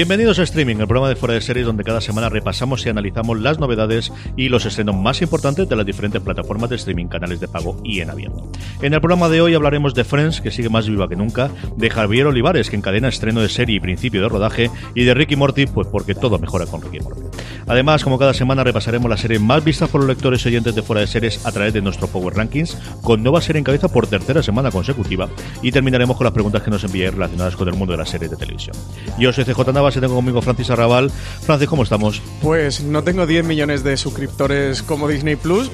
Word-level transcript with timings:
Bienvenidos 0.00 0.38
a 0.38 0.44
Streaming, 0.44 0.76
el 0.76 0.86
programa 0.86 1.10
de 1.10 1.14
fuera 1.14 1.34
de 1.34 1.42
series 1.42 1.66
donde 1.66 1.84
cada 1.84 2.00
semana 2.00 2.30
repasamos 2.30 2.86
y 2.86 2.88
analizamos 2.88 3.38
las 3.38 3.58
novedades 3.58 4.10
y 4.34 4.48
los 4.48 4.64
estrenos 4.64 4.96
más 4.96 5.20
importantes 5.20 5.68
de 5.68 5.76
las 5.76 5.84
diferentes 5.84 6.22
plataformas 6.22 6.70
de 6.70 6.76
streaming, 6.76 7.08
canales 7.08 7.38
de 7.38 7.48
pago 7.48 7.78
y 7.84 8.00
en 8.00 8.08
abierto. 8.08 8.50
En 8.80 8.94
el 8.94 9.00
programa 9.02 9.28
de 9.28 9.42
hoy 9.42 9.52
hablaremos 9.52 9.92
de 9.92 10.04
Friends, 10.04 10.40
que 10.40 10.52
sigue 10.52 10.70
más 10.70 10.88
viva 10.88 11.06
que 11.06 11.16
nunca, 11.16 11.50
de 11.76 11.90
Javier 11.90 12.28
Olivares, 12.28 12.70
que 12.70 12.76
encadena 12.76 13.08
estreno 13.08 13.42
de 13.42 13.50
serie 13.50 13.76
y 13.76 13.80
principio 13.80 14.22
de 14.22 14.30
rodaje, 14.30 14.70
y 14.94 15.04
de 15.04 15.12
Ricky 15.12 15.36
Morty, 15.36 15.66
pues 15.66 15.86
porque 15.88 16.14
todo 16.14 16.38
mejora 16.38 16.64
con 16.64 16.80
Ricky 16.80 17.00
Morty. 17.00 17.20
Además, 17.66 18.02
como 18.02 18.18
cada 18.18 18.32
semana 18.32 18.64
repasaremos 18.64 19.10
la 19.10 19.18
serie 19.18 19.38
más 19.38 19.62
vista 19.62 19.86
por 19.86 20.00
los 20.00 20.08
lectores 20.08 20.44
oyentes 20.46 20.74
de 20.74 20.82
fuera 20.82 21.02
de 21.02 21.08
series 21.08 21.44
a 21.44 21.52
través 21.52 21.74
de 21.74 21.82
nuestro 21.82 22.08
Power 22.08 22.34
Rankings, 22.34 22.78
con 23.02 23.22
nueva 23.22 23.42
serie 23.42 23.58
en 23.58 23.64
cabeza 23.64 23.88
por 23.88 24.06
tercera 24.06 24.42
semana 24.42 24.70
consecutiva, 24.70 25.28
y 25.60 25.70
terminaremos 25.72 26.16
con 26.16 26.24
las 26.24 26.32
preguntas 26.32 26.62
que 26.62 26.70
nos 26.70 26.84
enviáis 26.84 27.12
relacionadas 27.12 27.54
con 27.54 27.68
el 27.68 27.74
mundo 27.74 27.92
de 27.92 27.98
las 27.98 28.08
series 28.08 28.30
de 28.30 28.38
televisión. 28.38 28.74
Yo 29.18 29.30
soy 29.32 29.44
CJ 29.44 29.72
Navas 29.74 29.89
y 29.96 30.00
tengo 30.00 30.14
conmigo 30.14 30.42
Francis 30.42 30.70
Arrabal. 30.70 31.10
Francis, 31.10 31.68
¿cómo 31.68 31.82
estamos? 31.82 32.22
Pues 32.42 32.82
no 32.82 33.02
tengo 33.04 33.26
10 33.26 33.44
millones 33.44 33.82
de 33.84 33.96
suscriptores 33.96 34.82
como 34.82 35.08
Disney 35.08 35.36
Plus, 35.36 35.70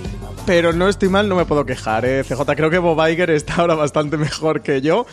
pero 0.46 0.72
no 0.72 0.88
estoy 0.88 1.08
mal, 1.08 1.28
no 1.28 1.36
me 1.36 1.44
puedo 1.44 1.66
quejar. 1.66 2.04
¿eh? 2.04 2.22
CJ, 2.22 2.42
creo 2.56 2.70
que 2.70 2.78
Bob 2.78 3.04
Iger 3.08 3.30
está 3.30 3.56
ahora 3.56 3.74
bastante 3.74 4.16
mejor 4.16 4.62
que 4.62 4.80
yo. 4.80 5.06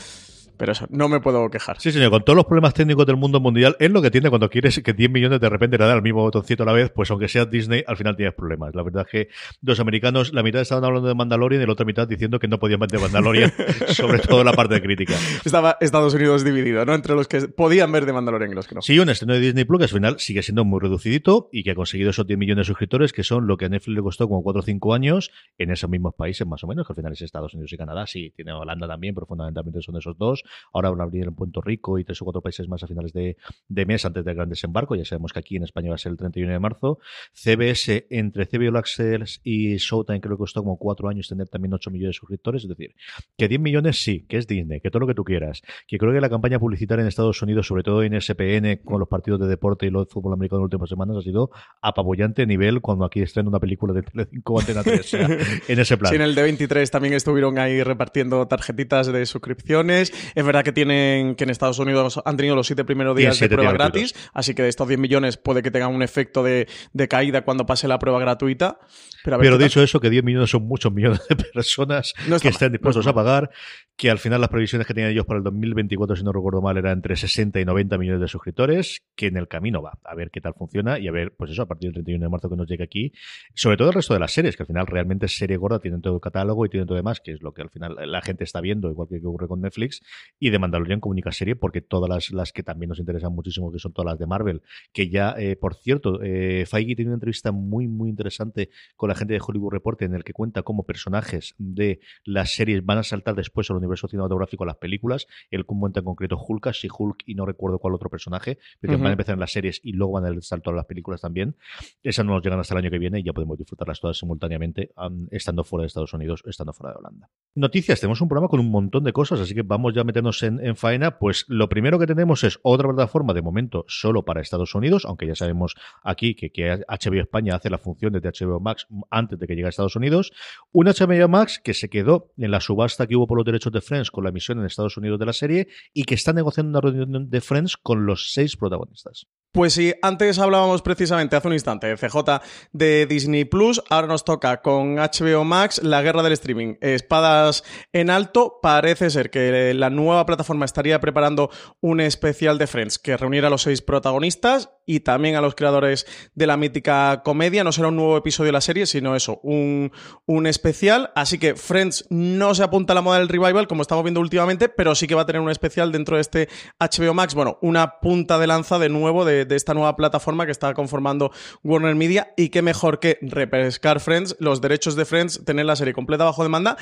Pero 0.64 0.72
eso, 0.72 0.88
no 0.92 1.10
me 1.10 1.20
puedo 1.20 1.50
quejar. 1.50 1.78
Sí, 1.82 1.92
señor, 1.92 2.10
con 2.10 2.24
todos 2.24 2.38
los 2.38 2.46
problemas 2.46 2.74
técnicos 2.74 3.06
del 3.06 3.18
mundo 3.18 3.42
mundial, 3.42 3.76
es 3.80 3.92
lo 3.92 4.02
que 4.02 4.10
tiene 4.10 4.30
cuando 4.30 4.50
quieres 4.50 4.80
que 4.82 4.94
10 4.94 5.12
millones 5.12 5.42
de 5.42 5.50
repente 5.50 5.78
le 5.78 5.84
dan 5.84 5.98
al 5.98 6.02
mismo 6.02 6.22
botoncito 6.22 6.64
a 6.64 6.66
la 6.66 6.72
vez, 6.72 6.90
pues 6.90 7.12
aunque 7.12 7.28
sea 7.28 7.44
Disney, 7.44 7.84
al 7.86 7.98
final 7.98 8.16
tienes 8.16 8.34
problemas. 8.34 8.74
La 8.74 8.82
verdad 8.82 9.06
es 9.06 9.12
que 9.12 9.28
los 9.62 9.82
americanos, 9.82 10.32
la 10.32 10.42
mitad 10.42 10.62
estaban 10.62 10.86
hablando 10.86 11.10
de 11.10 11.16
Mandalorian 11.16 11.62
y 11.62 11.66
la 11.66 11.74
otra 11.74 11.86
mitad 11.86 12.08
diciendo 12.08 12.40
que 12.40 12.48
no 12.48 12.60
podían 12.60 12.80
ver 12.80 12.92
de 12.92 12.98
Mandalorian, 12.98 13.52
sobre 13.90 14.20
todo 14.20 14.42
la 14.46 14.54
parte 14.54 14.76
de 14.76 14.82
crítica. 14.82 15.16
Estaba 15.44 15.76
Estados 15.82 16.14
Unidos 16.14 16.46
dividido, 16.46 16.86
¿no? 16.86 16.96
Entre 16.96 17.14
los 17.14 17.28
que 17.28 17.42
podían 17.50 17.92
ver 17.92 18.06
de 18.06 18.14
Mandalorian 18.14 18.54
y 18.54 18.56
los 18.56 18.66
que 18.66 18.76
no. 18.76 18.82
Sí, 18.82 18.98
un 18.98 19.10
estreno 19.10 19.34
de 19.34 19.42
Disney 19.42 19.66
Plus 19.66 19.80
que 19.80 19.84
al 19.84 19.90
final 19.90 20.20
sigue 20.22 20.44
siendo 20.44 20.64
muy 20.64 20.80
reducidito 20.80 21.50
y 21.52 21.64
que 21.64 21.72
ha 21.72 21.76
conseguido 21.76 22.12
esos 22.12 22.26
10 22.26 22.40
millones 22.40 22.68
de 22.68 22.68
suscriptores, 22.68 23.12
que 23.12 23.26
son 23.26 23.48
lo 23.48 23.58
que 23.58 23.66
a 23.66 23.70
Netflix 23.70 23.96
le 23.98 24.02
costó 24.02 24.30
como 24.30 24.42
4 24.44 24.62
o 24.62 24.64
5 24.64 24.94
años 24.94 25.30
en 25.58 25.72
esos 25.72 25.90
mismos 25.90 26.14
países 26.16 26.48
más 26.48 26.64
o 26.64 26.68
menos, 26.68 26.88
que 26.88 26.94
al 26.94 26.96
final 26.96 27.12
es 27.12 27.22
Estados 27.22 27.54
Unidos 27.54 27.74
y 27.74 27.76
Canadá. 27.76 28.08
Sí, 28.08 28.32
tiene 28.34 28.54
Holanda 28.54 28.88
también, 28.88 29.14
pero 29.14 29.28
fundamentalmente 29.28 29.82
son 29.82 29.98
esos 29.98 30.18
dos. 30.18 30.46
Ahora 30.74 30.90
van 30.90 31.02
a 31.02 31.04
abrir 31.04 31.24
en 31.24 31.36
Puerto 31.36 31.62
Rico 31.62 32.00
y 32.00 32.04
tres 32.04 32.22
o 32.22 32.26
cuatro 32.26 32.42
países 32.42 32.68
más 32.68 32.84
a 32.84 32.88
finales 32.88 33.14
de, 33.14 33.38
de 33.68 33.86
mes 33.86 34.06
antes 34.06 34.24
del 34.26 34.36
gran 34.36 34.50
desembarco. 34.50 34.96
Ya 34.96 35.06
sabemos 35.06 35.34
que 35.34 35.40
aquí 35.40 35.56
en 35.56 35.64
España 35.64 35.90
va 35.90 35.96
a 35.96 35.98
ser 35.98 36.12
el 36.12 36.18
31 36.18 36.52
de 36.54 36.60
marzo. 36.60 37.00
CBS, 37.34 38.08
entre 38.10 38.48
All 38.68 38.78
Access 38.78 39.42
y 39.44 39.78
Showtime, 39.78 40.22
creo 40.22 40.36
que 40.36 40.40
costó 40.40 40.62
como 40.62 40.78
4 40.78 41.10
años 41.10 41.28
tener 41.28 41.50
también 41.50 41.74
8 41.74 41.92
millones 41.92 42.16
de 42.16 42.20
suscriptores. 42.20 42.64
Es 42.64 42.70
decir, 42.70 42.96
que 43.38 43.48
10 43.48 43.62
millones 43.62 44.04
sí, 44.04 44.26
que 44.28 44.38
es 44.38 44.48
Disney, 44.48 44.80
que 44.82 44.90
todo 44.90 45.02
lo 45.02 45.08
que 45.08 45.16
tú 45.16 45.24
quieras. 45.24 45.62
Que 45.88 45.98
creo 45.98 46.14
que 46.14 46.22
la 46.22 46.30
campaña 46.30 46.60
publicitaria 46.60 47.02
en 47.02 47.08
Estados 47.08 47.42
Unidos, 47.42 47.68
sobre 47.68 47.84
todo 47.84 48.04
en 48.04 48.20
SPN, 48.20 48.78
con 48.84 49.00
los 49.00 49.10
partidos 49.10 49.40
de 49.40 49.48
deporte 49.48 49.86
y 49.86 49.90
lo 49.90 50.04
de 50.04 50.06
fútbol 50.06 50.34
americano 50.34 50.60
en 50.60 50.64
las 50.64 50.66
últimas 50.66 50.90
semanas, 50.90 51.18
ha 51.18 51.22
sido 51.22 51.52
apabullante 51.82 52.46
nivel 52.46 52.82
cuando 52.82 53.06
aquí 53.06 53.22
estrena 53.22 53.50
una 53.50 53.60
película 53.60 53.94
de 53.94 54.04
Telecinco 54.04 54.60
Antena 54.60 54.84
3. 54.84 55.00
o 55.00 55.04
sea, 55.04 55.28
en 55.68 55.80
ese 55.80 55.98
plan. 55.98 56.10
Sí, 56.10 56.16
en 56.16 56.22
el 56.22 56.36
D23 56.36 56.90
también 56.90 57.14
estuvieron 57.14 57.58
ahí 57.58 57.82
repartiendo 57.84 58.48
tarjetitas 58.48 59.08
de 59.08 59.26
suscripciones. 59.26 60.14
Es 60.36 60.46
verdad 60.46 60.64
que 60.64 60.72
tienen 60.72 61.36
que 61.36 61.44
en 61.44 61.50
Estados 61.50 61.80
Unidos 61.80 62.22
han 62.24 62.38
tenido 62.38 62.56
los 62.56 62.68
siete 62.68 62.84
primeros 62.86 63.16
días 63.16 63.40
de 63.40 63.50
prueba 63.50 63.74
gratuitos. 63.74 64.14
gratis, 64.14 64.32
así 64.34 64.56
que 64.56 64.64
de 64.64 64.70
estos 64.70 64.88
10 64.88 65.00
millones 65.00 65.38
puede 65.38 65.62
que 65.62 65.72
tengan 65.72 65.94
un 65.94 66.02
efecto 66.02 66.44
de, 66.44 66.68
de 66.94 67.08
caída 67.08 67.44
cuando 67.44 67.66
pase 67.66 67.88
la 67.88 68.00
prueba 68.00 68.20
gratuita. 68.20 68.80
Pero, 69.24 69.58
dicho 69.58 69.82
eso, 69.82 70.00
que 70.00 70.10
10 70.10 70.24
millones 70.24 70.50
son 70.50 70.68
muchos 70.68 70.92
millones 70.92 71.22
de 71.30 71.36
personas 71.36 72.14
No 72.28 72.40
que 72.40 72.52
no 72.52 72.70
dispuestos 72.70 73.08
a 73.08 73.14
pagar, 73.14 73.52
que 73.96 74.10
al 74.10 74.20
final 74.20 74.42
las 74.42 74.50
previsiones 74.50 74.88
que 74.88 74.94
tenían 74.94 75.12
ellos 75.12 75.26
para 75.26 75.38
el 75.38 75.44
2024, 75.44 76.16
si 76.16 76.24
no 76.24 76.32
recuerdo 76.32 76.62
mal, 76.62 76.78
eran 76.78 76.94
entre 76.94 77.16
60 77.16 77.60
y 77.60 77.66
90 77.66 77.98
millones 77.98 78.22
de 78.22 78.28
suscriptores, 78.28 79.04
que 79.16 79.28
en 79.28 79.38
el 79.38 79.48
camino 79.48 79.82
va. 79.82 79.98
A 80.04 80.16
ver 80.16 80.30
qué 80.32 80.42
tal 80.42 80.54
funciona 80.56 81.00
y 81.00 81.08
a 81.08 81.12
ver, 81.12 81.34
pues 81.38 81.52
eso, 81.52 81.62
a 81.62 81.68
partir 81.68 81.90
del 81.90 82.04
31 82.04 82.26
de 82.26 82.30
marzo 82.30 82.50
que 82.50 82.56
nos 82.56 82.68
llegue 82.68 82.84
aquí. 82.84 83.14
Sobre 83.54 83.78
todo 83.78 83.90
el 83.90 83.94
resto 83.94 84.14
de 84.14 84.20
las 84.20 84.34
series, 84.34 84.58
que 84.58 84.64
al 84.64 84.68
final 84.68 84.88
realmente 84.88 85.28
es 85.28 85.38
serie 85.38 85.58
gorda, 85.58 85.80
tienen 85.80 86.02
todo 86.02 86.16
el 86.16 86.22
catálogo 86.22 86.66
y 86.66 86.70
tienen 86.70 86.88
todo 86.88 86.98
demás, 86.98 87.22
que 87.22 87.34
es 87.34 87.42
lo 87.42 87.54
que 87.54 87.62
al 87.62 87.70
final 87.70 87.96
la 88.06 88.22
gente 88.22 88.44
está 88.44 88.62
viendo, 88.62 88.90
igual 88.90 89.08
que 89.08 89.18
ocurre 89.18 89.48
con 89.48 89.62
Netflix, 89.62 90.02
y 90.40 90.50
de 90.50 90.60
Mandalorian 90.60 91.00
como 91.00 91.12
única 91.12 91.32
serie, 91.32 91.56
porque 91.56 91.82
todas 91.82 92.10
las, 92.10 92.32
las 92.32 92.52
que 92.52 92.64
también 92.64 92.90
nos 92.90 93.00
interesan 93.00 93.34
muchísimo, 93.34 93.72
que 93.72 93.80
son 93.80 93.94
todas 93.94 94.12
las 94.12 94.20
de 94.20 94.28
Marvel, 94.28 94.62
que 94.92 95.10
ya, 95.10 95.36
eh, 95.38 95.56
por 95.56 95.76
cierto, 95.76 96.22
eh, 96.22 96.66
Feige 96.66 96.96
tiene 96.96 97.10
una 97.10 97.16
entrevista 97.16 97.52
muy, 97.52 97.88
muy 97.88 98.10
interesante 98.10 98.70
con 98.96 99.10
la 99.10 99.16
gente 99.16 99.34
de 99.34 99.42
Hollywood 99.46 99.72
Report 99.72 100.02
en 100.02 100.16
el 100.16 100.24
que 100.24 100.34
cuenta 100.34 100.64
cómo 100.64 100.84
personajes 100.84 101.56
de 101.58 102.00
las 102.26 102.56
series 102.56 102.86
van 102.86 102.98
a 102.98 103.04
saltar 103.04 103.36
después 103.36 103.70
al 103.70 103.78
universo 103.78 104.08
cinematográfico 104.08 104.64
a 104.64 104.68
las 104.68 104.78
películas. 104.78 105.28
Él 105.52 105.66
comenta 105.66 106.00
en 106.00 106.06
concreto 106.06 106.38
Hulk, 106.38 106.74
si 106.74 106.88
Hulk 106.88 107.24
y 107.26 107.36
no 107.36 107.46
recuerdo 107.46 107.80
cuál 107.80 107.94
otro 107.94 108.10
personaje, 108.10 108.58
pero 108.80 108.94
que 108.94 108.98
van 108.98 109.10
a 109.10 109.12
empezar 109.14 109.34
en 109.34 109.40
las 109.40 109.52
series 109.52 109.80
y 109.84 109.94
luego 109.94 110.14
van 110.14 110.26
a 110.26 110.30
el 110.30 110.42
salto 110.42 110.70
a 110.70 110.74
las 110.74 110.86
películas 110.86 111.22
también. 111.22 111.56
Esas 112.02 112.26
no 112.26 112.34
nos 112.34 112.44
llegan 112.44 112.60
hasta 112.60 112.74
el 112.74 112.80
año 112.80 112.92
que 112.92 113.00
viene 113.00 113.20
y 113.20 113.24
ya 113.24 113.34
podemos 113.34 113.58
disfrutarlas 113.58 114.00
todas 114.00 114.18
simultáneamente, 114.18 114.92
am, 114.96 115.28
estando 115.32 115.64
fuera 115.64 115.84
de 115.84 115.88
Estados 115.88 116.14
Unidos, 116.14 116.44
estando 116.46 116.74
fuera 116.74 116.94
de 116.94 117.00
Holanda. 117.00 117.30
Noticias, 117.56 118.00
tenemos 118.00 118.20
un 118.22 118.28
programa 118.28 118.48
con 118.48 118.60
un 118.60 118.72
montón 118.72 119.04
de 119.04 119.14
cosas, 119.14 119.40
así 119.40 119.54
que 119.54 119.62
vamos 119.62 119.94
ya 119.94 120.02
a 120.02 120.04
en, 120.16 120.66
en 120.66 120.76
faena. 120.76 121.18
Pues 121.20 121.46
lo 121.48 121.70
primero 121.70 122.00
que 122.00 122.08
tenemos 122.08 122.44
es 122.44 122.60
otra 122.64 122.88
plataforma 122.88 123.34
de 123.34 123.42
momento 123.42 123.86
solo 123.88 124.24
para 124.24 124.42
Estados 124.42 124.76
Unidos, 124.76 125.06
aunque 125.06 125.28
ya 125.28 125.36
sabemos 125.36 125.76
aquí 126.04 126.36
que, 126.36 126.52
que 126.52 126.84
HBO 126.88 127.22
España 127.22 127.56
hace 127.56 127.70
la 127.70 127.78
función 127.78 128.14
desde 128.14 128.30
HBO 128.30 128.60
Max 128.60 128.88
antes 129.10 129.40
de 129.40 129.48
que 129.48 129.56
llegue 129.56 129.68
a 129.68 129.70
Estados 129.70 129.96
Unidos. 129.96 130.32
Un 130.72 130.88
HBO 130.88 131.28
Max 131.28 131.60
que 131.64 131.74
se 131.74 131.90
quedó 131.90 132.32
en 132.38 132.52
la 132.52 132.60
subasta 132.60 133.08
que 133.08 133.16
hubo 133.16 133.28
por 133.28 133.38
los 133.38 133.46
derechos 133.46 133.72
de 133.72 133.82
Friends 133.82 134.12
con 134.12 134.24
la 134.24 134.30
emisión 134.30 134.60
en 134.60 134.66
Estados 134.66 134.98
Unidos 134.98 135.20
de 135.20 135.26
la 135.26 135.34
serie 135.34 135.68
y 135.94 136.04
que 136.04 136.16
está 136.16 136.34
negociando 136.34 136.70
una 136.70 136.82
reunión 136.82 137.30
de 137.30 137.42
Friends 137.42 137.78
con 137.78 138.06
los 138.06 138.32
seis 138.34 138.58
protagonistas. 138.58 139.28
Pues 139.54 139.74
sí, 139.74 139.94
antes 140.02 140.40
hablábamos 140.40 140.82
precisamente 140.82 141.36
hace 141.36 141.48
un 141.48 141.54
instante 141.54 141.86
de 141.86 141.96
CJ 141.96 142.42
de 142.72 143.06
Disney 143.06 143.46
Plus, 143.46 143.84
ahora 143.92 144.08
nos 144.08 144.26
toca 144.26 144.64
con 144.64 144.96
HBO 144.96 145.44
Max 145.44 145.80
la 145.84 146.02
guerra 146.02 146.24
del 146.24 146.34
streaming. 146.34 146.74
Espadas 146.82 147.64
en 147.92 148.10
alto, 148.10 148.58
parece 148.64 149.12
ser 149.12 149.30
que 149.30 149.76
la 149.76 149.92
nueva 149.92 150.26
plataforma 150.26 150.66
estaría 150.66 151.00
preparando 151.00 151.52
un 151.82 152.02
especial 152.02 152.58
de 152.58 152.66
Friends 152.66 152.98
que 152.98 153.16
reuniera 153.16 153.46
a 153.46 153.52
los 153.52 153.62
seis 153.62 153.84
protagonistas 153.84 154.72
y 154.86 155.02
también 155.02 155.36
a 155.36 155.42
los 155.42 155.56
creadores 155.56 156.06
de 156.36 156.48
la 156.48 156.58
mítica 156.58 157.22
comedia. 157.24 157.64
No 157.64 157.72
será 157.72 157.90
un 157.90 157.96
nuevo 157.96 158.18
episodio 158.18 158.48
de 158.48 158.54
la 158.54 158.62
serie, 158.62 158.86
sino 158.86 159.16
eso, 159.16 159.40
un, 159.44 159.92
un 160.26 160.48
especial. 160.48 161.12
Así 161.16 161.38
que 161.38 161.56
Friends 161.56 162.06
no 162.10 162.56
se 162.56 162.64
apunta 162.64 162.94
a 162.94 162.96
la 162.96 163.02
moda 163.02 163.20
del 163.20 163.30
revival, 163.30 163.68
como 163.68 163.82
estamos 163.82 164.04
viendo 164.04 164.20
últimamente, 164.20 164.70
pero 164.70 164.96
sí 164.96 165.08
que 165.08 165.16
va 165.16 165.24
a 165.24 165.26
tener 165.26 165.42
un 165.42 165.50
especial 165.50 165.92
dentro 165.92 166.18
de 166.18 166.22
este 166.22 166.50
HBO 166.80 167.14
Max. 167.14 167.36
Bueno, 167.36 167.58
una 167.62 168.00
punta 168.00 168.38
de 168.40 168.48
lanza 168.48 168.80
de 168.80 168.90
nuevo 168.90 169.26
de, 169.26 169.46
de 169.46 169.56
esta 169.56 169.74
nueva 169.74 169.96
plataforma 169.96 170.46
que 170.46 170.52
está 170.52 170.74
conformando 170.74 171.32
Warner 171.64 171.96
Media. 171.96 172.34
Y 172.38 172.50
qué 172.50 172.62
mejor 172.62 173.00
que 173.00 173.18
repescar 173.22 174.00
Friends, 174.00 174.36
los 174.40 174.62
derechos 174.62 174.96
de 174.96 175.06
Friends, 175.06 175.44
tener 175.46 175.66
la 175.66 175.76
serie 175.76 175.94
completa 175.94 176.26
bajo 176.26 176.44
demanda 176.44 176.78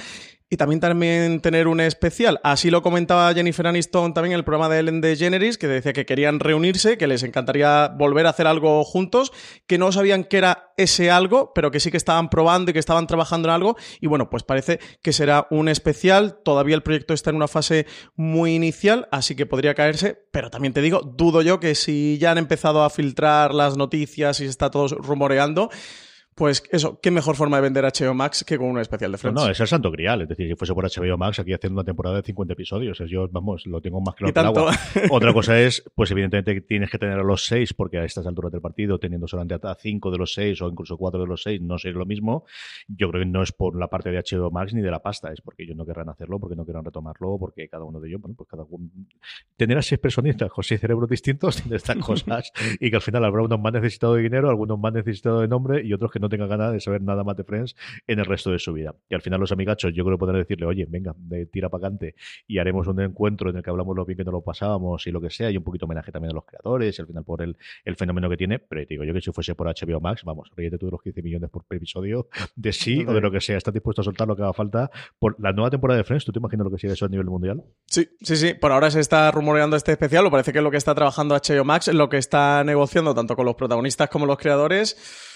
y 0.51 0.57
también, 0.57 0.81
también 0.81 1.39
tener 1.39 1.69
un 1.69 1.79
especial. 1.79 2.41
Así 2.43 2.69
lo 2.69 2.81
comentaba 2.81 3.33
Jennifer 3.33 3.65
Aniston 3.65 4.13
también 4.13 4.33
en 4.33 4.39
el 4.39 4.43
programa 4.43 4.67
de 4.67 4.79
Ellen 4.79 4.99
DeGeneres, 4.99 5.57
que 5.57 5.69
decía 5.69 5.93
que 5.93 6.05
querían 6.05 6.41
reunirse, 6.41 6.97
que 6.97 7.07
les 7.07 7.23
encantaría 7.23 7.87
volver 7.87 8.25
a 8.25 8.31
hacer 8.31 8.47
algo 8.47 8.83
juntos, 8.83 9.31
que 9.65 9.77
no 9.77 9.93
sabían 9.93 10.25
qué 10.25 10.39
era 10.39 10.73
ese 10.75 11.09
algo, 11.09 11.53
pero 11.55 11.71
que 11.71 11.79
sí 11.79 11.89
que 11.89 11.95
estaban 11.95 12.29
probando 12.29 12.69
y 12.69 12.73
que 12.73 12.79
estaban 12.79 13.07
trabajando 13.07 13.47
en 13.47 13.53
algo. 13.53 13.77
Y 14.01 14.07
bueno, 14.07 14.29
pues 14.29 14.43
parece 14.43 14.81
que 15.01 15.13
será 15.13 15.47
un 15.51 15.69
especial. 15.69 16.41
Todavía 16.43 16.75
el 16.75 16.83
proyecto 16.83 17.13
está 17.13 17.29
en 17.29 17.37
una 17.37 17.47
fase 17.47 17.85
muy 18.17 18.53
inicial, 18.53 19.07
así 19.09 19.37
que 19.37 19.45
podría 19.45 19.73
caerse. 19.73 20.17
Pero 20.33 20.49
también 20.49 20.73
te 20.73 20.81
digo, 20.81 20.99
dudo 20.99 21.41
yo 21.43 21.61
que 21.61 21.75
si 21.75 22.17
ya 22.19 22.31
han 22.31 22.37
empezado 22.37 22.83
a 22.83 22.89
filtrar 22.89 23.53
las 23.53 23.77
noticias 23.77 24.41
y 24.41 24.43
se 24.43 24.49
está 24.49 24.69
todo 24.69 24.89
rumoreando, 24.89 25.69
pues 26.41 26.63
eso, 26.71 26.99
qué 26.99 27.11
mejor 27.11 27.35
forma 27.35 27.57
de 27.57 27.61
vender 27.61 27.83
HBO 27.85 28.15
Max 28.15 28.43
que 28.43 28.57
con 28.57 28.65
un 28.65 28.79
especial 28.79 29.11
de 29.11 29.19
Friends. 29.19 29.39
No, 29.39 29.45
no, 29.45 29.51
es 29.51 29.59
el 29.59 29.67
santo 29.67 29.91
grial. 29.91 30.23
Es 30.23 30.27
decir, 30.27 30.47
si 30.47 30.55
fuese 30.55 30.73
por 30.73 30.83
HBO 30.83 31.15
Max, 31.15 31.37
aquí 31.37 31.53
haciendo 31.53 31.79
una 31.79 31.85
temporada 31.85 32.15
de 32.15 32.23
50 32.23 32.53
episodios. 32.53 32.99
Es, 32.99 33.11
yo, 33.11 33.27
vamos, 33.29 33.67
lo 33.67 33.79
tengo 33.79 34.01
más 34.01 34.15
claro 34.15 34.33
que 34.33 34.39
el 34.39 34.45
agua. 34.47 34.75
Otra 35.11 35.33
cosa 35.33 35.59
es, 35.61 35.83
pues 35.93 36.09
evidentemente 36.09 36.59
tienes 36.61 36.89
que 36.89 36.97
tener 36.97 37.19
a 37.19 37.21
los 37.21 37.45
seis, 37.45 37.75
porque 37.75 37.99
a 37.99 38.05
estas 38.05 38.25
alturas 38.25 38.51
del 38.51 38.59
partido, 38.59 38.97
teniendo 38.97 39.27
solamente 39.27 39.53
a 39.53 39.75
cinco 39.75 40.09
de 40.09 40.17
los 40.17 40.33
seis 40.33 40.59
o 40.63 40.67
incluso 40.67 40.97
cuatro 40.97 41.21
de 41.21 41.27
los 41.27 41.43
seis, 41.43 41.61
no 41.61 41.77
sería 41.77 41.99
lo 41.99 42.07
mismo. 42.07 42.43
Yo 42.87 43.11
creo 43.11 43.21
que 43.21 43.29
no 43.29 43.43
es 43.43 43.51
por 43.51 43.77
la 43.77 43.87
parte 43.87 44.09
de 44.09 44.17
HBO 44.17 44.49
Max 44.49 44.73
ni 44.73 44.81
de 44.81 44.89
la 44.89 45.03
pasta, 45.03 45.31
es 45.31 45.41
porque 45.41 45.61
ellos 45.61 45.77
no 45.77 45.85
querrán 45.85 46.09
hacerlo, 46.09 46.39
porque 46.39 46.55
no 46.55 46.65
querrán 46.65 46.85
retomarlo, 46.85 47.37
porque 47.37 47.69
cada 47.69 47.83
uno 47.83 47.99
de 47.99 48.09
ellos, 48.09 48.19
bueno, 48.19 48.33
pues 48.35 48.49
cada 48.49 48.63
uno... 48.67 48.89
Tener 49.57 49.77
a 49.77 49.83
seis 49.83 50.01
personitas 50.01 50.49
con 50.49 50.63
seis 50.63 50.81
cerebros 50.81 51.07
distintos 51.07 51.55
tiene 51.61 51.75
estas 51.75 51.97
cosas 51.97 52.51
y 52.79 52.89
que 52.89 52.95
al 52.95 53.03
final 53.03 53.25
habrá 53.25 53.43
unos 53.43 53.59
más 53.59 53.73
necesitados 53.73 54.15
de 54.15 54.23
dinero, 54.23 54.49
algunos 54.49 54.79
más 54.79 54.91
necesitados 54.91 55.41
de 55.41 55.47
nombre 55.47 55.85
y 55.85 55.93
otros 55.93 56.11
que 56.11 56.19
no 56.19 56.30
tengan 56.31 56.49
ganas 56.49 56.73
de 56.73 56.79
saber 56.79 57.01
nada 57.03 57.23
más 57.23 57.37
de 57.37 57.43
Friends 57.43 57.75
en 58.07 58.19
el 58.19 58.25
resto 58.25 58.51
de 58.51 58.57
su 58.57 58.73
vida. 58.73 58.95
Y 59.09 59.15
al 59.15 59.21
final 59.21 59.39
los 59.39 59.51
amigachos, 59.51 59.93
yo 59.93 60.03
creo 60.03 60.17
que 60.17 60.19
podrán 60.19 60.41
decirle, 60.41 60.65
oye, 60.65 60.87
venga, 60.89 61.13
de 61.17 61.45
tira 61.45 61.69
para 61.69 61.85
adelante 61.85 62.15
y 62.47 62.57
haremos 62.57 62.87
un 62.87 62.99
encuentro 63.01 63.49
en 63.49 63.57
el 63.57 63.63
que 63.63 63.69
hablamos 63.69 63.95
lo 63.95 64.05
bien 64.05 64.17
que 64.17 64.23
nos 64.23 64.33
lo 64.33 64.41
pasábamos 64.41 65.05
y 65.07 65.11
lo 65.11 65.21
que 65.21 65.29
sea, 65.29 65.51
y 65.51 65.57
un 65.57 65.63
poquito 65.63 65.85
homenaje 65.85 66.11
también 66.11 66.31
a 66.31 66.35
los 66.35 66.45
creadores, 66.45 66.97
y 66.97 67.01
al 67.01 67.07
final 67.07 67.23
por 67.23 67.41
el, 67.41 67.57
el 67.85 67.95
fenómeno 67.95 68.29
que 68.29 68.37
tiene. 68.37 68.59
Pero 68.59 68.81
te 68.81 68.93
digo 68.93 69.03
yo 69.03 69.13
que 69.13 69.21
si 69.21 69.31
fuese 69.31 69.55
por 69.55 69.67
HBO 69.67 69.99
Max, 69.99 70.23
vamos, 70.23 70.49
ríete 70.55 70.77
tú 70.77 70.87
de 70.87 70.91
los 70.91 71.01
15 71.01 71.21
millones 71.21 71.49
por 71.49 71.63
episodio, 71.69 72.27
de 72.55 72.73
sí 72.73 73.05
o 73.07 73.13
de 73.13 73.21
lo 73.21 73.31
que 73.31 73.41
sea, 73.41 73.57
estás 73.57 73.73
dispuesto 73.73 74.01
a 74.01 74.03
soltar 74.03 74.27
lo 74.27 74.35
que 74.35 74.43
haga 74.43 74.53
falta 74.53 74.91
por 75.19 75.39
la 75.39 75.51
nueva 75.51 75.69
temporada 75.69 75.97
de 75.97 76.03
Friends. 76.03 76.25
¿Tú 76.25 76.31
te 76.31 76.39
imaginas 76.39 76.65
lo 76.65 76.71
que 76.71 76.77
sigue 76.77 76.93
eso 76.93 77.05
a 77.05 77.09
nivel 77.09 77.27
mundial? 77.27 77.63
Sí, 77.87 78.09
sí, 78.21 78.35
sí. 78.35 78.53
Por 78.53 78.71
ahora 78.71 78.91
se 78.91 78.99
está 78.99 79.29
rumoreando 79.31 79.75
este 79.75 79.91
especial, 79.91 80.25
o 80.25 80.31
parece 80.31 80.51
que 80.51 80.59
es 80.59 80.63
lo 80.63 80.71
que 80.71 80.77
está 80.77 80.95
trabajando 80.95 81.35
HBO 81.35 81.65
Max, 81.65 81.87
lo 81.93 82.09
que 82.09 82.17
está 82.17 82.63
negociando 82.63 83.13
tanto 83.13 83.35
con 83.35 83.45
los 83.45 83.55
protagonistas 83.55 84.09
como 84.09 84.25
los 84.25 84.37
creadores. 84.37 85.30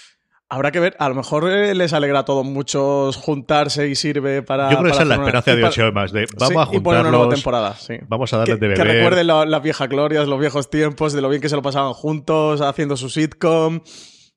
Habrá 0.48 0.70
que 0.70 0.78
ver, 0.78 0.94
a 1.00 1.08
lo 1.08 1.16
mejor 1.16 1.50
eh, 1.50 1.74
les 1.74 1.92
alegra 1.92 2.20
a 2.20 2.24
todos 2.24 2.46
muchos 2.46 3.16
juntarse 3.16 3.88
y 3.88 3.96
sirve 3.96 4.42
para. 4.42 4.70
Yo 4.70 4.78
creo 4.78 4.84
que 4.84 4.90
esa 4.92 5.02
es 5.02 5.08
la 5.08 5.14
hacer 5.16 5.28
una- 5.28 5.38
esperanza 5.40 5.78
de 5.78 5.84
HBO 5.88 5.92
Max, 5.92 6.12
de 6.12 6.26
vamos 6.38 6.48
Sí, 6.48 6.74
a 6.74 6.76
y 6.76 6.80
poner 6.80 7.00
una 7.00 7.10
nueva 7.10 7.28
temporada, 7.34 7.74
sí. 7.74 7.94
vamos 8.08 8.32
a 8.32 8.38
darles 8.38 8.58
que, 8.60 8.68
de 8.68 8.74
que 8.74 8.80
beber. 8.82 8.94
recuerden 8.96 9.26
la- 9.26 9.44
las 9.44 9.62
viejas 9.62 9.88
glorias, 9.88 10.28
los 10.28 10.38
viejos 10.38 10.70
tiempos, 10.70 11.12
de 11.12 11.20
lo 11.20 11.28
bien 11.28 11.42
que 11.42 11.48
se 11.48 11.56
lo 11.56 11.62
pasaban 11.62 11.94
juntos, 11.94 12.60
haciendo 12.60 12.96
su 12.96 13.08
sitcom. 13.10 13.80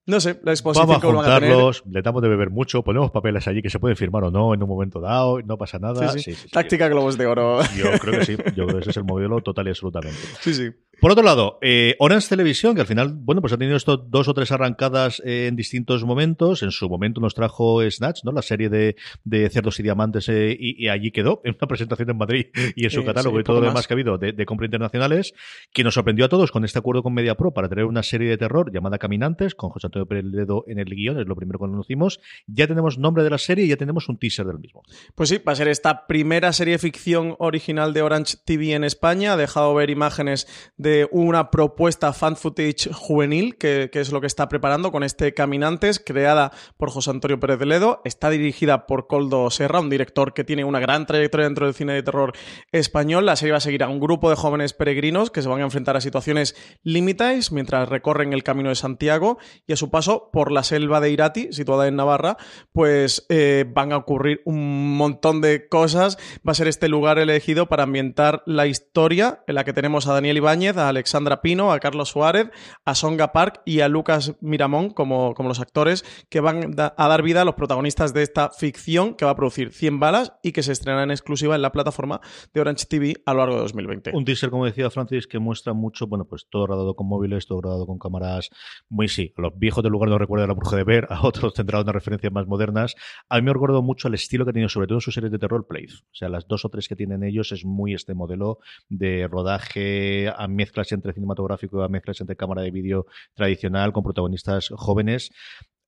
No 0.07 0.19
sé, 0.19 0.39
la 0.44 0.51
exposición 0.53 0.88
Vamos 0.88 0.97
a 1.03 1.07
que 1.07 1.13
juntarlos, 1.13 1.83
le 1.88 2.01
damos 2.01 2.23
de 2.23 2.29
beber 2.29 2.50
mucho, 2.50 2.81
ponemos 2.81 3.11
papeles 3.11 3.47
allí 3.47 3.61
que 3.61 3.69
se 3.69 3.77
pueden 3.77 3.95
firmar 3.95 4.23
o 4.23 4.31
no 4.31 4.56
en 4.56 4.63
un 4.63 4.67
momento 4.67 5.00
dado, 5.00 5.39
no 5.44 5.56
pasa 5.59 5.77
nada. 5.77 6.07
Sí, 6.13 6.19
sí, 6.23 6.33
sí. 6.33 6.50
Táctica 6.50 6.88
globos 6.88 7.15
de 7.19 7.27
oro. 7.27 7.59
Yo 7.77 7.91
creo 8.00 8.17
que 8.19 8.25
sí, 8.25 8.35
yo 8.56 8.65
creo 8.65 8.77
que 8.77 8.81
ese 8.81 8.89
es 8.89 8.97
el 8.97 9.03
modelo 9.06 9.39
total 9.41 9.67
y 9.67 9.69
absolutamente. 9.69 10.17
sí, 10.41 10.56
sí. 10.56 10.69
Por 11.01 11.11
otro 11.11 11.23
lado, 11.23 11.57
eh, 11.61 11.95
Orange 11.99 12.27
Televisión, 12.29 12.75
que 12.75 12.81
al 12.81 12.87
final, 12.87 13.13
bueno, 13.13 13.41
pues 13.41 13.53
ha 13.53 13.57
tenido 13.57 13.77
esto 13.77 13.97
dos 13.97 14.27
o 14.27 14.33
tres 14.33 14.51
arrancadas 14.51 15.21
eh, 15.25 15.47
en 15.47 15.55
distintos 15.55 16.03
momentos. 16.03 16.63
En 16.63 16.71
su 16.71 16.89
momento 16.89 17.21
nos 17.21 17.35
trajo 17.35 17.79
Snatch, 17.89 18.23
¿no? 18.23 18.31
La 18.31 18.41
serie 18.41 18.69
de, 18.69 18.95
de 19.23 19.49
Cerdos 19.49 19.79
y 19.79 19.83
Diamantes, 19.83 20.27
eh, 20.29 20.55
y, 20.59 20.83
y 20.83 20.89
allí 20.89 21.11
quedó, 21.11 21.41
en 21.43 21.55
una 21.59 21.67
presentación 21.67 22.09
en 22.09 22.17
Madrid 22.17 22.47
y 22.75 22.83
en 22.85 22.91
su 22.91 23.01
Eh, 23.01 23.05
catálogo 23.05 23.37
sí, 23.37 23.41
y 23.41 23.43
todo 23.43 23.57
lo 23.57 23.61
más. 23.67 23.73
demás 23.73 23.87
que 23.87 23.93
ha 23.93 23.95
habido 23.95 24.17
de, 24.17 24.33
de 24.33 24.45
compra 24.45 24.65
internacionales, 24.65 25.33
que 25.73 25.83
nos 25.83 25.93
sorprendió 25.93 26.25
a 26.25 26.29
todos 26.29 26.51
con 26.51 26.65
este 26.65 26.79
acuerdo 26.79 27.03
con 27.03 27.13
MediaPro 27.13 27.51
para 27.53 27.69
traer 27.69 27.85
una 27.85 28.03
serie 28.03 28.29
de 28.29 28.37
terror 28.37 28.71
llamada 28.73 28.97
Caminantes, 28.97 29.55
con 29.55 29.69
José 29.69 29.87
Antonio 29.87 30.05
Pérez 30.05 30.25
Ledo 30.25 30.63
en 30.67 30.79
el 30.79 30.87
guion, 30.93 31.19
es 31.19 31.27
lo 31.27 31.35
primero 31.35 31.59
que 31.59 31.65
conocimos. 31.65 32.19
Ya 32.47 32.67
tenemos 32.67 32.97
nombre 32.97 33.23
de 33.23 33.29
la 33.29 33.37
serie 33.37 33.65
y 33.65 33.67
ya 33.69 33.77
tenemos 33.77 34.09
un 34.09 34.17
teaser 34.17 34.45
del 34.45 34.59
mismo. 34.59 34.83
Pues 35.15 35.29
sí, 35.29 35.37
va 35.37 35.53
a 35.53 35.55
ser 35.55 35.67
esta 35.67 36.07
primera 36.07 36.51
serie 36.53 36.73
de 36.73 36.79
ficción 36.79 37.35
original 37.39 37.93
de 37.93 38.01
Orange 38.01 38.35
TV 38.43 38.73
en 38.73 38.83
España. 38.83 39.33
Ha 39.33 39.37
dejado 39.37 39.73
ver 39.73 39.89
imágenes 39.89 40.47
de 40.77 40.88
una 41.12 41.51
propuesta 41.51 42.13
fan 42.13 42.36
footage 42.36 42.91
juvenil, 42.94 43.57
que, 43.57 43.89
es 43.94 44.12
lo 44.12 44.21
que 44.21 44.27
está 44.27 44.47
preparando 44.50 44.91
con 44.91 45.03
este 45.03 45.33
Caminantes, 45.33 46.00
creada 46.00 46.51
por 46.77 46.89
José 46.89 47.12
Antonio 47.12 47.39
Pérez 47.39 47.59
de 47.59 47.65
Ledo. 47.65 48.01
Está 48.06 48.30
dirigida 48.30 48.86
por 48.86 49.07
Coldo 49.07 49.50
Serra, 49.50 49.80
un 49.80 49.89
director 49.89 50.33
que 50.33 50.44
tiene 50.44 50.63
una 50.63 50.80
gran 50.80 51.06
trayectoria 51.06 51.45
dentro 51.47 51.65
del 51.65 51.75
cine 51.75 51.94
de 51.94 52.03
terror 52.03 52.33
español. 52.71 53.25
La 53.25 53.36
serie 53.36 53.51
va 53.51 53.57
a 53.57 53.62
seguir 53.62 53.83
a 53.83 53.89
un 53.89 54.00
grupo 54.00 54.30
de 54.30 54.36
jóvenes 54.36 54.74
peregrinos 54.74 55.31
que 55.31 55.41
se 55.41 55.50
van 55.50 55.62
a 55.62 55.63
enfrentar 55.63 55.97
a 55.97 56.01
situaciones 56.01 56.56
límites 56.83 57.51
mientras 57.51 57.89
recorren 57.89 58.33
el 58.33 58.44
camino 58.44 58.69
de 58.69 58.75
Santiago 58.75 59.38
y 59.68 59.74
a 59.74 59.75
su 59.75 59.89
paso 59.89 60.30
por 60.31 60.51
la 60.51 60.63
selva 60.63 61.00
de 61.00 61.12
Irati, 61.12 61.51
situada 61.51 61.88
en 61.88 61.95
Navarra, 61.95 62.38
pues 62.71 63.25
eh, 63.30 63.65
van 63.68 63.92
a 63.92 63.97
ocurrir 63.97 64.42
un 64.45 64.97
montón 64.97 65.42
de 65.42 65.68
cosas. 65.68 66.18
Va 66.47 66.51
a 66.51 66.56
ser 66.56 66.68
este 66.68 66.88
lugar 66.88 67.19
elegido 67.19 67.68
para 67.68 67.83
ambientar 67.83 68.44
la 68.45 68.68
historia 68.68 69.44
en 69.47 69.56
la 69.56 69.63
que 69.63 69.74
tenemos 69.74 70.07
a 70.07 70.13
Daniel 70.13 70.38
Ibáñez, 70.38 70.77
a 70.79 70.89
Alexandra 70.89 71.41
Pino, 71.41 71.71
a 71.71 71.79
Carlos 71.79 72.09
Suárez, 72.09 72.49
a 72.85 72.95
Songa 72.95 73.31
Park 73.31 73.61
y 73.65 73.81
a 73.81 73.87
Lucas 73.87 74.35
Miramón 74.41 74.89
como, 74.89 75.33
como 75.33 75.49
los 75.49 75.59
actores 75.59 76.05
que 76.29 76.39
van 76.39 76.75
a 76.77 77.07
dar 77.07 77.21
vida 77.23 77.41
a 77.41 77.45
los 77.45 77.55
protagonistas 77.55 78.13
de 78.13 78.23
esta 78.23 78.49
ficción 78.49 79.15
que 79.15 79.25
va 79.25 79.31
a 79.31 79.35
producir 79.35 79.71
100 79.71 79.99
balas 79.99 80.33
y 80.43 80.51
que 80.51 80.63
se 80.63 80.71
estrenará 80.71 81.03
en 81.03 81.11
exclusiva 81.11 81.55
en 81.55 81.61
la 81.61 81.71
plataforma 81.71 82.21
de 82.53 82.61
Orange 82.61 82.85
TV 82.85 83.15
a 83.25 83.33
lo 83.33 83.39
largo 83.39 83.55
de 83.55 83.61
2020. 83.61 84.11
Un 84.13 84.25
teaser, 84.25 84.49
como 84.49 84.65
decía 84.65 84.89
Francis, 84.89 85.27
que 85.27 85.39
muestra 85.39 85.73
mucho, 85.73 86.07
bueno, 86.07 86.25
pues 86.25 86.47
todo 86.49 86.67
rodado 86.67 86.95
con 86.95 87.07
móviles, 87.07 87.47
todo 87.47 87.61
rodado 87.61 87.85
con 87.85 87.99
cámaras 87.99 88.49
muy 88.89 89.07
sí. 89.07 89.33
Los 89.37 89.57
viejos 89.57 89.83
del 89.83 89.91
lugar 89.91 90.09
no 90.09 90.17
recuerda 90.17 90.47
la 90.47 90.53
bruja 90.53 90.75
de 90.75 90.83
ver, 90.83 91.07
a 91.09 91.25
otros 91.25 91.53
tendrá 91.53 91.81
unas 91.81 91.93
referencias 91.93 92.31
más 92.31 92.47
modernas. 92.47 92.95
A 93.29 93.37
mí 93.37 93.43
me 93.43 93.53
recuerdo 93.53 93.81
mucho 93.81 94.07
el 94.07 94.13
estilo 94.13 94.45
que 94.45 94.51
ha 94.51 94.53
tenido, 94.53 94.69
sobre 94.69 94.87
todo 94.87 94.97
en 94.97 95.01
sus 95.01 95.13
series 95.13 95.31
de 95.31 95.39
terror, 95.39 95.67
Place. 95.67 95.95
O 96.03 96.15
sea, 96.15 96.29
las 96.29 96.47
dos 96.47 96.65
o 96.65 96.69
tres 96.69 96.87
que 96.87 96.95
tienen 96.95 97.23
ellos 97.23 97.51
es 97.51 97.65
muy 97.65 97.93
este 97.93 98.13
modelo 98.13 98.59
de 98.87 99.27
rodaje 99.27 100.29
a 100.29 100.47
mezclas 100.69 100.92
entre 100.92 101.13
cinematográfico, 101.13 101.81
a 101.81 101.89
mezclas 101.89 102.21
entre 102.21 102.36
cámara 102.36 102.62
de 102.62 102.71
vídeo 102.71 103.07
tradicional, 103.33 103.92
con 103.92 104.04
protagonistas 104.04 104.69
jóvenes 104.76 105.31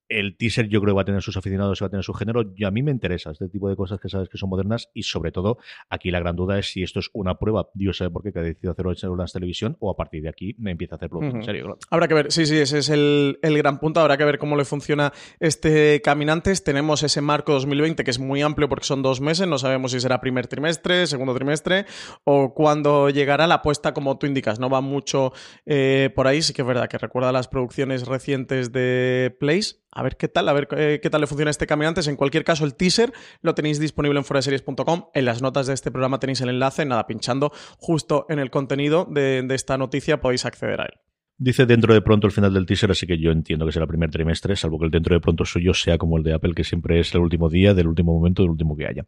el 0.08 0.36
teaser 0.36 0.68
yo 0.68 0.80
creo 0.80 0.92
que 0.92 0.96
va 0.96 1.02
a 1.02 1.06
tener 1.06 1.22
sus 1.22 1.36
aficionados 1.36 1.80
y 1.80 1.84
va 1.84 1.86
a 1.86 1.90
tener 1.90 2.04
su 2.04 2.14
género. 2.14 2.52
Y 2.56 2.64
a 2.64 2.70
mí 2.70 2.82
me 2.82 2.90
interesa 2.90 3.30
este 3.30 3.48
tipo 3.48 3.68
de 3.68 3.76
cosas 3.76 4.00
que 4.00 4.08
sabes 4.08 4.28
que 4.28 4.38
son 4.38 4.50
modernas 4.50 4.90
y 4.94 5.02
sobre 5.02 5.32
todo 5.32 5.58
aquí 5.88 6.10
la 6.10 6.20
gran 6.20 6.36
duda 6.36 6.58
es 6.58 6.70
si 6.70 6.82
esto 6.82 7.00
es 7.00 7.10
una 7.12 7.38
prueba, 7.38 7.68
Dios 7.74 7.96
sabe 7.98 8.10
por 8.10 8.22
qué, 8.22 8.32
que 8.32 8.38
ha 8.38 8.42
decidido 8.42 8.72
hacerlo 8.72 8.92
en 8.92 9.08
Orange 9.08 9.32
Televisión 9.32 9.76
o 9.80 9.90
a 9.90 9.96
partir 9.96 10.22
de 10.22 10.28
aquí 10.28 10.54
me 10.58 10.70
empieza 10.70 10.94
a 10.94 10.96
hacer 10.96 11.08
producción 11.08 11.40
en 11.40 11.44
serio. 11.44 11.64
claro. 11.64 11.78
Habrá 11.90 12.08
que 12.08 12.14
ver, 12.14 12.32
sí, 12.32 12.46
sí, 12.46 12.56
ese 12.56 12.78
es 12.78 12.88
el, 12.90 13.38
el 13.42 13.56
gran 13.58 13.78
punto. 13.78 14.00
Habrá 14.00 14.16
que 14.16 14.24
ver 14.24 14.38
cómo 14.38 14.56
le 14.56 14.64
funciona 14.64 15.12
este 15.40 16.00
Caminantes. 16.02 16.64
Tenemos 16.64 17.02
ese 17.02 17.20
marco 17.20 17.52
2020 17.52 18.04
que 18.04 18.10
es 18.10 18.18
muy 18.18 18.42
amplio 18.42 18.68
porque 18.68 18.84
son 18.84 19.02
dos 19.02 19.20
meses. 19.20 19.46
No 19.46 19.58
sabemos 19.58 19.92
si 19.92 20.00
será 20.00 20.20
primer 20.20 20.46
trimestre, 20.46 21.06
segundo 21.06 21.34
trimestre 21.34 21.86
o 22.24 22.54
cuándo 22.54 23.10
llegará 23.10 23.46
la 23.46 23.56
apuesta, 23.56 23.94
como 23.94 24.18
tú 24.18 24.26
indicas. 24.26 24.58
No 24.58 24.70
va 24.70 24.80
mucho 24.80 25.32
eh, 25.66 26.10
por 26.14 26.26
ahí. 26.26 26.42
Sí 26.42 26.52
que 26.52 26.62
es 26.62 26.68
verdad 26.68 26.88
que 26.88 26.98
recuerda 26.98 27.32
las 27.32 27.48
producciones 27.48 28.06
recientes 28.06 28.72
de 28.72 29.34
Place. 29.38 29.81
A 29.94 30.02
ver 30.02 30.16
qué 30.16 30.26
tal, 30.26 30.48
a 30.48 30.54
ver 30.54 30.68
eh, 30.72 31.00
qué 31.02 31.10
tal 31.10 31.20
le 31.20 31.26
funciona 31.26 31.50
este 31.50 31.66
Caminantes. 31.66 32.08
En 32.08 32.16
cualquier 32.16 32.44
caso, 32.44 32.64
el 32.64 32.74
teaser 32.74 33.12
lo 33.42 33.54
tenéis 33.54 33.78
disponible 33.78 34.18
en 34.18 34.24
foraseries.com. 34.24 35.04
En 35.12 35.24
las 35.26 35.42
notas 35.42 35.66
de 35.66 35.74
este 35.74 35.90
programa 35.90 36.18
tenéis 36.18 36.40
el 36.40 36.48
enlace. 36.48 36.86
Nada, 36.86 37.06
pinchando 37.06 37.52
justo 37.78 38.24
en 38.30 38.38
el 38.38 38.50
contenido 38.50 39.06
de, 39.08 39.42
de 39.42 39.54
esta 39.54 39.76
noticia 39.76 40.20
podéis 40.20 40.46
acceder 40.46 40.80
a 40.80 40.84
él. 40.84 40.92
Dice 41.36 41.66
dentro 41.66 41.92
de 41.92 42.00
pronto 42.00 42.26
el 42.26 42.32
final 42.32 42.54
del 42.54 42.66
teaser, 42.66 42.90
así 42.90 43.06
que 43.06 43.18
yo 43.18 43.32
entiendo 43.32 43.66
que 43.66 43.72
será 43.72 43.84
el 43.84 43.88
primer 43.88 44.10
trimestre, 44.10 44.56
salvo 44.56 44.78
que 44.78 44.86
el 44.86 44.90
dentro 44.90 45.14
de 45.14 45.20
pronto 45.20 45.44
suyo 45.44 45.74
sea 45.74 45.98
como 45.98 46.16
el 46.16 46.22
de 46.22 46.34
Apple, 46.34 46.54
que 46.54 46.64
siempre 46.64 47.00
es 47.00 47.14
el 47.14 47.20
último 47.20 47.48
día, 47.48 47.74
del 47.74 47.88
último 47.88 48.14
momento, 48.14 48.42
del 48.42 48.50
último 48.50 48.76
que 48.76 48.86
haya. 48.86 49.06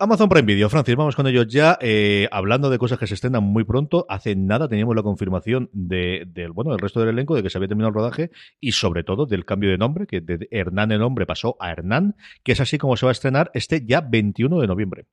Amazon 0.00 0.28
Prime 0.28 0.42
Video, 0.42 0.68
Francis, 0.68 0.96
vamos 0.96 1.14
con 1.14 1.28
ellos 1.28 1.46
ya. 1.46 1.78
Eh, 1.80 2.26
hablando 2.32 2.68
de 2.68 2.78
cosas 2.78 2.98
que 2.98 3.06
se 3.06 3.14
estrenan 3.14 3.44
muy 3.44 3.62
pronto, 3.62 4.06
hace 4.08 4.34
nada 4.34 4.68
teníamos 4.68 4.96
la 4.96 5.04
confirmación 5.04 5.70
de, 5.72 6.24
del 6.26 6.50
bueno 6.50 6.72
del 6.72 6.80
resto 6.80 6.98
del 6.98 7.10
elenco 7.10 7.36
de 7.36 7.44
que 7.44 7.50
se 7.50 7.58
había 7.58 7.68
terminado 7.68 7.90
el 7.90 7.94
rodaje 7.94 8.32
y 8.58 8.72
sobre 8.72 9.04
todo 9.04 9.26
del 9.26 9.44
cambio 9.44 9.70
de 9.70 9.78
nombre, 9.78 10.08
que 10.08 10.20
de 10.20 10.48
Hernán 10.50 10.90
el 10.90 10.98
nombre 10.98 11.26
pasó 11.26 11.56
a 11.60 11.70
Hernán, 11.70 12.16
que 12.42 12.52
es 12.52 12.60
así 12.60 12.76
como 12.76 12.96
se 12.96 13.06
va 13.06 13.10
a 13.10 13.12
estrenar 13.12 13.52
este 13.54 13.86
ya 13.86 14.00
21 14.00 14.60
de 14.60 14.66
noviembre. 14.66 15.06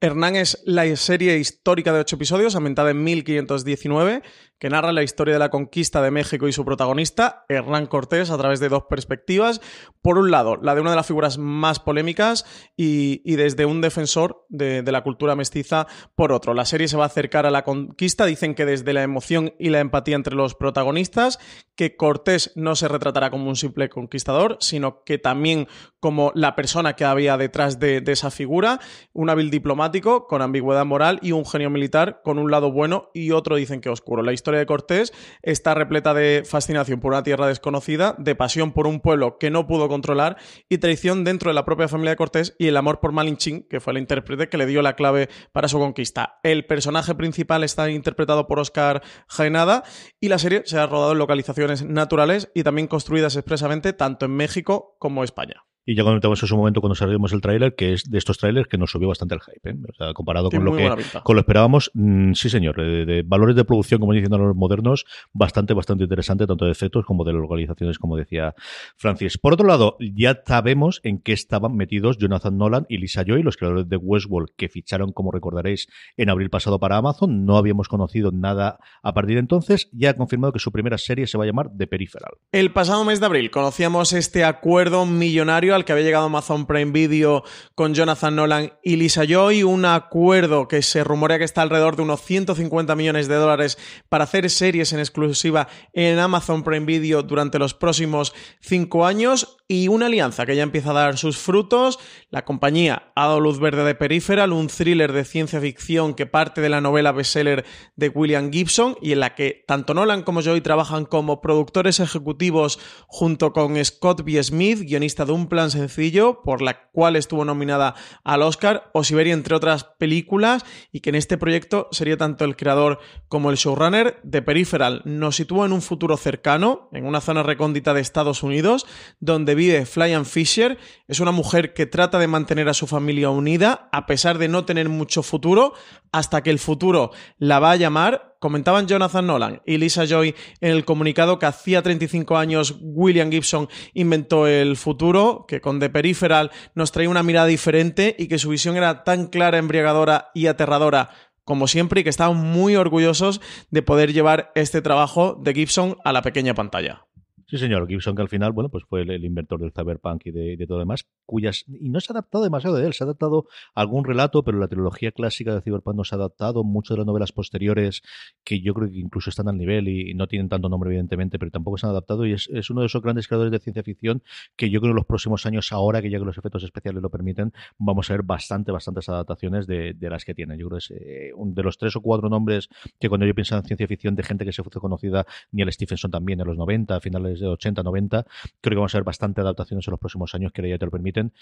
Hernán 0.00 0.36
es 0.36 0.62
la 0.64 0.94
serie 0.94 1.38
histórica 1.38 1.92
de 1.92 2.00
ocho 2.00 2.16
episodios, 2.16 2.54
ambientada 2.54 2.90
en 2.90 3.02
1519, 3.02 4.22
que 4.58 4.70
narra 4.70 4.92
la 4.92 5.02
historia 5.02 5.34
de 5.34 5.38
la 5.38 5.50
conquista 5.50 6.02
de 6.02 6.10
México 6.10 6.48
y 6.48 6.52
su 6.52 6.64
protagonista, 6.64 7.44
Hernán 7.48 7.86
Cortés, 7.86 8.30
a 8.30 8.38
través 8.38 8.60
de 8.60 8.68
dos 8.68 8.84
perspectivas. 8.90 9.60
Por 10.02 10.18
un 10.18 10.30
lado, 10.30 10.56
la 10.56 10.74
de 10.74 10.80
una 10.80 10.90
de 10.90 10.96
las 10.96 11.06
figuras 11.06 11.38
más 11.38 11.78
polémicas 11.78 12.44
y, 12.76 13.22
y 13.24 13.36
desde 13.36 13.66
un 13.66 13.80
defensor 13.80 14.46
de, 14.48 14.82
la 14.88 15.02
cultura 15.02 15.36
mestiza, 15.36 15.86
por 16.14 16.32
otro. 16.32 16.54
La 16.54 16.64
serie 16.64 16.88
se 16.88 16.96
va 16.96 17.04
a 17.04 17.08
acercar 17.08 17.46
a 17.46 17.50
la 17.50 17.62
conquista, 17.62 18.26
dicen 18.26 18.54
que 18.54 18.64
desde 18.64 18.92
la 18.92 19.02
emoción 19.02 19.54
y 19.58 19.68
la 19.68 19.80
empatía 19.80 20.16
entre 20.16 20.34
los 20.34 20.54
protagonistas, 20.54 21.38
que 21.76 21.96
Cortés 21.96 22.52
no 22.56 22.74
se 22.74 22.88
retratará 22.88 23.30
como 23.30 23.48
un 23.48 23.56
simple 23.56 23.88
conquistador, 23.88 24.56
sino 24.60 25.04
que 25.04 25.18
también 25.18 25.68
como 26.00 26.32
la 26.34 26.56
persona 26.56 26.94
que 26.94 27.04
había 27.04 27.36
detrás 27.36 27.78
de, 27.78 28.00
de 28.00 28.12
esa 28.12 28.30
figura, 28.30 28.80
un 29.12 29.30
hábil 29.30 29.50
diplomático 29.50 30.26
con 30.26 30.42
ambigüedad 30.42 30.84
moral 30.84 31.18
y 31.22 31.32
un 31.32 31.44
genio 31.44 31.70
militar 31.70 32.20
con 32.24 32.38
un 32.38 32.50
lado 32.50 32.72
bueno 32.72 33.10
y 33.14 33.30
otro 33.32 33.56
dicen 33.56 33.80
que 33.80 33.90
oscuro. 33.90 34.22
La 34.22 34.32
historia 34.32 34.47
de 34.56 34.64
Cortés 34.64 35.12
está 35.42 35.74
repleta 35.74 36.14
de 36.14 36.44
fascinación 36.46 37.00
por 37.00 37.12
una 37.12 37.22
tierra 37.22 37.46
desconocida, 37.46 38.14
de 38.16 38.34
pasión 38.34 38.72
por 38.72 38.86
un 38.86 39.00
pueblo 39.00 39.36
que 39.38 39.50
no 39.50 39.66
pudo 39.66 39.88
controlar 39.88 40.38
y 40.70 40.78
traición 40.78 41.24
dentro 41.24 41.50
de 41.50 41.54
la 41.54 41.66
propia 41.66 41.88
familia 41.88 42.12
de 42.12 42.16
Cortés 42.16 42.56
y 42.58 42.68
el 42.68 42.76
amor 42.78 43.00
por 43.00 43.12
Malinchín, 43.12 43.66
que 43.68 43.80
fue 43.80 43.92
el 43.92 43.98
intérprete 43.98 44.48
que 44.48 44.56
le 44.56 44.64
dio 44.64 44.80
la 44.80 44.94
clave 44.94 45.28
para 45.52 45.68
su 45.68 45.78
conquista. 45.78 46.38
El 46.42 46.64
personaje 46.64 47.14
principal 47.14 47.64
está 47.64 47.90
interpretado 47.90 48.46
por 48.46 48.58
Oscar 48.58 49.02
Jaenada 49.28 49.82
y 50.20 50.28
la 50.28 50.38
serie 50.38 50.62
se 50.64 50.78
ha 50.78 50.86
rodado 50.86 51.12
en 51.12 51.18
localizaciones 51.18 51.84
naturales 51.84 52.50
y 52.54 52.62
también 52.62 52.88
construidas 52.88 53.36
expresamente 53.36 53.92
tanto 53.92 54.24
en 54.24 54.32
México 54.32 54.96
como 54.98 55.24
España. 55.24 55.67
Y 55.88 55.94
ya 55.94 56.04
comentamos 56.04 56.42
en 56.42 56.48
su 56.48 56.54
momento 56.54 56.82
cuando 56.82 56.94
salimos 56.94 57.32
el 57.32 57.40
tráiler, 57.40 57.74
que 57.74 57.94
es 57.94 58.10
de 58.10 58.18
estos 58.18 58.36
trailers 58.36 58.68
que 58.68 58.76
nos 58.76 58.90
subió 58.90 59.08
bastante 59.08 59.34
el 59.36 59.40
hype. 59.40 59.70
¿eh? 59.70 59.74
O 59.88 59.94
sea, 59.94 60.12
comparado 60.12 60.50
con 60.50 60.62
lo, 60.62 60.76
que, 60.76 60.86
con 61.22 61.34
lo 61.34 61.40
esperábamos, 61.40 61.90
mmm, 61.94 62.32
sí 62.34 62.50
señor, 62.50 62.76
de, 62.76 63.06
de, 63.06 63.22
valores 63.22 63.56
de 63.56 63.64
producción, 63.64 63.98
como 63.98 64.12
diciendo 64.12 64.36
los 64.36 64.54
modernos, 64.54 65.06
bastante, 65.32 65.72
bastante 65.72 66.04
interesante, 66.04 66.46
tanto 66.46 66.66
de 66.66 66.72
efectos 66.72 67.06
como 67.06 67.24
de 67.24 67.32
localizaciones, 67.32 67.98
como 67.98 68.18
decía 68.18 68.54
Francis. 68.98 69.38
Por 69.38 69.54
otro 69.54 69.66
lado, 69.66 69.96
ya 69.98 70.38
sabemos 70.46 71.00
en 71.04 71.22
qué 71.22 71.32
estaban 71.32 71.74
metidos 71.74 72.18
Jonathan 72.18 72.58
Nolan 72.58 72.84
y 72.90 72.98
Lisa 72.98 73.24
Joy, 73.26 73.42
los 73.42 73.56
creadores 73.56 73.88
de 73.88 73.96
Westworld, 73.96 74.50
que 74.58 74.68
ficharon, 74.68 75.12
como 75.12 75.32
recordaréis, 75.32 75.88
en 76.18 76.28
abril 76.28 76.50
pasado 76.50 76.78
para 76.78 76.98
Amazon. 76.98 77.46
No 77.46 77.56
habíamos 77.56 77.88
conocido 77.88 78.30
nada 78.30 78.78
a 79.02 79.14
partir 79.14 79.36
de 79.36 79.40
entonces. 79.40 79.88
Ya 79.92 80.10
ha 80.10 80.14
confirmado 80.14 80.52
que 80.52 80.58
su 80.58 80.70
primera 80.70 80.98
serie 80.98 81.26
se 81.26 81.38
va 81.38 81.44
a 81.44 81.46
llamar 81.46 81.70
The 81.74 81.86
Peripheral. 81.86 82.32
El 82.52 82.72
pasado 82.74 83.06
mes 83.06 83.20
de 83.20 83.26
abril 83.26 83.50
conocíamos 83.50 84.12
este 84.12 84.44
acuerdo 84.44 85.06
millonario 85.06 85.77
que 85.84 85.92
había 85.92 86.04
llegado 86.04 86.26
Amazon 86.26 86.66
Prime 86.66 86.92
Video 86.92 87.44
con 87.74 87.94
Jonathan 87.94 88.34
Nolan 88.36 88.72
y 88.82 88.96
Lisa 88.96 89.24
Joy, 89.24 89.62
un 89.62 89.84
acuerdo 89.84 90.68
que 90.68 90.82
se 90.82 91.04
rumorea 91.04 91.38
que 91.38 91.44
está 91.44 91.62
alrededor 91.62 91.96
de 91.96 92.02
unos 92.02 92.22
150 92.22 92.94
millones 92.96 93.28
de 93.28 93.34
dólares 93.34 93.78
para 94.08 94.24
hacer 94.24 94.48
series 94.50 94.92
en 94.92 95.00
exclusiva 95.00 95.68
en 95.92 96.18
Amazon 96.18 96.62
Prime 96.62 96.86
Video 96.86 97.22
durante 97.22 97.58
los 97.58 97.74
próximos 97.74 98.34
cinco 98.60 99.04
años 99.04 99.57
y 99.68 99.88
una 99.88 100.06
alianza 100.06 100.46
que 100.46 100.56
ya 100.56 100.62
empieza 100.62 100.90
a 100.90 100.94
dar 100.94 101.18
sus 101.18 101.36
frutos. 101.36 101.98
La 102.30 102.46
compañía 102.46 103.12
ha 103.14 103.26
dado 103.26 103.40
luz 103.40 103.60
verde 103.60 103.84
de 103.84 103.94
Peripheral, 103.94 104.52
un 104.54 104.68
thriller 104.68 105.12
de 105.12 105.24
ciencia 105.24 105.60
ficción 105.60 106.14
que 106.14 106.24
parte 106.24 106.62
de 106.62 106.70
la 106.70 106.80
novela 106.80 107.12
bestseller 107.12 107.66
de 107.94 108.08
William 108.08 108.50
Gibson 108.50 108.96
y 109.02 109.12
en 109.12 109.20
la 109.20 109.34
que 109.34 109.64
tanto 109.66 109.92
Nolan 109.92 110.22
como 110.22 110.40
Joy 110.40 110.62
trabajan 110.62 111.04
como 111.04 111.42
productores 111.42 112.00
ejecutivos 112.00 112.78
junto 113.06 113.52
con 113.52 113.82
Scott 113.84 114.22
B. 114.24 114.42
Smith, 114.42 114.80
guionista 114.80 115.26
de 115.26 115.32
un 115.32 115.48
plan 115.48 115.70
sencillo, 115.70 116.40
por 116.42 116.62
la 116.62 116.88
cual 116.90 117.16
estuvo 117.16 117.44
nominada 117.44 117.94
al 118.24 118.42
Oscar, 118.42 118.90
o 118.94 119.04
Siberia, 119.04 119.34
entre 119.34 119.54
otras 119.54 119.84
películas, 119.84 120.64
y 120.92 121.00
que 121.00 121.10
en 121.10 121.16
este 121.16 121.36
proyecto 121.36 121.88
sería 121.90 122.16
tanto 122.16 122.46
el 122.46 122.56
creador 122.56 123.00
como 123.28 123.50
el 123.50 123.56
showrunner 123.56 124.18
de 124.22 124.40
Peripheral. 124.40 125.02
Nos 125.04 125.36
sitúa 125.36 125.66
en 125.66 125.72
un 125.72 125.82
futuro 125.82 126.16
cercano, 126.16 126.88
en 126.92 127.04
una 127.04 127.20
zona 127.20 127.42
recóndita 127.42 127.92
de 127.92 128.00
Estados 128.00 128.42
Unidos, 128.42 128.86
donde 129.20 129.57
vive 129.58 129.84
Flyan 129.84 130.24
Fisher. 130.24 130.78
Es 131.06 131.20
una 131.20 131.32
mujer 131.32 131.74
que 131.74 131.84
trata 131.84 132.18
de 132.18 132.26
mantener 132.26 132.70
a 132.70 132.74
su 132.74 132.86
familia 132.86 133.28
unida, 133.28 133.90
a 133.92 134.06
pesar 134.06 134.38
de 134.38 134.48
no 134.48 134.64
tener 134.64 134.88
mucho 134.88 135.22
futuro, 135.22 135.74
hasta 136.12 136.42
que 136.42 136.48
el 136.48 136.58
futuro 136.58 137.10
la 137.36 137.58
va 137.58 137.72
a 137.72 137.76
llamar. 137.76 138.36
Comentaban 138.40 138.86
Jonathan 138.86 139.26
Nolan 139.26 139.62
y 139.66 139.76
Lisa 139.76 140.06
Joy 140.06 140.34
en 140.60 140.70
el 140.70 140.84
comunicado 140.84 141.38
que 141.38 141.46
hacía 141.46 141.82
35 141.82 142.38
años 142.38 142.76
William 142.80 143.30
Gibson 143.30 143.68
inventó 143.94 144.46
el 144.46 144.76
futuro, 144.76 145.44
que 145.46 145.60
con 145.60 145.80
The 145.80 145.90
Peripheral 145.90 146.50
nos 146.74 146.92
traía 146.92 147.10
una 147.10 147.24
mirada 147.24 147.48
diferente 147.48 148.14
y 148.18 148.28
que 148.28 148.38
su 148.38 148.48
visión 148.48 148.76
era 148.76 149.02
tan 149.04 149.26
clara, 149.26 149.58
embriagadora 149.58 150.30
y 150.34 150.46
aterradora 150.46 151.10
como 151.48 151.66
siempre 151.66 152.02
y 152.02 152.04
que 152.04 152.10
estaban 152.10 152.36
muy 152.36 152.76
orgullosos 152.76 153.40
de 153.70 153.80
poder 153.80 154.12
llevar 154.12 154.52
este 154.54 154.82
trabajo 154.82 155.34
de 155.40 155.54
Gibson 155.54 155.96
a 156.04 156.12
la 156.12 156.20
pequeña 156.20 156.54
pantalla. 156.54 157.07
Sí, 157.50 157.56
señor. 157.56 157.88
Gibson, 157.88 158.14
que 158.14 158.20
al 158.20 158.28
final, 158.28 158.52
bueno, 158.52 158.68
pues 158.68 158.84
fue 158.84 159.00
el, 159.00 159.10
el 159.10 159.24
inventor 159.24 159.58
del 159.58 159.72
cyberpunk 159.72 160.26
y 160.26 160.32
de, 160.32 160.66
todo 160.66 160.80
demás, 160.80 161.08
cuyas. 161.24 161.64
Y 161.66 161.88
no 161.88 161.98
se 161.98 162.12
ha 162.12 162.14
adaptado 162.14 162.44
demasiado 162.44 162.76
de 162.76 162.86
él, 162.86 162.92
se 162.92 163.04
ha 163.04 163.06
adaptado 163.06 163.46
algún 163.74 164.04
relato, 164.04 164.44
pero 164.44 164.58
la 164.58 164.68
trilogía 164.68 165.12
clásica 165.12 165.54
de 165.54 165.62
cyberpunk 165.62 165.96
no 165.96 166.04
se 166.04 166.14
ha 166.14 166.18
adaptado. 166.18 166.62
Muchas 166.62 166.96
de 166.96 166.98
las 166.98 167.06
novelas 167.06 167.32
posteriores, 167.32 168.02
que 168.44 168.60
yo 168.60 168.74
creo 168.74 168.90
que 168.90 168.98
incluso 168.98 169.30
están 169.30 169.48
al 169.48 169.56
nivel 169.56 169.88
y, 169.88 170.12
no 170.12 170.26
tienen 170.26 170.50
tanto 170.50 170.68
nombre, 170.68 170.90
evidentemente, 170.90 171.38
pero 171.38 171.50
tampoco 171.50 171.78
se 171.78 171.86
han 171.86 171.92
adaptado. 171.92 172.26
Y 172.26 172.34
es, 172.34 172.48
uno 172.68 172.82
de 172.82 172.86
esos 172.88 173.00
grandes 173.00 173.26
creadores 173.26 173.50
de 173.50 173.60
ciencia 173.60 173.82
ficción 173.82 174.22
que 174.54 174.68
yo 174.68 174.80
creo 174.80 174.90
que 174.90 174.92
en 174.92 174.96
los 174.96 175.06
próximos 175.06 175.46
años, 175.46 175.72
ahora 175.72 176.02
que 176.02 176.10
ya 176.10 176.18
que 176.18 176.26
los 176.26 176.36
efectos 176.36 176.64
especiales 176.64 177.00
lo 177.00 177.08
permiten, 177.08 177.54
vamos 177.78 178.10
a 178.10 178.12
ver 178.12 178.24
bastante, 178.24 178.72
bastantes 178.72 179.08
adaptaciones 179.08 179.66
de, 179.66 179.96
las 180.00 180.26
que 180.26 180.34
tienen. 180.34 180.58
Yo 180.58 180.68
creo 180.68 180.78
que 180.80 180.84
es 180.84 181.00
eh, 181.00 181.32
un 181.34 181.54
de 181.54 181.62
los 181.62 181.78
tres 181.78 181.96
o 181.96 182.02
cuatro 182.02 182.28
nombres 182.28 182.68
que 183.00 183.08
cuando 183.08 183.24
yo 183.24 183.34
pienso 183.34 183.56
en 183.56 183.64
ciencia 183.64 183.86
ficción 183.86 184.14
de 184.14 184.22
gente 184.22 184.44
que 184.44 184.52
se 184.52 184.62
fue 184.62 184.70
conocida, 184.72 185.26
Neil 185.50 185.72
Stephenson 185.72 186.10
también 186.10 186.40
en 186.40 186.46
los 186.46 186.58
90, 186.58 186.96
a 186.96 187.00
finales 187.00 187.37
de 187.40 187.46
80, 187.46 187.82
90, 187.82 188.24
creo 188.60 188.74
que 188.74 188.76
vamos 188.76 188.94
a 188.94 188.98
ver 188.98 189.04
bastante 189.04 189.40
adaptaciones 189.40 189.86
en 189.86 189.90
los 189.92 190.00
próximos 190.00 190.34
años 190.34 190.52
que 190.52 190.68
ya 190.68 190.78
te 190.78 190.84
lo 190.84 190.90
permiten. 190.90 191.32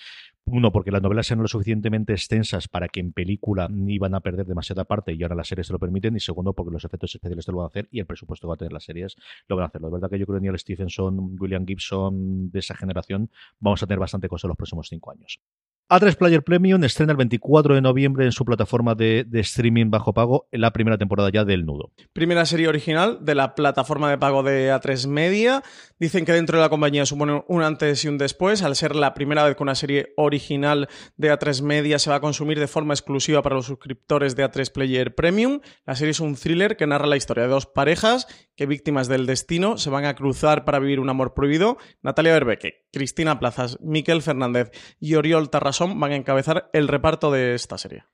Uno, 0.45 0.73
porque 0.73 0.91
las 0.91 1.03
novelas 1.03 1.31
eran 1.31 1.43
lo 1.43 1.49
suficientemente 1.49 2.13
extensas 2.13 2.69
para 2.69 2.89
que 2.89 3.01
en 3.01 3.13
película 3.13 3.69
iban 3.87 4.15
a 4.15 4.21
perder 4.21 4.47
demasiada 4.47 4.85
parte 4.85 5.13
y 5.13 5.23
ahora 5.23 5.35
las 5.35 5.49
series 5.49 5.67
se 5.67 5.73
lo 5.73 5.79
permiten. 5.79 6.17
Y 6.17 6.21
segundo, 6.21 6.53
porque 6.53 6.73
los 6.73 6.85
efectos 6.85 7.15
especiales 7.15 7.47
te 7.47 7.53
lo 7.53 7.59
van 7.59 7.65
a 7.65 7.69
hacer 7.69 7.89
y 7.91 8.01
el 8.01 8.07
presupuesto 8.07 8.47
que 8.47 8.49
va 8.49 8.55
a 8.55 8.59
tener 8.59 8.73
las 8.73 8.85
series 8.85 9.17
lo 9.49 9.57
van 9.57 9.65
a 9.65 9.67
hacer. 9.69 9.81
La 9.83 9.89
verdad 9.89 10.11
que 10.11 10.19
yo 10.19 10.27
creo 10.27 10.39
que 10.41 10.47
Neil 10.47 10.59
Stephenson, 10.59 11.37
William 11.41 11.67
Gibson, 11.67 12.51
de 12.51 12.59
esa 12.59 12.75
generación, 12.75 13.31
vamos 13.59 13.83
a 13.83 13.87
tener 13.87 14.01
bastante 14.01 14.29
cosa 14.29 14.47
en 14.47 14.51
los 14.51 14.57
próximos 14.57 14.89
cinco 14.89 15.11
años. 15.11 15.41
A3 15.89 16.17
Player 16.17 16.43
Premium 16.43 16.83
estrena 16.83 17.13
el 17.13 17.17
24 17.17 17.77
de 17.77 17.81
noviembre 17.81 18.25
en 18.25 18.33
su 18.33 18.45
plataforma 18.45 18.97
de, 18.97 19.25
streaming 19.35 19.89
bajo 19.89 20.13
pago 20.13 20.49
la 20.51 20.73
primera 20.73 20.99
temporada 20.99 21.31
ya 21.31 21.45
del 21.45 21.65
Nudo. 21.65 21.93
Primera 22.13 22.45
serie 22.45 22.67
original 22.67 23.19
de 23.25 23.37
la 23.37 23.55
plataforma 23.55 24.11
de 24.11 24.19
pago 24.19 24.43
de 24.43 24.73
A3 24.73 25.07
Media. 25.07 25.63
Dicen 26.01 26.25
que 26.25 26.33
dentro 26.33 26.59
de 26.59 26.65
la 26.65 26.71
compañía 26.71 27.07
supone 27.07 27.45
un 27.47 27.63
antes 27.63 28.05
y 28.05 28.09
un 28.09 28.19
después. 28.19 28.65
Al 28.65 28.75
ser 28.75 28.97
la 28.97 29.15
primera 29.15 29.45
vez 29.45 29.55
que 29.55 29.63
una 29.63 29.77
serie 29.77 30.13
original 30.17 30.89
de 31.17 31.33
A3 31.33 31.63
Media 31.63 32.01
se 32.01 32.11
va 32.11 32.17
a 32.17 32.21
consumir 32.21 32.59
de 32.59 32.67
forma 32.67 32.93
exclusiva 32.93 33.41
para 33.43 33.55
los 33.55 33.67
suscriptores 33.67 34.35
de 34.35 34.45
A3 34.45 34.73
Player 34.73 35.15
Premium. 35.15 35.61
La 35.85 35.95
serie 35.95 36.11
es 36.11 36.19
un 36.19 36.35
thriller 36.35 36.77
que 36.77 36.89
narra 36.89 37.07
la 37.07 37.17
historia 37.17 37.45
de 37.45 37.51
dos 37.51 37.67
parejas 37.67 38.27
que 38.57 38.67
víctimas 38.67 39.07
del 39.07 39.27
destino 39.27 39.79
se 39.79 39.91
van 39.91 40.05
a 40.05 40.17
cruzar 40.17 40.65
para 40.65 40.81
vivir 40.81 40.99
un 40.99 41.11
amor 41.11 41.33
prohibido. 41.33 41.77
Natalia 42.03 42.33
Berbeque, 42.33 42.87
Cristina 42.93 43.39
Plazas, 43.39 43.79
Miquel 43.81 44.23
Fernández 44.23 44.73
y 44.99 45.15
Oriol 45.15 45.49
Tarras 45.49 45.76
van 45.81 46.13
a 46.13 46.17
encabezar 46.17 46.71
el 46.73 46.89
reparto 46.89 47.31
de 47.31 47.55
esta 47.55 47.79
serie. 47.79 48.05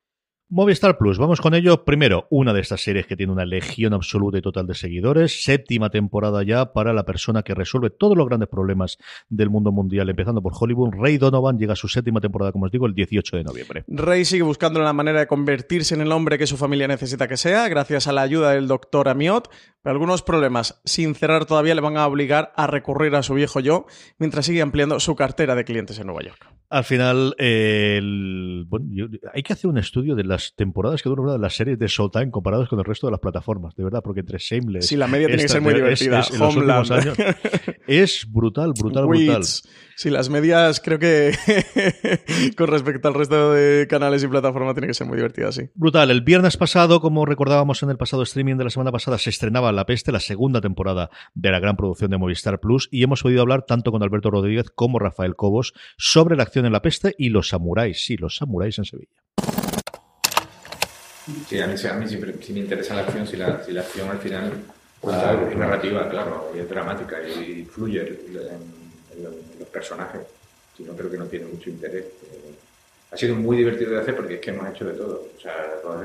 Movistar 0.55 0.99
Plus, 0.99 1.17
vamos 1.17 1.41
con 1.41 1.55
ello. 1.55 1.83
Primero, 1.83 2.27
una 2.29 2.53
de 2.53 2.61
estas 2.61 2.83
series 2.83 3.07
que 3.07 3.17
tiene 3.17 3.33
una 3.33 3.47
legión 3.47 3.95
absoluta 3.95 4.37
y 4.37 4.43
total 4.43 4.67
de 4.67 4.75
seguidores. 4.75 5.45
Séptima 5.45 5.89
temporada 5.89 6.43
ya 6.43 6.75
para 6.75 6.93
la 6.93 7.07
persona 7.07 7.43
que 7.43 7.55
resuelve 7.55 7.89
todos 7.89 8.19
los 8.19 8.29
grandes 8.29 8.51
problemas 8.51 8.99
del 9.31 9.49
mundo 9.49 9.73
mundial, 9.73 10.11
empezando 10.11 10.43
por 10.43 10.53
Hollywood. 10.55 10.91
Ray 10.93 11.17
Donovan 11.17 11.57
llega 11.57 11.73
a 11.73 11.77
su 11.77 11.89
séptima 11.89 12.21
temporada, 12.21 12.53
como 12.53 12.67
os 12.67 12.71
digo, 12.71 12.85
el 12.85 12.93
18 12.93 13.39
de 13.39 13.45
noviembre. 13.45 13.85
Ray 13.89 14.27
sigue 14.27 14.43
buscando 14.43 14.79
la 14.81 14.93
manera 14.93 15.21
de 15.21 15.27
convertirse 15.27 15.95
en 15.95 16.03
el 16.03 16.13
hombre 16.13 16.37
que 16.37 16.47
su 16.47 16.59
familia 16.59 16.87
necesita 16.87 17.27
que 17.29 17.39
sea, 17.39 17.67
gracias 17.71 18.07
a 18.07 18.13
la 18.13 18.21
ayuda 18.21 18.51
del 18.51 18.69
doctor 18.69 19.09
Amiot. 19.09 19.49
Pero 19.83 19.95
algunos 19.95 20.23
problemas, 20.23 20.83
sin 20.85 21.15
cerrar 21.15 21.47
todavía, 21.47 21.75
le 21.75 21.81
van 21.81 21.97
a 21.97 22.07
obligar 22.07 22.53
a 22.57 22.67
recurrir 22.67 23.17
a 23.17 23.23
su 23.23 23.33
viejo 23.33 23.59
yo, 23.59 23.87
mientras 24.19 24.45
sigue 24.45 24.61
ampliando 24.61 25.01
su 25.01 25.17
cartera 25.17 25.55
de 25.55 25.65
clientes 25.65 25.99
en 25.99 26.09
Nueva 26.09 26.23
York. 26.23 26.47
Al 26.69 26.85
final, 26.85 27.35
eh, 27.39 27.97
el, 27.99 28.65
bueno, 28.69 28.87
yo, 28.91 29.07
hay 29.35 29.43
que 29.43 29.53
hacer 29.53 29.69
un 29.69 29.79
estudio 29.79 30.15
de 30.15 30.25
las 30.25 30.42
temporadas 30.57 31.03
que 31.03 31.09
duran 31.09 31.41
las 31.41 31.55
series 31.55 31.79
de 31.79 31.87
Showtime 31.87 32.31
comparadas 32.31 32.69
con 32.69 32.79
el 32.79 32.85
resto 32.85 33.07
de 33.07 33.13
las 33.13 33.21
plataformas, 33.21 33.75
de 33.75 33.85
verdad, 33.85 34.01
porque 34.03 34.21
entre 34.21 34.39
Shameless. 34.39 34.87
Sí, 34.87 34.97
la 34.97 35.07
media 35.07 35.27
tiene 35.29 35.43
que 35.43 35.49
ser 35.49 35.61
muy 35.61 35.75
divertida. 35.75 36.21
Es, 36.21 36.31
es, 36.31 36.41
Homeland. 36.41 36.93
Años, 36.93 37.17
es 37.87 38.27
brutal, 38.31 38.73
brutal, 38.79 39.07
Weeds. 39.07 39.25
brutal. 39.27 39.43
Sí, 39.97 40.11
las 40.11 40.31
medias 40.31 40.81
creo 40.81 40.99
que 40.99 41.33
con 42.57 42.67
respecto 42.67 43.09
al 43.09 43.15
resto 43.15 43.53
de 43.53 43.87
canales 43.89 44.25
y 44.25 44.29
plataformas 44.29 44.75
tiene 44.75 44.89
que 44.89 44.95
ser 44.95 45.07
muy 45.07 45.17
divertida, 45.17 45.53
sí. 45.53 45.71
Brutal. 45.75 46.11
El 46.11 46.23
viernes 46.23 46.57
pasado, 46.57 47.01
como 47.01 47.25
recordábamos 47.25 47.83
en 47.83 47.91
el 47.91 47.97
pasado 47.97 48.23
streaming 48.23 48.57
de 48.57 48.65
la 48.65 48.71
semana 48.71 48.91
pasada, 48.91 49.19
se 49.19 49.31
estrenaba 49.31 49.71
La 49.73 49.87
Peste, 49.87 50.13
la 50.13 50.21
segunda 50.21 50.61
temporada 50.61 51.11
de 51.35 51.51
la 51.51 51.61
gran 51.61 51.77
producción 51.77 52.11
de 52.11 52.19
Movistar 52.19 52.59
Plus, 52.59 52.89
y 52.91 53.03
hemos 53.03 53.23
podido 53.23 53.43
hablar 53.43 53.65
tanto 53.67 53.93
con 53.93 54.03
Alberto 54.03 54.31
Rodríguez 54.31 54.71
como 54.75 54.99
Rafael 54.99 55.37
Cobos 55.37 55.73
sobre 55.97 56.37
la 56.37 56.43
acción 56.43 56.67
en 56.67 56.73
La 56.73 56.83
Peste 56.83 57.15
y 57.19 57.29
los 57.29 57.49
samuráis. 57.49 58.05
Sí, 58.05 58.17
los 58.17 58.37
samuráis 58.37 58.79
en 58.79 58.85
Sevilla. 58.85 59.23
Sí, 61.49 61.61
a 61.61 61.67
mí, 61.67 61.75
a 61.89 61.93
mí 61.95 62.09
siempre 62.09 62.35
sí 62.43 62.53
me 62.53 62.61
interesa 62.61 62.95
la 62.95 63.03
acción, 63.03 63.27
si 63.27 63.37
la, 63.37 63.63
si 63.65 63.73
la 63.73 63.83
acción 63.83 64.09
al 64.09 64.19
final 64.19 64.53
Cuenta 65.01 65.31
algo. 65.31 65.49
es 65.49 65.57
narrativa, 65.57 66.09
claro, 66.09 66.53
y 66.55 66.59
es 66.61 66.69
dramática 66.69 67.17
y, 67.23 67.65
fluye 67.65 68.01
en, 68.01 68.19
en 69.17 69.25
los- 69.25 69.33
en 69.35 69.59
los 69.59 69.69
personajes. 69.69 70.21
Si 70.77 70.83
no, 70.85 70.95
creo 70.97 71.11
que 71.11 71.19
no 71.19 71.27
tiene 71.27 71.47
mucho 71.47 71.71
interés. 71.71 72.05
Eh, 72.05 72.55
ha 73.11 73.17
sido 73.17 73.37
muy 73.37 73.57
divertido 73.59 73.91
de 73.93 74.01
hacer 74.01 74.17
porque 74.17 74.35
es 74.35 74.41
que 74.41 74.51
hemos 74.51 74.69
hecho 74.71 74.85
de 74.87 74.95
todo. 74.95 75.29
O 75.37 75.41
sea, 75.41 75.55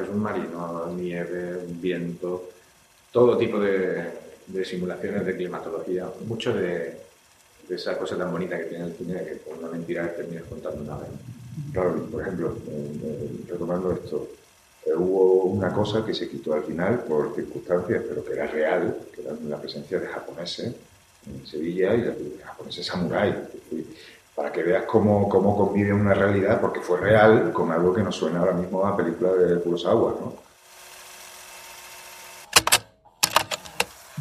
es 0.04 0.10
un 0.10 0.20
marino, 0.20 0.92
nieve, 0.96 1.58
un 1.66 1.80
viento, 1.82 2.50
todo 3.12 3.38
tipo 3.38 3.60
de, 3.60 4.04
de 4.48 4.66
simulaciones 4.66 5.26
de 5.26 5.36
climatología. 5.36 6.08
Mucho 6.26 6.54
de, 6.54 6.98
de 7.70 7.76
esa 7.76 7.98
cosa 7.98 8.18
tan 8.18 8.32
bonita 8.32 8.58
que 8.58 8.66
tiene 8.66 8.86
el 8.86 8.94
cine 8.94 9.24
que 9.24 9.36
por 9.36 9.58
una 9.58 9.70
mentira 9.70 10.14
terminas 10.16 10.44
contando 10.50 10.82
una 10.82 10.98
vez. 10.98 11.10
Claro, 11.72 12.06
por 12.12 12.22
ejemplo, 12.22 12.58
eh, 12.68 12.92
eh, 13.04 13.30
retomando 13.50 13.92
esto, 13.94 14.28
eh, 14.88 14.96
hubo 14.96 15.44
una 15.44 15.74
cosa 15.74 16.06
que 16.06 16.14
se 16.14 16.30
quitó 16.30 16.54
al 16.54 16.64
final 16.64 17.04
por 17.08 17.36
circunstancias, 17.36 18.04
pero 18.08 18.24
que 18.24 18.34
era 18.34 18.48
real, 18.48 18.98
que 19.14 19.22
era 19.22 19.34
la 19.48 19.58
presencia 19.58 20.00
de 20.00 20.08
japoneses 20.08 20.76
en 21.26 21.46
Sevilla 21.46 21.94
y 21.94 22.02
de 22.02 22.40
japoneses 22.44 22.86
samuráis. 22.86 23.36
Para 24.36 24.52
que 24.52 24.62
veas 24.62 24.84
cómo, 24.84 25.28
cómo 25.28 25.58
convive 25.58 25.92
una 25.92 26.14
realidad, 26.14 26.62
porque 26.62 26.80
fue 26.80 27.00
real, 27.00 27.52
con 27.52 27.72
algo 27.72 27.94
que 27.94 28.04
nos 28.04 28.16
suena 28.16 28.40
ahora 28.40 28.54
mismo 28.54 28.86
a 28.86 28.96
película 28.96 29.34
de 29.34 29.60
Kurosawa, 29.60 30.16
¿no? 30.20 30.47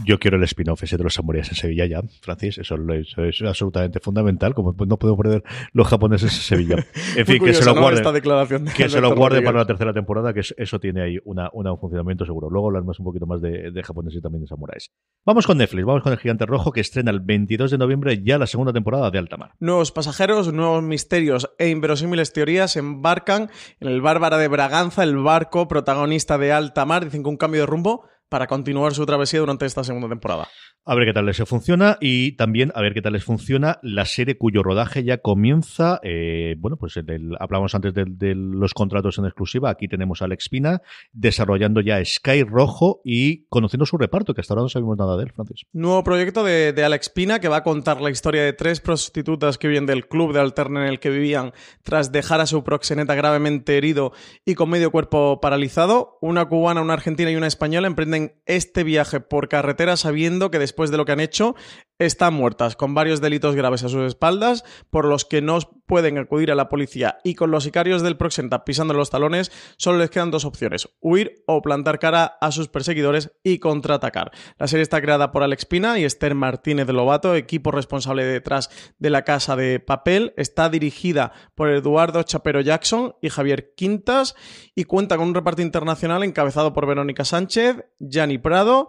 Yo 0.05 0.19
quiero 0.19 0.37
el 0.37 0.43
spin-off 0.45 0.83
ese 0.83 0.97
de 0.97 1.05
los 1.05 1.15
samuráis 1.15 1.49
en 1.49 1.55
Sevilla 1.55 1.87
ya, 1.87 2.03
Francis. 2.21 2.59
Eso, 2.59 2.77
es 3.25 3.43
absolutamente 3.43 4.01
fundamental. 4.01 4.55
Como 4.55 4.75
no 4.87 4.97
podemos 4.99 5.19
perder 5.23 5.43
los 5.73 5.87
japoneses 5.89 6.33
en 6.35 6.41
Sevilla. 6.43 6.77
En 7.17 7.25
fin, 7.27 7.43
que 7.43 7.55
se 7.55 7.65
lo 7.65 7.75
¿no? 7.75 7.81
guarden. 7.81 8.01
Esta 8.01 8.13
declaración 8.13 8.65
de 8.67 8.73
Que 8.73 8.89
se 8.89 9.01
lo 9.01 9.15
Rodríguez. 9.15 9.45
para 9.45 9.59
la 9.59 9.67
tercera 9.67 9.93
temporada, 9.93 10.35
que 10.35 10.41
es- 10.41 10.55
eso 10.59 10.79
tiene 10.79 11.03
ahí 11.03 11.19
una, 11.25 11.49
una- 11.53 11.73
un 11.73 11.79
funcionamiento 11.81 12.25
seguro. 12.27 12.51
Luego 12.51 12.69
hablaremos 12.69 12.99
un 12.99 13.05
poquito 13.07 13.27
más 13.27 13.41
de, 13.41 13.71
de 13.71 13.83
japoneses 13.83 14.19
y 14.19 14.23
también 14.23 14.43
de 14.43 14.49
samuráis. 14.49 14.91
Vamos 15.25 15.47
con 15.47 15.59
Netflix, 15.59 15.85
vamos 15.87 16.03
con 16.03 16.13
El 16.13 16.19
Gigante 16.19 16.47
Rojo, 16.47 16.73
que 16.73 16.81
estrena 16.81 17.11
el 17.11 17.21
22 17.21 17.71
de 17.71 17.79
noviembre 17.79 18.23
ya 18.23 18.39
la 18.39 18.47
segunda 18.47 18.73
temporada 18.73 19.11
de 19.11 19.19
Altamar. 19.19 19.53
Nuevos 19.61 19.93
pasajeros, 19.93 20.53
nuevos 20.53 20.83
misterios 20.83 21.51
e 21.59 21.69
inverosímiles 21.69 22.33
teorías 22.33 22.77
embarcan 22.77 23.51
en 23.81 23.89
el 23.89 24.01
Bárbara 24.03 24.37
de 24.39 24.49
Braganza, 24.49 25.03
el 25.03 25.17
barco 25.17 25.69
protagonista 25.69 26.39
de 26.39 26.53
alta 26.53 26.85
mar. 26.85 27.05
Dicen 27.05 27.23
que 27.23 27.29
un 27.29 27.37
cambio 27.37 27.63
de 27.63 27.67
rumbo 27.67 28.05
para 28.29 28.47
continuar 28.47 28.93
su 28.95 29.07
travesía 29.07 29.41
durante 29.41 29.67
esta 29.67 29.85
segunda 29.85 30.09
temporada. 30.09 30.49
A 30.89 30.95
ver 30.95 31.05
qué 31.07 31.13
tal 31.13 31.27
les 31.27 31.37
funciona 31.45 31.97
y 32.01 32.33
también 32.37 32.71
a 32.77 32.81
ver 32.81 32.95
qué 32.95 33.03
tal 33.03 33.13
les 33.15 33.25
funciona 33.25 33.81
la 33.83 34.05
serie 34.05 34.39
cuyo 34.39 34.63
rodaje 34.63 35.03
ya 35.03 35.19
comienza. 35.19 35.99
eh, 36.05 36.55
bueno, 36.59 36.77
pues 36.77 36.97
el- 36.97 37.37
hablamos 37.41 37.75
antes 37.75 37.93
de, 37.93 38.05
de 38.07 38.35
los 38.37 38.73
contratos 38.73 39.19
en 39.19 39.25
exclusiva. 39.25 39.69
Aquí 39.71 39.89
tenemos 39.89 40.23
a 40.23 40.27
Alex 40.27 40.49
Pina 40.49 40.81
desarrollando 41.13 41.81
ya 41.81 42.05
Sky 42.05 42.45
Rojo 42.45 43.01
y 43.05 43.47
conociendo 43.49 43.85
su 43.85 43.99
reparto, 43.99 44.33
que 44.33 44.43
hasta 44.43 44.55
ahora 44.55 44.63
no 44.63 44.69
sabemos 44.69 44.97
nada 44.97 45.17
de 45.17 45.25
él, 45.25 45.33
Francis. 45.33 45.63
Nuevo 45.73 46.05
proyecto 46.05 46.45
de, 46.45 46.73
de 46.73 46.85
Alex 46.85 47.09
Pina 47.11 47.41
que 47.41 47.49
va 47.49 47.57
a 47.59 47.63
contar 47.65 48.01
la 48.01 48.11
historia 48.11 48.43
de 48.45 48.53
tres 48.53 48.81
prostitutas 48.81 49.59
que 49.59 49.67
viven 49.67 49.87
del 49.87 50.07
club 50.07 50.33
de 50.33 50.41
alterna 50.41 50.83
en 50.83 50.89
el 50.89 51.01
que 51.01 51.11
vivían 51.11 51.53
tras 51.83 52.13
dejar 52.13 52.41
a 52.41 52.47
su 52.47 52.63
proxeneta 52.63 53.17
gravemente 53.17 53.77
herido 53.77 54.13
y 54.45 54.55
con 54.55 54.71
medio 54.71 54.93
cuerpo 54.93 55.41
paralizado. 55.41 56.19
Una 56.21 56.45
cubana, 56.47 56.81
una 56.81 56.93
argentina 56.93 57.29
y 57.31 57.35
una 57.37 57.49
española 57.49 57.89
emprenden 57.89 58.16
este 58.47 58.85
viaje 58.85 59.21
por 59.21 59.49
carretera 59.49 59.97
sabiendo 59.97 60.51
que 60.51 60.59
después 60.59 60.91
de 60.91 60.97
lo 60.97 61.05
que 61.05 61.13
han 61.13 61.21
hecho 61.21 61.55
están 61.99 62.35
muertas, 62.35 62.77
con 62.77 62.95
varios 62.95 63.21
delitos 63.21 63.55
graves 63.55 63.83
a 63.85 63.89
sus 63.89 64.07
espaldas, 64.07 64.65
por 64.91 65.07
los 65.07 65.25
que 65.25 65.41
no 65.41 65.59
pueden 65.87 66.19
acudir 66.19 66.51
a 66.51 66.55
la 66.55 66.69
policía 66.69 67.19
y 67.25 67.35
con 67.35 67.51
los 67.51 67.65
sicarios 67.65 68.03
del 68.03 68.17
proxeneta 68.17 68.65
pisando 68.65 68.93
los 68.93 69.11
talones, 69.11 69.53
solo 69.77 69.99
les 69.99 70.11
quedan 70.11 70.31
dos 70.31 70.45
opciones, 70.45 70.89
huir 71.01 71.43
o 71.47 71.63
plantar 71.63 71.99
cara 71.99 72.37
a 72.41 72.51
sus 72.51 72.69
perseguidores 72.69 73.33
y 73.43 73.59
contraatacar. 73.59 74.33
La 74.59 74.67
serie 74.67 74.83
está 74.83 75.01
creada 75.01 75.33
por 75.33 75.43
Alex 75.43 75.65
Pina 75.65 75.99
y 75.99 76.05
Esther 76.05 76.35
Martínez 76.35 76.87
de 76.87 76.93
Lobato, 76.93 77.35
equipo 77.35 77.71
responsable 77.71 78.25
detrás 78.25 78.71
de 78.99 79.11
La 79.11 79.23
Casa 79.23 79.57
de 79.57 79.81
Papel. 79.81 80.35
Está 80.37 80.69
dirigida 80.69 81.33
por 81.55 81.71
Eduardo 81.71 82.23
Chapero 82.25 82.61
Jackson 82.61 83.15
y 83.23 83.31
Javier 83.31 83.75
Quintas 83.77 84.35
y 84.75 84.85
cuenta 84.85 85.17
con 85.17 85.29
un 85.29 85.35
reparto 85.35 85.63
internacional 85.63 86.23
encabezado 86.25 86.73
por 86.73 86.87
Verónica 86.87 87.25
Sánchez, 87.25 87.85
Gianni 87.99 88.39
Prado 88.39 88.89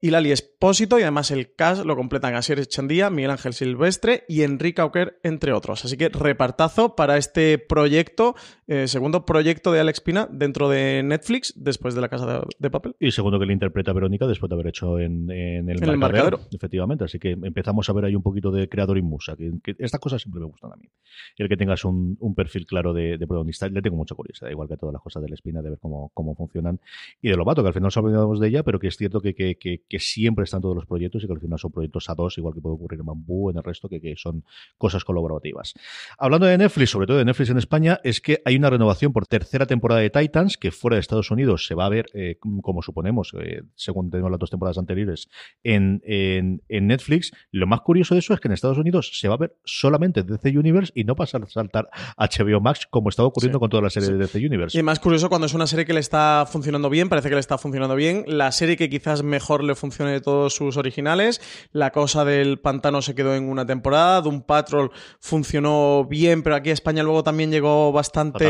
y 0.00 0.10
Lali 0.10 0.32
Espósito, 0.32 0.98
y 0.98 1.02
además 1.02 1.30
el 1.30 1.54
cast 1.54 1.84
lo 1.84 1.96
completan 1.96 2.34
Asier 2.34 2.58
Echandía, 2.58 3.10
Miguel 3.10 3.32
Ángel 3.32 3.52
Silvestre 3.52 4.24
y 4.28 4.42
Enrique 4.42 4.80
Auquer, 4.80 5.20
entre 5.22 5.52
otros. 5.52 5.84
Así 5.84 5.96
que 5.96 6.08
repartazo 6.08 6.96
para 6.96 7.18
este 7.18 7.58
proyecto, 7.58 8.34
eh, 8.70 8.86
segundo 8.86 9.26
proyecto 9.26 9.72
de 9.72 9.80
Alex 9.80 10.00
Pina 10.00 10.28
dentro 10.30 10.68
de 10.68 11.02
Netflix, 11.02 11.52
después 11.56 11.94
de 11.94 12.00
La 12.00 12.08
Casa 12.08 12.26
de, 12.26 12.40
de 12.56 12.70
Papel. 12.70 12.94
Y 13.00 13.10
segundo 13.10 13.40
que 13.40 13.46
le 13.46 13.52
interpreta 13.52 13.90
a 13.90 13.94
Verónica 13.94 14.28
después 14.28 14.48
de 14.48 14.54
haber 14.54 14.68
hecho 14.68 14.98
en, 15.00 15.28
en 15.30 15.68
el, 15.68 15.78
En 15.78 15.84
el 15.84 15.94
Embarcadero. 15.94 16.40
Efectivamente, 16.52 17.04
así 17.04 17.18
que 17.18 17.32
empezamos 17.32 17.90
a 17.90 17.92
ver 17.92 18.04
ahí 18.04 18.14
un 18.14 18.22
poquito 18.22 18.52
de 18.52 18.68
creador 18.68 18.96
y 18.96 19.02
musa. 19.02 19.36
Que, 19.36 19.50
que 19.62 19.74
estas 19.78 19.98
cosas 19.98 20.22
siempre 20.22 20.40
me 20.40 20.46
gustan 20.46 20.72
a 20.72 20.76
mí. 20.76 20.88
El 21.36 21.48
que 21.48 21.56
tengas 21.56 21.84
un, 21.84 22.16
un 22.20 22.34
perfil 22.36 22.64
claro 22.64 22.92
de, 22.92 23.18
de 23.18 23.26
protagonista, 23.26 23.68
le 23.68 23.82
tengo 23.82 23.96
mucha 23.96 24.14
curiosidad, 24.14 24.50
igual 24.50 24.68
que 24.68 24.74
a 24.74 24.76
todas 24.76 24.92
las 24.92 25.02
cosas 25.02 25.20
de 25.20 25.28
la 25.28 25.34
espina, 25.34 25.62
de 25.62 25.70
ver 25.70 25.78
cómo, 25.80 26.12
cómo 26.14 26.36
funcionan. 26.36 26.78
Y 27.20 27.30
de 27.30 27.36
Lobato, 27.36 27.62
que 27.62 27.68
al 27.68 27.74
final 27.74 27.88
nos 27.88 27.96
olvidamos 27.96 28.38
de 28.38 28.46
ella, 28.46 28.62
pero 28.62 28.78
que 28.78 28.86
es 28.86 28.96
cierto 28.96 29.20
que, 29.20 29.34
que, 29.34 29.56
que, 29.56 29.82
que 29.88 29.98
siempre 29.98 30.44
están 30.44 30.60
todos 30.60 30.76
los 30.76 30.86
proyectos 30.86 31.24
y 31.24 31.26
que 31.26 31.32
al 31.32 31.40
final 31.40 31.58
son 31.58 31.72
proyectos 31.72 32.08
a 32.08 32.14
dos, 32.14 32.38
igual 32.38 32.54
que 32.54 32.60
puede 32.60 32.76
ocurrir 32.76 33.00
en 33.00 33.06
Bambú, 33.06 33.50
en 33.50 33.56
el 33.56 33.64
resto, 33.64 33.88
que, 33.88 34.00
que 34.00 34.14
son 34.16 34.44
cosas 34.78 35.04
colaborativas. 35.04 35.74
Hablando 36.18 36.46
de 36.46 36.56
Netflix, 36.56 36.90
sobre 36.90 37.08
todo 37.08 37.18
de 37.18 37.24
Netflix 37.24 37.50
en 37.50 37.58
España, 37.58 37.98
es 38.04 38.20
que 38.20 38.40
hay 38.44 38.59
una 38.60 38.70
renovación 38.70 39.12
por 39.12 39.26
tercera 39.26 39.66
temporada 39.66 40.00
de 40.00 40.10
Titans, 40.10 40.56
que 40.56 40.70
fuera 40.70 40.96
de 40.96 41.00
Estados 41.00 41.30
Unidos 41.30 41.66
se 41.66 41.74
va 41.74 41.86
a 41.86 41.88
ver, 41.88 42.06
eh, 42.14 42.36
como 42.62 42.82
suponemos, 42.82 43.32
eh, 43.40 43.62
según 43.74 44.10
tenemos 44.10 44.30
las 44.30 44.38
dos 44.40 44.50
temporadas 44.50 44.78
anteriores, 44.78 45.28
en, 45.64 46.00
en, 46.04 46.62
en 46.68 46.86
Netflix. 46.86 47.32
Lo 47.50 47.66
más 47.66 47.80
curioso 47.80 48.14
de 48.14 48.20
eso 48.20 48.34
es 48.34 48.40
que 48.40 48.48
en 48.48 48.52
Estados 48.52 48.78
Unidos 48.78 49.10
se 49.18 49.28
va 49.28 49.34
a 49.34 49.38
ver 49.38 49.56
solamente 49.64 50.22
DC 50.22 50.56
Universe 50.56 50.92
y 50.94 51.04
no 51.04 51.16
pasa 51.16 51.38
a 51.38 51.46
saltar 51.46 51.88
HBO 52.16 52.60
Max, 52.60 52.86
como 52.88 53.08
estaba 53.08 53.28
ocurriendo 53.28 53.58
Sí, 53.58 53.60
con 53.60 53.70
toda 53.70 53.82
la 53.82 53.90
serie 53.90 54.08
sí. 54.08 54.12
de 54.12 54.18
DC 54.18 54.38
Universe. 54.38 54.78
Y 54.78 54.82
más 54.82 55.00
curioso 55.00 55.28
cuando 55.28 55.46
es 55.46 55.54
una 55.54 55.66
serie 55.66 55.84
que 55.84 55.92
le 55.92 56.00
está 56.00 56.46
funcionando 56.50 56.90
bien, 56.90 57.08
parece 57.08 57.28
que 57.28 57.34
le 57.34 57.40
está 57.40 57.58
funcionando 57.58 57.96
bien. 57.96 58.24
La 58.26 58.52
serie 58.52 58.76
que 58.76 58.88
quizás 58.88 59.22
mejor 59.22 59.64
le 59.64 59.74
funcione 59.74 60.12
de 60.12 60.20
todos 60.20 60.54
sus 60.54 60.76
originales. 60.76 61.40
La 61.72 61.90
cosa 61.90 62.24
del 62.24 62.58
pantano 62.60 63.02
se 63.02 63.14
quedó 63.14 63.34
en 63.34 63.48
una 63.48 63.66
temporada. 63.66 64.20
Doom 64.20 64.42
Patrol 64.42 64.90
funcionó 65.20 66.06
bien, 66.08 66.42
pero 66.42 66.56
aquí 66.56 66.70
a 66.70 66.74
España 66.74 67.02
luego 67.02 67.22
también 67.22 67.50
llegó 67.50 67.92
bastante 67.92 68.49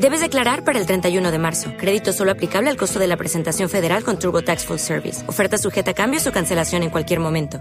Debes 0.00 0.20
declarar 0.20 0.64
para 0.64 0.78
el 0.78 0.86
31 0.86 1.30
de 1.30 1.38
marzo. 1.38 1.72
Crédito 1.78 2.12
solo 2.12 2.30
aplicable 2.32 2.70
al 2.70 2.76
costo 2.76 2.98
de 2.98 3.06
la 3.06 3.16
presentación 3.16 3.68
federal 3.68 4.02
con 4.02 4.18
TurboTax 4.18 4.64
Full 4.64 4.78
Service. 4.78 5.28
Oferta 5.28 5.58
sujeta 5.58 5.90
a 5.90 5.94
cambios 5.94 6.26
o 6.26 6.32
cancelación 6.32 6.82
en 6.82 6.90
cualquier 6.90 7.20
momento. 7.20 7.60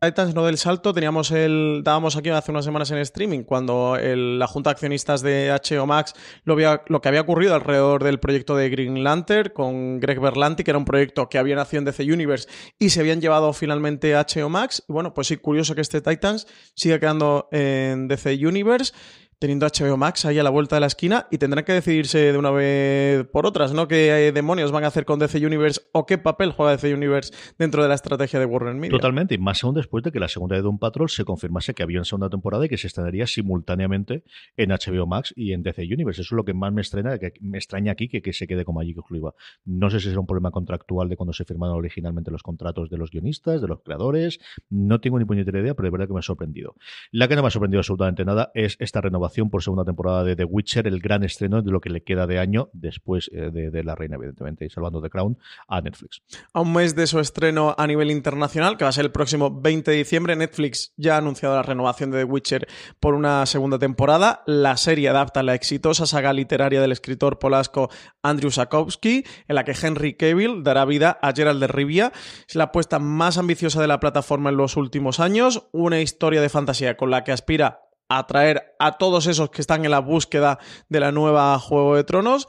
Titans 0.00 0.32
no 0.32 0.44
del 0.46 0.58
salto, 0.58 0.92
teníamos 0.94 1.32
el, 1.32 1.80
dábamos 1.82 2.14
aquí 2.16 2.28
hace 2.28 2.52
unas 2.52 2.64
semanas 2.64 2.88
en 2.92 2.98
streaming 2.98 3.42
cuando 3.42 3.96
la 4.00 4.46
junta 4.46 4.70
de 4.70 4.72
accionistas 4.74 5.22
de 5.22 5.50
HBO 5.50 5.86
Max 5.86 6.14
lo, 6.44 6.52
había- 6.52 6.82
lo 6.86 7.00
que 7.00 7.08
había 7.08 7.22
ocurrido 7.22 7.56
alrededor 7.56 8.04
del 8.04 8.20
proyecto 8.20 8.54
de 8.54 8.70
Green 8.70 9.02
Lantern 9.02 9.50
con 9.52 9.98
Greg 9.98 10.20
Berlanti, 10.20 10.62
que 10.62 10.70
era 10.70 10.78
un 10.78 10.84
proyecto 10.84 11.28
que 11.28 11.38
había 11.38 11.56
nacido 11.56 11.80
en 11.80 11.84
DC 11.86 12.04
Universe 12.12 12.48
y 12.78 12.90
se 12.90 13.00
habían 13.00 13.20
llevado 13.20 13.52
finalmente 13.52 14.14
a 14.14 14.24
HBO 14.24 14.48
Max. 14.48 14.84
Y 14.88 14.92
bueno, 14.92 15.14
pues 15.14 15.26
sí, 15.26 15.36
curioso 15.36 15.74
que 15.74 15.80
este 15.80 16.00
Titans 16.00 16.46
siga 16.76 17.00
quedando 17.00 17.48
en 17.50 18.06
DC 18.06 18.34
Universe. 18.46 18.92
Teniendo 19.38 19.66
HBO 19.66 19.96
Max 19.96 20.24
ahí 20.24 20.38
a 20.38 20.42
la 20.42 20.50
vuelta 20.50 20.76
de 20.76 20.80
la 20.80 20.86
esquina 20.88 21.26
y 21.30 21.38
tendrán 21.38 21.64
que 21.64 21.72
decidirse 21.72 22.32
de 22.32 22.38
una 22.38 22.50
vez 22.50 23.24
por 23.28 23.46
otras, 23.46 23.72
¿no? 23.72 23.86
¿Qué 23.86 24.28
eh, 24.28 24.32
demonios 24.32 24.72
van 24.72 24.84
a 24.84 24.88
hacer 24.88 25.04
con 25.04 25.18
DC 25.18 25.44
Universe 25.46 25.80
o 25.92 26.06
qué 26.06 26.18
papel 26.18 26.50
juega 26.50 26.72
DC 26.72 26.92
Universe 26.92 27.32
dentro 27.56 27.82
de 27.82 27.88
la 27.88 27.94
estrategia 27.94 28.40
de 28.40 28.46
Warner 28.46 28.74
Media? 28.74 28.90
Totalmente, 28.90 29.34
y 29.36 29.38
más 29.38 29.62
aún 29.62 29.74
después 29.74 30.02
de 30.02 30.10
que 30.10 30.18
la 30.18 30.28
segunda 30.28 30.56
de 30.56 30.62
Doom 30.62 30.78
Patrol 30.78 31.08
se 31.08 31.24
confirmase 31.24 31.74
que 31.74 31.82
había 31.82 31.98
una 31.98 32.04
segunda 32.04 32.28
temporada 32.28 32.66
y 32.66 32.68
que 32.68 32.76
se 32.76 32.88
estrenaría 32.88 33.26
simultáneamente 33.26 34.24
en 34.56 34.70
HBO 34.70 35.06
Max 35.06 35.32
y 35.36 35.52
en 35.52 35.62
DC 35.62 35.82
Universe. 35.82 36.22
Eso 36.22 36.34
es 36.34 36.36
lo 36.36 36.44
que 36.44 36.54
más 36.54 36.72
me 36.72 36.80
extraña, 36.80 37.18
que 37.18 37.32
me 37.40 37.58
extraña 37.58 37.92
aquí 37.92 38.08
que, 38.08 38.22
que 38.22 38.32
se 38.32 38.48
quede 38.48 38.64
como 38.64 38.80
allí 38.80 38.92
que 38.92 39.00
exclusiva. 39.00 39.34
No 39.64 39.88
sé 39.88 40.00
si 40.00 40.08
será 40.08 40.20
un 40.20 40.26
problema 40.26 40.50
contractual 40.50 41.08
de 41.08 41.16
cuando 41.16 41.32
se 41.32 41.44
firmaron 41.44 41.76
originalmente 41.76 42.32
los 42.32 42.42
contratos 42.42 42.90
de 42.90 42.98
los 42.98 43.10
guionistas, 43.10 43.62
de 43.62 43.68
los 43.68 43.82
creadores. 43.82 44.40
No 44.68 45.00
tengo 45.00 45.18
ni 45.18 45.24
puñetera 45.24 45.60
idea, 45.60 45.74
pero 45.74 45.86
de 45.86 45.90
verdad 45.92 46.08
que 46.08 46.12
me 46.14 46.18
ha 46.18 46.22
sorprendido. 46.22 46.74
La 47.12 47.28
que 47.28 47.36
no 47.36 47.42
me 47.42 47.48
ha 47.48 47.50
sorprendido 47.52 47.78
absolutamente 47.78 48.24
nada 48.24 48.50
es 48.54 48.76
esta 48.80 49.00
renovación 49.00 49.27
por 49.50 49.62
segunda 49.62 49.84
temporada 49.84 50.24
de 50.24 50.36
The 50.36 50.44
Witcher, 50.44 50.86
el 50.86 51.00
gran 51.00 51.22
estreno 51.24 51.62
de 51.62 51.70
lo 51.70 51.80
que 51.80 51.90
le 51.90 52.02
queda 52.02 52.26
de 52.26 52.38
año 52.38 52.70
después 52.72 53.30
eh, 53.32 53.50
de, 53.50 53.84
La 53.84 53.94
Reina, 53.94 54.16
evidentemente, 54.16 54.64
y 54.64 54.70
salvando 54.70 55.00
The 55.00 55.10
Crown 55.10 55.38
a 55.68 55.80
Netflix. 55.80 56.22
A 56.52 56.60
un 56.60 56.72
mes 56.72 56.94
de 56.94 57.06
su 57.06 57.20
estreno 57.20 57.74
a 57.78 57.86
nivel 57.86 58.10
internacional, 58.10 58.76
que 58.76 58.84
va 58.84 58.90
a 58.90 58.92
ser 58.92 59.04
el 59.04 59.12
próximo 59.12 59.60
20 59.60 59.90
de 59.90 59.96
diciembre, 59.96 60.36
Netflix 60.36 60.92
ya 60.96 61.14
ha 61.14 61.18
anunciado 61.18 61.54
la 61.54 61.62
renovación 61.62 62.10
de 62.10 62.18
The 62.18 62.24
Witcher 62.24 62.68
por 63.00 63.14
una 63.14 63.46
segunda 63.46 63.78
temporada. 63.78 64.42
La 64.46 64.76
serie 64.76 65.08
adapta 65.08 65.42
la 65.42 65.54
exitosa 65.54 66.06
saga 66.06 66.32
literaria 66.32 66.80
del 66.80 66.92
escritor 66.92 67.38
polasco 67.38 67.90
Andrew 68.22 68.50
Sapkowski, 68.50 69.24
en 69.46 69.54
la 69.54 69.64
que 69.64 69.74
Henry 69.80 70.14
Cavill 70.14 70.62
dará 70.62 70.84
vida 70.84 71.18
a 71.22 71.32
Gerald 71.32 71.60
de 71.60 71.68
Rivia. 71.68 72.12
Es 72.48 72.56
la 72.56 72.64
apuesta 72.64 72.98
más 72.98 73.38
ambiciosa 73.38 73.80
de 73.80 73.88
la 73.88 74.00
plataforma 74.00 74.50
en 74.50 74.56
los 74.56 74.76
últimos 74.76 75.20
años, 75.20 75.68
una 75.72 76.00
historia 76.00 76.40
de 76.40 76.48
fantasía 76.48 76.96
con 76.96 77.10
la 77.10 77.24
que 77.24 77.32
aspira 77.32 77.87
atraer 78.08 78.74
a 78.78 78.98
todos 78.98 79.26
esos 79.26 79.50
que 79.50 79.60
están 79.60 79.84
en 79.84 79.90
la 79.90 79.98
búsqueda 80.00 80.58
de 80.88 81.00
la 81.00 81.12
nueva 81.12 81.58
Juego 81.58 81.96
de 81.96 82.04
Tronos. 82.04 82.48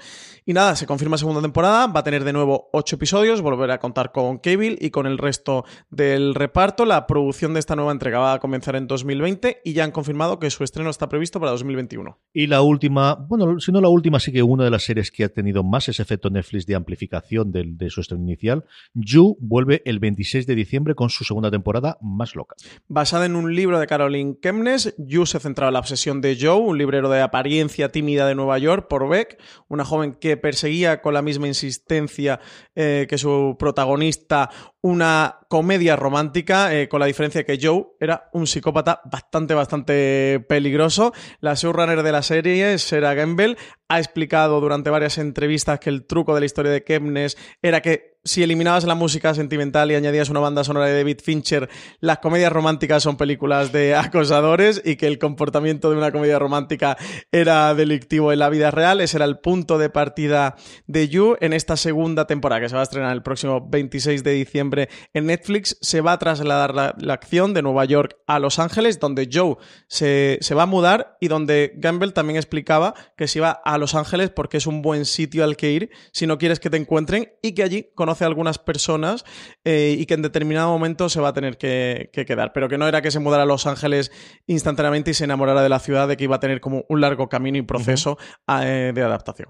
Y 0.49 0.53
nada, 0.53 0.75
se 0.75 0.87
confirma 0.87 1.15
segunda 1.15 1.43
temporada, 1.43 1.85
va 1.85 1.99
a 1.99 2.03
tener 2.03 2.23
de 2.23 2.33
nuevo 2.33 2.71
ocho 2.73 2.95
episodios, 2.95 3.39
volverá 3.39 3.75
a 3.75 3.79
contar 3.79 4.11
con 4.11 4.39
Cable 4.39 4.79
y 4.81 4.89
con 4.89 5.05
el 5.05 5.19
resto 5.19 5.63
del 5.91 6.33
reparto. 6.33 6.85
La 6.85 7.05
producción 7.05 7.53
de 7.53 7.59
esta 7.59 7.75
nueva 7.75 7.91
entrega 7.91 8.17
va 8.17 8.33
a 8.33 8.39
comenzar 8.39 8.75
en 8.75 8.87
2020 8.87 9.61
y 9.63 9.73
ya 9.73 9.83
han 9.83 9.91
confirmado 9.91 10.39
que 10.39 10.49
su 10.49 10.63
estreno 10.63 10.89
está 10.89 11.07
previsto 11.07 11.39
para 11.39 11.51
2021. 11.51 12.17
Y 12.33 12.47
la 12.47 12.63
última, 12.63 13.13
bueno, 13.13 13.59
si 13.59 13.71
no 13.71 13.79
la 13.79 13.89
última, 13.89 14.19
sí 14.19 14.31
que 14.31 14.41
una 14.41 14.63
de 14.63 14.71
las 14.71 14.81
series 14.81 15.11
que 15.11 15.25
ha 15.25 15.29
tenido 15.29 15.63
más 15.63 15.87
ese 15.87 16.01
efecto 16.01 16.31
Netflix 16.31 16.65
de 16.65 16.73
amplificación 16.73 17.51
de, 17.51 17.65
de 17.67 17.91
su 17.91 18.01
estreno 18.01 18.23
inicial, 18.23 18.65
You 18.95 19.37
vuelve 19.39 19.83
el 19.85 19.99
26 19.99 20.47
de 20.47 20.55
diciembre 20.55 20.95
con 20.95 21.11
su 21.11 21.25
segunda 21.25 21.51
temporada 21.51 21.99
más 22.01 22.33
loca. 22.35 22.55
Basada 22.87 23.27
en 23.27 23.35
un 23.35 23.53
libro 23.55 23.79
de 23.79 23.85
Caroline 23.85 24.37
Kemnes, 24.41 24.95
You 24.97 25.27
se 25.27 25.39
centraba 25.39 25.69
en 25.69 25.73
la 25.73 25.79
obsesión 25.79 26.21
de 26.21 26.35
Joe, 26.41 26.57
un 26.57 26.79
librero 26.79 27.07
de 27.07 27.21
apariencia 27.21 27.91
tímida 27.91 28.25
de 28.25 28.33
Nueva 28.33 28.57
York, 28.57 28.87
por 28.87 29.07
Beck, 29.07 29.39
una 29.67 29.85
joven 29.85 30.13
que 30.19 30.38
perseguía 30.39 31.01
con 31.01 31.13
la 31.13 31.21
misma 31.21 31.47
insistencia 31.47 32.39
eh, 32.75 33.05
que 33.09 33.17
su 33.17 33.55
protagonista 33.59 34.49
una 34.81 35.39
comedia 35.49 35.95
romántica, 35.95 36.73
eh, 36.73 36.87
con 36.87 37.01
la 37.01 37.05
diferencia 37.05 37.43
que 37.43 37.59
Joe 37.61 37.87
era 37.99 38.29
un 38.33 38.47
psicópata 38.47 39.01
bastante, 39.05 39.53
bastante 39.53 40.45
peligroso. 40.47 41.13
La 41.41 41.55
showrunner 41.55 42.01
de 42.01 42.11
la 42.11 42.21
serie, 42.21 42.77
Sarah 42.77 43.13
Gamble, 43.13 43.57
ha 43.89 43.99
explicado 43.99 44.61
durante 44.61 44.89
varias 44.89 45.17
entrevistas 45.17 45.79
que 45.79 45.89
el 45.89 46.05
truco 46.05 46.33
de 46.33 46.41
la 46.41 46.45
historia 46.45 46.71
de 46.71 46.83
Kemnes 46.83 47.37
era 47.61 47.81
que 47.81 48.08
si 48.23 48.43
eliminabas 48.43 48.83
la 48.83 48.95
música 48.95 49.33
sentimental 49.33 49.91
y 49.91 49.95
añadías 49.95 50.29
una 50.29 50.41
banda 50.41 50.63
sonora 50.63 50.87
de 50.87 50.97
David 50.97 51.19
Fincher, 51.23 51.69
las 51.99 52.19
comedias 52.19 52.51
románticas 52.51 53.01
son 53.01 53.17
películas 53.17 53.71
de 53.71 53.95
acosadores 53.95 54.81
y 54.83 54.97
que 54.97 55.07
el 55.07 55.19
comportamiento 55.19 55.89
de 55.89 55.97
una 55.97 56.11
comedia 56.11 56.37
romántica 56.37 56.97
era 57.31 57.73
delictivo 57.73 58.33
en 58.33 58.39
la 58.39 58.49
vida 58.49 58.71
real. 58.71 59.01
Ese 59.01 59.17
era 59.17 59.25
el 59.25 59.39
punto 59.39 59.77
de 59.77 59.89
partida 59.89 60.55
de 60.87 61.07
You 61.07 61.37
en 61.39 61.53
esta 61.53 61.77
segunda 61.77 62.27
temporada 62.27 62.61
que 62.61 62.69
se 62.69 62.75
va 62.75 62.81
a 62.81 62.83
estrenar 62.83 63.13
el 63.13 63.23
próximo 63.23 63.67
26 63.69 64.23
de 64.23 64.31
diciembre 64.31 64.89
en 65.13 65.27
Netflix. 65.27 65.77
Se 65.81 66.01
va 66.01 66.13
a 66.13 66.19
trasladar 66.19 66.75
la, 66.75 66.95
la 66.97 67.13
acción 67.13 67.53
de 67.53 67.61
Nueva 67.61 67.85
York 67.85 68.17
a 68.27 68.39
Los 68.39 68.59
Ángeles, 68.59 68.99
donde 68.99 69.29
Joe 69.31 69.55
se, 69.87 70.37
se 70.41 70.55
va 70.55 70.63
a 70.63 70.67
mudar 70.67 71.17
y 71.21 71.29
donde 71.29 71.73
Gamble 71.75 72.11
también 72.11 72.37
explicaba 72.37 72.93
que 73.17 73.27
se 73.27 73.39
iba 73.39 73.51
a 73.51 73.77
Los 73.77 73.95
Ángeles 73.95 74.29
porque 74.29 74.57
es 74.57 74.67
un 74.67 74.81
buen 74.81 75.05
sitio 75.05 75.43
al 75.43 75.55
que 75.55 75.71
ir 75.71 75.89
si 76.11 76.27
no 76.27 76.37
quieres 76.37 76.59
que 76.59 76.69
te 76.69 76.77
encuentren 76.77 77.31
y 77.41 77.53
que 77.53 77.63
allí 77.63 77.91
conoce 78.09 78.23
a 78.23 78.27
algunas 78.27 78.57
personas 78.57 79.23
eh, 79.63 79.95
y 79.99 80.07
que 80.07 80.15
en 80.15 80.23
determinado 80.23 80.69
momento 80.69 81.09
se 81.09 81.21
va 81.21 81.27
a 81.27 81.33
tener 81.33 81.59
que, 81.59 82.09
que, 82.11 82.25
quedar. 82.25 82.53
Pero 82.53 82.67
que 82.67 82.79
no 82.79 82.87
era 82.87 83.03
que 83.03 83.11
se 83.11 83.19
mudara 83.19 83.43
a 83.43 83.45
Los 83.45 83.67
Ángeles 83.67 84.11
instantáneamente 84.47 85.11
y 85.11 85.13
se 85.13 85.25
enamorara 85.25 85.61
de 85.61 85.69
la 85.69 85.77
ciudad, 85.77 86.07
de 86.07 86.17
que 86.17 86.23
iba 86.23 86.37
a 86.37 86.39
tener 86.39 86.59
como 86.59 86.85
un 86.89 87.01
largo 87.01 87.29
camino 87.29 87.59
y 87.59 87.61
proceso 87.61 88.17
uh 88.47 88.51
-huh. 88.51 88.63
eh, 88.65 88.93
de 88.95 89.03
adaptación. 89.03 89.49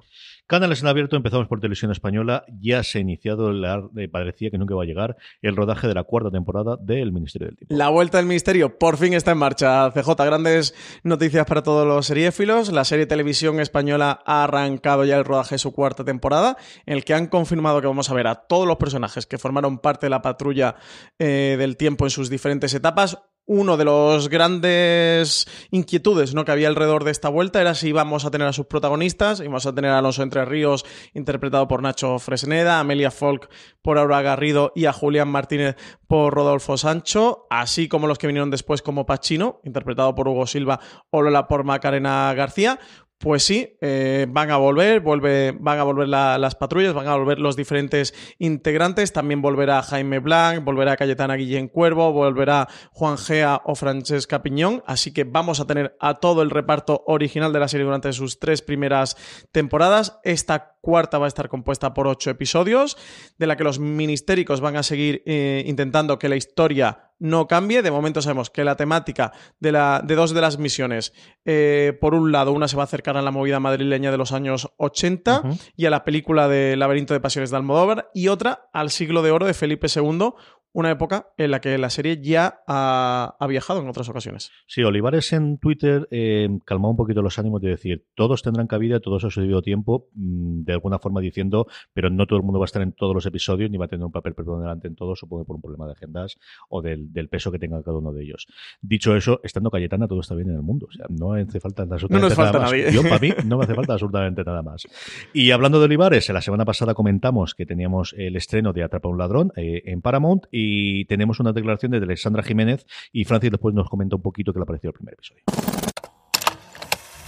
Canales 0.50 0.82
en 0.82 0.88
abierto, 0.88 1.16
empezamos 1.16 1.48
por 1.48 1.60
televisión 1.60 1.92
española. 1.92 2.44
Ya 2.60 2.82
se 2.82 2.98
ha 2.98 3.02
iniciado, 3.02 3.54
la, 3.54 3.88
eh, 3.96 4.08
parecía 4.08 4.50
que 4.50 4.58
nunca 4.58 4.74
iba 4.74 4.82
a 4.82 4.86
llegar, 4.88 5.16
el 5.44 5.56
rodaje 5.56 5.88
de 5.88 5.94
la 5.94 6.04
cuarta 6.06 6.32
temporada 6.32 6.76
del 6.82 7.12
Ministerio 7.12 7.50
del 7.50 7.58
Tiempo. 7.58 7.76
La 7.76 7.90
vuelta 7.90 8.18
del 8.18 8.26
Ministerio 8.26 8.80
por 8.80 8.98
fin 8.98 9.14
está 9.14 9.34
en 9.34 9.38
marcha. 9.38 9.92
CJ, 9.92 10.10
grandes 10.26 10.74
noticias 11.04 11.46
para 11.46 11.62
todos 11.62 11.86
los 11.86 12.08
seriéfilos. 12.08 12.72
La 12.72 12.84
serie 12.84 13.06
televisión 13.06 13.60
española 13.60 14.24
ha 14.26 14.46
arrancado 14.46 15.06
ya 15.06 15.18
el 15.18 15.24
rodaje 15.24 15.54
de 15.54 15.60
su 15.60 15.72
cuarta 15.72 16.04
temporada, 16.04 16.58
en 16.88 16.98
el 16.98 17.06
que 17.06 17.14
han 17.14 17.28
confirmado 17.28 17.80
que 17.80 17.86
vamos 17.86 18.10
a 18.10 18.16
ver 18.16 18.26
a 18.26 18.34
todos 18.34 18.66
los 18.66 18.78
personajes 18.78 19.28
que 19.28 19.38
formaron 19.38 19.78
parte 19.78 20.08
de 20.08 20.10
la 20.10 20.24
patrulla 20.24 20.78
eh, 21.20 21.58
del 21.60 21.78
tiempo 21.78 22.08
en 22.08 22.10
sus 22.10 22.28
diferentes 22.28 22.74
etapas 22.74 23.20
uno 23.50 23.78
de 23.78 23.86
los 23.86 24.30
grandes 24.30 25.48
inquietudes 25.72 26.36
¿no? 26.36 26.46
que 26.46 26.52
había 26.52 26.68
alrededor 26.68 27.04
de 27.04 27.10
esta 27.10 27.30
vuelta 27.30 27.60
era 27.60 27.74
si 27.74 27.90
íbamos 27.90 28.24
a 28.24 28.30
tener 28.30 28.48
a 28.48 28.54
sus 28.54 28.68
protagonistas, 28.68 29.40
íbamos 29.40 29.66
a 29.66 29.74
tener 29.74 29.90
a 29.90 29.98
Alonso 29.98 30.22
Entre 30.22 30.46
Ríos 30.46 30.86
interpretado 31.16 31.68
por 31.68 31.82
Nacho 31.82 32.20
Fresneda, 32.20 32.78
a 32.78 32.82
Amelia 32.82 33.10
Folk 33.10 33.50
por 33.82 33.98
Aura 33.98 34.22
Garrido 34.22 34.72
y 34.76 34.86
a 34.86 34.94
Julián 34.94 35.30
Martínez 35.30 35.78
por 36.06 36.36
Rodolfo 36.36 36.78
Sancho, 36.78 37.48
así 37.50 37.88
como 37.88 38.06
los 38.06 38.20
que 38.20 38.28
vinieron 38.28 38.52
después 38.52 38.84
como 38.84 39.08
Pachino, 39.08 39.62
interpretado 39.64 40.14
por 40.14 40.28
Hugo 40.28 40.46
Silva 40.46 40.80
o 41.10 41.24
Lola 41.24 41.48
por 41.48 41.64
Macarena 41.64 42.32
García, 42.36 42.80
pues 43.20 43.44
sí, 43.44 43.78
eh, 43.82 44.28
van 44.30 44.50
a 44.50 44.56
volver, 44.56 45.02
vuelve, 45.02 45.52
van 45.60 45.78
a 45.78 45.84
volver 45.84 46.08
la, 46.08 46.38
las 46.38 46.56
patrullas, 46.56 46.94
van 46.94 47.06
a 47.08 47.18
volver 47.18 47.38
los 47.40 47.58
diferentes 47.58 48.14
integrantes, 48.38 49.12
también 49.12 49.42
volverá 49.42 49.82
Jaime 49.82 50.20
Blanc, 50.20 50.64
volverá 50.64 50.96
Cayetana 50.96 51.36
Guillén 51.36 51.68
Cuervo, 51.68 52.14
volverá 52.14 52.70
Juan 52.94 53.18
Gea 53.18 53.62
o 53.66 53.76
Francesca 53.76 54.42
Piñón, 54.42 54.84
así 54.88 55.12
que 55.12 55.26
vamos 55.26 55.60
a 55.60 55.68
tener 55.68 55.98
a 56.00 56.16
todo 56.16 56.42
el 56.42 56.50
reparto 56.50 57.04
original 57.08 57.52
de 57.52 57.60
la 57.60 57.68
serie 57.68 57.84
durante 57.84 58.14
sus 58.14 58.40
tres 58.40 58.62
primeras 58.62 59.18
temporadas. 59.52 60.20
Esta 60.24 60.78
cuarta 60.80 61.18
va 61.18 61.26
a 61.26 61.28
estar 61.28 61.50
compuesta 61.50 61.94
por 61.94 62.08
ocho 62.08 62.30
episodios, 62.30 62.96
de 63.38 63.48
la 63.48 63.58
que 63.58 63.66
los 63.66 63.80
ministéricos 63.80 64.62
van 64.62 64.78
a 64.78 64.84
seguir 64.84 65.24
eh, 65.26 65.64
intentando 65.66 66.20
que 66.20 66.30
la 66.30 66.38
historia 66.38 67.09
no 67.20 67.48
cambie. 67.48 67.82
De 67.82 67.92
momento 67.92 68.22
sabemos 68.22 68.50
que 68.50 68.64
la 68.64 68.76
temática 68.76 69.32
de, 69.60 69.72
la, 69.72 70.02
de 70.04 70.16
dos 70.16 70.34
de 70.34 70.42
las 70.42 70.58
misiones, 70.58 71.14
eh, 71.46 71.98
por 72.00 72.16
un 72.16 72.32
lado, 72.32 72.52
una 72.52 72.68
se 72.68 72.76
va 72.76 72.84
a 72.84 72.86
acercar 72.86 73.18
a 73.18 73.22
la 73.22 73.32
movida 73.32 73.60
madrileña 73.60 74.12
de 74.12 74.18
los 74.18 74.32
años 74.32 74.72
80 74.78 75.42
uh 75.44 75.48
-huh. 75.48 75.72
y 75.76 75.86
a 75.86 75.90
la 75.90 76.04
película 76.04 76.48
de 76.48 76.76
Laberinto 76.76 77.14
de 77.14 77.20
Pasiones 77.20 77.52
de 77.52 77.58
Almodóvar, 77.58 78.10
y 78.14 78.30
otra 78.30 78.70
al 78.74 78.90
siglo 78.90 79.22
de 79.22 79.32
oro 79.32 79.46
de 79.46 79.54
Felipe 79.54 79.88
II, 79.94 80.32
una 80.72 80.92
época 80.92 81.28
en 81.38 81.52
la 81.52 81.62
que 81.62 81.78
la 81.78 81.90
serie 81.90 82.22
ya 82.22 82.62
ha, 82.68 83.36
ha, 83.40 83.48
viajado 83.48 83.82
en 83.82 83.90
otras 83.90 84.08
ocasiones. 84.10 84.52
Sí, 84.68 84.84
Olivares 84.84 85.34
en 85.34 85.58
Twitter 85.58 86.08
eh, 86.12 86.48
calmó 86.66 86.92
un 86.92 86.98
poquito 86.98 87.22
los 87.22 87.40
ánimos 87.40 87.62
de 87.62 87.70
decir, 87.70 88.06
todos 88.16 88.44
tendrán 88.44 88.68
cabida, 88.68 89.00
todos 89.00 89.24
a 89.26 89.30
su 89.32 89.42
debido 89.42 89.62
tiempo, 89.62 90.08
mmm, 90.14 90.64
de 90.64 90.74
alguna 90.74 91.00
forma 91.00 91.22
diciendo, 91.22 91.68
pero 91.94 92.10
no 92.10 92.28
todo 92.28 92.38
el 92.38 92.46
mundo 92.46 92.60
va 92.60 92.66
a 92.66 92.68
estar 92.68 92.82
en 92.82 92.94
todos 92.94 93.16
los 93.16 93.26
episodios 93.26 93.72
ni 93.72 93.78
va 93.78 93.86
a 93.86 93.88
tener 93.88 94.06
un 94.06 94.12
papel 94.12 94.36
preponderante 94.36 94.88
en 94.88 94.96
todos, 94.96 95.20
supongo 95.20 95.46
por 95.46 95.56
un 95.56 95.62
problema 95.62 95.88
de 95.88 95.94
agendas 95.94 96.38
o 96.70 96.82
del, 96.82 97.12
del, 97.12 97.30
peso 97.30 97.52
que 97.52 97.60
tenga 97.60 97.82
cada 97.84 97.98
uno 97.98 98.12
de 98.12 98.24
ellos. 98.24 98.48
Dicho 98.82 99.16
eso, 99.16 99.40
estando 99.44 99.72
Cayetana, 99.72 100.08
todo 100.08 100.20
está 100.20 100.36
bien 100.36 100.50
en 100.50 100.56
el 100.56 100.62
mundo. 100.62 100.88
O 100.90 100.92
sea, 100.92 101.06
no 101.10 101.34
hace 101.34 101.60
falta 101.60 101.84
absolutamente 101.84 102.36
no 102.36 102.44
nada 102.44 102.60
más. 102.60 102.94
Yo, 102.94 103.04
para 103.04 103.20
mí, 103.22 103.34
no 103.46 103.58
me 103.58 103.64
hace 103.64 103.76
falta 103.76 103.94
absolutamente 103.94 104.44
nada 104.44 104.62
más. 104.62 104.88
Y 105.34 105.52
hablando 105.52 105.80
de 105.80 105.86
Olivares, 105.86 106.30
la 106.30 106.42
semana 106.42 106.66
pasada 106.66 106.94
comentamos 106.94 107.56
que 107.56 107.66
teníamos 107.66 108.14
el 108.18 108.36
estreno 108.36 108.74
de 108.74 108.84
Atrapa 108.84 109.10
a 109.10 109.12
un 109.12 109.18
ladrón 109.18 109.52
eh, 109.56 109.84
en 109.86 110.02
Paramount 110.02 110.46
y 110.52 110.59
tenemos 111.06 111.40
una 111.40 111.52
declaración 111.52 111.92
de 111.92 111.98
Alexandra 111.98 112.44
Jiménez 112.44 112.86
y 113.12 113.26
Francis 113.26 113.52
después 113.52 113.76
nos 113.76 113.90
comenta 113.90 114.16
un 114.16 114.22
poquito 114.22 114.54
qué 114.54 114.60
le 114.60 114.66
pareció 114.66 114.90
el 114.90 114.94
primer 114.94 115.14
episodio. 115.14 115.44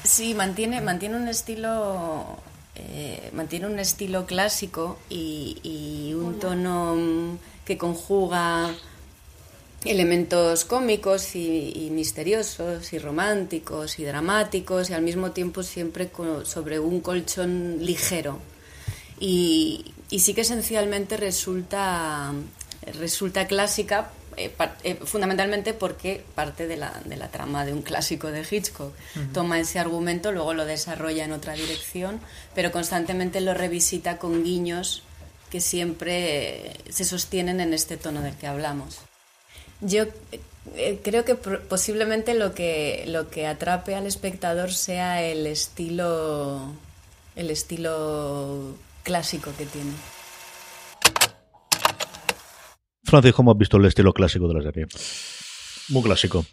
Sí, 0.03 0.33
mantiene, 0.33 0.81
mantiene 0.81 1.15
un 1.15 1.27
estilo 1.27 2.39
eh, 2.75 3.29
mantiene 3.33 3.67
un 3.67 3.79
estilo 3.79 4.25
clásico 4.25 4.97
y, 5.09 5.57
y, 5.61 6.13
un 6.13 6.39
tono 6.39 7.37
que 7.65 7.77
conjuga 7.77 8.73
elementos 9.83 10.63
cómicos 10.63 11.35
y, 11.35 11.73
y, 11.75 11.89
misteriosos 11.89 12.93
y 12.93 12.97
románticos 12.97 13.99
y 13.99 14.05
dramáticos 14.05 14.89
y 14.89 14.93
al 14.93 15.01
mismo 15.01 15.31
tiempo 15.31 15.63
siempre 15.63 16.09
sobre 16.43 16.79
un 16.79 17.01
colchón 17.01 17.77
ligero 17.81 18.39
y, 19.19 19.93
y 20.09 20.19
sí 20.19 20.33
que 20.33 20.41
esencialmente 20.41 21.17
resulta 21.17 22.33
resulta 22.85 23.47
clásica 23.47 24.09
eh, 24.37 24.51
eh, 24.83 24.95
fundamentalmente 25.03 25.73
porque 25.73 26.23
parte 26.35 26.65
de 26.65 26.77
la, 26.77 27.01
de 27.03 27.17
la 27.17 27.27
trama 27.27 27.65
de 27.65 27.73
un 27.73 27.81
clásico 27.81 28.31
de 28.31 28.45
Hitchcock. 28.49 28.93
Toma 29.33 29.59
ese 29.59 29.79
argumento, 29.79 30.31
luego 30.31 30.53
lo 30.53 30.65
desarrolla 30.65 31.25
en 31.25 31.33
otra 31.33 31.53
dirección, 31.53 32.21
pero 32.55 32.71
constantemente 32.71 33.41
lo 33.41 33.53
revisita 33.53 34.17
con 34.17 34.43
guiños 34.43 35.03
que 35.49 35.59
siempre 35.59 36.67
eh, 36.67 36.77
se 36.89 37.03
sostienen 37.03 37.59
en 37.59 37.73
este 37.73 37.97
tono 37.97 38.21
del 38.21 38.35
que 38.35 38.47
hablamos. 38.47 38.99
Yo 39.81 40.05
creo 41.03 41.25
que 41.25 41.35
posiblemente 41.35 42.33
lo 42.35 42.53
que, 42.53 43.03
lo 43.07 43.29
que 43.29 43.47
atrape 43.47 43.95
al 43.95 44.05
espectador 44.05 44.71
sea 44.71 45.23
el 45.23 45.45
estilo, 45.47 46.71
el 47.35 47.49
estilo 47.49 48.75
clásico 49.03 49.51
que 49.57 49.65
tiene. 49.65 49.91
Francis, 53.11 53.33
¿cómo 53.33 53.53
visto 53.55 53.75
el 53.75 53.83
estilo 53.83 54.13
clásico 54.13 54.47
de 54.47 54.53
la 54.53 54.61
serie? 54.61 54.87
Muy 55.89 56.01
clásico. 56.01 56.45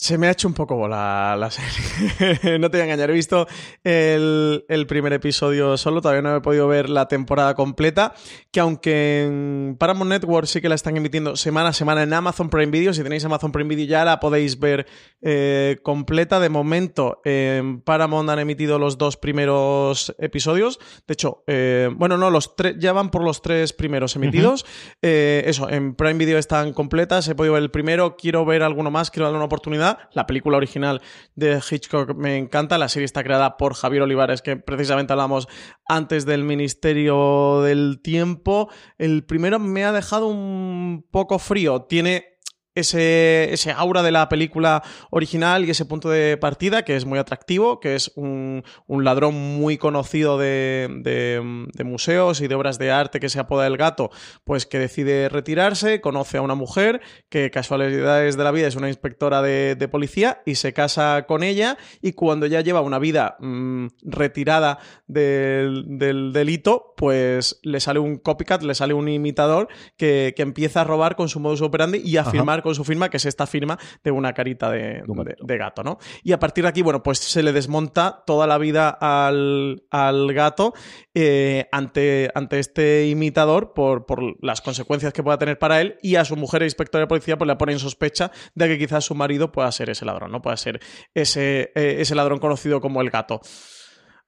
Se 0.00 0.16
me 0.16 0.28
ha 0.28 0.30
hecho 0.30 0.46
un 0.46 0.54
poco 0.54 0.76
bola 0.76 1.34
la 1.36 1.50
serie. 1.50 2.58
no 2.60 2.70
te 2.70 2.76
voy 2.76 2.82
a 2.82 2.84
engañar. 2.84 3.10
He 3.10 3.14
visto 3.14 3.48
el, 3.82 4.64
el 4.68 4.86
primer 4.86 5.12
episodio 5.12 5.76
solo. 5.76 6.00
Todavía 6.00 6.22
no 6.22 6.36
he 6.36 6.40
podido 6.40 6.68
ver 6.68 6.88
la 6.88 7.08
temporada 7.08 7.54
completa. 7.54 8.14
Que 8.52 8.60
aunque 8.60 9.24
en 9.24 9.76
Paramount 9.76 10.08
Network 10.08 10.46
sí 10.46 10.60
que 10.60 10.68
la 10.68 10.76
están 10.76 10.96
emitiendo 10.96 11.34
semana 11.34 11.70
a 11.70 11.72
semana 11.72 12.04
en 12.04 12.12
Amazon 12.12 12.48
Prime 12.48 12.70
Video. 12.70 12.94
Si 12.94 13.02
tenéis 13.02 13.24
Amazon 13.24 13.50
Prime 13.50 13.68
Video 13.68 13.86
ya 13.86 14.04
la 14.04 14.20
podéis 14.20 14.60
ver 14.60 14.86
eh, 15.20 15.78
completa. 15.82 16.38
De 16.38 16.48
momento 16.48 17.20
en 17.24 17.80
Paramount 17.80 18.30
han 18.30 18.38
emitido 18.38 18.78
los 18.78 18.98
dos 18.98 19.16
primeros 19.16 20.14
episodios. 20.20 20.78
De 21.08 21.14
hecho, 21.14 21.42
eh, 21.48 21.90
bueno, 21.92 22.16
no, 22.16 22.30
los 22.30 22.54
tres 22.54 22.76
ya 22.78 22.92
van 22.92 23.10
por 23.10 23.24
los 23.24 23.42
tres 23.42 23.72
primeros 23.72 24.14
emitidos. 24.14 24.64
Eh, 25.02 25.42
eso, 25.46 25.68
en 25.68 25.96
Prime 25.96 26.14
Video 26.14 26.38
están 26.38 26.72
completas. 26.72 27.26
He 27.26 27.34
podido 27.34 27.54
ver 27.54 27.64
el 27.64 27.72
primero. 27.72 28.16
Quiero 28.16 28.44
ver 28.44 28.62
alguno 28.62 28.92
más. 28.92 29.10
Quiero 29.10 29.24
darle 29.24 29.38
una 29.38 29.46
oportunidad. 29.46 29.87
La 30.12 30.26
película 30.26 30.56
original 30.56 31.00
de 31.34 31.60
Hitchcock 31.70 32.14
me 32.14 32.36
encanta. 32.36 32.78
La 32.78 32.88
serie 32.88 33.04
está 33.04 33.22
creada 33.22 33.56
por 33.56 33.74
Javier 33.74 34.02
Olivares, 34.02 34.42
que 34.42 34.56
precisamente 34.56 35.12
hablamos 35.12 35.48
antes 35.86 36.26
del 36.26 36.44
Ministerio 36.44 37.62
del 37.62 38.00
Tiempo. 38.02 38.68
El 38.98 39.24
primero 39.24 39.58
me 39.58 39.84
ha 39.84 39.92
dejado 39.92 40.28
un 40.28 41.06
poco 41.10 41.38
frío. 41.38 41.82
Tiene 41.82 42.37
ese, 42.80 43.52
ese 43.52 43.70
aura 43.72 44.02
de 44.02 44.10
la 44.12 44.28
película 44.28 44.82
original 45.10 45.64
y 45.64 45.70
ese 45.70 45.84
punto 45.84 46.08
de 46.10 46.36
partida 46.36 46.84
que 46.84 46.96
es 46.96 47.04
muy 47.04 47.18
atractivo, 47.18 47.80
que 47.80 47.94
es 47.94 48.12
un, 48.16 48.64
un 48.86 49.04
ladrón 49.04 49.34
muy 49.34 49.78
conocido 49.78 50.38
de, 50.38 50.88
de- 51.02 51.66
de 51.74 51.84
museos 51.84 52.40
y 52.40 52.48
de 52.48 52.54
obras 52.54 52.78
de 52.78 52.90
arte 52.90 53.20
que 53.20 53.28
se 53.28 53.38
apoda 53.40 53.66
el 53.66 53.76
gato, 53.76 54.10
pues 54.44 54.66
que 54.66 54.78
decide 54.78 55.28
retirarse, 55.28 56.00
conoce 56.00 56.38
a 56.38 56.42
una 56.42 56.54
mujer 56.54 57.00
que 57.28 57.50
casualidades 57.50 58.36
de 58.36 58.44
la 58.44 58.50
vida 58.50 58.66
es 58.66 58.76
una 58.76 58.88
inspectora 58.88 59.42
de, 59.42 59.74
de 59.76 59.88
policía 59.88 60.42
y 60.46 60.54
se 60.56 60.72
casa 60.72 61.24
con 61.26 61.42
ella 61.42 61.76
y 62.02 62.12
cuando 62.12 62.46
ya 62.46 62.60
lleva 62.60 62.80
una 62.80 62.98
vida 62.98 63.36
mm, 63.40 63.86
retirada 64.02 64.78
del, 65.06 65.84
del 65.98 66.32
delito, 66.32 66.94
pues 66.96 67.58
le 67.62 67.80
sale 67.80 67.98
un 67.98 68.18
copycat, 68.18 68.62
le 68.62 68.74
sale 68.74 68.94
un 68.94 69.08
imitador 69.08 69.68
que, 69.96 70.34
que 70.36 70.42
empieza 70.42 70.82
a 70.82 70.84
robar 70.84 71.16
con 71.16 71.28
su 71.28 71.40
modus 71.40 71.62
operandi 71.62 71.98
y 72.04 72.16
a 72.16 72.22
Ajá. 72.22 72.30
firmar 72.30 72.62
con 72.62 72.67
su 72.74 72.84
firma, 72.84 73.08
que 73.08 73.16
es 73.18 73.26
esta 73.26 73.46
firma 73.46 73.78
de 74.02 74.10
una 74.10 74.32
carita 74.32 74.70
de, 74.70 75.02
gato. 75.06 75.24
de 75.40 75.58
gato, 75.58 75.82
¿no? 75.82 75.98
Y 76.22 76.32
a 76.32 76.38
partir 76.38 76.64
de 76.64 76.68
aquí, 76.68 76.82
bueno, 76.82 77.02
pues 77.02 77.18
se 77.18 77.42
le 77.42 77.52
desmonta 77.52 78.22
toda 78.26 78.46
la 78.46 78.58
vida 78.58 78.88
al, 78.88 79.84
al 79.90 80.32
gato 80.32 80.74
eh, 81.14 81.68
ante, 81.72 82.30
ante 82.34 82.58
este 82.58 83.06
imitador 83.08 83.72
por, 83.74 84.06
por 84.06 84.42
las 84.44 84.60
consecuencias 84.60 85.12
que 85.12 85.22
pueda 85.22 85.38
tener 85.38 85.58
para 85.58 85.80
él 85.80 85.98
y 86.02 86.16
a 86.16 86.24
su 86.24 86.36
mujer, 86.36 86.62
inspectora 86.62 87.02
de 87.02 87.08
policía, 87.08 87.36
pues 87.36 87.48
le 87.48 87.56
pone 87.56 87.72
en 87.72 87.78
sospecha 87.78 88.30
de 88.54 88.68
que 88.68 88.78
quizás 88.78 89.04
su 89.04 89.14
marido 89.14 89.50
pueda 89.52 89.70
ser 89.72 89.90
ese 89.90 90.04
ladrón, 90.04 90.30
¿no? 90.30 90.42
Pueda 90.42 90.56
ser 90.56 90.80
ese, 91.14 91.72
eh, 91.74 91.96
ese 91.98 92.14
ladrón 92.14 92.38
conocido 92.38 92.80
como 92.80 93.00
el 93.00 93.10
gato. 93.10 93.40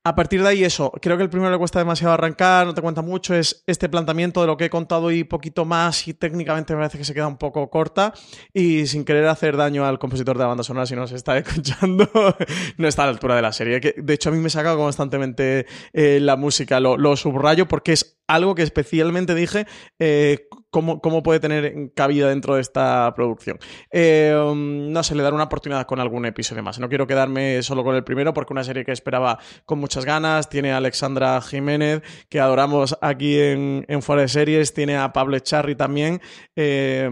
A 0.02 0.14
partir 0.14 0.42
de 0.42 0.48
ahí, 0.48 0.64
eso, 0.64 0.90
creo 1.02 1.18
que 1.18 1.24
el 1.24 1.28
primero 1.28 1.50
le 1.50 1.58
cuesta 1.58 1.78
demasiado 1.78 2.14
arrancar, 2.14 2.66
no 2.66 2.72
te 2.72 2.80
cuenta 2.80 3.02
mucho, 3.02 3.34
es 3.34 3.62
este 3.66 3.90
planteamiento 3.90 4.40
de 4.40 4.46
lo 4.46 4.56
que 4.56 4.64
he 4.64 4.70
contado 4.70 5.10
y 5.10 5.24
poquito 5.24 5.66
más, 5.66 6.08
y 6.08 6.14
técnicamente 6.14 6.72
me 6.72 6.78
parece 6.78 6.96
que 6.96 7.04
se 7.04 7.12
queda 7.12 7.26
un 7.26 7.36
poco 7.36 7.68
corta, 7.68 8.14
y 8.54 8.86
sin 8.86 9.04
querer 9.04 9.26
hacer 9.26 9.58
daño 9.58 9.84
al 9.84 9.98
compositor 9.98 10.38
de 10.38 10.44
la 10.44 10.48
banda 10.48 10.64
sonora, 10.64 10.86
si 10.86 10.96
nos 10.96 11.12
está 11.12 11.36
escuchando, 11.38 12.08
no 12.78 12.88
está 12.88 13.02
a 13.02 13.06
la 13.06 13.12
altura 13.12 13.36
de 13.36 13.42
la 13.42 13.52
serie. 13.52 13.78
Que, 13.78 13.94
de 13.94 14.14
hecho, 14.14 14.30
a 14.30 14.32
mí 14.32 14.38
me 14.38 14.48
saca 14.48 14.74
constantemente 14.74 15.66
eh, 15.92 16.18
la 16.18 16.36
música, 16.36 16.80
lo 16.80 17.16
subrayo 17.16 17.68
porque 17.68 17.92
es 17.92 18.19
algo 18.30 18.54
que 18.54 18.62
especialmente 18.62 19.34
dije 19.34 19.66
eh, 19.98 20.48
cómo, 20.70 21.00
cómo 21.00 21.22
puede 21.22 21.40
tener 21.40 21.92
cabida 21.94 22.28
dentro 22.28 22.54
de 22.54 22.60
esta 22.60 23.12
producción. 23.14 23.58
Eh, 23.90 24.34
um, 24.40 24.92
no 24.92 25.02
sé, 25.02 25.14
le 25.14 25.22
daré 25.22 25.34
una 25.34 25.44
oportunidad 25.44 25.84
con 25.86 25.98
algún 26.00 26.24
episodio 26.26 26.62
más. 26.62 26.78
No 26.78 26.88
quiero 26.88 27.06
quedarme 27.06 27.62
solo 27.62 27.82
con 27.82 27.96
el 27.96 28.04
primero 28.04 28.32
porque 28.32 28.52
una 28.52 28.64
serie 28.64 28.84
que 28.84 28.92
esperaba 28.92 29.38
con 29.64 29.80
muchas 29.80 30.04
ganas. 30.04 30.48
Tiene 30.48 30.72
a 30.72 30.76
Alexandra 30.76 31.40
Jiménez, 31.40 32.02
que 32.28 32.40
adoramos 32.40 32.96
aquí 33.00 33.38
en, 33.38 33.84
en 33.88 34.02
Fuera 34.02 34.22
de 34.22 34.28
Series. 34.28 34.72
Tiene 34.72 34.96
a 34.96 35.12
Pablo 35.12 35.36
Echarri 35.36 35.74
también. 35.74 36.20
Eh, 36.54 37.10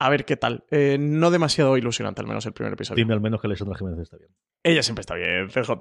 a 0.00 0.10
ver 0.10 0.24
qué 0.24 0.36
tal. 0.36 0.64
Eh, 0.70 0.96
no 1.00 1.30
demasiado 1.30 1.76
ilusionante, 1.76 2.20
al 2.20 2.28
menos 2.28 2.46
el 2.46 2.52
primer 2.52 2.72
episodio. 2.72 3.02
Dime 3.02 3.14
al 3.14 3.20
menos 3.20 3.40
que 3.40 3.48
Alessandra 3.48 3.76
Jiménez 3.76 4.00
está 4.00 4.16
bien. 4.16 4.30
Ella 4.62 4.82
siempre 4.82 5.00
está 5.00 5.14
bien, 5.14 5.48
CJ. 5.48 5.72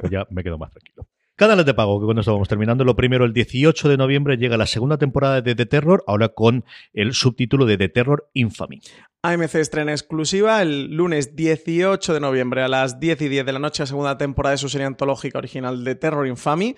Pues 0.00 0.10
ya 0.10 0.26
me 0.30 0.42
quedo 0.42 0.58
más 0.58 0.70
tranquilo. 0.70 1.06
Canales 1.38 1.66
de 1.66 1.72
pago, 1.72 2.00
que 2.00 2.06
con 2.06 2.18
esto 2.18 2.32
vamos 2.32 2.48
terminando. 2.48 2.82
Lo 2.82 2.96
primero, 2.96 3.24
el 3.24 3.32
18 3.32 3.88
de 3.88 3.96
noviembre 3.96 4.38
llega 4.38 4.56
la 4.56 4.66
segunda 4.66 4.98
temporada 4.98 5.40
de 5.40 5.54
The 5.54 5.66
Terror, 5.66 6.02
ahora 6.08 6.30
con 6.30 6.64
el 6.92 7.14
subtítulo 7.14 7.64
de 7.64 7.78
The 7.78 7.88
Terror 7.90 8.28
Infamy. 8.32 8.80
AMC 9.22 9.54
estrena 9.54 9.92
exclusiva 9.92 10.60
el 10.60 10.96
lunes 10.96 11.36
18 11.36 12.14
de 12.14 12.18
noviembre 12.18 12.62
a 12.62 12.68
las 12.68 12.98
10 12.98 13.22
y 13.22 13.28
10 13.28 13.46
de 13.46 13.52
la 13.52 13.60
noche, 13.60 13.84
la 13.84 13.86
segunda 13.86 14.18
temporada 14.18 14.54
de 14.54 14.58
su 14.58 14.68
serie 14.68 14.88
antológica 14.88 15.38
original 15.38 15.84
de 15.84 15.94
Terror 15.94 16.26
Infamy. 16.26 16.74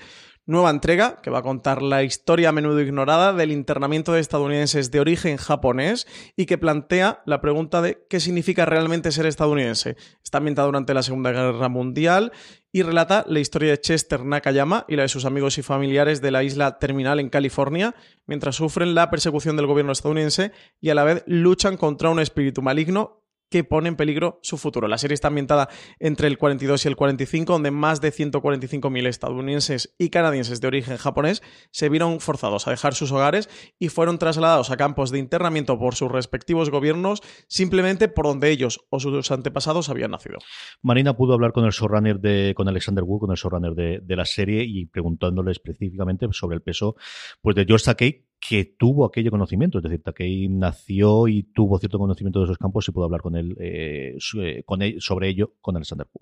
Nueva 0.50 0.70
entrega 0.70 1.20
que 1.22 1.30
va 1.30 1.38
a 1.38 1.42
contar 1.42 1.80
la 1.80 2.02
historia 2.02 2.48
a 2.48 2.52
menudo 2.52 2.80
ignorada 2.80 3.32
del 3.32 3.52
internamiento 3.52 4.12
de 4.12 4.18
estadounidenses 4.18 4.90
de 4.90 4.98
origen 4.98 5.36
japonés 5.36 6.08
y 6.34 6.46
que 6.46 6.58
plantea 6.58 7.22
la 7.24 7.40
pregunta 7.40 7.80
de 7.80 8.04
qué 8.10 8.18
significa 8.18 8.66
realmente 8.66 9.12
ser 9.12 9.26
estadounidense. 9.26 9.96
Está 10.24 10.38
ambientada 10.38 10.66
durante 10.66 10.92
la 10.92 11.04
Segunda 11.04 11.30
Guerra 11.30 11.68
Mundial 11.68 12.32
y 12.72 12.82
relata 12.82 13.24
la 13.28 13.38
historia 13.38 13.70
de 13.70 13.80
Chester 13.80 14.24
Nakayama 14.24 14.86
y 14.88 14.96
la 14.96 15.02
de 15.02 15.08
sus 15.08 15.24
amigos 15.24 15.56
y 15.58 15.62
familiares 15.62 16.20
de 16.20 16.32
la 16.32 16.42
isla 16.42 16.80
Terminal 16.80 17.20
en 17.20 17.30
California, 17.30 17.94
mientras 18.26 18.56
sufren 18.56 18.96
la 18.96 19.08
persecución 19.08 19.54
del 19.54 19.68
gobierno 19.68 19.92
estadounidense 19.92 20.50
y 20.80 20.90
a 20.90 20.96
la 20.96 21.04
vez 21.04 21.22
luchan 21.28 21.76
contra 21.76 22.10
un 22.10 22.18
espíritu 22.18 22.60
maligno 22.60 23.19
que 23.50 23.64
pone 23.64 23.88
en 23.88 23.96
peligro 23.96 24.38
su 24.42 24.56
futuro. 24.56 24.88
La 24.88 24.98
serie 24.98 25.14
está 25.14 25.28
ambientada 25.28 25.68
entre 25.98 26.28
el 26.28 26.38
42 26.38 26.84
y 26.84 26.88
el 26.88 26.96
45, 26.96 27.52
donde 27.52 27.70
más 27.70 28.00
de 28.00 28.12
145.000 28.12 29.06
estadounidenses 29.06 29.94
y 29.98 30.10
canadienses 30.10 30.60
de 30.60 30.68
origen 30.68 30.96
japonés 30.96 31.42
se 31.70 31.88
vieron 31.88 32.20
forzados 32.20 32.66
a 32.66 32.70
dejar 32.70 32.94
sus 32.94 33.12
hogares 33.12 33.48
y 33.78 33.88
fueron 33.88 34.18
trasladados 34.18 34.70
a 34.70 34.76
campos 34.76 35.10
de 35.10 35.18
internamiento 35.18 35.78
por 35.78 35.94
sus 35.94 36.10
respectivos 36.10 36.70
gobiernos 36.70 37.22
simplemente 37.48 38.08
por 38.08 38.26
donde 38.26 38.50
ellos 38.50 38.80
o 38.90 39.00
sus 39.00 39.30
antepasados 39.30 39.88
habían 39.88 40.12
nacido. 40.12 40.38
Marina 40.82 41.16
pudo 41.16 41.34
hablar 41.34 41.52
con 41.52 41.64
el 41.64 41.72
showrunner 41.72 42.20
de, 42.20 42.54
con 42.56 42.68
Alexander 42.68 43.04
Wu, 43.04 43.18
con 43.18 43.30
el 43.30 43.36
showrunner 43.36 43.74
de, 43.74 44.16
la 44.16 44.24
serie, 44.24 44.64
y 44.64 44.86
preguntándole 44.86 45.52
específicamente 45.52 46.26
sobre 46.32 46.56
el 46.56 46.62
peso 46.62 46.96
pues, 47.40 47.56
de 47.56 47.64
George 47.64 47.84
Takei, 47.84 48.29
que 48.40 48.64
tuvo 48.64 49.04
aquello 49.04 49.30
conocimiento. 49.30 49.78
Es 49.78 49.84
decir, 49.84 50.02
Takei 50.02 50.48
nació 50.48 51.28
y 51.28 51.42
tuvo 51.42 51.78
cierto 51.78 51.98
conocimiento 51.98 52.40
de 52.40 52.46
esos 52.46 52.58
campos 52.58 52.88
y 52.88 52.92
pudo 52.92 53.04
hablar 53.04 53.20
con 53.20 53.36
él, 53.36 53.54
eh, 53.60 54.16
eh, 54.38 54.62
con 54.64 54.82
él 54.82 54.96
sobre 55.00 55.28
ello 55.28 55.52
con 55.60 55.76
Alexander 55.76 56.06
Wu. 56.12 56.20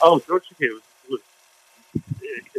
Oh, 0.00 0.20
George 0.26 0.48
Takei 0.50 0.68
was, 0.70 0.82
was 1.10 1.20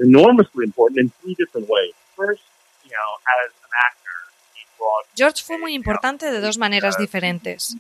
enormously 0.02 0.66
important 0.66 1.00
in 1.00 1.10
three 1.22 1.36
different 1.36 1.68
ways. 1.70 1.94
First, 2.16 2.44
you 2.84 2.92
know, 2.92 3.12
as 3.44 3.52
an 3.64 3.72
actor, 3.88 4.18
he 4.56 4.66
brought 4.78 5.06
George 5.16 5.44
fue 5.44 5.58
muy 5.58 5.74
importante 5.74 6.32
de 6.32 6.40
dos 6.42 6.58
maneras 6.58 6.98
diferentes. 6.98 7.78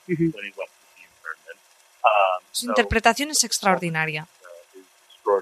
Um, 2.04 2.42
Su 2.50 2.66
interpretación 2.66 3.30
es 3.30 3.44
extraordinaria. 3.44 4.26
uh, 5.24 5.40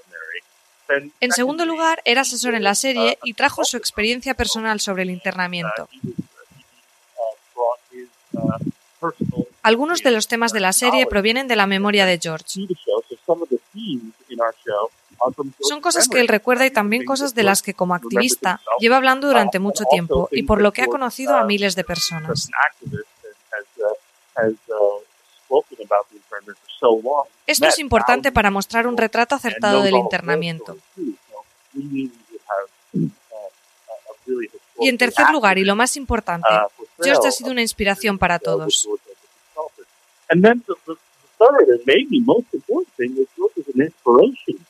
En 1.20 1.32
segundo 1.32 1.64
lugar, 1.64 2.02
era 2.04 2.20
asesor 2.22 2.54
en 2.54 2.62
la 2.64 2.74
serie 2.74 3.18
y 3.22 3.32
trajo 3.34 3.64
su 3.64 3.76
experiencia 3.76 4.34
personal 4.34 4.80
sobre 4.80 5.04
el 5.04 5.10
internamiento. 5.10 5.88
uh, 6.02 6.08
uh, 7.54 7.70
uh, 8.32 9.06
uh, 9.08 9.46
Algunos 9.62 10.02
de 10.02 10.10
los 10.10 10.26
temas 10.28 10.52
de 10.52 10.60
la 10.60 10.72
serie 10.72 11.06
provienen 11.06 11.48
de 11.48 11.56
la 11.56 11.66
memoria 11.66 12.06
de 12.06 12.18
George. 12.18 12.66
Son 15.60 15.80
cosas 15.80 16.08
que 16.08 16.20
él 16.20 16.28
recuerda 16.28 16.66
y 16.66 16.70
también 16.70 17.04
cosas 17.04 17.34
de 17.34 17.42
las 17.42 17.62
que 17.62 17.74
como 17.74 17.94
activista 17.94 18.60
lleva 18.78 18.96
hablando 18.96 19.28
durante 19.28 19.58
mucho 19.58 19.84
tiempo 19.90 20.28
y 20.32 20.42
por 20.42 20.60
lo 20.60 20.72
que 20.72 20.82
ha 20.82 20.86
conocido 20.86 21.36
a 21.36 21.44
miles 21.44 21.74
de 21.76 21.84
personas. 21.84 22.48
Esto 27.46 27.66
es 27.66 27.78
importante 27.78 28.32
para 28.32 28.50
mostrar 28.50 28.86
un 28.86 28.96
retrato 28.96 29.34
acertado 29.34 29.82
del 29.82 29.96
internamiento. 29.96 30.76
Y 34.80 34.88
en 34.88 34.96
tercer 34.96 35.30
lugar, 35.30 35.58
y 35.58 35.64
lo 35.64 35.76
más 35.76 35.96
importante, 35.96 36.48
George 37.02 37.28
ha 37.28 37.32
sido 37.32 37.50
una 37.50 37.60
inspiración 37.60 38.18
para 38.18 38.38
todos. 38.38 38.88
And 40.30 40.44
then 40.44 40.62
the, 40.66 40.74
the 40.86 40.94
third 41.38 41.68
and 41.68 41.80
maybe 41.86 42.20
most 42.20 42.54
important 42.54 42.94
thing 42.96 43.16
is 43.18 43.26
George 43.36 43.56
is 43.56 43.66
an 43.74 43.82
inspiration 43.82 44.64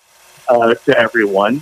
uh, 0.48 0.74
to 0.86 0.98
everyone. 0.98 1.60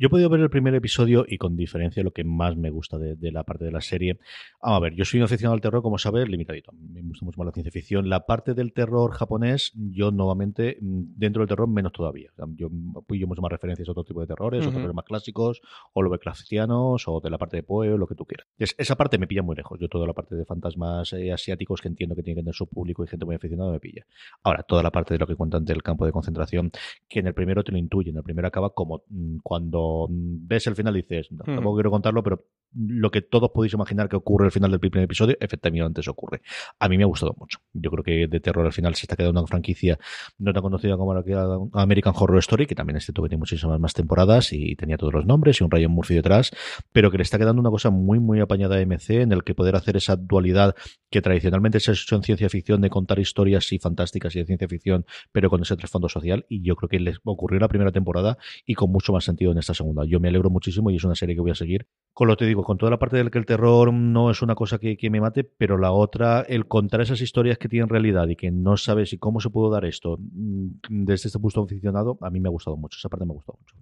Yo 0.00 0.06
he 0.06 0.08
podido 0.08 0.30
ver 0.30 0.40
el 0.40 0.48
primer 0.48 0.74
episodio 0.74 1.26
y 1.28 1.36
con 1.36 1.56
diferencia 1.56 2.02
lo 2.02 2.10
que 2.10 2.24
más 2.24 2.56
me 2.56 2.70
gusta 2.70 2.96
de, 2.96 3.16
de 3.16 3.30
la 3.32 3.44
parte 3.44 3.66
de 3.66 3.70
la 3.70 3.82
serie. 3.82 4.18
Vamos 4.62 4.78
a 4.78 4.80
ver, 4.80 4.94
yo 4.94 5.04
soy 5.04 5.20
un 5.20 5.24
aficionado 5.24 5.52
al 5.52 5.60
terror, 5.60 5.82
como 5.82 5.98
sabes, 5.98 6.26
limitadito. 6.26 6.72
Me 6.72 7.02
gusta 7.02 7.26
mucho 7.26 7.36
más 7.38 7.44
la 7.44 7.52
ciencia 7.52 7.70
ficción. 7.70 8.08
La 8.08 8.24
parte 8.24 8.54
del 8.54 8.72
terror 8.72 9.12
japonés, 9.12 9.72
yo 9.74 10.10
nuevamente, 10.10 10.78
mm, 10.80 11.02
dentro 11.16 11.40
del 11.42 11.48
terror, 11.50 11.68
menos 11.68 11.92
todavía. 11.92 12.30
Yo 12.56 12.70
pillo 13.06 13.26
mucho 13.26 13.42
más 13.42 13.52
referencias 13.52 13.86
a 13.88 13.90
otro 13.92 14.04
tipo 14.04 14.22
de 14.22 14.26
terrores, 14.26 14.66
o 14.66 14.70
terrores 14.72 14.94
más 14.94 15.04
clásicos, 15.04 15.60
o 15.92 16.00
Lovecraftianos, 16.00 17.06
o 17.06 17.20
de 17.20 17.28
la 17.28 17.36
parte 17.36 17.58
de 17.58 17.62
Poe, 17.62 17.92
o 17.92 17.98
lo 17.98 18.06
que 18.06 18.14
tú 18.14 18.24
quieras. 18.24 18.46
Es- 18.58 18.74
esa 18.78 18.96
parte 18.96 19.18
me 19.18 19.26
pilla 19.26 19.42
muy 19.42 19.54
lejos. 19.54 19.78
Yo 19.78 19.88
toda 19.88 20.06
la 20.06 20.14
parte 20.14 20.34
de 20.34 20.46
fantasmas 20.46 21.12
eh, 21.12 21.30
asiáticos 21.30 21.82
que 21.82 21.88
entiendo 21.88 22.14
que 22.16 22.22
tiene 22.22 22.36
que 22.36 22.42
tener 22.44 22.54
su 22.54 22.66
público 22.66 23.04
y 23.04 23.06
gente 23.06 23.26
muy 23.26 23.34
aficionada 23.34 23.70
me 23.70 23.80
pilla. 23.80 24.06
Ahora, 24.44 24.62
toda 24.62 24.82
la 24.82 24.90
parte 24.90 25.12
de 25.12 25.18
lo 25.18 25.26
que 25.26 25.36
cuentan 25.36 25.66
del 25.66 25.82
campo 25.82 26.06
de 26.06 26.12
concentración, 26.12 26.70
que 27.06 27.20
en 27.20 27.26
el 27.26 27.34
primero 27.34 27.62
te 27.64 27.72
lo 27.72 27.76
intuye, 27.76 28.08
en 28.12 28.16
el 28.16 28.22
primero 28.22 28.48
acaba 28.48 28.70
como 28.70 29.02
mm, 29.10 29.40
cuando 29.42 29.89
ves 30.10 30.66
el 30.66 30.76
final 30.76 30.94
dices, 30.94 31.30
no, 31.32 31.44
Hmm. 31.46 31.54
tampoco 31.56 31.76
quiero 31.76 31.90
contarlo, 31.90 32.22
pero 32.22 32.44
lo 32.74 33.10
que 33.10 33.22
todos 33.22 33.50
podéis 33.50 33.74
imaginar 33.74 34.08
que 34.08 34.16
ocurre 34.16 34.46
al 34.46 34.52
final 34.52 34.70
del 34.70 34.80
primer 34.80 35.02
episodio, 35.02 35.36
efectivamente 35.40 36.00
eso 36.00 36.10
ocurre. 36.12 36.42
A 36.78 36.88
mí 36.88 36.96
me 36.96 37.04
ha 37.04 37.06
gustado 37.06 37.34
mucho. 37.38 37.58
Yo 37.72 37.90
creo 37.90 38.04
que 38.04 38.26
de 38.26 38.40
terror 38.40 38.64
al 38.66 38.72
final 38.72 38.94
se 38.94 39.02
está 39.02 39.16
quedando 39.16 39.40
una 39.40 39.46
franquicia 39.46 39.98
no 40.38 40.52
tan 40.52 40.62
conocida 40.62 40.96
como 40.96 41.14
la 41.14 41.22
que 41.22 41.34
American 41.72 42.14
Horror 42.16 42.38
Story, 42.38 42.66
que 42.66 42.74
también 42.74 42.96
es 42.96 43.04
cierto 43.04 43.22
que 43.22 43.28
tiene 43.28 43.40
muchísimas 43.40 43.80
más 43.80 43.94
temporadas 43.94 44.52
y 44.52 44.76
tenía 44.76 44.96
todos 44.96 45.12
los 45.12 45.26
nombres 45.26 45.60
y 45.60 45.64
un 45.64 45.70
Ryan 45.70 45.90
Murphy 45.90 46.14
detrás, 46.14 46.50
pero 46.92 47.10
que 47.10 47.16
le 47.16 47.22
está 47.22 47.38
quedando 47.38 47.60
una 47.60 47.70
cosa 47.70 47.90
muy, 47.90 48.18
muy 48.20 48.40
apañada 48.40 48.76
a 48.76 48.80
MC 48.80 49.22
en 49.22 49.32
el 49.32 49.44
que 49.44 49.54
poder 49.54 49.76
hacer 49.76 49.96
esa 49.96 50.16
dualidad 50.16 50.74
que 51.10 51.20
tradicionalmente 51.20 51.80
se 51.80 51.90
ha 51.90 51.94
hecho 51.94 52.16
en 52.16 52.22
ciencia 52.22 52.48
ficción 52.48 52.80
de 52.80 52.90
contar 52.90 53.18
historias 53.18 53.72
y 53.72 53.78
fantásticas 53.78 54.34
y 54.36 54.40
de 54.40 54.46
ciencia 54.46 54.68
ficción, 54.68 55.04
pero 55.32 55.50
con 55.50 55.62
ese 55.62 55.76
trasfondo 55.76 56.08
social. 56.08 56.46
Y 56.48 56.62
yo 56.62 56.76
creo 56.76 56.88
que 56.88 57.00
les 57.00 57.18
ocurrió 57.24 57.56
en 57.56 57.62
la 57.62 57.68
primera 57.68 57.92
temporada 57.92 58.38
y 58.64 58.74
con 58.74 58.90
mucho 58.90 59.12
más 59.12 59.24
sentido 59.24 59.52
en 59.52 59.58
esta 59.58 59.74
segunda. 59.74 60.04
Yo 60.06 60.20
me 60.20 60.28
alegro 60.28 60.50
muchísimo 60.50 60.90
y 60.90 60.96
es 60.96 61.04
una 61.04 61.14
serie 61.14 61.34
que 61.34 61.40
voy 61.40 61.50
a 61.50 61.54
seguir. 61.54 61.86
Con 62.12 62.28
lo 62.28 62.36
que 62.36 62.44
te 62.44 62.48
digo, 62.48 62.59
con 62.62 62.78
toda 62.78 62.90
la 62.90 62.98
parte 62.98 63.16
del 63.16 63.30
que 63.30 63.38
el 63.38 63.46
terror 63.46 63.92
no 63.92 64.30
es 64.30 64.42
una 64.42 64.54
cosa 64.54 64.78
que, 64.78 64.96
me 65.10 65.20
mate, 65.20 65.44
pero 65.44 65.78
la 65.78 65.92
otra, 65.92 66.40
el 66.42 66.66
contar 66.66 67.00
esas 67.00 67.20
historias 67.20 67.58
que 67.58 67.68
tienen 67.68 67.88
realidad 67.88 68.28
y 68.28 68.36
que 68.36 68.50
no 68.50 68.76
sabes 68.76 69.12
y 69.12 69.18
cómo 69.18 69.40
se 69.40 69.50
pudo 69.50 69.70
dar 69.70 69.84
esto 69.84 70.18
mm, 70.18 70.68
desde 70.88 71.28
este 71.28 71.38
punto 71.38 71.62
aficionado, 71.62 72.18
a 72.20 72.30
mí 72.30 72.40
me 72.40 72.48
ha 72.48 72.52
gustado 72.52 72.76
mucho. 72.76 72.96
Esa 72.98 73.08
parte 73.08 73.24
me 73.24 73.32
ha 73.32 73.34
gustado 73.34 73.58
mucho. 73.60 73.76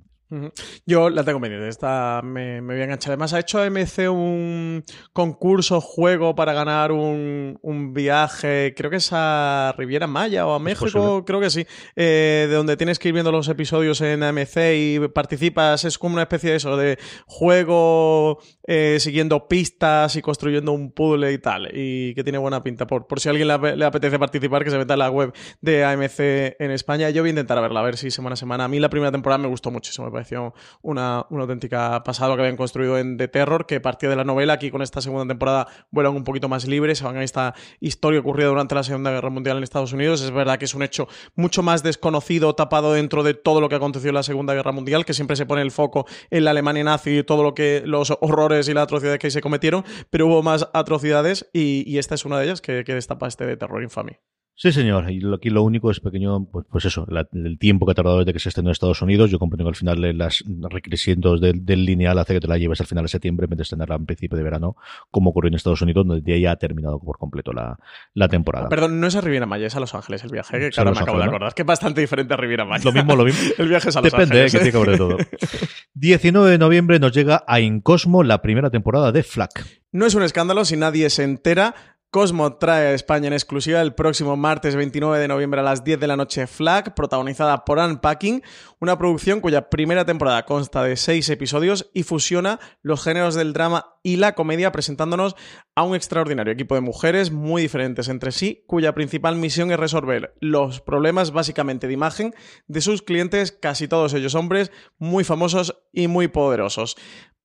Yo 0.87 1.09
la 1.11 1.25
tengo 1.25 1.41
pendiente, 1.41 1.69
esta 1.69 2.21
me, 2.23 2.61
me 2.61 2.75
voy 2.75 2.81
a 2.81 2.85
enganchar. 2.85 3.13
Además, 3.13 3.33
ha 3.33 3.39
hecho 3.41 3.61
AMC 3.61 4.11
un 4.11 4.85
concurso, 5.13 5.81
juego 5.81 6.35
para 6.35 6.53
ganar 6.53 6.93
un, 6.93 7.59
un 7.63 7.95
viaje, 7.95 8.75
creo 8.77 8.91
que 8.91 8.97
es 8.97 9.09
a 9.13 9.75
Riviera 9.77 10.07
Maya 10.07 10.47
o 10.47 10.53
a 10.55 10.59
México, 10.59 11.25
creo 11.25 11.41
que 11.41 11.51
sí, 11.51 11.67
eh, 11.97 12.47
de 12.49 12.55
donde 12.55 12.77
tienes 12.77 12.99
que 12.99 13.09
ir 13.09 13.15
viendo 13.15 13.33
los 13.33 13.49
episodios 13.49 14.01
en 14.03 14.23
AMC 14.23 14.57
y 14.75 14.99
participas, 15.15 15.85
es 15.85 15.99
como 15.99 16.15
una 16.15 16.23
especie 16.23 16.51
de 16.51 16.57
eso, 16.57 16.77
de 16.77 16.99
juego 17.27 18.39
eh, 18.67 18.99
siguiendo 19.01 19.49
pistas 19.49 20.17
y 20.17 20.23
construyendo 20.23 20.73
un 20.73 20.93
puzzle 20.93 21.33
y 21.33 21.39
tal, 21.39 21.69
y 21.73 22.15
que 22.15 22.23
tiene 22.23 22.39
buena 22.39 22.63
pinta. 22.63 22.87
Por, 22.87 23.07
por 23.07 23.21
si 23.21 23.29
a 23.29 23.31
alguien 23.31 23.49
le, 23.49 23.55
ap- 23.55 23.77
le 23.77 23.85
apetece 23.85 24.19
participar, 24.19 24.63
que 24.65 24.71
se 24.71 24.79
meta 24.79 24.93
en 24.95 24.99
la 24.99 25.11
web 25.11 25.33
de 25.61 25.85
AMC 25.85 26.21
en 26.61 26.71
España. 26.71 27.11
Yo 27.11 27.23
voy 27.23 27.29
a 27.29 27.31
intentar 27.31 27.61
verla, 27.61 27.81
a 27.81 27.83
ver 27.85 27.97
si 27.97 28.11
semana 28.11 28.35
a 28.35 28.37
semana. 28.37 28.65
A 28.65 28.69
mí 28.69 28.79
la 28.79 28.91
primera 28.91 29.11
temporada 29.11 29.39
me 29.39 29.49
gustó 29.49 29.71
muchísimo, 29.71 30.11
me 30.11 30.18
pareció 30.19 30.53
una, 30.83 31.19
auténtica 31.31 32.03
pasada 32.03 32.35
que 32.35 32.41
habían 32.41 32.57
construido 32.57 32.99
en 32.99 33.17
The 33.17 33.29
Terror, 33.29 33.67
que 33.67 33.81
partía 33.81 34.09
de 34.09 34.17
la 34.17 34.25
novela. 34.25 34.55
Aquí 34.55 34.71
con 34.71 34.83
esta 34.83 35.01
segunda 35.01 35.27
temporada 35.27 35.69
vuelan 35.93 36.17
un 36.17 36.25
poquito 36.25 36.49
más 36.49 36.67
libres, 36.67 36.99
se 36.99 37.05
van 37.05 37.17
a 37.17 37.23
esta 37.23 37.55
historia 37.79 38.19
ocurrida 38.19 38.49
durante 38.49 38.75
la 38.75 38.83
Segunda 38.83 39.13
Guerra 39.13 39.31
Mundial 39.31 39.59
en 39.59 39.63
Estados 39.63 39.93
Unidos. 39.93 40.21
Es 40.23 40.33
verdad 40.33 40.59
que 40.59 40.65
es 40.65 40.75
un 40.75 40.83
hecho 40.83 41.07
mucho 41.37 41.63
más 41.63 41.85
desconocido, 41.85 42.55
tapado 42.57 42.93
dentro 42.95 43.23
de 43.23 43.35
todo 43.35 43.61
lo 43.61 43.69
que 43.69 43.77
aconteció 43.77 44.09
en 44.09 44.17
la 44.17 44.25
Segunda 44.25 44.55
Guerra 44.55 44.73
Mundial, 44.73 45.05
que 45.05 45.15
siempre 45.15 45.37
se 45.37 45.47
pone 45.47 45.63
el 45.63 45.71
foco 45.71 46.07
en 46.31 46.45
la 46.45 46.51
Alemania 46.51 46.83
nazi 46.83 47.19
y 47.19 47.23
todo 47.23 47.45
lo 47.45 47.55
que 47.55 47.83
los 47.85 48.11
horrores 48.21 48.69
y 48.69 48.75
las 48.75 48.85
atrocidades 48.85 49.21
que 49.21 49.29
ahí 49.29 49.31
se 49.31 49.41
cometieron, 49.41 49.85
pero 50.11 50.27
hubo 50.27 50.43
más 50.43 50.69
atrocidades 50.73 51.49
y, 51.53 51.85
y 51.87 51.99
esta 51.99 52.17
es 52.17 52.25
una 52.25 52.41
de 52.41 52.47
ellas 52.47 52.61
que, 52.61 52.83
que 52.83 52.95
destapa 52.95 53.29
este 53.29 53.47
de 53.47 53.57
terror 53.57 53.83
infame. 53.85 54.19
Sí, 54.61 54.73
señor. 54.73 55.09
Y 55.09 55.21
aquí 55.33 55.51
lo 55.51 55.63
único 55.63 55.89
es 55.89 56.01
pequeño, 56.01 56.45
pues, 56.47 56.67
pues 56.69 56.85
eso, 56.85 57.07
la- 57.09 57.29
el 57.33 57.59
tiempo 57.61 57.87
que 57.87 57.93
ha 57.93 57.95
tardado 57.95 58.19
desde 58.19 58.33
que 58.33 58.41
se 58.41 58.49
estrenó 58.49 58.71
en 58.71 58.73
Estados 58.73 59.01
Unidos. 59.03 59.31
Yo 59.31 59.39
comprendo 59.39 59.63
que 59.65 59.69
al 59.69 59.77
final 59.77 60.05
eh, 60.05 60.13
las 60.13 60.43
requerimientos 60.69 61.41
del, 61.41 61.65
del 61.65 61.85
lineal 61.85 62.19
hace 62.19 62.35
que 62.35 62.41
te 62.41 62.49
la 62.49 62.59
lleves 62.59 62.81
al 62.81 62.89
final 62.89 63.05
de 63.05 63.09
septiembre 63.09 63.45
en 63.45 63.51
vez 63.51 63.57
de 63.59 63.63
estrenarla 63.63 63.95
en 63.95 64.05
principio 64.07 64.37
de 64.37 64.43
verano, 64.43 64.75
como 65.13 65.31
ocurrió 65.31 65.47
en 65.47 65.55
Estados 65.55 65.81
Unidos, 65.83 66.05
donde 66.05 66.41
ya 66.41 66.51
ha 66.51 66.57
terminado 66.57 66.99
por 66.99 67.19
completo 67.19 67.53
la, 67.53 67.79
la 68.15 68.27
temporada. 68.29 68.69
Perdón, 68.69 68.99
no 69.01 69.07
es 69.07 69.15
a 69.15 69.21
Riviera 69.21 69.47
Maya, 69.47 69.69
es 69.69 69.77
a 69.77 69.81
Los 69.81 69.95
Ángeles 69.95 70.25
el 70.25 70.31
viaje, 70.33 70.59
que 70.59 70.67
Es 70.67 70.75
claro, 70.75 70.91
me 70.91 70.99
acabo 70.99 71.19
de 71.19 71.25
acordar, 71.27 71.55
que 71.55 71.63
es 71.63 71.67
bastante 71.67 72.01
diferente 72.01 72.35
a 72.35 72.37
Riviera 72.37 72.65
Maya. 72.65 72.83
Lo 72.85 72.91
mismo, 72.93 73.15
lo 73.15 73.25
mismo. 73.25 73.41
el 73.59 73.69
viaje 73.69 73.91
es 73.91 73.97
a 73.97 74.01
Los 74.01 74.11
Depende, 74.11 74.43
Ángeles. 74.43 74.55
eh, 74.55 74.59
que 74.59 74.71
tiene 74.73 74.85
que 74.85 74.91
de 74.91 74.99
todo. 74.99 75.17
19 75.95 76.51
de 76.51 76.59
noviembre 76.59 76.99
nos 76.99 77.13
llega 77.13 77.45
a 77.47 77.61
Incosmo 77.61 78.25
la 78.25 78.43
primera 78.43 78.71
temporada 78.71 79.13
de 79.13 79.23
Flack. 79.23 79.65
No 79.93 80.05
es 80.05 80.15
un 80.17 80.23
escándalo 80.25 80.65
si 80.65 80.77
nadie 80.77 81.09
se 81.11 81.23
entera. 81.23 81.75
Cosmo 82.11 82.57
trae 82.57 82.87
a 82.87 82.95
España 82.95 83.27
en 83.27 83.35
exclusiva 83.35 83.83
el 83.83 83.93
próximo 83.93 84.35
martes 84.35 84.75
29 84.75 85.19
de 85.19 85.29
noviembre 85.29 85.61
a 85.61 85.63
las 85.63 85.85
10 85.85 86.01
de 86.01 86.07
la 86.07 86.17
noche 86.17 86.47
Flag, 86.47 86.95
protagonizada 86.95 87.67
por 87.67 87.77
Unpacking, 87.77 88.43
una 88.81 88.97
producción 88.97 89.43
cuya 89.43 89.69
primera 89.69 90.07
temporada 90.07 90.47
consta 90.47 90.83
de 90.83 90.97
seis 90.97 91.29
episodios 91.29 91.91
y 91.93 92.05
fusiona 92.05 92.61
los 92.81 93.05
géneros 93.05 93.35
del 93.35 93.53
drama 93.53 93.99
y 94.03 94.17
la 94.17 94.35
comedia 94.35 94.73
presentándonos 94.73 95.37
a 95.75 95.83
un 95.83 95.95
extraordinario 95.95 96.51
equipo 96.51 96.75
de 96.75 96.81
mujeres 96.81 97.31
muy 97.31 97.61
diferentes 97.61 98.09
entre 98.09 98.33
sí, 98.33 98.65
cuya 98.67 98.95
principal 98.95 99.37
misión 99.37 99.71
es 99.71 99.79
resolver 99.79 100.33
los 100.41 100.81
problemas 100.81 101.33
básicamente 101.33 101.89
de 101.89 101.93
imagen 101.93 102.35
de 102.69 102.81
sus 102.81 103.03
clientes, 103.03 103.53
casi 103.53 103.87
todos 103.87 104.15
ellos 104.15 104.35
hombres, 104.35 104.73
muy 104.97 105.25
famosos 105.25 105.77
y 105.93 106.09
muy 106.09 106.29
poderosos. 106.29 106.97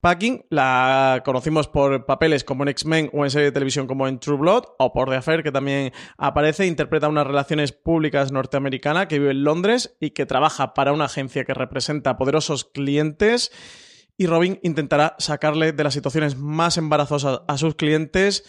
Packing 0.04 0.46
la 0.50 1.22
conocimos 1.24 1.70
por 1.70 2.06
papeles 2.06 2.44
como 2.44 2.64
en 2.64 2.68
X-Men 2.68 3.10
o 3.14 3.24
en 3.24 3.32
serie 3.32 3.46
de 3.46 3.52
televisión 3.54 3.88
como 3.88 4.06
en 4.10 4.20
True 4.20 4.38
Blood 4.38 4.66
o 4.78 4.92
por 4.92 5.10
The 5.10 5.16
Affair, 5.16 5.44
que 5.44 5.52
también 5.54 5.94
aparece, 6.18 6.66
interpreta 6.66 7.08
unas 7.08 7.26
relaciones 7.26 7.72
públicas 7.72 8.30
norteamericana 8.34 9.08
que 9.08 9.18
vive 9.18 9.32
en 9.32 9.46
Londres 9.46 9.96
y 10.02 10.10
que 10.10 10.26
trabaja 10.26 10.74
para 10.74 10.92
una 10.92 11.06
agencia 11.06 11.46
que 11.46 11.54
representa 11.54 12.18
poderosos 12.18 12.66
clientes. 12.66 13.54
Y 14.18 14.28
Robin 14.28 14.60
intentará 14.62 15.16
sacarle 15.20 15.72
de 15.72 15.86
las 15.86 15.94
situaciones 15.94 16.36
más 16.36 16.76
embarazosas 16.76 17.40
a 17.48 17.58
sus 17.58 17.76
clientes 17.76 18.44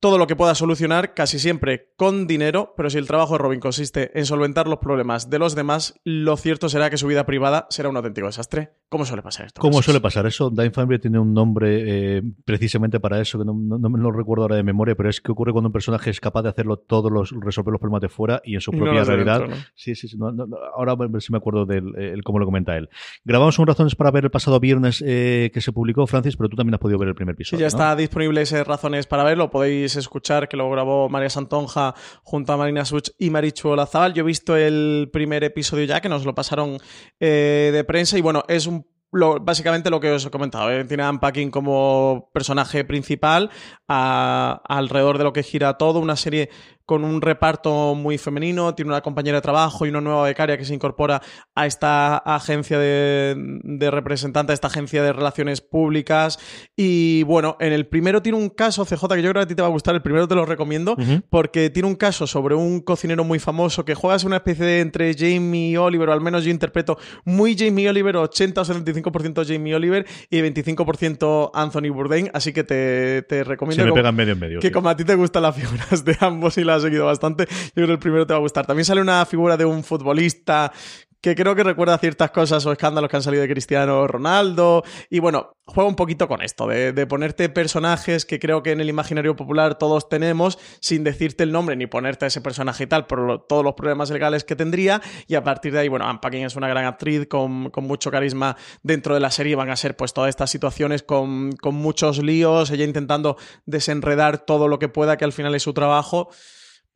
todo 0.00 0.18
lo 0.18 0.26
que 0.26 0.36
pueda 0.36 0.54
solucionar, 0.54 1.14
casi 1.14 1.38
siempre 1.38 1.92
con 1.96 2.26
dinero, 2.26 2.74
pero 2.76 2.90
si 2.90 2.98
el 2.98 3.06
trabajo 3.06 3.32
de 3.34 3.38
Robin 3.38 3.60
consiste 3.60 4.16
en 4.18 4.26
solventar 4.26 4.68
los 4.68 4.78
problemas 4.78 5.30
de 5.30 5.38
los 5.38 5.54
demás, 5.54 5.98
lo 6.04 6.36
cierto 6.36 6.68
será 6.68 6.90
que 6.90 6.98
su 6.98 7.06
vida 7.06 7.24
privada 7.24 7.66
será 7.70 7.88
un 7.88 7.96
auténtico 7.96 8.26
desastre. 8.26 8.72
¿Cómo 8.88 9.04
suele 9.04 9.22
pasar 9.22 9.46
esto? 9.46 9.60
¿Cómo 9.60 9.82
suele 9.82 10.00
pasar 10.00 10.26
eso? 10.26 10.50
Dime 10.50 10.70
Family 10.70 11.00
tiene 11.00 11.18
un 11.18 11.32
nombre 11.34 12.16
eh, 12.18 12.22
precisamente 12.44 13.00
para 13.00 13.20
eso, 13.20 13.38
que 13.38 13.44
no, 13.44 13.54
no- 13.54 14.10
recuerdo 14.12 14.42
ahora 14.42 14.56
de 14.56 14.62
memoria, 14.62 14.94
pero 14.94 15.08
es 15.10 15.20
que 15.20 15.32
ocurre 15.32 15.52
cuando 15.52 15.68
un 15.68 15.72
personaje 15.72 16.10
es 16.10 16.20
capaz 16.20 16.42
de 16.42 16.50
hacerlo 16.50 16.76
todos 16.76 17.10
los, 17.10 17.32
resolver 17.40 17.72
los 17.72 17.80
problemas 17.80 18.02
de 18.02 18.08
fuera 18.08 18.40
y 18.44 18.54
en 18.54 18.60
su 18.60 18.70
propia 18.72 19.00
de 19.00 19.04
realidad. 19.04 19.42
Sí, 19.74 19.94
sí, 19.94 20.08
sí. 20.08 20.16
ahora 20.76 20.94
si 21.20 21.32
me 21.32 21.38
acuerdo 21.38 21.66
del 21.66 21.88
eh, 21.98 22.12
el 22.12 22.22
cómo 22.22 22.38
lo 22.38 22.44
comenta 22.44 22.76
él. 22.76 22.88
Grabamos 23.24 23.58
un 23.58 23.66
razones 23.66 23.94
para 23.96 24.10
ver 24.10 24.24
el 24.24 24.30
pasado 24.30 24.60
viernes 24.60 25.02
eh, 25.04 25.50
que 25.52 25.60
se 25.60 25.72
publicó, 25.72 26.06
Francis, 26.06 26.36
pero 26.36 26.48
tú 26.48 26.56
también 26.56 26.74
has 26.74 26.80
podido 26.80 26.98
ver 26.98 27.08
el 27.08 27.14
primer 27.14 27.34
Sí, 27.34 27.42
episodio. 27.42 27.60
ya 27.62 27.66
está 27.66 27.96
disponible 27.96 28.42
ese 28.42 28.62
Razones 28.62 29.06
para 29.06 29.24
verlo. 29.24 29.50
Podéis 29.50 29.95
escuchar 29.96 30.48
que 30.48 30.56
lo 30.56 30.70
grabó 30.70 31.08
María 31.08 31.30
Santonja 31.30 31.94
junto 32.22 32.52
a 32.52 32.56
Marina 32.56 32.84
Such 32.84 33.10
y 33.18 33.30
Marichu 33.30 33.68
Olazabal. 33.70 34.14
Yo 34.14 34.22
he 34.22 34.26
visto 34.26 34.56
el 34.56 35.10
primer 35.12 35.44
episodio 35.44 35.84
ya, 35.84 36.00
que 36.00 36.08
nos 36.08 36.24
lo 36.24 36.34
pasaron 36.34 36.78
eh, 37.20 37.70
de 37.72 37.84
prensa. 37.84 38.18
Y 38.18 38.20
bueno, 38.20 38.44
es 38.48 38.66
un 38.66 38.86
lo- 39.12 39.40
básicamente 39.40 39.88
lo 39.88 40.00
que 40.00 40.10
os 40.10 40.26
he 40.26 40.30
comentado. 40.30 40.70
¿eh? 40.70 40.84
Tiene 40.84 41.02
a 41.04 41.10
Unpacking 41.10 41.50
como 41.50 42.28
personaje 42.34 42.84
principal, 42.84 43.50
alrededor 43.86 45.18
de 45.18 45.24
lo 45.24 45.32
que 45.32 45.42
gira 45.42 45.74
todo. 45.78 45.98
Una 46.00 46.16
serie 46.16 46.50
con 46.86 47.04
un 47.04 47.20
reparto 47.20 47.94
muy 47.94 48.18
femenino, 48.18 48.74
tiene 48.74 48.90
una 48.90 49.00
compañera 49.00 49.38
de 49.38 49.42
trabajo 49.42 49.86
y 49.86 49.90
una 49.90 50.00
nueva 50.00 50.24
becaria 50.24 50.56
que 50.56 50.64
se 50.64 50.74
incorpora 50.74 51.20
a 51.54 51.66
esta 51.66 52.16
agencia 52.16 52.78
de, 52.78 53.34
de 53.62 53.90
representante, 53.90 54.52
a 54.52 54.54
esta 54.54 54.68
agencia 54.68 55.02
de 55.02 55.12
relaciones 55.12 55.60
públicas. 55.60 56.38
Y 56.76 57.22
bueno, 57.24 57.56
en 57.60 57.72
el 57.72 57.86
primero 57.86 58.22
tiene 58.22 58.38
un 58.38 58.48
caso, 58.48 58.84
CJ, 58.84 59.06
que 59.16 59.22
yo 59.22 59.30
creo 59.30 59.34
que 59.34 59.40
a 59.40 59.46
ti 59.46 59.54
te 59.54 59.62
va 59.62 59.68
a 59.68 59.70
gustar, 59.70 59.94
el 59.94 60.02
primero 60.02 60.26
te 60.26 60.34
lo 60.34 60.46
recomiendo, 60.46 60.96
porque 61.30 61.70
tiene 61.70 61.88
un 61.88 61.96
caso 61.96 62.26
sobre 62.26 62.54
un 62.54 62.80
cocinero 62.80 63.24
muy 63.24 63.38
famoso 63.38 63.84
que 63.84 63.94
juega 63.94 64.16
una 64.24 64.36
especie 64.36 64.64
de 64.64 64.80
entre 64.80 65.14
Jamie 65.14 65.76
Oliver, 65.76 66.08
o 66.08 66.12
al 66.12 66.20
menos 66.20 66.44
yo 66.44 66.50
interpreto 66.50 66.98
muy 67.24 67.56
Jamie 67.58 67.88
Oliver, 67.88 68.16
80 68.16 68.60
o 68.60 68.64
75% 68.64 69.46
Jamie 69.46 69.74
Oliver 69.74 70.06
y 70.30 70.40
25% 70.40 71.50
Anthony 71.52 71.92
Bourdain, 71.92 72.30
así 72.32 72.52
que 72.52 72.64
te, 72.64 73.22
te 73.22 73.44
recomiendo 73.44 73.84
Se 73.84 74.02
me 74.02 74.12
medio 74.12 74.32
en 74.32 74.38
medio. 74.38 74.60
que 74.60 74.70
como 74.70 74.88
a 74.88 74.96
ti 74.96 75.04
te 75.04 75.14
gustan 75.14 75.42
las 75.42 75.56
figuras 75.56 76.04
de 76.04 76.16
ambos 76.20 76.56
y 76.58 76.64
las 76.64 76.75
has 76.76 76.82
seguido 76.82 77.06
bastante, 77.06 77.46
yo 77.48 77.72
creo 77.74 77.86
que 77.86 77.92
el 77.92 77.98
primero 77.98 78.26
te 78.26 78.32
va 78.32 78.38
a 78.38 78.40
gustar. 78.40 78.66
También 78.66 78.84
sale 78.84 79.00
una 79.00 79.24
figura 79.26 79.56
de 79.56 79.64
un 79.64 79.82
futbolista 79.84 80.72
que 81.26 81.34
creo 81.34 81.56
que 81.56 81.64
recuerda 81.64 81.98
ciertas 81.98 82.30
cosas 82.30 82.64
o 82.66 82.72
escándalos 82.72 83.10
que 83.10 83.16
han 83.16 83.22
salido 83.22 83.42
de 83.42 83.48
Cristiano 83.48 84.06
Ronaldo. 84.06 84.84
Y 85.10 85.18
bueno, 85.18 85.56
juega 85.64 85.88
un 85.88 85.96
poquito 85.96 86.28
con 86.28 86.40
esto, 86.40 86.68
de, 86.68 87.06
ponerte 87.08 87.48
personajes 87.48 88.24
que 88.24 88.38
creo 88.38 88.62
que 88.62 88.70
en 88.70 88.80
el 88.80 88.88
imaginario 88.88 89.34
popular 89.34 89.76
todos 89.76 90.08
tenemos, 90.08 90.56
sin 90.80 91.02
decirte 91.02 91.42
el 91.42 91.50
nombre 91.50 91.74
ni 91.74 91.88
ponerte 91.88 92.26
a 92.26 92.28
ese 92.28 92.40
personaje 92.40 92.84
y 92.84 92.86
tal, 92.86 93.06
por 93.06 93.44
todos 93.48 93.64
los 93.64 93.74
problemas 93.74 94.10
legales 94.10 94.44
que 94.44 94.54
tendría. 94.54 95.02
Y 95.26 95.34
a 95.34 95.42
partir 95.42 95.72
de 95.72 95.80
ahí, 95.80 95.88
bueno, 95.88 96.06
Anne 96.06 96.20
Paquin 96.22 96.44
es 96.44 96.54
una 96.54 96.68
gran 96.68 96.84
actriz 96.84 97.26
con, 97.26 97.70
con, 97.70 97.84
mucho 97.84 98.12
carisma 98.12 98.56
dentro 98.84 99.14
de 99.14 99.18
la 99.18 99.32
serie. 99.32 99.56
Van 99.56 99.70
a 99.70 99.76
ser 99.76 99.96
pues 99.96 100.12
todas 100.12 100.28
estas 100.28 100.50
situaciones 100.50 101.02
con, 101.02 101.56
con 101.56 101.74
muchos 101.74 102.22
líos, 102.22 102.70
ella 102.70 102.84
intentando 102.84 103.36
desenredar 103.64 104.38
todo 104.38 104.68
lo 104.68 104.78
que 104.78 104.88
pueda, 104.88 105.16
que 105.16 105.24
al 105.24 105.32
final 105.32 105.56
es 105.56 105.64
su 105.64 105.72
trabajo 105.72 106.28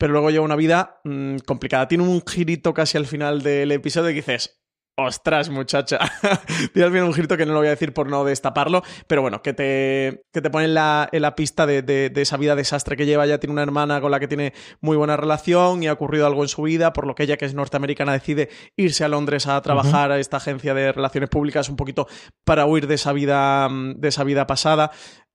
pero 0.00 0.14
luego 0.14 0.30
lleva 0.30 0.46
una 0.46 0.56
vida 0.56 0.98
mmm, 1.04 1.36
complicada. 1.46 1.86
Tiene 1.86 2.04
un 2.04 2.22
girito 2.26 2.72
casi 2.72 2.96
al 2.96 3.04
final 3.04 3.42
del 3.42 3.70
episodio 3.70 4.08
que 4.08 4.14
dices, 4.14 4.62
ostras, 4.96 5.50
muchacha. 5.50 5.98
Tiene 6.72 6.86
al 6.86 6.90
final 6.90 7.04
un 7.04 7.12
girito 7.12 7.36
que 7.36 7.44
no 7.44 7.52
lo 7.52 7.58
voy 7.58 7.66
a 7.66 7.72
decir 7.72 7.92
por 7.92 8.08
no 8.08 8.24
destaparlo, 8.24 8.82
pero 9.06 9.20
bueno, 9.20 9.42
que 9.42 9.52
te, 9.52 10.24
que 10.32 10.40
te 10.40 10.48
pone 10.48 10.64
en 10.64 10.74
la, 10.74 11.06
en 11.12 11.20
la 11.20 11.34
pista 11.34 11.66
de, 11.66 11.82
de, 11.82 12.08
de, 12.08 12.22
esa 12.22 12.38
vida 12.38 12.56
desastre 12.56 12.96
que 12.96 13.04
lleva. 13.04 13.26
Ya 13.26 13.38
tiene 13.38 13.52
una 13.52 13.62
hermana 13.62 14.00
con 14.00 14.10
la 14.10 14.20
que 14.20 14.26
tiene 14.26 14.54
muy 14.80 14.96
buena 14.96 15.18
relación 15.18 15.82
y 15.82 15.88
ha 15.88 15.92
ocurrido 15.92 16.26
algo 16.26 16.42
en 16.42 16.48
su 16.48 16.62
vida, 16.62 16.94
por 16.94 17.06
lo 17.06 17.14
que 17.14 17.24
ella, 17.24 17.36
que 17.36 17.44
es 17.44 17.52
norteamericana, 17.52 18.12
decide 18.12 18.48
irse 18.76 19.04
a 19.04 19.08
Londres 19.08 19.46
a 19.46 19.60
trabajar 19.60 20.08
uh 20.08 20.14
-huh. 20.14 20.16
a 20.16 20.18
esta 20.18 20.38
agencia 20.38 20.72
de 20.72 20.92
relaciones 20.92 21.28
públicas 21.28 21.68
un 21.68 21.76
poquito 21.76 22.06
para 22.46 22.64
huir 22.64 22.86
de 22.86 22.94
esa 22.94 23.12
vida, 23.12 23.68
de 23.70 24.08
esa 24.08 24.24
vida 24.24 24.46
pasada. 24.46 24.92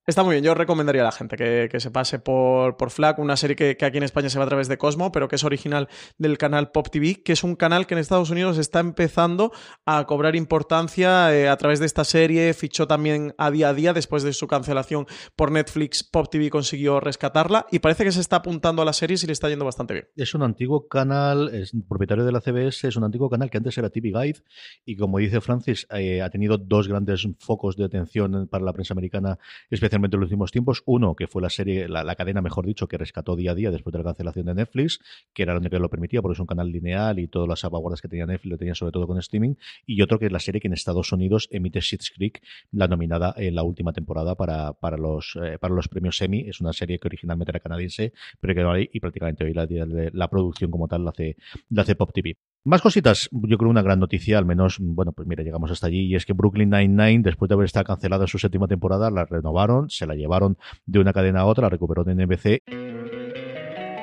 Está 0.08 0.24
muy 0.24 0.36
bien, 0.36 0.44
yo 0.44 0.54
recomendaría 0.54 1.02
a 1.02 1.06
la 1.06 1.12
gente 1.12 1.36
que, 1.36 1.68
que 1.72 1.80
se 1.80 1.90
pase 1.90 2.20
por, 2.20 2.78
por 2.78 2.92
una 3.18 3.36
serie 3.36 3.56
que, 3.56 3.76
que, 3.76 3.86
aquí 3.86 3.98
en 3.98 4.04
España 4.04 4.30
se 4.30 4.38
va 4.38 4.46
a 4.46 4.48
través 4.48 4.68
de 4.68 4.78
Cosmo, 4.78 5.12
pero 5.12 5.28
que 5.28 5.36
es 5.36 5.44
original 5.44 5.90
del 6.20 6.38
canal 6.38 6.70
Pop 6.70 6.90
TV, 6.92 7.24
que 7.24 7.34
es 7.34 7.44
un 7.44 7.56
canal 7.56 7.88
que 7.88 7.96
en 7.96 8.00
Estados 8.00 8.30
Unidos 8.30 8.60
está 8.60 8.82
empezando 8.82 9.52
a 9.84 10.06
cobrar 10.06 10.36
importancia 10.36 11.36
eh, 11.36 11.50
a 11.50 11.58
través 11.58 11.80
de 11.80 11.88
esta 11.88 12.04
serie, 12.04 12.54
fichó 12.54 12.86
también 12.86 13.34
a 13.40 13.50
día 13.50 13.70
a 13.70 13.74
día 13.74 13.94
después 13.94 14.22
de 14.22 14.34
su 14.34 14.46
cancelación 14.46 15.08
por 15.36 15.52
Netflix, 15.52 16.04
Pop 16.04 16.28
TV 16.30 16.52
consiguió 16.52 17.00
rescatarla 17.00 17.66
y 17.72 17.80
parece 17.80 18.04
que 18.04 18.12
se 18.12 18.22
está 18.22 18.36
apuntando 18.36 18.84
a 18.84 18.86
la 18.86 18.94
serie 18.94 19.18
y 19.20 19.26
le 19.26 19.34
está 19.34 19.50
yendo 19.50 19.66
bastante 19.66 19.96
bien. 19.96 20.08
Es 20.16 20.36
un 20.36 20.44
antiguo 20.44 20.88
canal, 20.88 21.50
es 21.52 21.72
propietario 21.90 22.26
de 22.26 22.32
la 22.32 22.42
CBS, 22.42 22.88
es 22.88 22.96
un 22.96 23.06
antiguo 23.06 23.28
canal 23.28 23.50
que 23.50 23.58
antes 23.58 23.76
era 23.76 23.90
TV 23.90 24.10
Guide 24.10 24.44
y 24.86 24.98
como 24.98 25.18
dice 25.18 25.42
Francis, 25.42 25.88
eh, 25.90 26.22
ha 26.22 26.30
tenido 26.30 26.60
dos 26.60 26.88
grandes 26.88 27.28
focos 27.40 27.76
de 27.76 27.86
atención 27.86 28.48
para 28.52 28.64
la 28.64 28.72
prensa 28.72 28.94
americana, 28.94 29.40
especialmente 29.72 29.95
en 29.96 30.22
los 30.22 30.28
últimos 30.28 30.52
tiempos. 30.52 30.84
Uno, 30.86 31.16
que 31.16 31.28
fue 31.28 31.42
la 31.42 31.50
serie, 31.50 31.88
la, 31.88 32.16
cadena, 32.16 32.42
mejor 32.42 32.66
dicho, 32.66 32.88
que 32.88 32.98
rescató 32.98 33.36
día 33.36 33.52
a 33.52 33.56
día 33.56 33.72
después 33.72 33.92
de 33.94 34.00
la 34.00 34.06
cancelación 34.06 34.46
de 34.46 34.56
Netflix, 34.56 35.00
que 35.34 35.44
era 35.44 35.54
la 35.54 35.60
única 35.60 35.78
que 35.78 35.82
lo 35.82 35.90
permitía, 35.90 36.22
porque 36.22 36.34
es 36.34 36.40
un 36.40 36.46
canal 36.46 36.72
lineal 36.72 37.20
y 37.20 37.28
todas 37.28 37.48
las 37.48 37.60
salvaguardas 37.60 38.02
que 38.02 38.08
tenía 38.08 38.26
Netflix 38.26 38.52
lo 38.52 38.58
tenía 38.58 38.76
sobre 38.76 38.92
todo 38.92 39.08
con 39.08 39.18
streaming. 39.20 39.56
Y 39.86 40.02
otro 40.02 40.20
que 40.20 40.28
es 40.28 40.32
la 40.32 40.40
serie 40.40 40.62
que 40.62 40.68
en 40.68 40.74
Estados 40.74 41.12
Unidos 41.12 41.48
emite 41.52 41.82
Schitt's 41.82 42.12
Creek, 42.12 42.42
la 42.72 42.88
nominada 42.88 43.34
en 43.38 43.56
la 43.56 43.64
última 43.64 43.94
temporada 43.94 44.36
para, 44.36 44.74
para, 44.74 44.98
los, 44.98 45.38
eh, 45.42 45.58
para 45.60 45.74
los 45.74 45.88
premios 45.88 46.22
Emmy. 46.22 46.42
Es 46.48 46.62
una 46.62 46.74
serie 46.74 47.00
que 47.00 47.08
originalmente 47.08 47.52
era 47.52 47.60
canadiense, 47.60 48.14
pero 48.40 48.54
que 48.54 48.62
no 48.62 48.72
hay 48.72 48.90
y 48.92 49.00
prácticamente 49.00 49.46
hoy 49.46 49.54
la, 49.54 49.66
la, 49.66 50.10
la 50.12 50.30
producción 50.30 50.72
como 50.72 50.88
tal 50.88 51.04
la 51.04 51.12
hace, 51.12 51.38
la 51.70 51.82
hace 51.82 51.96
Pop 51.96 52.12
TV. 52.14 52.38
Más 52.68 52.82
cositas, 52.82 53.30
yo 53.32 53.60
creo 53.60 53.70
una 53.70 53.84
gran 53.84 54.00
noticia, 54.00 54.40
al 54.40 54.46
menos, 54.46 54.78
bueno, 54.80 55.12
pues 55.12 55.28
mira, 55.28 55.44
llegamos 55.44 55.70
hasta 55.70 55.86
allí, 55.86 56.08
y 56.08 56.16
es 56.16 56.26
que 56.26 56.34
Brooklyn 56.34 56.72
Nine-Nine, 56.72 57.22
después 57.22 57.48
de 57.48 57.54
haber 57.54 57.66
estado 57.66 57.86
cancelada 57.86 58.24
en 58.24 58.28
su 58.28 58.40
séptima 58.40 58.68
temporada, 58.68 59.12
la 59.12 59.24
renovaron, 59.24 59.88
se 59.92 60.08
la 60.08 60.16
llevaron 60.16 60.58
de 60.88 60.98
una 60.98 61.14
cadena 61.14 61.42
a 61.42 61.46
otra, 61.46 61.66
la 61.66 61.70
recuperó 61.70 62.04
de 62.04 62.16
NBC. 62.16 62.64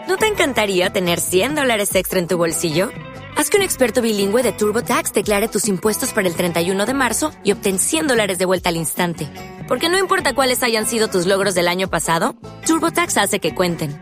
¿No 0.07 0.17
te 0.17 0.29
encantaría 0.29 0.91
tener 0.91 1.19
100 1.19 1.57
dólares 1.57 1.93
extra 1.97 2.21
en 2.21 2.29
tu 2.29 2.39
bolsillo? 2.39 2.91
Haz 3.37 3.51
que 3.51 3.57
un 3.57 3.65
experto 3.65 4.01
bilingüe 4.01 4.45
de 4.45 4.53
TurboTax 4.53 5.13
declare 5.13 5.49
tus 5.49 5.67
impuestos 5.67 6.13
para 6.13 6.29
el 6.29 6.37
31 6.37 6.87
de 6.87 6.95
marzo 6.95 7.33
y 7.43 7.51
obtén 7.51 7.81
100 7.81 8.07
dólares 8.07 8.39
de 8.39 8.45
vuelta 8.45 8.69
al 8.69 8.77
instante. 8.77 9.29
Porque 9.67 9.89
no 9.89 9.99
importa 9.99 10.35
cuáles 10.35 10.63
hayan 10.63 10.87
sido 10.87 11.09
tus 11.09 11.27
logros 11.27 11.57
del 11.57 11.67
año 11.67 11.89
pasado, 11.89 12.37
TurboTax 12.65 13.17
hace 13.17 13.41
que 13.41 13.57
cuenten. 13.57 14.02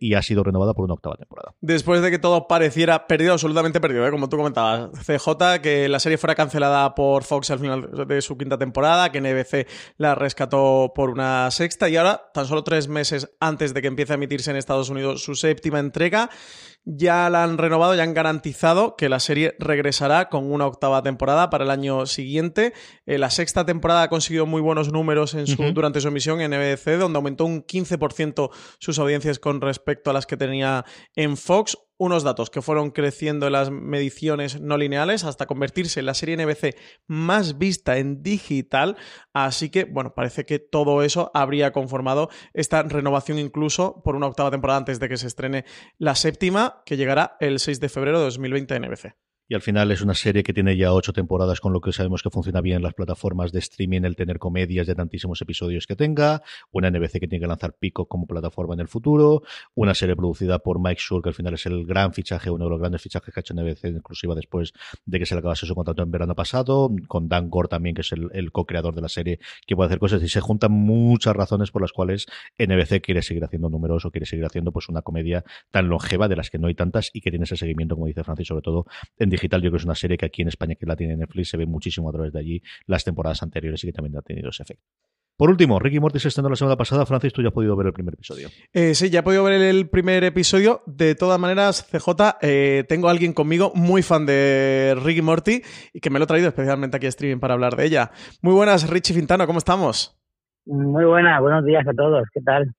y 0.00 0.14
ha 0.14 0.22
sido 0.22 0.42
renovada 0.44 0.74
por 0.74 0.84
una 0.84 0.94
octava 0.94 1.16
temporada. 1.16 1.54
Después 1.60 2.02
de 2.02 2.10
que 2.10 2.18
todo 2.18 2.48
pareciera 2.48 3.06
perdido, 3.06 3.32
absolutamente 3.32 3.80
perdido, 3.80 4.06
¿eh? 4.06 4.10
como 4.10 4.28
tú 4.28 4.36
comentabas, 4.36 4.90
CJ, 5.04 5.60
que 5.62 5.88
la 5.88 6.00
serie 6.00 6.18
fuera 6.18 6.34
cancelada 6.34 6.94
por 6.94 7.24
Fox 7.24 7.50
al 7.50 7.58
final 7.58 8.06
de 8.06 8.22
su 8.22 8.36
quinta 8.36 8.58
temporada, 8.58 9.10
que 9.10 9.20
NBC 9.20 9.66
la 9.96 10.14
rescató 10.14 10.92
por 10.94 11.10
una 11.10 11.50
sexta 11.50 11.88
y 11.88 11.96
ahora, 11.96 12.30
tan 12.32 12.46
solo 12.46 12.64
tres 12.64 12.88
meses 12.88 13.30
antes 13.40 13.74
de 13.74 13.82
que 13.82 13.88
empiece 13.88 14.12
a 14.12 14.16
emitirse 14.16 14.50
en 14.50 14.56
Estados 14.56 14.88
Unidos 14.88 15.22
su 15.22 15.34
séptima 15.34 15.78
entrega, 15.78 16.30
ya 16.84 17.28
la 17.28 17.44
han 17.44 17.58
renovado, 17.58 17.94
ya 17.94 18.02
han 18.02 18.14
garantizado 18.14 18.96
que 18.96 19.08
la 19.08 19.20
serie 19.20 19.54
regresará 19.58 20.28
con 20.28 20.50
una 20.50 20.66
octava 20.66 21.02
temporada 21.02 21.50
para 21.50 21.64
el 21.64 21.70
año 21.70 22.06
siguiente. 22.06 22.72
Eh, 23.06 23.18
la 23.18 23.30
sexta 23.30 23.66
temporada 23.66 24.02
ha 24.02 24.08
conseguido 24.08 24.46
muy 24.46 24.62
buenos 24.62 24.92
números 24.92 25.34
en 25.34 25.46
su, 25.46 25.60
uh 25.60 25.66
-huh. 25.66 25.72
durante 25.72 26.00
su 26.00 26.08
emisión 26.08 26.40
en 26.40 26.52
NBC, 26.52 26.98
donde 26.98 27.18
aumentó 27.18 27.44
un 27.44 27.62
15% 27.62 28.50
sus 28.78 28.98
audiencias 28.98 29.38
con 29.38 29.60
respecto 29.60 30.10
a 30.10 30.12
las 30.14 30.26
que 30.26 30.36
tenía 30.36 30.84
en 31.14 31.36
Fox 31.36 31.76
unos 31.98 32.22
datos 32.22 32.48
que 32.48 32.62
fueron 32.62 32.90
creciendo 32.90 33.46
en 33.46 33.52
las 33.52 33.70
mediciones 33.70 34.60
no 34.60 34.78
lineales 34.78 35.24
hasta 35.24 35.46
convertirse 35.46 36.00
en 36.00 36.06
la 36.06 36.14
serie 36.14 36.36
NBC 36.36 36.76
más 37.06 37.58
vista 37.58 37.98
en 37.98 38.22
digital. 38.22 38.96
Así 39.32 39.68
que, 39.68 39.84
bueno, 39.84 40.14
parece 40.14 40.46
que 40.46 40.58
todo 40.58 41.02
eso 41.02 41.30
habría 41.34 41.72
conformado 41.72 42.30
esta 42.54 42.82
renovación 42.82 43.38
incluso 43.38 44.00
por 44.02 44.16
una 44.16 44.26
octava 44.26 44.50
temporada 44.50 44.78
antes 44.78 45.00
de 45.00 45.08
que 45.08 45.16
se 45.16 45.26
estrene 45.26 45.64
la 45.98 46.14
séptima, 46.14 46.82
que 46.86 46.96
llegará 46.96 47.36
el 47.40 47.58
6 47.58 47.80
de 47.80 47.88
febrero 47.88 48.18
de 48.18 48.24
2020 48.24 48.74
en 48.76 48.82
NBC. 48.82 49.27
Y 49.50 49.54
al 49.54 49.62
final 49.62 49.90
es 49.90 50.02
una 50.02 50.12
serie 50.12 50.42
que 50.42 50.52
tiene 50.52 50.76
ya 50.76 50.92
ocho 50.92 51.14
temporadas, 51.14 51.60
con 51.60 51.72
lo 51.72 51.80
que 51.80 51.90
sabemos 51.90 52.22
que 52.22 52.28
funciona 52.28 52.60
bien 52.60 52.76
en 52.76 52.82
las 52.82 52.92
plataformas 52.92 53.50
de 53.50 53.60
streaming, 53.60 54.02
el 54.02 54.14
tener 54.14 54.38
comedias 54.38 54.86
de 54.86 54.94
tantísimos 54.94 55.40
episodios 55.40 55.86
que 55.86 55.96
tenga, 55.96 56.42
una 56.70 56.90
NBC 56.90 57.12
que 57.12 57.28
tiene 57.28 57.40
que 57.40 57.46
lanzar 57.46 57.72
Pico 57.72 58.06
como 58.06 58.26
plataforma 58.26 58.74
en 58.74 58.80
el 58.80 58.88
futuro, 58.88 59.42
una 59.74 59.94
serie 59.94 60.16
producida 60.16 60.58
por 60.58 60.78
Mike 60.80 61.00
Schur, 61.00 61.22
que 61.22 61.30
al 61.30 61.34
final 61.34 61.54
es 61.54 61.64
el 61.64 61.86
gran 61.86 62.12
fichaje, 62.12 62.50
uno 62.50 62.64
de 62.64 62.70
los 62.70 62.78
grandes 62.78 63.00
fichajes 63.00 63.32
que 63.32 63.40
ha 63.40 63.42
hecho 63.42 63.54
NBC, 63.54 63.86
inclusiva 63.86 64.34
después 64.34 64.74
de 65.06 65.18
que 65.18 65.24
se 65.24 65.34
le 65.34 65.38
acabase 65.38 65.64
su 65.64 65.74
contrato 65.74 66.02
en 66.02 66.10
verano 66.10 66.34
pasado, 66.34 66.90
con 67.06 67.30
Dan 67.30 67.48
Gore 67.48 67.68
también, 67.68 67.94
que 67.94 68.02
es 68.02 68.12
el, 68.12 68.52
co-creador 68.52 68.94
de 68.94 69.00
la 69.00 69.08
serie, 69.08 69.38
que 69.66 69.74
puede 69.74 69.86
hacer 69.86 69.98
cosas, 69.98 70.22
y 70.22 70.28
se 70.28 70.42
juntan 70.42 70.72
muchas 70.72 71.34
razones 71.34 71.70
por 71.70 71.80
las 71.80 71.92
cuales 71.92 72.26
NBC 72.58 73.00
quiere 73.00 73.22
seguir 73.22 73.44
haciendo 73.44 73.70
números 73.70 74.06
quiere 74.12 74.26
seguir 74.26 74.44
haciendo 74.44 74.72
pues 74.72 74.88
una 74.90 75.00
comedia 75.00 75.44
tan 75.70 75.88
longeva, 75.88 76.28
de 76.28 76.36
las 76.36 76.50
que 76.50 76.58
no 76.58 76.66
hay 76.66 76.74
tantas, 76.74 77.10
y 77.14 77.22
que 77.22 77.30
tiene 77.30 77.44
ese 77.44 77.56
seguimiento, 77.56 77.94
como 77.94 78.08
dice 78.08 78.24
Francis, 78.24 78.48
sobre 78.48 78.60
todo 78.60 78.84
en 79.18 79.37
digital. 79.38 79.60
Yo 79.60 79.70
creo 79.70 79.78
que 79.78 79.82
es 79.82 79.84
una 79.84 79.94
serie 79.94 80.16
que 80.16 80.26
aquí 80.26 80.42
en 80.42 80.48
España, 80.48 80.74
que 80.74 80.86
la 80.86 80.96
tiene 80.96 81.16
Netflix, 81.16 81.50
se 81.50 81.56
ve 81.56 81.66
muchísimo 81.66 82.08
a 82.08 82.12
través 82.12 82.32
de 82.32 82.40
allí 82.40 82.62
las 82.86 83.04
temporadas 83.04 83.42
anteriores 83.42 83.82
y 83.84 83.88
que 83.88 83.92
también 83.92 84.16
ha 84.16 84.22
tenido 84.22 84.50
ese 84.50 84.62
efecto. 84.62 84.84
Por 85.38 85.50
último, 85.50 85.78
Ricky 85.78 86.00
Morty 86.00 86.18
se 86.18 86.28
estrenó 86.28 86.48
la 86.48 86.56
semana 86.56 86.76
pasada. 86.76 87.06
Francis, 87.06 87.32
tú 87.32 87.42
ya 87.42 87.48
has 87.48 87.54
podido 87.54 87.76
ver 87.76 87.86
el 87.86 87.92
primer 87.92 88.14
episodio. 88.14 88.48
Eh, 88.72 88.96
sí, 88.96 89.08
ya 89.08 89.20
he 89.20 89.22
podido 89.22 89.44
ver 89.44 89.62
el 89.62 89.88
primer 89.88 90.24
episodio. 90.24 90.82
De 90.86 91.14
todas 91.14 91.38
maneras, 91.38 91.88
CJ, 91.92 92.38
eh, 92.42 92.84
tengo 92.88 93.06
a 93.06 93.12
alguien 93.12 93.32
conmigo 93.32 93.70
muy 93.76 94.02
fan 94.02 94.26
de 94.26 94.96
Ricky 95.00 95.22
Morty 95.22 95.62
y 95.92 96.00
que 96.00 96.10
me 96.10 96.18
lo 96.18 96.24
he 96.24 96.26
traído 96.26 96.48
especialmente 96.48 96.96
aquí 96.96 97.06
a 97.06 97.10
streaming 97.10 97.38
para 97.38 97.54
hablar 97.54 97.76
de 97.76 97.84
ella. 97.84 98.10
Muy 98.42 98.52
buenas, 98.52 98.90
Richie 98.90 99.14
Fintano, 99.14 99.46
¿cómo 99.46 99.60
estamos? 99.60 100.20
Muy 100.66 101.04
buenas, 101.04 101.40
buenos 101.40 101.64
días 101.64 101.86
a 101.86 101.92
todos. 101.92 102.24
¿Qué 102.34 102.40
tal? 102.40 102.74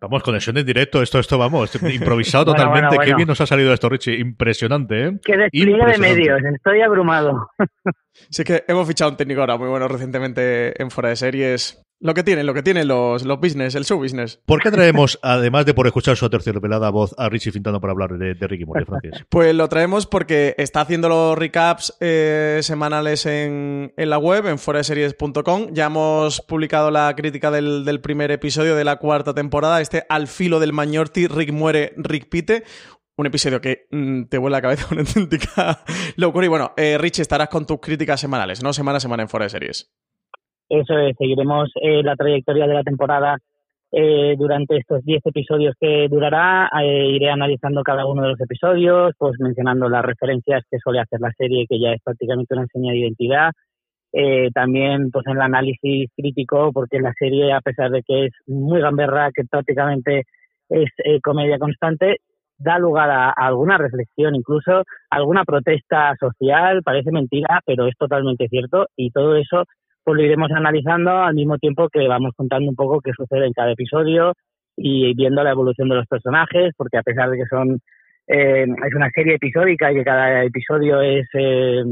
Vamos, 0.00 0.22
conexión 0.22 0.56
en 0.56 0.64
directo, 0.64 1.02
esto, 1.02 1.18
esto, 1.18 1.38
vamos, 1.38 1.74
improvisado 1.92 2.44
bueno, 2.44 2.56
totalmente. 2.56 2.86
Bueno, 2.86 2.96
bueno. 2.96 3.04
Qué 3.04 3.16
bien 3.16 3.28
nos 3.28 3.40
ha 3.40 3.46
salido 3.46 3.72
esto, 3.72 3.88
Richie. 3.88 4.18
Impresionante, 4.18 5.06
¿eh? 5.06 5.18
Qué 5.24 5.36
despliegue 5.36 5.86
de 5.86 5.98
medios, 5.98 6.40
estoy 6.54 6.82
abrumado. 6.82 7.50
sí 8.30 8.44
que 8.44 8.64
hemos 8.68 8.86
fichado 8.86 9.10
un 9.10 9.16
técnico 9.16 9.40
ahora 9.40 9.56
muy 9.56 9.68
bueno 9.68 9.88
recientemente 9.88 10.80
en 10.80 10.90
Fuera 10.90 11.10
de 11.10 11.16
Series. 11.16 11.82
Lo 12.00 12.14
que 12.14 12.22
tienen, 12.22 12.46
lo 12.46 12.54
que 12.54 12.62
tienen 12.62 12.86
los, 12.86 13.24
los 13.24 13.40
business, 13.40 13.74
el 13.74 13.84
show 13.84 13.98
business. 13.98 14.40
¿Por 14.46 14.62
qué 14.62 14.70
traemos, 14.70 15.18
además 15.22 15.66
de 15.66 15.74
por 15.74 15.86
escuchar 15.88 16.16
su 16.16 16.30
tercera 16.30 16.60
voz, 16.90 17.12
a 17.18 17.28
Richie 17.28 17.50
Fintano 17.50 17.80
para 17.80 17.90
hablar 17.90 18.16
de, 18.16 18.34
de 18.34 18.46
Ricky 18.46 18.64
Morty, 18.64 18.84
Francis? 18.84 19.24
Pues 19.28 19.52
lo 19.54 19.68
traemos 19.68 20.06
porque 20.06 20.54
está 20.58 20.82
haciendo 20.82 21.08
los 21.08 21.36
recaps 21.36 21.96
eh, 22.00 22.60
semanales 22.62 23.26
en, 23.26 23.92
en, 23.96 24.10
la 24.10 24.18
web, 24.18 24.46
en 24.46 24.58
foraseries.com. 24.58 25.72
Ya 25.72 25.86
hemos 25.86 26.40
publicado 26.40 26.92
la 26.92 27.12
crítica 27.16 27.50
del, 27.50 27.84
del, 27.84 28.00
primer 28.00 28.30
episodio 28.30 28.76
de 28.76 28.84
la 28.84 28.96
cuarta 28.96 29.34
temporada, 29.34 29.80
este 29.80 30.04
Al 30.08 30.28
filo 30.28 30.60
del 30.60 30.72
Mañorti, 30.72 31.26
Rick 31.26 31.52
muere, 31.52 31.94
Rick 31.96 32.28
pite. 32.28 32.62
Un 33.16 33.26
episodio 33.26 33.60
que 33.60 33.88
mmm, 33.90 34.24
te 34.24 34.38
vuelve 34.38 34.56
la 34.56 34.62
cabeza 34.62 34.86
una 34.92 35.00
auténtica 35.00 35.82
locura. 36.14 36.46
Y 36.46 36.48
bueno, 36.48 36.72
eh, 36.76 36.96
Richie, 36.96 37.22
estarás 37.22 37.48
con 37.48 37.66
tus 37.66 37.80
críticas 37.80 38.20
semanales, 38.20 38.62
¿no? 38.62 38.72
Semana 38.72 38.98
a 38.98 39.00
semana 39.00 39.24
en 39.24 39.28
Fora 39.28 39.48
Series. 39.48 39.90
Eso 40.68 40.98
es, 40.98 41.16
seguiremos 41.18 41.70
eh, 41.82 42.02
la 42.02 42.16
trayectoria 42.16 42.66
de 42.66 42.74
la 42.74 42.82
temporada 42.82 43.38
eh, 43.90 44.34
durante 44.36 44.76
estos 44.76 45.04
10 45.04 45.24
episodios 45.26 45.74
que 45.80 46.08
durará. 46.10 46.68
Eh, 46.82 47.10
iré 47.10 47.30
analizando 47.30 47.82
cada 47.82 48.06
uno 48.06 48.22
de 48.22 48.28
los 48.30 48.40
episodios, 48.40 49.12
pues 49.18 49.38
mencionando 49.40 49.88
las 49.88 50.04
referencias 50.04 50.62
que 50.70 50.78
suele 50.78 51.00
hacer 51.00 51.20
la 51.20 51.32
serie, 51.32 51.66
que 51.68 51.80
ya 51.80 51.92
es 51.92 52.02
prácticamente 52.02 52.54
una 52.54 52.66
señal 52.66 52.92
de 52.92 52.98
identidad. 53.00 53.50
Eh, 54.12 54.50
también 54.54 55.10
pues 55.10 55.26
en 55.26 55.36
el 55.36 55.42
análisis 55.42 56.10
crítico, 56.16 56.72
porque 56.72 56.98
la 56.98 57.12
serie, 57.18 57.52
a 57.52 57.60
pesar 57.60 57.90
de 57.90 58.02
que 58.02 58.26
es 58.26 58.32
muy 58.46 58.80
gamberra, 58.80 59.30
que 59.34 59.44
prácticamente 59.44 60.24
es 60.68 60.90
eh, 61.04 61.20
comedia 61.20 61.58
constante, 61.58 62.18
da 62.58 62.78
lugar 62.78 63.10
a, 63.10 63.30
alguna 63.30 63.78
reflexión, 63.78 64.34
incluso 64.34 64.82
alguna 65.10 65.44
protesta 65.44 66.14
social, 66.18 66.82
parece 66.82 67.12
mentira, 67.12 67.60
pero 67.64 67.86
es 67.86 67.96
totalmente 67.96 68.48
cierto, 68.48 68.86
y 68.96 69.10
todo 69.10 69.36
eso 69.36 69.64
pues 70.08 70.16
lo 70.16 70.24
iremos 70.24 70.50
analizando 70.52 71.10
al 71.10 71.34
mismo 71.34 71.58
tiempo 71.58 71.90
que 71.90 72.08
vamos 72.08 72.32
contando 72.34 72.70
un 72.70 72.74
poco 72.74 73.02
qué 73.02 73.10
sucede 73.14 73.44
en 73.44 73.52
cada 73.52 73.72
episodio 73.72 74.32
y 74.74 75.12
viendo 75.12 75.44
la 75.44 75.50
evolución 75.50 75.86
de 75.90 75.96
los 75.96 76.06
personajes, 76.06 76.72
porque 76.78 76.96
a 76.96 77.02
pesar 77.02 77.28
de 77.28 77.36
que 77.36 77.44
son 77.44 77.78
eh, 78.26 78.64
es 78.64 78.94
una 78.94 79.10
serie 79.10 79.34
episódica 79.34 79.92
y 79.92 79.96
que 79.96 80.04
cada 80.04 80.44
episodio 80.44 81.02
es 81.02 81.26
eh, 81.34 81.82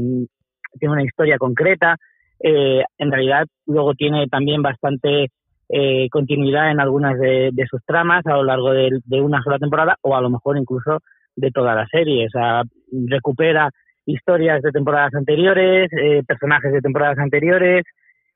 tiene 0.79 0.93
una 0.93 1.03
historia 1.03 1.37
concreta, 1.37 1.95
eh, 2.39 2.83
en 2.97 3.11
realidad 3.11 3.45
luego 3.67 3.93
tiene 3.93 4.25
también 4.25 4.63
bastante 4.63 5.27
eh, 5.69 6.09
continuidad 6.09 6.71
en 6.71 6.79
algunas 6.79 7.19
de, 7.19 7.51
sus 7.69 7.85
tramas 7.85 8.25
a 8.25 8.33
lo 8.33 8.43
largo 8.43 8.71
de, 8.71 8.99
de, 9.05 9.21
una 9.21 9.43
sola 9.43 9.59
temporada 9.59 9.95
o 10.01 10.15
a 10.15 10.21
lo 10.21 10.31
mejor 10.31 10.57
incluso 10.57 11.01
de 11.35 11.51
toda 11.51 11.75
la 11.75 11.85
serie. 11.85 12.25
O 12.25 12.29
sea, 12.31 12.63
recupera 12.91 13.69
historias 14.07 14.61
de 14.63 14.71
temporadas 14.71 15.13
anteriores, 15.13 15.89
eh, 15.91 16.23
personajes 16.25 16.71
de 16.71 16.81
temporadas 16.81 17.19
anteriores, 17.19 17.83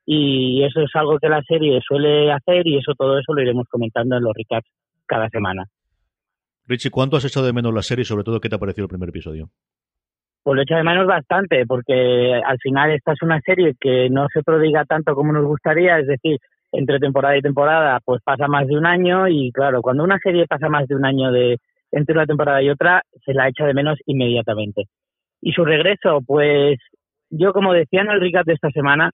y 0.05 0.63
eso 0.63 0.81
es 0.81 0.89
algo 0.95 1.19
que 1.19 1.29
la 1.29 1.41
serie 1.43 1.79
suele 1.87 2.31
hacer 2.31 2.67
y 2.67 2.77
eso 2.77 2.93
todo 2.97 3.17
eso 3.17 3.33
lo 3.33 3.41
iremos 3.41 3.67
comentando 3.69 4.17
en 4.17 4.23
los 4.23 4.33
recaps 4.33 4.67
cada 5.05 5.29
semana. 5.29 5.65
Richie, 6.67 6.91
¿cuánto 6.91 7.17
has 7.17 7.25
echado 7.25 7.45
de 7.45 7.53
menos 7.53 7.73
la 7.73 7.81
serie 7.81 8.03
y 8.03 8.05
sobre 8.05 8.23
todo 8.23 8.39
qué 8.39 8.49
te 8.49 8.55
ha 8.55 8.59
parecido 8.59 8.85
el 8.85 8.89
primer 8.89 9.09
episodio? 9.09 9.49
Pues 10.43 10.55
lo 10.55 10.61
echo 10.63 10.75
de 10.75 10.83
menos 10.83 11.05
bastante, 11.05 11.65
porque 11.67 12.41
al 12.43 12.57
final 12.59 12.91
esta 12.91 13.13
es 13.13 13.21
una 13.21 13.39
serie 13.41 13.75
que 13.79 14.09
no 14.09 14.27
se 14.33 14.41
prodiga 14.41 14.85
tanto 14.85 15.13
como 15.13 15.33
nos 15.33 15.45
gustaría, 15.45 15.99
es 15.99 16.07
decir, 16.07 16.39
entre 16.71 16.99
temporada 16.99 17.37
y 17.37 17.41
temporada 17.41 17.99
pues 18.03 18.21
pasa 18.23 18.47
más 18.47 18.67
de 18.67 18.77
un 18.77 18.85
año 18.85 19.27
y 19.27 19.51
claro, 19.51 19.81
cuando 19.81 20.03
una 20.03 20.17
serie 20.19 20.47
pasa 20.47 20.69
más 20.69 20.87
de 20.87 20.95
un 20.95 21.05
año 21.05 21.31
de 21.31 21.57
entre 21.91 22.15
una 22.15 22.25
temporada 22.25 22.61
y 22.63 22.69
otra, 22.69 23.03
se 23.25 23.33
la 23.33 23.49
echa 23.49 23.65
de 23.65 23.73
menos 23.73 23.99
inmediatamente. 24.05 24.85
Y 25.41 25.51
su 25.51 25.65
regreso, 25.65 26.21
pues 26.25 26.79
yo 27.29 27.51
como 27.53 27.73
decía 27.73 28.01
en 28.01 28.11
el 28.11 28.21
recap 28.21 28.45
de 28.45 28.53
esta 28.53 28.69
semana, 28.71 29.11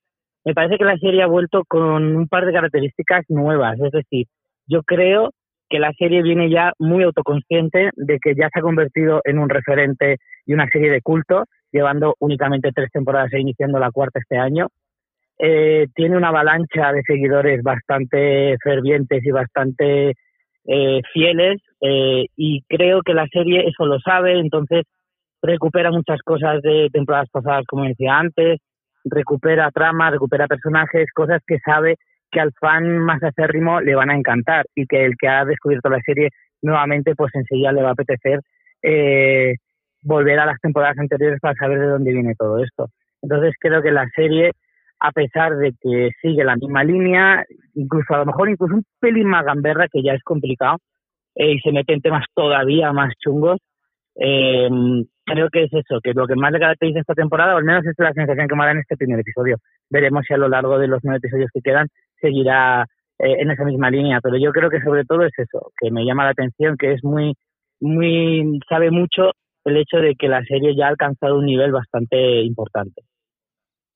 me 0.48 0.54
parece 0.54 0.78
que 0.78 0.86
la 0.86 0.98
serie 0.98 1.22
ha 1.24 1.28
vuelto 1.28 1.66
con 1.68 2.16
un 2.16 2.28
par 2.30 2.46
de 2.46 2.54
características 2.54 3.26
nuevas. 3.28 3.78
Es 3.82 3.92
decir, 3.92 4.28
yo 4.66 4.82
creo 4.82 5.34
que 5.70 5.78
la 5.78 5.92
serie 5.92 6.24
viene 6.24 6.50
ya 6.50 6.72
muy 6.80 7.04
autoconsciente 7.04 7.90
de 7.98 8.18
que 8.18 8.34
ya 8.34 8.48
se 8.54 8.60
ha 8.60 8.62
convertido 8.62 9.20
en 9.26 9.40
un 9.40 9.50
referente 9.50 10.20
y 10.46 10.54
una 10.54 10.70
serie 10.72 10.90
de 10.90 11.02
culto, 11.02 11.44
llevando 11.70 12.16
únicamente 12.20 12.72
tres 12.74 12.90
temporadas 12.94 13.34
e 13.34 13.42
iniciando 13.42 13.78
la 13.78 13.92
cuarta 13.92 14.20
este 14.20 14.38
año. 14.38 14.68
Eh, 15.38 15.88
tiene 15.94 16.16
una 16.16 16.30
avalancha 16.30 16.94
de 16.94 17.02
seguidores 17.02 17.62
bastante 17.62 18.56
fervientes 18.64 19.26
y 19.26 19.32
bastante 19.32 20.14
eh, 20.64 21.02
fieles 21.12 21.62
eh, 21.82 22.24
y 22.38 22.62
creo 22.70 23.02
que 23.02 23.14
la 23.14 23.28
serie 23.28 23.68
eso 23.68 23.86
lo 23.86 24.00
sabe, 24.00 24.40
entonces 24.40 24.86
recupera 25.42 25.92
muchas 25.92 26.22
cosas 26.22 26.62
de 26.62 26.88
temporadas 26.94 27.28
pasadas, 27.34 27.66
como 27.68 27.84
decía 27.84 28.18
antes, 28.18 28.62
recupera 29.10 29.72
trama, 29.72 30.12
recupera 30.12 30.48
personajes, 30.48 31.12
cosas 31.14 31.42
que 31.46 31.60
sabe 31.60 31.98
que 32.32 32.40
al 32.40 32.52
fan 32.60 33.00
más 33.00 33.24
acérrimo 33.24 33.80
le 33.82 33.96
van 33.96 34.10
a 34.10 34.16
encantar 34.16 34.66
y 34.76 34.86
que 34.86 35.06
el 35.06 35.16
que 35.18 35.28
ha 35.28 35.46
descubierto 35.46 35.90
la 35.90 36.02
serie 36.02 36.30
nuevamente 36.62 37.16
pues 37.16 37.34
enseguida 37.36 37.72
le 37.72 37.84
va 37.84 37.90
a 37.90 37.94
apetecer 37.94 38.42
eh, 38.82 39.56
volver 40.02 40.40
a 40.40 40.46
las 40.46 40.60
temporadas 40.60 40.98
anteriores 41.00 41.40
para 41.40 41.56
saber 41.56 41.80
de 41.80 41.88
dónde 41.88 42.14
viene 42.14 42.36
todo 42.36 42.64
esto. 42.64 42.90
Entonces 43.22 43.54
creo 43.60 43.82
que 43.82 43.92
la 43.92 44.08
serie, 44.16 44.52
a 45.00 45.12
pesar 45.12 45.58
de 45.58 45.74
que 45.82 46.10
sigue 46.22 46.44
la 46.44 46.56
misma 46.56 46.84
línea, 46.84 47.44
incluso 47.74 48.14
a 48.14 48.20
lo 48.20 48.26
mejor 48.26 48.50
incluso 48.50 48.76
un 48.76 48.86
pelín 49.00 49.28
más 49.28 49.46
gamberra, 49.46 49.88
que 49.92 50.04
ya 50.04 50.14
es 50.14 50.24
complicado, 50.24 50.78
eh, 51.36 51.54
y 51.54 51.60
se 51.60 51.72
mete 51.72 51.94
en 51.94 52.02
temas 52.02 52.26
todavía 52.34 52.92
más 52.94 53.14
chungos, 53.20 53.60
eh, 54.16 54.70
creo 55.28 55.50
que 55.50 55.64
es 55.64 55.74
eso, 55.74 56.00
que 56.02 56.14
lo 56.14 56.26
que 56.26 56.36
más 56.36 56.52
le 56.52 56.60
caracteriza 56.60 57.02
esta 57.02 57.14
temporada, 57.14 57.54
o 57.54 57.58
al 57.58 57.66
menos 57.66 57.86
es 57.86 57.94
la 57.98 58.14
sensación 58.14 58.48
que 58.48 58.56
me 58.56 58.66
da 58.66 58.72
en 58.72 58.80
este 58.80 58.96
primer 58.96 59.20
episodio. 59.20 59.58
Veremos 59.90 60.24
si 60.26 60.34
a 60.34 60.38
lo 60.38 60.48
largo 60.48 60.80
de 60.80 60.88
los 60.88 61.02
nueve 61.04 61.20
episodios 61.20 61.52
que 61.54 61.62
quedan 61.62 61.88
seguirá 62.20 62.84
eh, 63.20 63.36
en 63.40 63.52
esa 63.52 63.66
misma 63.66 63.92
línea, 63.92 64.20
pero 64.22 64.38
yo 64.38 64.52
creo 64.52 64.70
que 64.70 64.82
sobre 64.82 65.04
todo 65.04 65.24
es 65.24 65.34
eso, 65.38 65.72
que 65.80 65.92
me 65.92 66.06
llama 66.06 66.24
la 66.24 66.32
atención, 66.32 66.78
que 66.78 66.94
es 66.94 67.04
muy, 67.04 67.34
muy, 67.82 68.60
sabe 68.70 68.90
mucho 68.90 69.32
el 69.66 69.78
hecho 69.78 69.98
de 69.98 70.16
que 70.16 70.30
la 70.30 70.42
serie 70.44 70.76
ya 70.76 70.86
ha 70.86 70.90
alcanzado 70.90 71.38
un 71.38 71.46
nivel 71.46 71.72
bastante 71.72 72.42
importante. 72.42 73.02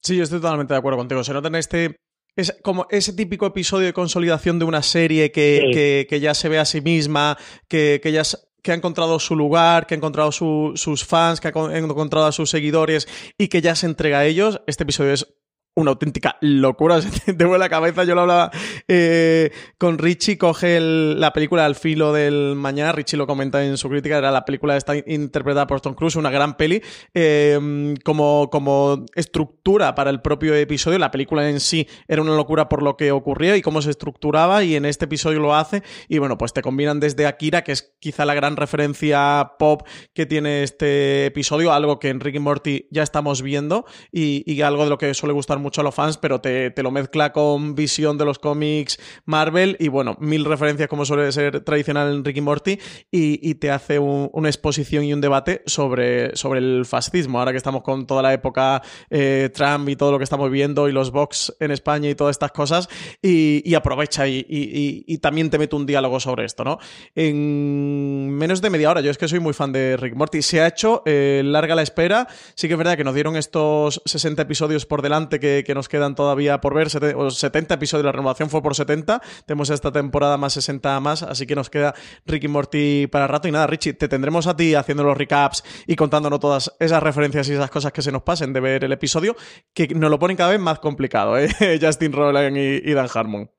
Sí, 0.02 0.18
yo 0.18 0.24
estoy 0.24 0.42
totalmente 0.42 0.74
de 0.74 0.80
acuerdo 0.80 0.98
contigo. 0.98 1.24
Se 1.24 1.34
nota 1.34 1.48
en 1.48 1.56
este 1.56 1.96
es 2.36 2.58
como 2.64 2.88
ese 2.90 3.14
típico 3.14 3.46
episodio 3.46 3.88
de 3.88 3.94
consolidación 3.94 4.58
de 4.58 4.66
una 4.66 4.82
serie 4.82 5.32
que, 5.32 5.64
sí. 5.66 5.72
que, 5.72 6.08
que 6.10 6.20
ya 6.22 6.34
se 6.34 6.48
ve 6.48 6.60
a 6.60 6.66
sí 6.66 6.80
misma, 6.80 7.38
que, 7.68 8.00
que 8.02 8.12
ya 8.14 8.24
que 8.62 8.72
ha 8.72 8.76
encontrado 8.76 9.20
su 9.20 9.36
lugar, 9.36 9.88
que 9.88 9.96
ha 9.96 9.98
encontrado 9.98 10.32
su, 10.32 10.74
sus 10.76 11.06
fans, 11.06 11.40
que 11.40 11.48
ha 11.48 11.78
encontrado 11.78 12.28
a 12.28 12.32
sus 12.32 12.50
seguidores 12.50 13.08
y 13.38 13.48
que 13.48 13.62
ya 13.62 13.76
se 13.76 13.88
entrega 13.88 14.20
a 14.20 14.26
ellos. 14.26 14.62
Este 14.68 14.84
episodio 14.84 15.14
es 15.14 15.28
una 15.76 15.92
auténtica 15.92 16.38
locura, 16.42 17.02
se 17.02 17.34
te 17.34 17.46
vuelve 17.46 17.60
la 17.60 17.70
cabeza. 17.70 18.04
Yo 18.04 18.16
lo 18.16 18.22
hablaba 18.22 18.52
eh, 18.88 19.52
con 19.78 19.98
Richie, 19.98 20.38
coge 20.38 20.80
la 20.80 21.32
película 21.34 21.66
Al 21.66 21.76
filo 21.76 22.14
del 22.14 22.56
mañana, 22.56 22.92
Richie 22.92 23.18
lo 23.18 23.28
comenta 23.28 23.64
en 23.64 23.78
su 23.78 23.90
crítica, 23.90 24.18
era 24.18 24.32
la 24.32 24.46
película 24.46 24.76
esta 24.76 24.96
interpretada 24.96 25.68
por 25.68 25.82
Tom 25.82 25.94
Cruise, 25.94 26.16
una 26.16 26.30
gran 26.30 26.58
peli, 26.58 26.82
eh, 27.14 27.96
como, 28.04 28.50
como 28.50 29.06
estructura 29.16 29.96
para 29.96 30.10
el 30.10 30.22
propio 30.22 30.54
episodio, 30.56 31.00
la 31.00 31.12
película 31.12 31.50
en 31.50 31.60
sí 31.60 31.88
era 32.08 32.22
una 32.22 32.36
locura 32.36 32.68
por 32.68 32.84
lo 32.84 32.98
que 32.98 33.12
ocurría 33.12 33.56
y 33.56 33.62
cómo 33.62 33.82
se 33.82 33.92
estructuraba 33.92 34.64
y 34.64 34.76
en 34.76 34.86
este 34.86 35.06
episodio 35.06 35.40
lo 35.40 35.56
hace. 35.56 35.84
Y 36.08 36.18
bueno, 36.18 36.38
pues 36.38 36.54
te 36.54 36.62
combinan 36.62 37.00
desde 37.00 37.28
Akira, 37.28 37.64
que 37.64 37.72
es 37.72 37.94
quizá 38.00 38.26
la 38.26 38.34
gran 38.34 38.58
referencia 38.58 39.54
pop 39.58 39.88
que 40.14 40.26
tiene 40.26 40.64
este 40.64 41.28
episodio, 41.28 41.72
algo 41.72 42.00
que 42.00 42.10
en 42.10 42.20
Rick 42.20 42.36
y 42.36 42.40
Morty 42.40 42.88
ya 42.92 43.04
estamos 43.04 43.42
viendo 43.42 43.86
y, 44.12 44.44
y 44.52 44.62
algo 44.62 44.84
de 44.84 44.90
lo 44.90 44.98
que 44.98 45.14
suele 45.14 45.34
gustar 45.34 45.61
mucho 45.62 45.82
a 45.82 45.84
los 45.84 45.96
fans, 45.96 46.18
pero 46.18 46.42
te, 46.42 46.72
te, 46.72 46.84
lo 46.84 46.92
mezcla 46.92 47.32
con 47.32 47.76
visión 47.76 48.18
de 48.18 48.26
los 48.26 48.40
cómics 48.40 49.00
Marvel 49.26 49.78
y 49.80 49.88
bueno, 49.88 50.18
mil 50.20 50.46
referencias 50.46 50.90
como 50.90 51.06
suele 51.06 51.32
ser 51.32 51.62
tradicional 51.62 52.14
en 52.14 52.26
Ricky 52.26 52.42
Morty 52.42 52.80
y, 53.12 53.50
y 53.50 53.56
te 53.56 53.72
hace 53.72 54.00
un, 54.00 54.30
una 54.34 54.50
exposición 54.50 55.04
y 55.04 55.14
un 55.14 55.22
debate 55.22 55.62
sobre, 55.66 56.36
sobre 56.36 56.60
el 56.60 56.86
fascismo, 56.86 57.40
ahora 57.40 57.52
que 57.52 57.58
estamos 57.58 57.82
con 57.84 58.06
toda 58.06 58.22
la 58.22 58.34
época 58.34 58.82
eh, 59.10 59.50
Trump 59.54 59.88
y 59.90 59.96
todo 59.96 60.12
lo 60.12 60.18
que 60.18 60.24
estamos 60.24 60.50
viendo 60.52 60.90
y 60.90 60.92
los 60.92 61.12
Vox 61.12 61.56
en 61.60 61.72
España 61.72 62.10
y 62.10 62.16
todas 62.16 62.36
estas 62.36 62.52
cosas 62.52 62.90
y, 63.22 63.74
aprovecha 63.76 64.28
y, 64.28 64.46
y, 64.48 65.18
también 65.20 65.50
te 65.50 65.58
mete 65.58 65.76
un 65.76 65.86
diálogo 65.86 66.20
sobre 66.20 66.46
esto, 66.46 66.64
¿no? 66.64 66.80
En 67.16 68.30
menos 68.32 68.62
de 68.62 68.70
media 68.70 68.90
hora, 68.90 69.02
yo 69.02 69.12
es 69.12 69.18
que 69.18 69.28
soy 69.28 69.40
muy 69.40 69.54
fan 69.54 69.72
de 69.72 69.98
Rick 69.98 70.16
Morty, 70.16 70.42
se 70.42 70.62
ha 70.62 70.68
hecho 70.68 71.04
eh, 71.06 71.42
larga 71.46 71.76
la 71.76 71.82
espera, 71.82 72.28
sí 72.56 72.68
que 72.68 72.74
es 72.74 72.78
verdad 72.78 72.98
que 72.98 73.04
nos 73.04 73.14
dieron 73.14 73.36
estos 73.36 74.02
60 74.06 74.42
episodios 74.42 74.86
por 74.86 75.02
delante 75.02 75.40
que 75.40 75.51
que, 75.66 75.74
nos 75.74 75.90
quedan 75.90 76.16
todavía 76.16 76.60
por 76.60 76.74
ver. 76.74 76.90
70 76.90 77.74
episodios, 77.74 78.06
la 78.06 78.12
renovación 78.12 78.50
fue 78.50 78.62
por 78.62 78.76
70. 78.76 79.22
Tenemos 79.46 79.70
esta 79.70 79.92
temporada 79.92 80.38
más 80.38 80.54
60 80.54 81.00
más, 81.00 81.24
así 81.24 81.46
que 81.46 81.56
nos 81.56 81.70
queda 81.70 81.94
Ricky 82.26 82.48
Morty 82.48 83.08
para 83.08 83.28
rato. 83.28 83.48
Y 83.48 83.52
nada, 83.52 83.68
Richie, 83.68 83.94
te 83.94 84.08
tendremos 84.08 84.48
a 84.48 84.56
ti 84.56 84.76
haciendo 84.76 85.04
los 85.04 85.18
recaps 85.18 85.64
y 85.88 85.96
contándonos 85.96 86.40
todas 86.40 86.76
esas 86.80 87.02
referencias 87.04 87.50
y 87.50 87.54
esas 87.54 87.70
cosas 87.70 87.92
que 87.92 88.02
se 88.02 88.12
nos 88.12 88.24
pasen 88.24 88.54
de 88.54 88.60
ver 88.60 88.84
el 88.84 88.92
episodio, 88.92 89.36
que 89.74 89.88
nos 89.96 90.10
lo 90.10 90.20
ponen 90.20 90.38
cada 90.38 90.52
vez 90.52 90.60
más 90.60 90.80
complicado, 90.80 91.38
¿eh? 91.38 91.48
Justin 91.82 92.14
Roiland 92.14 92.58
y, 92.58 92.90
y, 92.90 92.94
Dan 92.94 93.08
Harmon. 93.14 93.50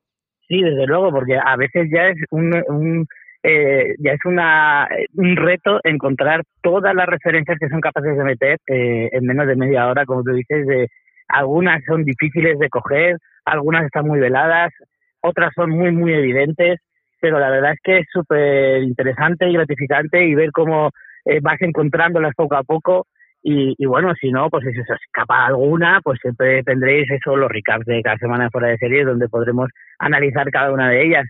Sí, 0.47 0.61
desde 0.61 0.85
luego, 0.85 1.11
porque 1.11 1.37
a 1.37 1.55
veces 1.55 1.89
ya 1.91 2.07
es 2.09 2.17
un, 2.31 2.53
un 2.67 3.07
eh, 3.43 3.95
ya 3.99 4.13
es 4.13 4.25
una, 4.25 4.87
un 5.15 5.35
reto 5.35 5.81
encontrar 5.83 6.43
todas 6.61 6.95
las 6.95 7.07
referencias 7.07 7.57
que 7.59 7.67
son 7.67 7.81
capaces 7.81 8.17
de 8.17 8.23
meter 8.23 8.57
eh, 8.67 9.09
en 9.11 9.25
menos 9.25 9.47
de 9.47 9.57
media 9.57 9.87
hora, 9.87 10.05
como 10.05 10.23
tú 10.23 10.31
dices, 10.31 10.65
de 10.65 10.87
algunas 11.33 11.83
son 11.85 12.03
difíciles 12.03 12.59
de 12.59 12.69
coger, 12.69 13.17
algunas 13.45 13.83
están 13.85 14.05
muy 14.05 14.19
veladas, 14.19 14.71
otras 15.21 15.51
son 15.55 15.71
muy, 15.71 15.91
muy 15.91 16.13
evidentes, 16.13 16.79
pero 17.19 17.39
la 17.39 17.49
verdad 17.49 17.73
es 17.73 17.79
que 17.83 17.97
es 17.99 18.07
súper 18.11 18.83
interesante 18.83 19.49
y 19.49 19.53
gratificante 19.53 20.25
y 20.25 20.35
ver 20.35 20.51
cómo 20.51 20.91
eh, 21.25 21.39
vas 21.41 21.61
encontrándolas 21.61 22.33
poco 22.35 22.55
a 22.55 22.63
poco. 22.63 23.07
Y, 23.45 23.75
bueno, 23.85 24.13
si 24.15 24.31
no, 24.31 24.49
pues 24.49 24.63
si 24.63 24.73
se 24.73 24.93
escapa 24.93 25.45
alguna, 25.45 25.99
pues 26.01 26.17
siempre 26.21 26.63
tendréis 26.63 27.11
eso, 27.11 27.35
los 27.35 27.51
recaps 27.51 27.85
de 27.85 28.01
cada 28.01 28.17
semana 28.17 28.49
fuera 28.49 28.69
de 28.69 28.77
serie, 28.77 29.03
donde 29.03 29.27
podremos 29.27 29.69
analizar 29.99 30.49
cada 30.49 30.71
una 30.71 30.89
de 30.89 31.03
ellas. 31.03 31.25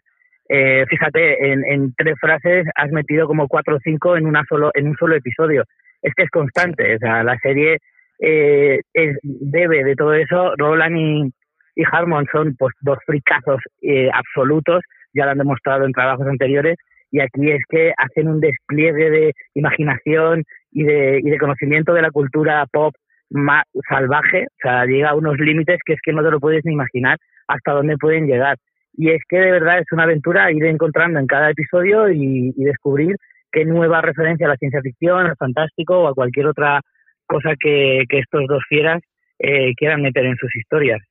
Eh, 0.48 0.86
fíjate, 0.88 1.52
en, 1.52 1.64
en, 1.66 1.94
tres 1.96 2.16
frases 2.22 2.68
has 2.76 2.92
metido 2.92 3.26
como 3.26 3.48
cuatro 3.48 3.78
o 3.78 3.80
cinco 3.84 4.16
en, 4.16 4.28
una 4.28 4.44
solo, 4.48 4.70
en 4.76 4.90
un 4.90 4.96
solo 4.96 5.16
episodio. 5.16 5.64
Es 6.04 6.14
que 6.14 6.24
es 6.24 6.30
constante, 6.30 6.96
o 6.96 7.00
sea, 7.00 7.24
la 7.24 7.36
serie 7.40 7.80
eh, 8.20 8.80
debe 9.24 9.84
de 9.84 9.96
todo 9.96 10.14
eso. 10.14 10.54
Roland 10.58 10.98
y, 10.98 11.84
Harmon 11.92 12.26
son 12.32 12.56
pues 12.56 12.74
dos 12.82 12.98
fricazos 13.06 13.60
eh, 13.82 14.10
absolutos, 14.14 14.84
ya 15.14 15.26
lo 15.26 15.32
han 15.32 15.40
demostrado 15.40 15.86
en 15.86 15.92
trabajos 15.92 16.28
anteriores, 16.28 16.78
y 17.12 17.20
aquí 17.20 17.52
es 17.52 17.64
que 17.68 17.94
hacen 17.98 18.28
un 18.28 18.40
despliegue 18.40 19.10
de 19.10 19.34
imaginación 19.56 20.44
y 20.72 20.84
de, 20.84 21.20
y 21.24 21.30
de 21.30 21.38
conocimiento 21.38 21.94
de 21.94 22.02
la 22.02 22.12
cultura 22.12 22.66
pop 22.72 22.94
salvaje, 23.90 24.46
o 24.46 24.58
sea, 24.62 24.86
llega 24.86 25.10
a 25.10 25.16
unos 25.16 25.38
límites 25.40 25.80
que 25.84 25.94
es 25.94 26.00
que 26.04 26.14
no 26.14 26.24
te 26.24 26.30
lo 26.30 26.40
puedes 26.40 26.64
ni 26.66 26.74
imaginar 26.74 27.18
hasta 27.48 27.72
dónde 27.72 27.98
pueden 27.98 28.28
llegar. 28.28 28.58
Y 28.96 29.10
es 29.10 29.22
que 29.28 29.38
de 29.38 29.52
verdad 29.52 29.80
es 29.80 29.92
una 29.92 30.04
aventura 30.04 30.52
ir 30.52 30.64
encontrando 30.66 31.20
en 31.20 31.26
cada 31.26 31.50
episodio 31.50 32.10
y 32.10 32.54
descubrir 32.58 33.16
qué 33.54 33.64
nueva 33.64 34.02
referencia 34.02 34.48
a 34.48 34.50
la 34.50 34.58
ciencia 34.58 34.82
ficción, 34.82 35.28
al 35.28 35.38
fantástico 35.38 36.00
o 36.00 36.08
a 36.08 36.14
cualquier 36.14 36.48
otra 36.48 36.82
cosa 37.34 37.56
que, 37.60 38.06
estos 38.10 38.46
dos 38.48 38.64
fieras 38.70 39.02
eh, 39.40 39.74
quieran 39.76 40.02
meter 40.02 40.26
en 40.26 40.38
sus 40.38 40.56
historias. 40.56 41.02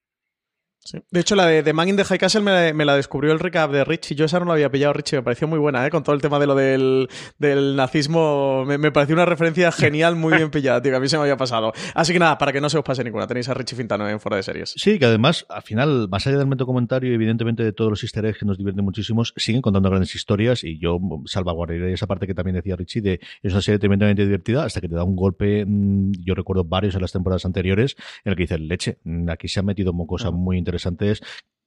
Sí. 0.84 0.98
De 1.10 1.20
hecho, 1.20 1.36
la 1.36 1.46
de 1.46 1.62
The 1.62 1.72
Man 1.72 1.88
in 1.88 1.96
the 1.96 2.04
High 2.04 2.18
Castle 2.18 2.40
me 2.40 2.50
la, 2.50 2.74
me 2.74 2.84
la, 2.84 2.96
descubrió 2.96 3.32
el 3.32 3.38
recap 3.38 3.70
de 3.70 3.84
Richie. 3.84 4.16
Yo 4.16 4.24
esa 4.24 4.40
no 4.40 4.46
la 4.46 4.54
había 4.54 4.70
pillado, 4.70 4.92
Richie. 4.92 5.16
Me 5.16 5.22
pareció 5.22 5.46
muy 5.46 5.58
buena, 5.58 5.86
¿eh? 5.86 5.90
Con 5.90 6.02
todo 6.02 6.14
el 6.14 6.20
tema 6.20 6.38
de 6.38 6.46
lo 6.46 6.54
del, 6.54 7.08
del 7.38 7.76
nazismo. 7.76 8.64
Me, 8.66 8.78
me, 8.78 8.90
pareció 8.90 9.14
una 9.14 9.24
referencia 9.24 9.70
genial, 9.72 10.16
muy 10.16 10.34
bien 10.34 10.50
pillada, 10.50 10.82
tío. 10.82 10.90
Que 10.90 10.96
a 10.96 11.00
mí 11.00 11.08
se 11.08 11.16
me 11.16 11.22
había 11.22 11.36
pasado. 11.36 11.72
Así 11.94 12.12
que 12.12 12.18
nada, 12.18 12.36
para 12.36 12.52
que 12.52 12.60
no 12.60 12.68
se 12.68 12.78
os 12.78 12.84
pase 12.84 13.04
ninguna. 13.04 13.26
Tenéis 13.26 13.48
a 13.48 13.54
Richie 13.54 13.76
Fintano 13.76 14.08
en 14.08 14.18
Fuera 14.18 14.36
de 14.36 14.42
Series. 14.42 14.74
Sí, 14.76 14.98
que 14.98 15.06
además, 15.06 15.46
al 15.48 15.62
final, 15.62 16.08
más 16.10 16.26
allá 16.26 16.38
del 16.38 16.46
momento 16.46 16.66
comentario, 16.66 17.14
evidentemente 17.14 17.62
de 17.62 17.72
todos 17.72 17.90
los 17.90 18.02
easter 18.02 18.24
eggs 18.26 18.38
que 18.38 18.44
nos 18.44 18.58
divierten 18.58 18.84
muchísimos, 18.84 19.32
siguen 19.36 19.62
contando 19.62 19.88
grandes 19.88 20.14
historias 20.14 20.64
y 20.64 20.78
yo 20.78 20.98
salvaguardaré 21.26 21.92
esa 21.92 22.06
parte 22.06 22.26
que 22.26 22.34
también 22.34 22.56
decía 22.56 22.76
Richie 22.76 23.00
de 23.00 23.20
es 23.42 23.52
una 23.52 23.62
serie 23.62 23.78
tremendamente 23.78 24.24
divertida 24.24 24.64
hasta 24.64 24.80
que 24.80 24.88
te 24.88 24.94
da 24.94 25.04
un 25.04 25.16
golpe. 25.16 25.64
Mmm, 25.64 26.12
yo 26.24 26.34
recuerdo 26.34 26.64
varios 26.64 26.96
en 26.96 27.02
las 27.02 27.12
temporadas 27.12 27.44
anteriores 27.44 27.96
en 28.24 28.30
el 28.30 28.36
que 28.36 28.42
dices, 28.42 28.60
leche, 28.60 28.98
aquí 29.28 29.48
se 29.48 29.60
han 29.60 29.66
metido 29.66 29.92
cosas 30.06 30.32
muy 30.32 30.58
interesantes 30.72 31.22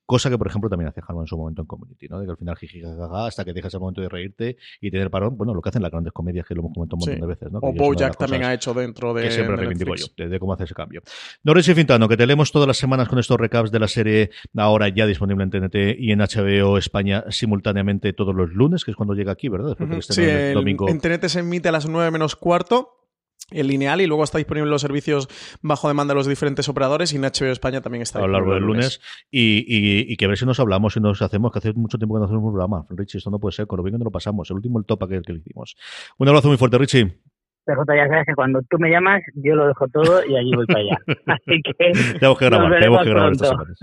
Cosa 0.05 0.29
que, 0.29 0.37
por 0.37 0.45
ejemplo, 0.45 0.69
también 0.69 0.87
hace 0.87 1.01
Harman 1.01 1.23
en 1.23 1.27
su 1.27 1.35
momento 1.35 1.63
en 1.63 1.67
Community, 1.67 2.07
¿no? 2.07 2.19
De 2.19 2.25
que 2.25 2.31
al 2.31 2.37
final 2.37 2.55
jijijajaja 2.55 3.25
hasta 3.25 3.43
que 3.43 3.53
dejas 3.53 3.73
el 3.73 3.79
momento 3.79 4.01
de 4.01 4.09
reírte 4.09 4.57
y 4.79 4.91
tener 4.91 5.09
parón. 5.09 5.35
Bueno, 5.35 5.55
lo 5.55 5.61
que 5.63 5.69
hacen 5.69 5.81
las 5.81 5.89
grandes 5.89 6.13
comedias 6.13 6.45
que 6.45 6.53
lo 6.53 6.61
hemos 6.61 6.73
comentado 6.73 6.97
un 6.97 6.99
montón 6.99 7.15
sí. 7.15 7.21
de 7.21 7.27
veces, 7.27 7.51
¿no? 7.51 7.59
O 7.63 7.73
Bojack 7.73 8.15
también 8.15 8.43
ha 8.43 8.53
hecho 8.53 8.75
dentro 8.75 9.15
de. 9.15 9.23
Que 9.23 9.31
siempre 9.31 9.55
de 9.55 9.61
reivindico 9.63 9.95
yo, 9.95 10.05
de, 10.15 10.29
de, 10.29 10.39
cómo 10.39 10.53
hace 10.53 10.65
ese 10.65 10.75
cambio. 10.75 11.01
Norris 11.43 11.67
y 11.69 11.73
Fintano, 11.73 12.07
que 12.07 12.17
te 12.17 12.27
leemos 12.27 12.51
todas 12.51 12.67
las 12.67 12.77
semanas 12.77 13.09
con 13.09 13.17
estos 13.17 13.37
recaps 13.37 13.71
de 13.71 13.79
la 13.79 13.87
serie 13.87 14.29
ahora 14.55 14.89
ya 14.89 15.07
disponible 15.07 15.43
en 15.43 15.49
TNT 15.49 15.75
y 15.97 16.11
en 16.11 16.19
HBO 16.19 16.77
España 16.77 17.23
simultáneamente 17.29 18.13
todos 18.13 18.35
los 18.35 18.51
lunes, 18.51 18.85
que 18.85 18.91
es 18.91 18.97
cuando 18.97 19.15
llega 19.15 19.31
aquí, 19.31 19.49
¿verdad? 19.49 19.69
Después 19.69 19.89
uh 19.89 19.91
-huh. 19.91 19.95
de 19.95 19.99
este 19.99 20.13
sí, 20.13 20.21
el 20.21 20.53
domingo. 20.53 20.87
En 20.87 20.99
TNT 20.99 21.25
se 21.29 21.39
emite 21.39 21.69
a 21.69 21.71
las 21.71 21.89
9 21.89 22.11
menos 22.11 22.35
cuarto 22.35 23.04
el 23.51 23.67
lineal 23.67 24.01
y 24.01 24.07
luego 24.07 24.23
está 24.23 24.37
disponible 24.37 24.69
los 24.69 24.81
servicios 24.81 25.27
bajo 25.61 25.87
demanda 25.87 26.13
de 26.13 26.17
los 26.17 26.27
diferentes 26.27 26.67
operadores 26.67 27.13
y 27.13 27.17
en 27.17 27.23
HBO 27.23 27.51
España 27.51 27.81
también 27.81 28.01
está 28.01 28.19
a 28.19 28.23
lo 28.23 28.29
largo 28.29 28.53
del 28.53 28.63
lunes, 28.63 29.01
y, 29.29 29.59
y, 29.67 30.11
y, 30.11 30.17
que 30.17 30.25
a 30.25 30.27
ver 30.27 30.37
si 30.37 30.45
nos 30.45 30.59
hablamos 30.59 30.97
y 30.97 30.99
nos 30.99 31.21
hacemos 31.21 31.51
que 31.51 31.59
hace 31.59 31.73
mucho 31.73 31.97
tiempo 31.97 32.15
que 32.15 32.19
no 32.19 32.25
hacemos 32.25 32.43
un 32.43 32.51
programa 32.51 32.85
Richie, 32.89 33.19
esto 33.19 33.29
no 33.29 33.39
puede 33.39 33.53
ser, 33.53 33.67
con 33.67 33.77
lo 33.77 33.83
bien 33.83 33.93
que 33.93 33.99
nos 33.99 34.05
lo 34.05 34.11
pasamos 34.11 34.49
el 34.49 34.55
último 34.57 34.79
el 34.79 34.85
top 34.85 35.03
aquel 35.03 35.21
que 35.21 35.33
le 35.33 35.39
hicimos 35.39 35.75
un 36.17 36.27
abrazo 36.27 36.47
muy 36.47 36.57
fuerte 36.57 36.77
Richie 36.77 37.19
PJ, 37.65 37.95
ya 37.95 38.07
sabes 38.07 38.25
que 38.27 38.35
cuando 38.35 38.61
tú 38.69 38.77
me 38.77 38.89
llamas, 38.89 39.23
yo 39.33 39.55
lo 39.55 39.67
dejo 39.67 39.87
todo 39.87 40.23
y 40.25 40.37
allí 40.37 40.51
voy 40.55 40.65
para 40.67 40.79
allá. 40.81 40.97
Así 41.25 41.61
que. 41.63 41.73
tenemos 42.19 42.37
que 42.37 42.45
grabar, 42.45 42.71
tenemos 42.79 43.03
que 43.03 43.09
grabar 43.09 43.31
estas 43.31 43.49
semanas. 43.49 43.79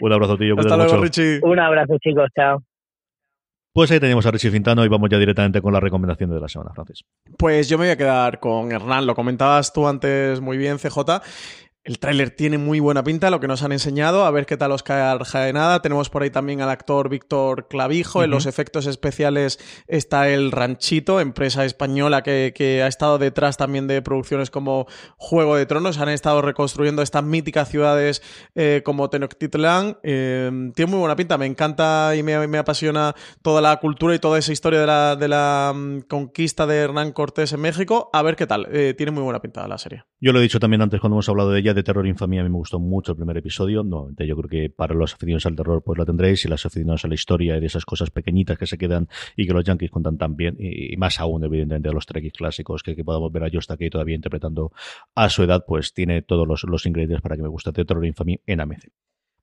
Un 0.00 0.12
abrazo, 0.12 0.36
tío. 0.36 0.54
Hasta 0.58 0.76
luego, 0.76 0.92
mucho. 0.92 1.04
Richie. 1.04 1.40
Un 1.42 1.58
abrazo, 1.58 1.96
chicos. 1.98 2.28
Chao. 2.36 2.62
Pues 3.78 3.92
ahí 3.92 4.00
tenemos 4.00 4.26
a 4.26 4.32
Richie 4.32 4.50
Fintano 4.50 4.84
y 4.84 4.88
vamos 4.88 5.08
ya 5.08 5.18
directamente 5.18 5.62
con 5.62 5.72
la 5.72 5.78
recomendación 5.78 6.30
de 6.30 6.40
la 6.40 6.48
semana, 6.48 6.72
Francis. 6.74 7.04
Pues 7.36 7.68
yo 7.68 7.78
me 7.78 7.84
voy 7.84 7.92
a 7.92 7.96
quedar 7.96 8.40
con 8.40 8.72
Hernán, 8.72 9.06
lo 9.06 9.14
comentabas 9.14 9.72
tú 9.72 9.86
antes 9.86 10.40
muy 10.40 10.58
bien, 10.58 10.78
CJ. 10.78 11.22
El 11.88 11.98
tráiler 11.98 12.28
tiene 12.28 12.58
muy 12.58 12.80
buena 12.80 13.02
pinta, 13.02 13.30
lo 13.30 13.40
que 13.40 13.48
nos 13.48 13.62
han 13.62 13.72
enseñado, 13.72 14.26
a 14.26 14.30
ver 14.30 14.44
qué 14.44 14.58
tal 14.58 14.72
Oscar 14.72 15.24
Jaenada. 15.24 15.80
Tenemos 15.80 16.10
por 16.10 16.22
ahí 16.22 16.28
también 16.28 16.60
al 16.60 16.68
actor 16.68 17.08
Víctor 17.08 17.66
Clavijo. 17.66 18.18
Uh 18.18 18.20
-huh. 18.20 18.24
En 18.26 18.30
los 18.30 18.44
efectos 18.44 18.86
especiales 18.86 19.58
está 19.86 20.28
el 20.28 20.52
Ranchito, 20.52 21.18
empresa 21.18 21.64
española 21.64 22.22
que, 22.22 22.52
que, 22.54 22.82
ha 22.82 22.88
estado 22.88 23.16
detrás 23.16 23.56
también 23.56 23.86
de 23.86 24.02
producciones 24.02 24.50
como 24.50 24.86
Juego 25.16 25.56
de 25.56 25.64
Tronos. 25.64 25.96
Han 25.96 26.10
estado 26.10 26.42
reconstruyendo 26.42 27.00
estas 27.00 27.24
míticas 27.24 27.70
ciudades 27.70 28.20
eh, 28.54 28.82
como 28.84 29.08
Tenochtitlán. 29.08 29.96
Eh, 30.02 30.70
tiene 30.74 30.90
muy 30.90 31.00
buena 31.00 31.16
pinta, 31.16 31.38
me 31.38 31.46
encanta 31.46 32.14
y 32.14 32.22
me, 32.22 32.46
me, 32.48 32.58
apasiona 32.58 33.14
toda 33.40 33.62
la 33.62 33.74
cultura 33.78 34.14
y 34.14 34.18
toda 34.18 34.38
esa 34.38 34.52
historia 34.52 34.80
de 34.80 34.86
la, 34.86 35.16
de 35.16 35.28
la 35.28 35.72
um, 35.74 36.02
conquista 36.02 36.66
de 36.66 36.76
Hernán 36.76 37.12
Cortés 37.12 37.54
en 37.54 37.62
México. 37.62 38.10
A 38.12 38.20
ver 38.20 38.36
qué 38.36 38.46
tal, 38.46 38.66
eh, 38.72 38.92
tiene 38.94 39.10
muy 39.10 39.22
buena 39.22 39.40
pinta 39.40 39.66
la 39.66 39.78
serie. 39.78 40.04
Yo 40.20 40.34
lo 40.34 40.40
he 40.40 40.42
dicho 40.42 40.60
también 40.60 40.82
antes 40.82 41.00
cuando 41.00 41.14
hemos 41.14 41.28
hablado 41.30 41.52
de 41.52 41.60
ella, 41.60 41.77
de 41.78 41.84
Terror 41.84 42.06
Infamia, 42.06 42.40
a 42.40 42.44
mí 42.44 42.50
me 42.50 42.56
gustó 42.56 42.78
mucho 42.78 43.12
el 43.12 43.16
primer 43.16 43.36
episodio. 43.36 43.82
No, 43.82 44.10
yo 44.10 44.36
creo 44.36 44.48
que 44.48 44.70
para 44.70 44.94
los 44.94 45.14
aficionados 45.14 45.46
al 45.46 45.56
terror 45.56 45.82
pues 45.82 45.96
lo 45.96 46.04
tendréis 46.04 46.44
y 46.44 46.48
los 46.48 46.64
aficionados 46.66 47.04
a 47.04 47.08
la 47.08 47.14
historia 47.14 47.56
y 47.56 47.60
de 47.60 47.66
esas 47.66 47.84
cosas 47.84 48.10
pequeñitas 48.10 48.58
que 48.58 48.66
se 48.66 48.76
quedan 48.76 49.08
y 49.36 49.46
que 49.46 49.52
los 49.52 49.64
yankees 49.64 49.90
cuentan 49.90 50.18
tan 50.18 50.36
bien 50.36 50.56
y, 50.58 50.96
más 50.96 51.20
aún 51.20 51.44
evidentemente 51.44 51.88
a 51.88 51.92
los 51.92 52.06
trekkies 52.06 52.32
clásicos 52.32 52.82
que, 52.82 52.94
que 52.96 53.04
podamos 53.04 53.32
ver 53.32 53.44
a 53.44 53.50
Josh 53.52 53.66
Takei 53.66 53.90
todavía 53.90 54.16
interpretando 54.16 54.72
a 55.14 55.28
su 55.28 55.42
edad, 55.42 55.64
pues 55.66 55.94
tiene 55.94 56.22
todos 56.22 56.46
los, 56.46 56.64
los 56.64 56.84
ingredientes 56.86 57.22
para 57.22 57.36
que 57.36 57.42
me 57.42 57.48
guste 57.48 57.72
Terror 57.72 58.04
e 58.04 58.08
Infamia 58.08 58.38
en 58.46 58.60
AMC. 58.60 58.88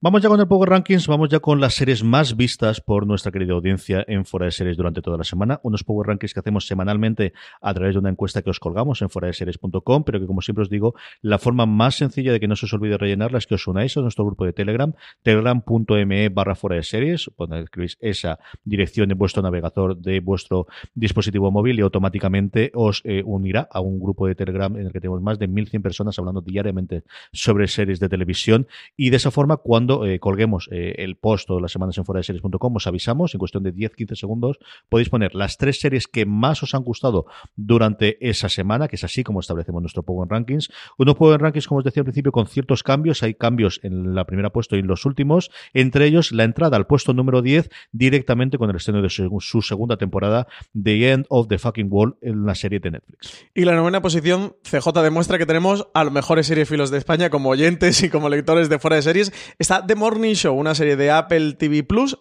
Vamos 0.01 0.21
ya 0.21 0.27
con 0.27 0.39
el 0.41 0.47
Power 0.47 0.69
Rankings, 0.69 1.07
vamos 1.07 1.29
ya 1.29 1.39
con 1.39 1.61
las 1.61 1.73
series 1.75 2.03
más 2.03 2.35
vistas 2.35 2.81
por 2.81 3.07
nuestra 3.07 3.31
querida 3.31 3.53
audiencia 3.53 4.03
en 4.09 4.25
Fuera 4.25 4.45
de 4.45 4.51
Series 4.51 4.75
durante 4.75 5.01
toda 5.01 5.17
la 5.17 5.23
semana. 5.23 5.61
Unos 5.63 5.85
Power 5.85 6.07
Rankings 6.07 6.33
que 6.33 6.41
hacemos 6.41 6.67
semanalmente 6.67 7.31
a 7.61 7.73
través 7.73 7.95
de 7.95 7.99
una 7.99 8.09
encuesta 8.09 8.41
que 8.41 8.49
os 8.49 8.59
colgamos 8.59 9.01
en 9.01 9.09
fueradeseries.com, 9.09 10.03
pero 10.03 10.19
que 10.19 10.27
como 10.27 10.41
siempre 10.41 10.63
os 10.63 10.69
digo, 10.69 10.95
la 11.21 11.39
forma 11.39 11.65
más 11.65 11.95
sencilla 11.95 12.33
de 12.33 12.41
que 12.41 12.47
no 12.47 12.57
se 12.57 12.65
os 12.65 12.73
olvide 12.73 12.97
rellenarla 12.97 13.37
es 13.37 13.47
que 13.47 13.55
os 13.55 13.65
unáis 13.67 13.95
a 13.95 14.01
nuestro 14.01 14.25
grupo 14.25 14.45
de 14.45 14.51
Telegram, 14.51 14.93
telegram.me 15.23 16.27
barra 16.27 16.55
fuera 16.55 16.75
de 16.75 16.83
series, 16.83 17.31
donde 17.37 17.61
escribís 17.61 17.97
esa 18.01 18.37
dirección 18.65 19.09
en 19.09 19.17
vuestro 19.17 19.41
navegador 19.43 19.97
de 19.97 20.19
vuestro 20.19 20.67
dispositivo 20.93 21.51
móvil 21.51 21.79
y 21.79 21.81
automáticamente 21.81 22.69
os 22.75 23.01
eh, 23.05 23.23
unirá 23.25 23.69
a 23.71 23.79
un 23.79 24.01
grupo 24.01 24.27
de 24.27 24.35
Telegram 24.35 24.75
en 24.75 24.87
el 24.87 24.91
que 24.91 24.99
tenemos 24.99 25.21
más 25.21 25.39
de 25.39 25.49
1.100 25.49 25.81
personas 25.81 26.19
hablando 26.19 26.41
diariamente 26.41 27.05
sobre 27.31 27.67
series 27.69 28.01
de 28.01 28.09
televisión 28.09 28.67
y 28.97 29.09
de 29.09 29.15
esa 29.15 29.31
forma 29.31 29.55
cuando 29.55 29.94
eh, 30.03 30.19
colguemos 30.19 30.67
eh, 30.71 30.95
el 30.97 31.15
post 31.15 31.47
todas 31.47 31.61
las 31.61 31.71
semanas 31.71 31.97
en 31.97 32.05
fuera 32.05 32.19
de 32.19 32.23
series.com 32.23 32.75
os 32.75 32.87
avisamos 32.87 33.33
en 33.35 33.39
cuestión 33.39 33.63
de 33.63 33.73
10-15 33.73 34.15
segundos 34.15 34.57
podéis 34.89 35.09
poner 35.09 35.35
las 35.35 35.57
tres 35.57 35.79
series 35.79 36.07
que 36.07 36.25
más 36.25 36.63
os 36.63 36.73
han 36.73 36.83
gustado 36.83 37.27
durante 37.55 38.17
esa 38.27 38.49
semana 38.49 38.87
que 38.87 38.95
es 38.95 39.03
así 39.03 39.23
como 39.23 39.39
establecemos 39.39 39.81
nuestro 39.81 40.03
Power 40.03 40.29
Rankings. 40.29 40.69
Unos 40.97 41.15
Power 41.15 41.41
Rankings 41.41 41.67
como 41.67 41.79
os 41.79 41.85
decía 41.85 42.01
al 42.01 42.05
principio 42.05 42.31
con 42.31 42.47
ciertos 42.47 42.83
cambios. 42.83 43.23
Hay 43.23 43.35
cambios 43.35 43.79
en 43.83 44.15
la 44.15 44.25
primera 44.25 44.51
puesto 44.51 44.75
y 44.75 44.79
en 44.79 44.87
los 44.87 45.05
últimos. 45.05 45.51
Entre 45.73 46.05
ellos 46.05 46.31
la 46.31 46.43
entrada 46.43 46.77
al 46.77 46.87
puesto 46.87 47.13
número 47.13 47.41
10 47.41 47.69
directamente 47.91 48.57
con 48.57 48.69
el 48.69 48.75
estreno 48.75 49.01
de 49.01 49.09
su, 49.09 49.61
segunda 49.61 49.97
temporada 49.97 50.47
The 50.81 51.11
End 51.11 51.25
of 51.29 51.47
the 51.47 51.57
Fucking 51.57 51.87
World 51.89 52.15
en 52.21 52.45
la 52.45 52.55
serie 52.55 52.79
de 52.79 52.91
Netflix. 52.91 53.45
Y 53.53 53.65
la 53.65 53.75
novena 53.75 54.01
posición 54.01 54.55
CJ 54.63 54.87
demuestra 55.01 55.37
que 55.37 55.45
tenemos 55.45 55.87
a 55.93 56.03
los 56.03 56.13
mejores 56.13 56.47
seriefilos 56.47 56.91
de 56.91 56.97
España 56.97 57.29
como 57.29 57.49
oyentes 57.49 58.01
y 58.03 58.09
como 58.09 58.29
lectores 58.29 58.69
de 58.69 58.79
fuera 58.79 58.97
de 58.97 59.01
series. 59.01 59.33
Está 59.59 59.74
The 59.83 59.95
Morning 59.95 60.35
Show, 60.35 60.55
una 60.55 60.75
serie 60.75 60.95
de 60.95 61.11
Apple 61.11 61.53
TV 61.53 61.83
Plus, 61.83 62.17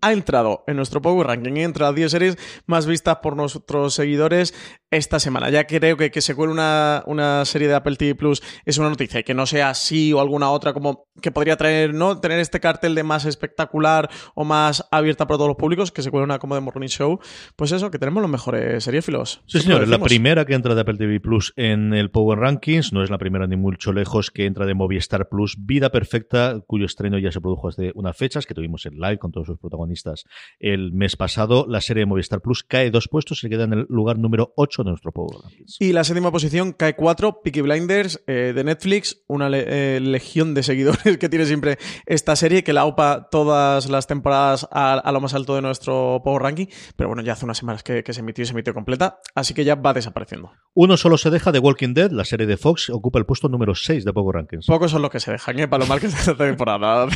ha 0.00 0.12
entrado 0.12 0.64
en 0.66 0.76
nuestro 0.76 1.00
Power 1.00 1.26
Ranking 1.26 1.56
y 1.56 1.62
entre 1.62 1.84
las 1.84 1.94
10 1.94 2.10
series 2.10 2.38
más 2.66 2.86
vistas 2.86 3.18
por 3.22 3.36
nuestros 3.36 3.94
seguidores 3.94 4.54
esta 4.90 5.20
semana. 5.20 5.50
Ya 5.50 5.66
creo 5.66 5.96
que 5.96 6.10
que 6.10 6.20
se 6.20 6.34
cuele 6.34 6.52
una, 6.52 7.02
una 7.06 7.44
serie 7.44 7.68
de 7.68 7.74
Apple 7.74 7.96
TV 7.96 8.14
Plus 8.14 8.42
es 8.64 8.78
una 8.78 8.88
noticia 8.88 9.20
y 9.20 9.24
que 9.24 9.34
no 9.34 9.46
sea 9.46 9.70
así 9.70 10.12
o 10.12 10.20
alguna 10.20 10.50
otra 10.50 10.72
como 10.72 11.06
que 11.20 11.30
podría 11.30 11.56
traer, 11.56 11.94
¿no? 11.94 12.20
Tener 12.20 12.38
este 12.38 12.60
cartel 12.60 12.94
de 12.94 13.02
más 13.02 13.24
espectacular 13.24 14.08
o 14.34 14.44
más 14.44 14.86
abierta 14.90 15.26
para 15.26 15.38
todos 15.38 15.48
los 15.48 15.56
públicos, 15.56 15.92
que 15.92 16.02
se 16.02 16.10
cuele 16.10 16.24
una 16.24 16.38
como 16.38 16.54
de 16.54 16.60
Morning 16.60 16.88
Show. 16.88 17.18
Pues 17.56 17.72
eso, 17.72 17.90
que 17.90 17.98
tenemos 17.98 18.22
los 18.22 18.30
mejores 18.30 18.84
seriefilos. 18.84 19.42
Sí, 19.46 19.60
señor, 19.60 19.82
es 19.82 19.88
la 19.88 19.98
primera 19.98 20.44
que 20.44 20.54
entra 20.54 20.74
de 20.74 20.80
Apple 20.80 20.96
TV 20.96 21.20
Plus 21.20 21.52
en 21.56 21.92
el 21.92 22.10
Power 22.10 22.38
Rankings, 22.38 22.92
no 22.92 23.02
es 23.02 23.10
la 23.10 23.18
primera 23.18 23.46
ni 23.46 23.56
mucho 23.56 23.92
lejos 23.92 24.30
que 24.30 24.46
entra 24.46 24.64
de 24.64 24.74
Movistar 24.74 25.28
Plus, 25.28 25.56
Vida 25.58 25.90
Perfecta, 25.90 26.60
cuyo 26.66 26.86
estreno 26.86 27.18
ya 27.18 27.32
se 27.32 27.40
produjo 27.40 27.68
hace 27.68 27.92
unas 27.94 28.16
fechas, 28.16 28.46
que 28.46 28.54
tuvimos 28.54 28.86
en 28.86 28.94
live 28.94 29.18
con 29.18 29.32
todos 29.32 29.46
sus 29.46 29.58
protagonistas 29.58 29.87
protagonistas 29.88 30.24
el 30.60 30.92
mes 30.92 31.16
pasado. 31.16 31.66
La 31.68 31.80
serie 31.80 32.02
de 32.02 32.06
Movistar 32.06 32.40
Plus 32.40 32.62
cae 32.62 32.90
dos 32.90 33.08
puestos, 33.08 33.40
se 33.40 33.48
queda 33.48 33.64
en 33.64 33.72
el 33.72 33.86
lugar 33.88 34.18
número 34.18 34.52
8 34.56 34.84
de 34.84 34.90
nuestro 34.90 35.12
Power 35.12 35.36
Rankings. 35.42 35.76
Y 35.80 35.92
la 35.92 36.04
séptima 36.04 36.30
posición 36.30 36.72
cae 36.72 36.94
4, 36.94 37.40
Peaky 37.42 37.60
Blinders 37.62 38.22
eh, 38.26 38.52
de 38.54 38.64
Netflix, 38.64 39.22
una 39.26 39.48
le- 39.48 39.96
eh, 39.96 40.00
legión 40.00 40.54
de 40.54 40.62
seguidores 40.62 41.18
que 41.18 41.28
tiene 41.28 41.46
siempre 41.46 41.78
esta 42.06 42.36
serie, 42.36 42.62
que 42.62 42.72
la 42.72 42.84
opa 42.84 43.28
todas 43.30 43.88
las 43.88 44.06
temporadas 44.06 44.68
a, 44.70 44.94
a 44.94 45.12
lo 45.12 45.20
más 45.20 45.34
alto 45.34 45.54
de 45.54 45.62
nuestro 45.62 46.20
Power 46.24 46.42
Ranking. 46.42 46.66
Pero 46.96 47.08
bueno, 47.08 47.22
ya 47.22 47.32
hace 47.32 47.44
unas 47.44 47.58
semanas 47.58 47.82
que, 47.82 48.02
que 48.02 48.12
se 48.12 48.20
emitió 48.20 48.42
y 48.42 48.46
se 48.46 48.52
emitió 48.52 48.74
completa, 48.74 49.20
así 49.34 49.54
que 49.54 49.64
ya 49.64 49.74
va 49.74 49.92
desapareciendo. 49.94 50.50
Uno 50.74 50.96
solo 50.96 51.18
se 51.18 51.30
deja 51.30 51.52
de 51.52 51.58
Walking 51.58 51.94
Dead, 51.94 52.10
la 52.10 52.24
serie 52.24 52.46
de 52.46 52.56
Fox, 52.56 52.90
ocupa 52.90 53.18
el 53.18 53.26
puesto 53.26 53.48
número 53.48 53.74
6 53.74 54.04
de 54.04 54.12
Power 54.12 54.36
Rankings. 54.36 54.66
Pocos 54.66 54.90
son 54.90 55.02
los 55.02 55.10
que 55.10 55.20
se 55.20 55.32
dejan, 55.32 55.58
¿eh? 55.58 55.68
Para 55.68 55.84
lo 55.84 55.88
mal 55.88 56.00
que 56.00 56.06
está 56.06 56.18
esta 56.20 56.36
temporada. 56.36 57.06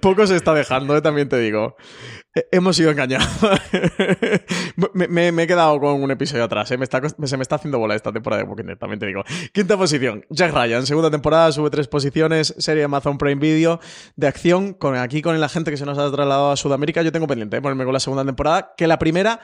Poco 0.00 0.26
se 0.26 0.36
está 0.36 0.54
dejando, 0.54 0.96
¿eh? 0.96 1.02
También 1.02 1.28
te 1.28 1.38
digo. 1.38 1.71
Eh, 2.34 2.46
Hemos 2.52 2.76
sido 2.76 2.90
engañados. 2.90 3.28
me, 4.94 5.28
he 5.28 5.46
quedado 5.46 5.78
con 5.80 6.02
un 6.02 6.10
episodio 6.10 6.44
atrás, 6.44 6.70
¿eh? 6.70 6.78
Se 7.24 7.36
me 7.36 7.42
está 7.42 7.56
haciendo 7.56 7.78
bola 7.78 7.94
esta 7.94 8.12
temporada 8.12 8.42
de 8.42 8.48
Walking 8.48 8.64
Dead, 8.64 8.78
también 8.78 8.98
te 8.98 9.06
digo. 9.06 9.24
Quinta 9.52 9.76
posición, 9.76 10.24
Jack 10.30 10.52
Ryan. 10.52 10.86
Segunda 10.86 11.10
temporada, 11.10 11.52
sube 11.52 11.70
tres 11.70 11.88
posiciones. 11.88 12.54
Serie 12.58 12.84
Amazon 12.84 13.18
Prime 13.18 13.40
Video 13.40 13.80
de 14.16 14.26
acción. 14.26 14.74
Con, 14.74 14.96
aquí 14.96 15.22
con 15.22 15.38
la 15.40 15.48
gente 15.48 15.70
que 15.70 15.76
se 15.76 15.86
nos 15.86 15.98
ha 15.98 16.10
trasladado 16.10 16.52
a 16.52 16.56
Sudamérica. 16.56 17.02
Yo 17.02 17.12
tengo 17.12 17.26
pendiente, 17.26 17.56
¿eh? 17.56 17.62
Ponerme 17.62 17.84
con 17.84 17.92
la 17.92 18.00
segunda 18.00 18.24
temporada. 18.24 18.74
Que 18.76 18.86
la 18.86 18.98
primera, 18.98 19.40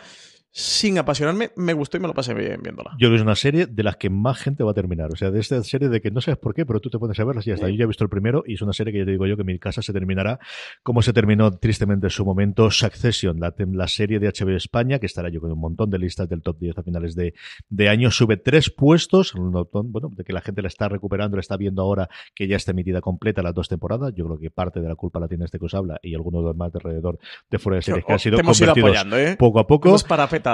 sin 0.59 0.99
apasionarme, 0.99 1.53
me 1.55 1.73
gustó 1.73 1.99
y 1.99 2.01
me 2.01 2.09
lo 2.09 2.15
pasé 2.15 2.35
bien 2.35 2.61
viéndola. 2.61 2.91
Yo 2.95 3.07
creo 3.07 3.11
que 3.11 3.17
es 3.17 3.23
una 3.23 3.37
serie 3.37 3.67
de 3.67 3.83
las 3.85 3.97
que 3.97 4.11
más 4.11 4.39
gente 4.39 4.65
va 4.65 4.73
a 4.73 4.75
terminar. 4.75 5.13
O 5.13 5.17
sea, 5.17 5.31
de 5.31 5.39
esta 5.39 5.63
serie 5.63 5.89
de 5.89 6.01
que 6.01 6.11
no 6.11 6.21
sabes 6.21 6.39
por 6.39 6.53
qué, 6.53 6.67
pero 6.67 6.81
tú 6.81 6.91
te 6.91 6.99
pones 6.99 7.19
a 7.21 7.25
verlas 7.25 7.47
y 7.47 7.51
ya 7.51 7.55
está. 7.55 7.69
Yo 7.69 7.77
ya 7.77 7.85
he 7.85 7.87
visto 7.87 8.03
el 8.03 8.11
primero 8.11 8.43
y 8.45 8.55
es 8.55 8.63
una 8.63 8.73
serie 8.73 8.93
que 8.93 8.99
ya 8.99 9.05
te 9.05 9.13
digo 9.13 9.25
yo 9.27 9.37
que 9.37 9.43
en 9.43 9.47
mi 9.47 9.59
casa 9.61 9.83
se 9.83 9.93
terminará 9.93 10.41
como 10.83 11.01
se 11.03 11.13
terminó 11.13 11.57
tristemente 11.59 12.07
en 12.07 12.11
su 12.11 12.25
momento 12.25 12.73
Succession, 12.73 13.39
la, 13.39 13.55
la 13.57 13.87
serie 13.87 14.19
de 14.19 14.29
HBO 14.29 14.57
España, 14.57 14.99
que 14.99 15.07
estará 15.07 15.29
yo 15.29 15.41
con 15.41 15.53
un 15.53 15.61
montón 15.61 15.91
de 15.91 15.99
listas 15.99 16.29
del 16.29 16.43
top 16.43 16.59
10 16.59 16.79
a 16.79 16.83
finales 16.83 17.15
de, 17.15 17.35
de 17.69 17.89
año. 17.89 18.11
Sube 18.11 18.37
tres 18.37 18.69
puestos, 18.69 19.37
un 19.37 19.53
montón, 19.53 19.93
bueno, 19.93 20.11
de 20.13 20.25
que 20.25 20.33
la 20.33 20.41
gente 20.41 20.61
la 20.61 20.69
está 20.69 20.89
recuperando, 20.89 21.37
la 21.37 21.41
está 21.41 21.57
viendo 21.57 21.83
ahora 21.83 22.09
que 22.35 22.49
ya 22.49 22.57
está 22.57 22.73
emitida 22.73 23.01
completa 23.01 23.43
las 23.43 23.55
dos 23.55 23.69
temporadas. 23.69 24.13
Yo 24.17 24.25
creo 24.25 24.39
que 24.39 24.51
parte 24.51 24.81
de 24.81 24.89
la 24.89 24.97
culpa 24.97 25.21
la 25.21 25.29
tiene 25.29 25.45
este 25.45 25.61
que 25.61 25.67
os 25.67 25.75
habla 25.75 26.01
y 26.03 26.17
algunos 26.17 26.43
de 26.43 26.49
los 26.49 26.57
más 26.57 26.73
de 26.73 26.79
alrededor 26.79 27.21
de 27.49 27.59
fuera 27.61 27.77
de 27.77 27.83
series 27.83 28.05
que 28.05 28.13
han 28.13 28.19
sido 28.19 28.39
convertidos 28.39 28.79
apoyando, 28.79 29.17
¿eh? 29.17 29.37
poco 29.37 29.61
a 29.61 29.67
poco. 29.69 29.89
Hemos 29.89 30.03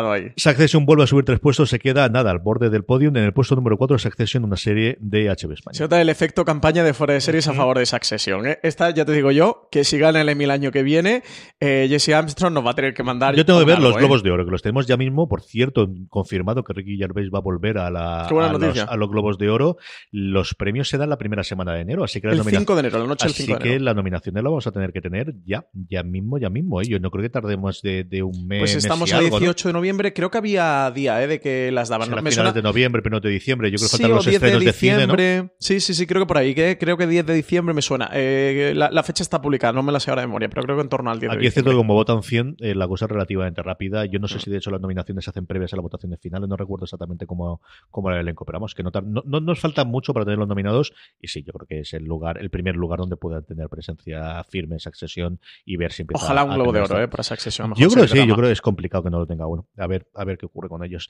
parapetado 0.02 0.12
ahí. 0.12 0.32
Succession 0.36 0.84
vuelve 0.86 1.04
a 1.04 1.06
subir 1.06 1.24
tres 1.24 1.40
puestos, 1.40 1.70
se 1.70 1.78
queda 1.78 2.08
nada 2.08 2.30
al 2.30 2.38
borde 2.38 2.70
del 2.70 2.84
podium. 2.84 3.16
En 3.16 3.24
el 3.24 3.32
puesto 3.32 3.54
número 3.54 3.76
4, 3.76 3.98
Succession, 3.98 4.44
una 4.44 4.56
serie 4.56 4.96
de 5.00 5.26
HBO 5.28 5.52
España. 5.52 5.74
Se 5.74 5.82
nota 5.84 6.00
el 6.00 6.08
efecto 6.08 6.44
campaña 6.44 6.82
de 6.84 6.94
fuera 6.94 7.14
de 7.14 7.20
series 7.20 7.48
a 7.48 7.52
favor 7.54 7.78
de 7.78 7.86
Succession. 7.86 8.46
¿eh? 8.46 8.58
Esta, 8.62 8.90
ya 8.90 9.04
te 9.04 9.12
digo 9.12 9.30
yo, 9.30 9.68
que 9.70 9.84
si 9.84 9.98
gana 9.98 10.20
el 10.20 10.28
Emmy 10.28 10.44
el 10.44 10.50
año 10.50 10.70
que 10.70 10.82
viene, 10.82 11.22
eh, 11.60 11.86
Jesse 11.88 12.10
Armstrong 12.10 12.52
nos 12.52 12.66
va 12.66 12.70
a 12.72 12.74
tener 12.74 12.94
que 12.94 13.02
mandar. 13.02 13.34
Yo 13.34 13.44
tengo 13.44 13.58
que 13.60 13.64
ver 13.66 13.76
algo, 13.76 13.88
los 13.88 13.96
¿eh? 13.96 14.00
Globos 14.00 14.22
de 14.22 14.30
Oro, 14.30 14.44
que 14.44 14.50
los 14.50 14.62
tenemos 14.62 14.86
ya 14.86 14.96
mismo. 14.96 15.28
Por 15.28 15.42
cierto, 15.42 15.88
confirmado 16.08 16.62
que 16.64 16.72
Ricky 16.72 16.96
Gervais 16.96 17.28
va 17.34 17.38
a 17.38 17.42
volver 17.42 17.78
a, 17.78 17.90
la, 17.90 18.26
a, 18.26 18.30
los, 18.32 18.60
noticia. 18.60 18.84
a 18.84 18.96
los 18.96 19.08
Globos 19.10 19.38
de 19.38 19.48
Oro. 19.50 19.76
Los 20.10 20.54
premios 20.54 20.88
se 20.88 20.98
dan 20.98 21.10
la 21.10 21.18
primera 21.18 21.44
semana 21.44 21.72
de 21.74 21.80
enero, 21.80 22.04
así 22.04 22.20
que 22.20 22.26
la 22.28 22.32
El 22.34 22.38
nomina- 22.40 22.58
5 22.58 22.74
de 22.74 22.80
enero, 22.80 22.98
la 22.98 23.06
noche 23.06 23.26
del 23.26 23.32
Así 23.34 23.42
5 23.44 23.58
de 23.58 23.62
que 23.64 23.80
la 23.80 23.94
nominación 23.94 24.34
la 24.34 24.42
vamos 24.42 24.66
a 24.66 24.72
tener 24.72 24.92
que 24.92 25.00
tener 25.00 25.34
ya, 25.46 25.66
ya 25.88 26.02
mismo, 26.02 26.38
ya 26.38 26.50
mismo. 26.50 26.80
¿eh? 26.80 26.84
Yo 26.88 26.98
no 26.98 27.10
creo 27.10 27.22
que 27.22 27.30
tardemos 27.30 27.80
de, 27.82 28.04
de 28.04 28.22
un 28.22 28.46
mes. 28.46 28.60
Pues 28.60 28.74
mes 28.74 28.84
estamos 28.84 29.10
y 29.10 29.12
a 29.14 29.18
algo, 29.18 29.30
¿no? 29.30 29.38
18 29.40 29.68
de 29.68 29.72
noviembre. 29.74 30.14
Creo 30.14 30.30
que 30.30 30.38
había 30.38 30.90
día 30.92 31.22
¿eh? 31.22 31.26
de 31.26 31.40
que 31.40 31.70
las 31.70 31.90
daban. 31.90 32.08
¿no? 32.08 32.16
Me 32.16 32.30
finales 32.30 32.34
suena- 32.36 32.52
de 32.52 32.62
noviembre, 32.62 33.02
primero 33.02 33.20
de 33.20 33.28
diciembre. 33.28 33.70
Yo 33.70 33.76
creo 33.76 33.88
que 33.88 33.92
faltan 33.92 34.10
los 34.12 34.24
10 34.24 34.40
de 34.40 34.46
de, 34.46 34.72
cine, 34.72 34.92
¿no? 35.06 35.14
diciembre. 35.16 35.50
Sí, 35.58 35.80
sí, 35.80 35.92
sí, 35.92 36.06
creo 36.06 36.22
que 36.22 36.26
por 36.26 36.38
ahí. 36.38 36.54
que 36.54 36.78
creo 36.78 36.96
que 36.96 37.06
10 37.06 37.26
de 37.26 37.34
diciembre 37.34 37.74
me 37.74 37.82
suena. 37.82 38.08
Eh, 38.12 38.72
la, 38.74 38.90
la 38.90 39.02
fecha 39.02 39.22
está 39.22 39.42
publicada, 39.42 39.72
no 39.74 39.82
me 39.82 39.92
la 39.92 40.00
sé 40.00 40.10
ahora 40.10 40.22
de 40.22 40.28
memoria, 40.28 40.48
pero 40.48 40.62
creo 40.62 40.76
que 40.76 40.82
en 40.82 40.88
torno 40.88 41.10
al 41.10 41.20
10 41.20 41.30
de 41.32 41.36
Aquí 41.36 41.46
es 41.46 41.52
cierto 41.54 41.70
diciembre. 41.70 41.72
que 41.72 41.86
como 41.86 41.94
votan 41.94 42.22
100, 42.22 42.56
eh, 42.60 42.74
la 42.74 42.88
cosa 42.88 43.04
es 43.04 43.10
relativamente 43.10 43.62
rápida. 43.62 44.06
Yo 44.06 44.18
no 44.18 44.28
sé 44.28 44.38
si 44.38 44.50
de 44.50 44.56
hecho 44.58 44.70
las 44.70 44.80
nominaciones 44.80 45.24
se 45.24 45.30
hacen 45.30 45.46
previas 45.46 45.72
a 45.72 45.76
las 45.76 45.82
votaciones 45.82 46.20
finales, 46.20 46.48
no 46.48 46.56
recuerdo 46.56 46.84
exactamente 46.84 47.26
cómo, 47.26 47.60
cómo 47.90 48.08
era 48.10 48.20
el 48.20 48.26
elenco, 48.26 48.44
pero 48.44 48.56
vamos, 48.56 48.74
que 48.74 48.82
no, 48.82 48.90
no, 49.04 49.22
no 49.26 49.40
nos 49.40 49.58
falta 49.60 49.84
mucho 49.84 50.12
para 50.14 50.24
tener 50.24 50.38
los 50.38 50.48
nominados 50.48 50.92
y 51.20 51.28
sí, 51.28 51.42
yo 51.42 51.52
creo 51.52 51.66
que 51.66 51.80
es 51.80 51.92
el 51.94 52.04
lugar, 52.04 52.38
el 52.38 52.50
primer 52.50 52.76
lugar 52.76 52.98
donde 53.00 53.16
puedan 53.16 53.44
tener 53.44 53.68
presencia 53.68 54.42
firme 54.44 54.76
esa 54.76 54.90
sesión 54.94 55.40
y 55.64 55.76
ver 55.76 55.92
si 55.92 56.02
empieza 56.02 56.24
Ojalá 56.24 56.44
un 56.44 56.54
globo 56.54 56.72
de 56.72 56.78
oro, 56.80 56.84
esta- 56.86 57.02
eh, 57.02 57.08
para 57.08 57.22
Succession. 57.22 57.66
a 57.66 57.68
lo 57.70 57.76
Yo 57.76 57.88
creo 57.88 58.02
que 58.04 58.08
sí, 58.08 58.26
yo 58.26 58.34
creo 58.36 58.46
que 58.48 58.52
es 58.52 58.60
complicado 58.60 59.04
que 59.04 59.10
no 59.10 59.18
lo 59.18 59.26
tenga 59.26 59.46
uno. 59.46 59.63
A 59.76 59.86
ver, 59.86 60.08
a 60.14 60.24
ver 60.24 60.38
qué 60.38 60.46
ocurre 60.46 60.68
con 60.68 60.84
ellos. 60.84 61.08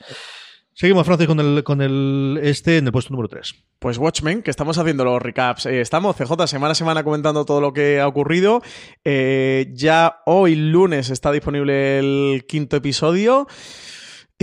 Seguimos, 0.76 1.06
Francis, 1.06 1.28
con 1.28 1.38
el, 1.38 1.62
con 1.62 1.80
el 1.80 2.40
este 2.42 2.78
en 2.78 2.86
el 2.86 2.92
puesto 2.92 3.12
número 3.12 3.28
3. 3.28 3.54
Pues 3.78 3.96
Watchmen, 3.96 4.42
que 4.42 4.50
estamos 4.50 4.76
haciendo 4.76 5.04
los 5.04 5.22
recaps. 5.22 5.66
Eh, 5.66 5.80
estamos, 5.80 6.16
CJ, 6.16 6.48
semana 6.48 6.72
a 6.72 6.74
semana 6.74 7.04
comentando 7.04 7.44
todo 7.44 7.60
lo 7.60 7.72
que 7.72 8.00
ha 8.00 8.08
ocurrido. 8.08 8.60
Eh, 9.04 9.70
ya 9.72 10.22
hoy, 10.26 10.56
lunes, 10.56 11.10
está 11.10 11.30
disponible 11.30 12.00
el 12.00 12.44
quinto 12.48 12.76
episodio. 12.76 13.46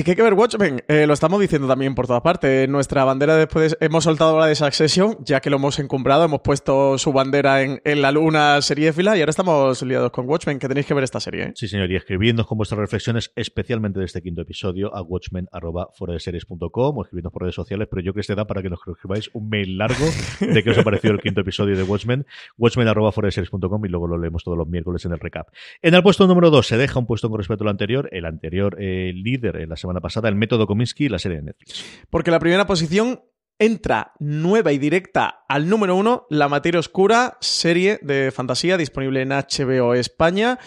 Y 0.01 0.03
que 0.03 0.11
hay 0.11 0.15
que 0.17 0.23
ver 0.23 0.33
Watchmen, 0.33 0.81
Eh, 0.87 1.05
lo 1.05 1.13
estamos 1.13 1.39
diciendo 1.39 1.67
también 1.67 1.93
por 1.93 2.07
todas 2.07 2.23
partes. 2.23 2.67
Nuestra 2.67 3.03
bandera 3.03 3.35
después 3.35 3.77
de- 3.79 3.85
hemos 3.85 4.03
soltado 4.03 4.39
la 4.39 4.47
de 4.47 4.55
Succession, 4.55 5.15
ya 5.23 5.41
que 5.41 5.51
lo 5.51 5.57
hemos 5.57 5.77
encumbrado, 5.77 6.25
hemos 6.25 6.39
puesto 6.41 6.97
su 6.97 7.13
bandera 7.13 7.61
en, 7.61 7.81
en 7.85 8.01
la 8.01 8.11
luna 8.11 8.59
seriéfila 8.63 9.15
y 9.15 9.19
ahora 9.19 9.29
estamos 9.29 9.83
liados 9.83 10.09
con 10.11 10.27
Watchmen, 10.27 10.57
que 10.57 10.67
tenéis 10.67 10.87
que 10.87 10.95
ver 10.95 11.03
esta 11.03 11.19
serie. 11.19 11.43
¿eh? 11.43 11.51
Sí, 11.53 11.67
señor, 11.67 11.91
y 11.91 11.95
escribiendo 11.97 12.47
con 12.47 12.57
vuestras 12.57 12.79
reflexiones, 12.79 13.31
especialmente 13.35 13.99
de 13.99 14.05
este 14.05 14.23
quinto 14.23 14.41
episodio, 14.41 14.91
a 14.95 15.03
watchmen.foradeseries.com 15.03 16.97
o 16.97 17.03
escribidnos 17.03 17.31
por 17.31 17.43
redes 17.43 17.53
sociales, 17.55 17.87
pero 17.87 18.01
yo 18.01 18.13
creo 18.13 18.21
que 18.21 18.25
se 18.27 18.33
da 18.33 18.47
para 18.47 18.63
que 18.63 18.71
nos 18.71 18.79
escribáis 18.87 19.29
un 19.33 19.49
mail 19.49 19.77
largo 19.77 20.05
de 20.39 20.63
qué 20.63 20.71
os 20.71 20.79
ha 20.79 20.83
parecido 20.83 21.13
el 21.13 21.19
quinto 21.21 21.41
episodio 21.41 21.77
de 21.77 21.83
Watchmen, 21.83 22.25
watchmen.foradeseries.com 22.57 23.85
y 23.85 23.89
luego 23.89 24.07
lo 24.07 24.17
leemos 24.17 24.43
todos 24.43 24.57
los 24.57 24.67
miércoles 24.67 25.05
en 25.05 25.11
el 25.11 25.19
recap. 25.19 25.49
En 25.83 25.93
el 25.93 26.01
puesto 26.01 26.25
número 26.25 26.49
2 26.49 26.65
se 26.65 26.77
deja 26.77 26.97
un 26.97 27.05
puesto 27.05 27.29
con 27.29 27.37
respecto 27.37 27.63
al 27.65 27.69
anterior, 27.69 28.09
el 28.11 28.25
anterior 28.25 28.77
eh, 28.79 29.11
líder 29.13 29.57
en 29.57 29.69
la 29.69 29.75
semana 29.75 29.90
pasada, 29.99 30.29
el 30.29 30.35
método 30.35 30.67
Kominsky, 30.67 31.09
la 31.09 31.19
serie 31.19 31.39
de 31.39 31.43
Netflix. 31.43 31.83
Porque 32.09 32.31
la 32.31 32.39
primera 32.39 32.65
posición 32.65 33.21
entra 33.59 34.13
nueva 34.19 34.71
y 34.71 34.79
directa 34.79 35.43
al 35.47 35.69
número 35.69 35.95
uno, 35.95 36.25
La 36.29 36.47
Materia 36.47 36.79
Oscura, 36.79 37.37
serie 37.41 37.99
de 38.01 38.31
fantasía 38.31 38.77
disponible 38.77 39.21
en 39.21 39.29
HBO 39.29 39.93
España. 39.93 40.57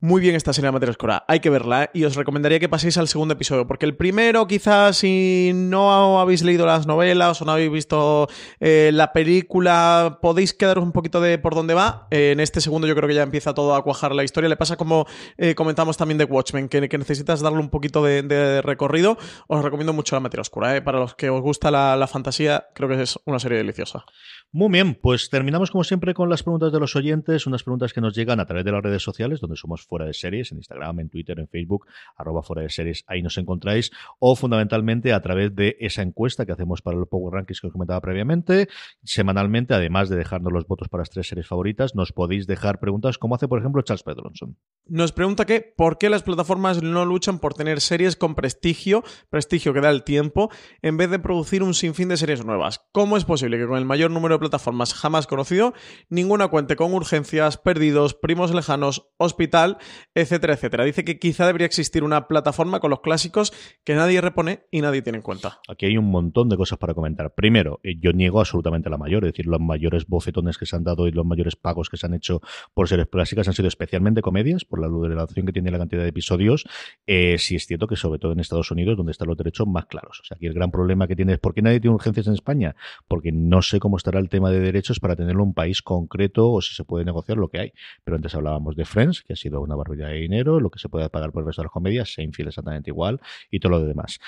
Muy 0.00 0.20
bien 0.20 0.36
esta 0.36 0.52
serie 0.52 0.68
de 0.68 0.72
Materia 0.72 0.92
Oscura, 0.92 1.24
hay 1.26 1.40
que 1.40 1.50
verla 1.50 1.82
¿eh? 1.82 1.90
y 1.92 2.04
os 2.04 2.14
recomendaría 2.14 2.60
que 2.60 2.68
paséis 2.68 2.96
al 2.98 3.08
segundo 3.08 3.34
episodio, 3.34 3.66
porque 3.66 3.84
el 3.84 3.96
primero 3.96 4.46
quizás 4.46 4.98
si 4.98 5.50
no 5.52 6.20
habéis 6.20 6.44
leído 6.44 6.66
las 6.66 6.86
novelas 6.86 7.42
o 7.42 7.44
no 7.44 7.50
habéis 7.50 7.72
visto 7.72 8.28
eh, 8.60 8.90
la 8.94 9.12
película, 9.12 10.20
podéis 10.22 10.54
quedaros 10.54 10.84
un 10.84 10.92
poquito 10.92 11.20
de 11.20 11.38
por 11.38 11.56
dónde 11.56 11.74
va. 11.74 12.06
Eh, 12.12 12.30
en 12.30 12.38
este 12.38 12.60
segundo 12.60 12.86
yo 12.86 12.94
creo 12.94 13.08
que 13.08 13.16
ya 13.16 13.24
empieza 13.24 13.54
todo 13.54 13.74
a 13.74 13.82
cuajar 13.82 14.14
la 14.14 14.22
historia. 14.22 14.48
Le 14.48 14.56
pasa 14.56 14.76
como 14.76 15.04
eh, 15.36 15.56
comentamos 15.56 15.96
también 15.96 16.18
de 16.18 16.26
Watchmen, 16.26 16.68
que, 16.68 16.80
necesitas 16.80 17.40
darle 17.40 17.58
un 17.58 17.68
poquito 17.68 18.04
de, 18.04 18.22
de 18.22 18.62
recorrido. 18.62 19.18
Os 19.48 19.64
recomiendo 19.64 19.92
mucho 19.92 20.14
La 20.14 20.20
Materia 20.20 20.42
Oscura. 20.42 20.80
Para 20.84 21.00
los 21.00 21.16
que 21.16 21.28
os 21.28 21.42
gusta 21.42 21.72
la, 21.72 21.96
la 21.96 22.06
fantasía, 22.06 22.68
creo 22.72 22.88
que 22.88 23.02
es 23.02 23.18
una 23.24 23.40
serie 23.40 23.58
deliciosa. 23.58 24.04
Muy 24.50 24.70
bien, 24.70 24.94
pues 24.94 25.28
terminamos 25.28 25.70
como 25.70 25.84
siempre 25.84 26.14
con 26.14 26.30
las 26.30 26.42
preguntas 26.42 26.72
de 26.72 26.80
los 26.80 26.96
oyentes, 26.96 27.46
unas 27.46 27.62
preguntas 27.62 27.92
que 27.92 28.00
nos 28.00 28.14
llegan 28.14 28.40
a 28.40 28.46
través 28.46 28.64
de 28.64 28.72
las 28.72 28.82
redes 28.82 29.02
sociales, 29.02 29.40
donde 29.40 29.56
somos 29.56 29.84
fuera 29.84 30.06
de 30.06 30.14
series, 30.14 30.52
en 30.52 30.58
Instagram, 30.58 31.00
en 31.00 31.10
Twitter, 31.10 31.38
en 31.38 31.48
Facebook, 31.48 31.86
arroba 32.16 32.42
fuera 32.42 32.62
de 32.62 32.70
series, 32.70 33.04
ahí 33.08 33.20
nos 33.20 33.36
encontráis, 33.36 33.90
o 34.18 34.36
fundamentalmente 34.36 35.12
a 35.12 35.20
través 35.20 35.54
de 35.54 35.76
esa 35.80 36.00
encuesta 36.00 36.46
que 36.46 36.52
hacemos 36.52 36.80
para 36.80 36.96
los 36.96 37.08
Power 37.08 37.34
Rankings 37.34 37.60
que 37.60 37.66
os 37.66 37.72
comentaba 37.74 38.00
previamente. 38.00 38.68
Semanalmente, 39.04 39.74
además 39.74 40.08
de 40.08 40.16
dejarnos 40.16 40.50
los 40.50 40.66
votos 40.66 40.88
para 40.88 41.02
las 41.02 41.10
tres 41.10 41.28
series 41.28 41.46
favoritas, 41.46 41.94
nos 41.94 42.12
podéis 42.12 42.46
dejar 42.46 42.80
preguntas 42.80 43.18
como 43.18 43.34
hace, 43.34 43.48
por 43.48 43.58
ejemplo, 43.58 43.82
Charles 43.82 44.02
Pedronson. 44.02 44.56
Nos 44.86 45.12
pregunta 45.12 45.44
que 45.44 45.60
por 45.60 45.98
qué 45.98 46.08
las 46.08 46.22
plataformas 46.22 46.82
no 46.82 47.04
luchan 47.04 47.38
por 47.38 47.52
tener 47.52 47.82
series 47.82 48.16
con 48.16 48.34
prestigio, 48.34 49.04
prestigio 49.28 49.74
que 49.74 49.82
da 49.82 49.90
el 49.90 50.04
tiempo, 50.04 50.50
en 50.80 50.96
vez 50.96 51.10
de 51.10 51.18
producir 51.18 51.62
un 51.62 51.74
sinfín 51.74 52.08
de 52.08 52.16
series 52.16 52.46
nuevas. 52.46 52.80
¿Cómo 52.92 53.18
es 53.18 53.26
posible 53.26 53.58
que 53.58 53.66
con 53.66 53.76
el 53.76 53.84
mayor 53.84 54.10
número 54.10 54.37
plataformas 54.38 54.94
jamás 54.94 55.26
conocido, 55.26 55.74
ninguna 56.08 56.48
cuente 56.48 56.76
con 56.76 56.94
urgencias, 56.94 57.56
perdidos, 57.56 58.14
primos 58.14 58.54
lejanos, 58.54 59.08
hospital, 59.16 59.78
etcétera, 60.14 60.54
etcétera? 60.54 60.84
Dice 60.84 61.04
que 61.04 61.18
quizá 61.18 61.46
debería 61.46 61.66
existir 61.66 62.04
una 62.04 62.28
plataforma 62.28 62.80
con 62.80 62.90
los 62.90 63.00
clásicos 63.00 63.52
que 63.84 63.94
nadie 63.94 64.20
repone 64.20 64.66
y 64.70 64.80
nadie 64.80 65.02
tiene 65.02 65.18
en 65.18 65.22
cuenta. 65.22 65.60
Aquí 65.68 65.86
hay 65.86 65.96
un 65.96 66.10
montón 66.10 66.48
de 66.48 66.56
cosas 66.56 66.78
para 66.78 66.94
comentar. 66.94 67.34
Primero, 67.34 67.80
eh, 67.82 67.96
yo 67.98 68.12
niego 68.12 68.40
absolutamente 68.40 68.90
la 68.90 68.98
mayor, 68.98 69.24
es 69.24 69.32
decir, 69.32 69.46
los 69.46 69.60
mayores 69.60 70.06
bofetones 70.06 70.58
que 70.58 70.66
se 70.66 70.76
han 70.76 70.84
dado 70.84 71.06
y 71.06 71.12
los 71.12 71.26
mayores 71.26 71.56
pagos 71.56 71.88
que 71.88 71.96
se 71.96 72.06
han 72.06 72.14
hecho 72.14 72.40
por 72.74 72.88
series 72.88 73.08
clásicas 73.08 73.48
han 73.48 73.54
sido 73.54 73.68
especialmente 73.68 74.22
comedias, 74.22 74.64
por 74.64 74.80
la 74.80 74.88
duración 74.88 75.46
que 75.46 75.52
tiene 75.52 75.70
la 75.70 75.78
cantidad 75.78 76.02
de 76.02 76.08
episodios. 76.08 76.66
Eh, 77.06 77.36
sí 77.38 77.56
es 77.56 77.66
cierto 77.66 77.86
que 77.86 77.96
sobre 77.96 78.18
todo 78.18 78.32
en 78.32 78.40
Estados 78.40 78.70
Unidos, 78.70 78.96
donde 78.96 79.12
están 79.12 79.28
los 79.28 79.36
derechos 79.36 79.66
más 79.66 79.86
claros. 79.86 80.20
O 80.20 80.24
sea, 80.24 80.36
aquí 80.36 80.46
el 80.46 80.54
gran 80.54 80.70
problema 80.70 81.06
que 81.06 81.16
tiene 81.16 81.34
es 81.34 81.38
¿por 81.38 81.54
qué 81.54 81.62
nadie 81.62 81.80
tiene 81.80 81.94
urgencias 81.94 82.26
en 82.26 82.34
España? 82.34 82.76
Porque 83.06 83.32
no 83.32 83.62
sé 83.62 83.80
cómo 83.80 83.96
estará 83.96 84.18
el 84.18 84.27
tema 84.28 84.50
de 84.50 84.60
derechos 84.60 85.00
para 85.00 85.16
tenerlo 85.16 85.42
en 85.42 85.48
un 85.48 85.54
país 85.54 85.82
concreto 85.82 86.50
o 86.50 86.60
si 86.60 86.74
se 86.74 86.84
puede 86.84 87.04
negociar 87.04 87.38
lo 87.38 87.48
que 87.48 87.60
hay. 87.60 87.72
Pero 88.04 88.16
antes 88.16 88.34
hablábamos 88.34 88.76
de 88.76 88.84
Friends, 88.84 89.22
que 89.22 89.32
ha 89.32 89.36
sido 89.36 89.60
una 89.60 89.74
barbaridad 89.74 90.08
de 90.08 90.16
dinero, 90.16 90.60
lo 90.60 90.70
que 90.70 90.78
se 90.78 90.88
puede 90.88 91.08
pagar 91.10 91.32
por 91.32 91.42
el 91.42 91.46
resto 91.46 91.62
de 91.62 91.66
las 91.66 91.72
comedias, 91.72 92.12
Seinfeld 92.12 92.48
exactamente 92.48 92.90
igual 92.90 93.20
y 93.50 93.60
todo 93.60 93.72
lo 93.72 93.84
demás. 93.84 94.18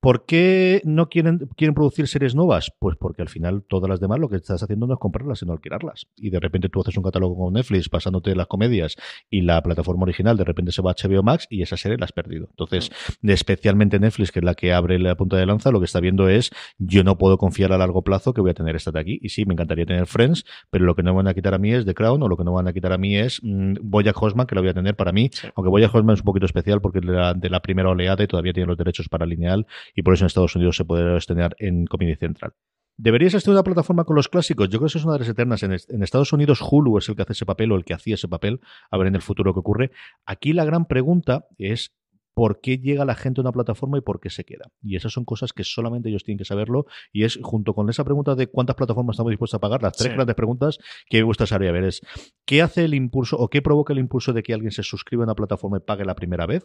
¿Por 0.00 0.24
qué 0.24 0.80
no 0.84 1.08
quieren, 1.08 1.48
quieren 1.56 1.74
producir 1.74 2.08
series 2.08 2.34
nuevas? 2.34 2.72
Pues 2.78 2.96
porque 2.96 3.22
al 3.22 3.28
final 3.28 3.62
todas 3.62 3.88
las 3.88 4.00
demás 4.00 4.18
lo 4.18 4.28
que 4.28 4.36
estás 4.36 4.62
haciendo 4.62 4.86
no 4.86 4.94
es 4.94 5.00
comprarlas, 5.00 5.40
sino 5.40 5.52
alquilarlas. 5.52 6.06
Y 6.16 6.30
de 6.30 6.40
repente 6.40 6.68
tú 6.68 6.80
haces 6.80 6.96
un 6.96 7.02
catálogo 7.02 7.36
con 7.36 7.54
Netflix 7.54 7.88
pasándote 7.88 8.34
las 8.34 8.46
comedias 8.46 8.96
y 9.30 9.42
la 9.42 9.62
plataforma 9.62 10.02
original 10.04 10.36
de 10.36 10.44
repente 10.44 10.72
se 10.72 10.82
va 10.82 10.92
a 10.92 10.94
HBO 10.94 11.22
Max 11.22 11.46
y 11.50 11.62
esa 11.62 11.76
serie 11.76 11.98
la 11.98 12.04
has 12.04 12.12
perdido. 12.12 12.46
Entonces, 12.50 12.90
especialmente 13.22 13.98
Netflix, 13.98 14.32
que 14.32 14.40
es 14.40 14.44
la 14.44 14.54
que 14.54 14.72
abre 14.72 14.98
la 14.98 15.16
punta 15.16 15.36
de 15.36 15.46
lanza, 15.46 15.70
lo 15.70 15.80
que 15.80 15.86
está 15.86 16.00
viendo 16.00 16.28
es 16.28 16.50
yo 16.78 17.04
no 17.04 17.18
puedo 17.18 17.38
confiar 17.38 17.72
a 17.72 17.78
largo 17.78 18.02
plazo 18.02 18.32
que 18.32 18.40
voy 18.40 18.50
a 18.50 18.54
tener 18.54 18.76
esta 18.76 18.90
de 18.90 19.00
aquí. 19.00 19.18
Y 19.22 19.30
sí, 19.30 19.44
me 19.48 19.54
encantaría 19.54 19.86
tener 19.86 20.06
Friends, 20.06 20.44
pero 20.70 20.84
lo 20.84 20.94
que 20.94 21.02
no 21.02 21.12
me 21.12 21.16
van 21.16 21.28
a 21.28 21.34
quitar 21.34 21.54
a 21.54 21.58
mí 21.58 21.72
es 21.72 21.84
The 21.84 21.94
Crown 21.94 22.22
o 22.22 22.28
lo 22.28 22.36
que 22.36 22.44
no 22.44 22.52
me 22.52 22.56
van 22.56 22.68
a 22.68 22.72
quitar 22.72 22.92
a 22.92 22.98
mí 22.98 23.16
es 23.16 23.40
mmm, 23.42 23.74
Bojack 23.82 24.20
Horseman, 24.20 24.46
que 24.46 24.54
lo 24.54 24.60
voy 24.60 24.70
a 24.70 24.74
tener 24.74 24.94
para 24.94 25.12
mí. 25.12 25.30
Aunque 25.56 25.70
Bojack 25.70 25.94
Horseman 25.94 26.14
es 26.14 26.20
un 26.20 26.24
poquito 26.24 26.46
especial 26.46 26.80
porque 26.80 27.00
es 27.00 27.06
de 27.06 27.12
la, 27.12 27.34
de 27.34 27.50
la 27.50 27.60
primera 27.60 27.88
oleada 27.88 28.22
y 28.22 28.26
todavía 28.26 28.52
tiene 28.52 28.66
los 28.68 28.76
derechos 28.76 29.08
para 29.08 29.26
lineal 29.26 29.66
y 29.94 30.02
por 30.02 30.14
eso 30.14 30.24
en 30.24 30.26
Estados 30.26 30.54
Unidos 30.54 30.76
se 30.76 30.84
puede 30.84 31.16
estrenar 31.16 31.56
en 31.58 31.86
Comedy 31.86 32.14
Central. 32.16 32.52
¿Deberías 33.00 33.32
estar 33.34 33.52
una 33.52 33.62
plataforma 33.62 34.02
con 34.02 34.16
los 34.16 34.28
clásicos? 34.28 34.68
Yo 34.68 34.80
creo 34.80 34.80
que 34.80 34.86
eso 34.86 34.98
es 34.98 35.04
una 35.04 35.14
de 35.14 35.20
las 35.20 35.28
eternas. 35.28 35.62
En, 35.62 35.70
en, 35.70 36.02
Estados 36.02 36.32
Unidos, 36.32 36.58
Hulu 36.60 36.98
es 36.98 37.08
el 37.08 37.14
que 37.14 37.22
hace 37.22 37.32
ese 37.32 37.46
papel 37.46 37.70
o 37.70 37.76
el 37.76 37.84
que 37.84 37.94
hacía 37.94 38.14
ese 38.14 38.26
papel. 38.26 38.60
A 38.90 38.98
ver 38.98 39.06
en 39.06 39.14
el 39.14 39.22
futuro 39.22 39.54
qué 39.54 39.60
ocurre. 39.60 39.92
Aquí 40.26 40.52
la 40.52 40.64
gran 40.64 40.84
pregunta 40.86 41.46
es 41.58 41.92
por 42.38 42.60
qué 42.60 42.78
llega 42.78 43.04
la 43.04 43.16
gente 43.16 43.40
a 43.40 43.42
una 43.42 43.50
plataforma 43.50 43.98
y 43.98 44.00
por 44.00 44.20
qué 44.20 44.30
se 44.30 44.44
queda. 44.44 44.70
Y 44.80 44.94
esas 44.94 45.12
son 45.12 45.24
cosas 45.24 45.52
que 45.52 45.64
solamente 45.64 46.08
ellos 46.08 46.22
tienen 46.22 46.38
que 46.38 46.44
saberlo. 46.44 46.86
Y 47.12 47.24
es 47.24 47.36
junto 47.42 47.74
con 47.74 47.90
esa 47.90 48.04
pregunta 48.04 48.36
de 48.36 48.46
cuántas 48.46 48.76
plataformas 48.76 49.14
estamos 49.14 49.30
dispuestos 49.30 49.58
a 49.58 49.60
pagar, 49.60 49.82
las 49.82 49.94
tres 49.94 50.10
sí. 50.10 50.14
grandes 50.14 50.36
preguntas 50.36 50.78
que 51.08 51.16
me 51.16 51.24
gusta 51.24 51.46
saber. 51.46 51.70
A 51.70 51.72
ver, 51.72 51.82
es 51.82 52.00
¿qué 52.46 52.62
hace 52.62 52.84
el 52.84 52.94
impulso 52.94 53.36
o 53.36 53.48
qué 53.48 53.60
provoca 53.60 53.92
el 53.92 53.98
impulso 53.98 54.32
de 54.32 54.44
que 54.44 54.54
alguien 54.54 54.70
se 54.70 54.84
suscriba 54.84 55.24
a 55.24 55.26
una 55.26 55.34
plataforma 55.34 55.78
y 55.78 55.80
pague 55.80 56.04
la 56.04 56.14
primera 56.14 56.46
vez? 56.46 56.64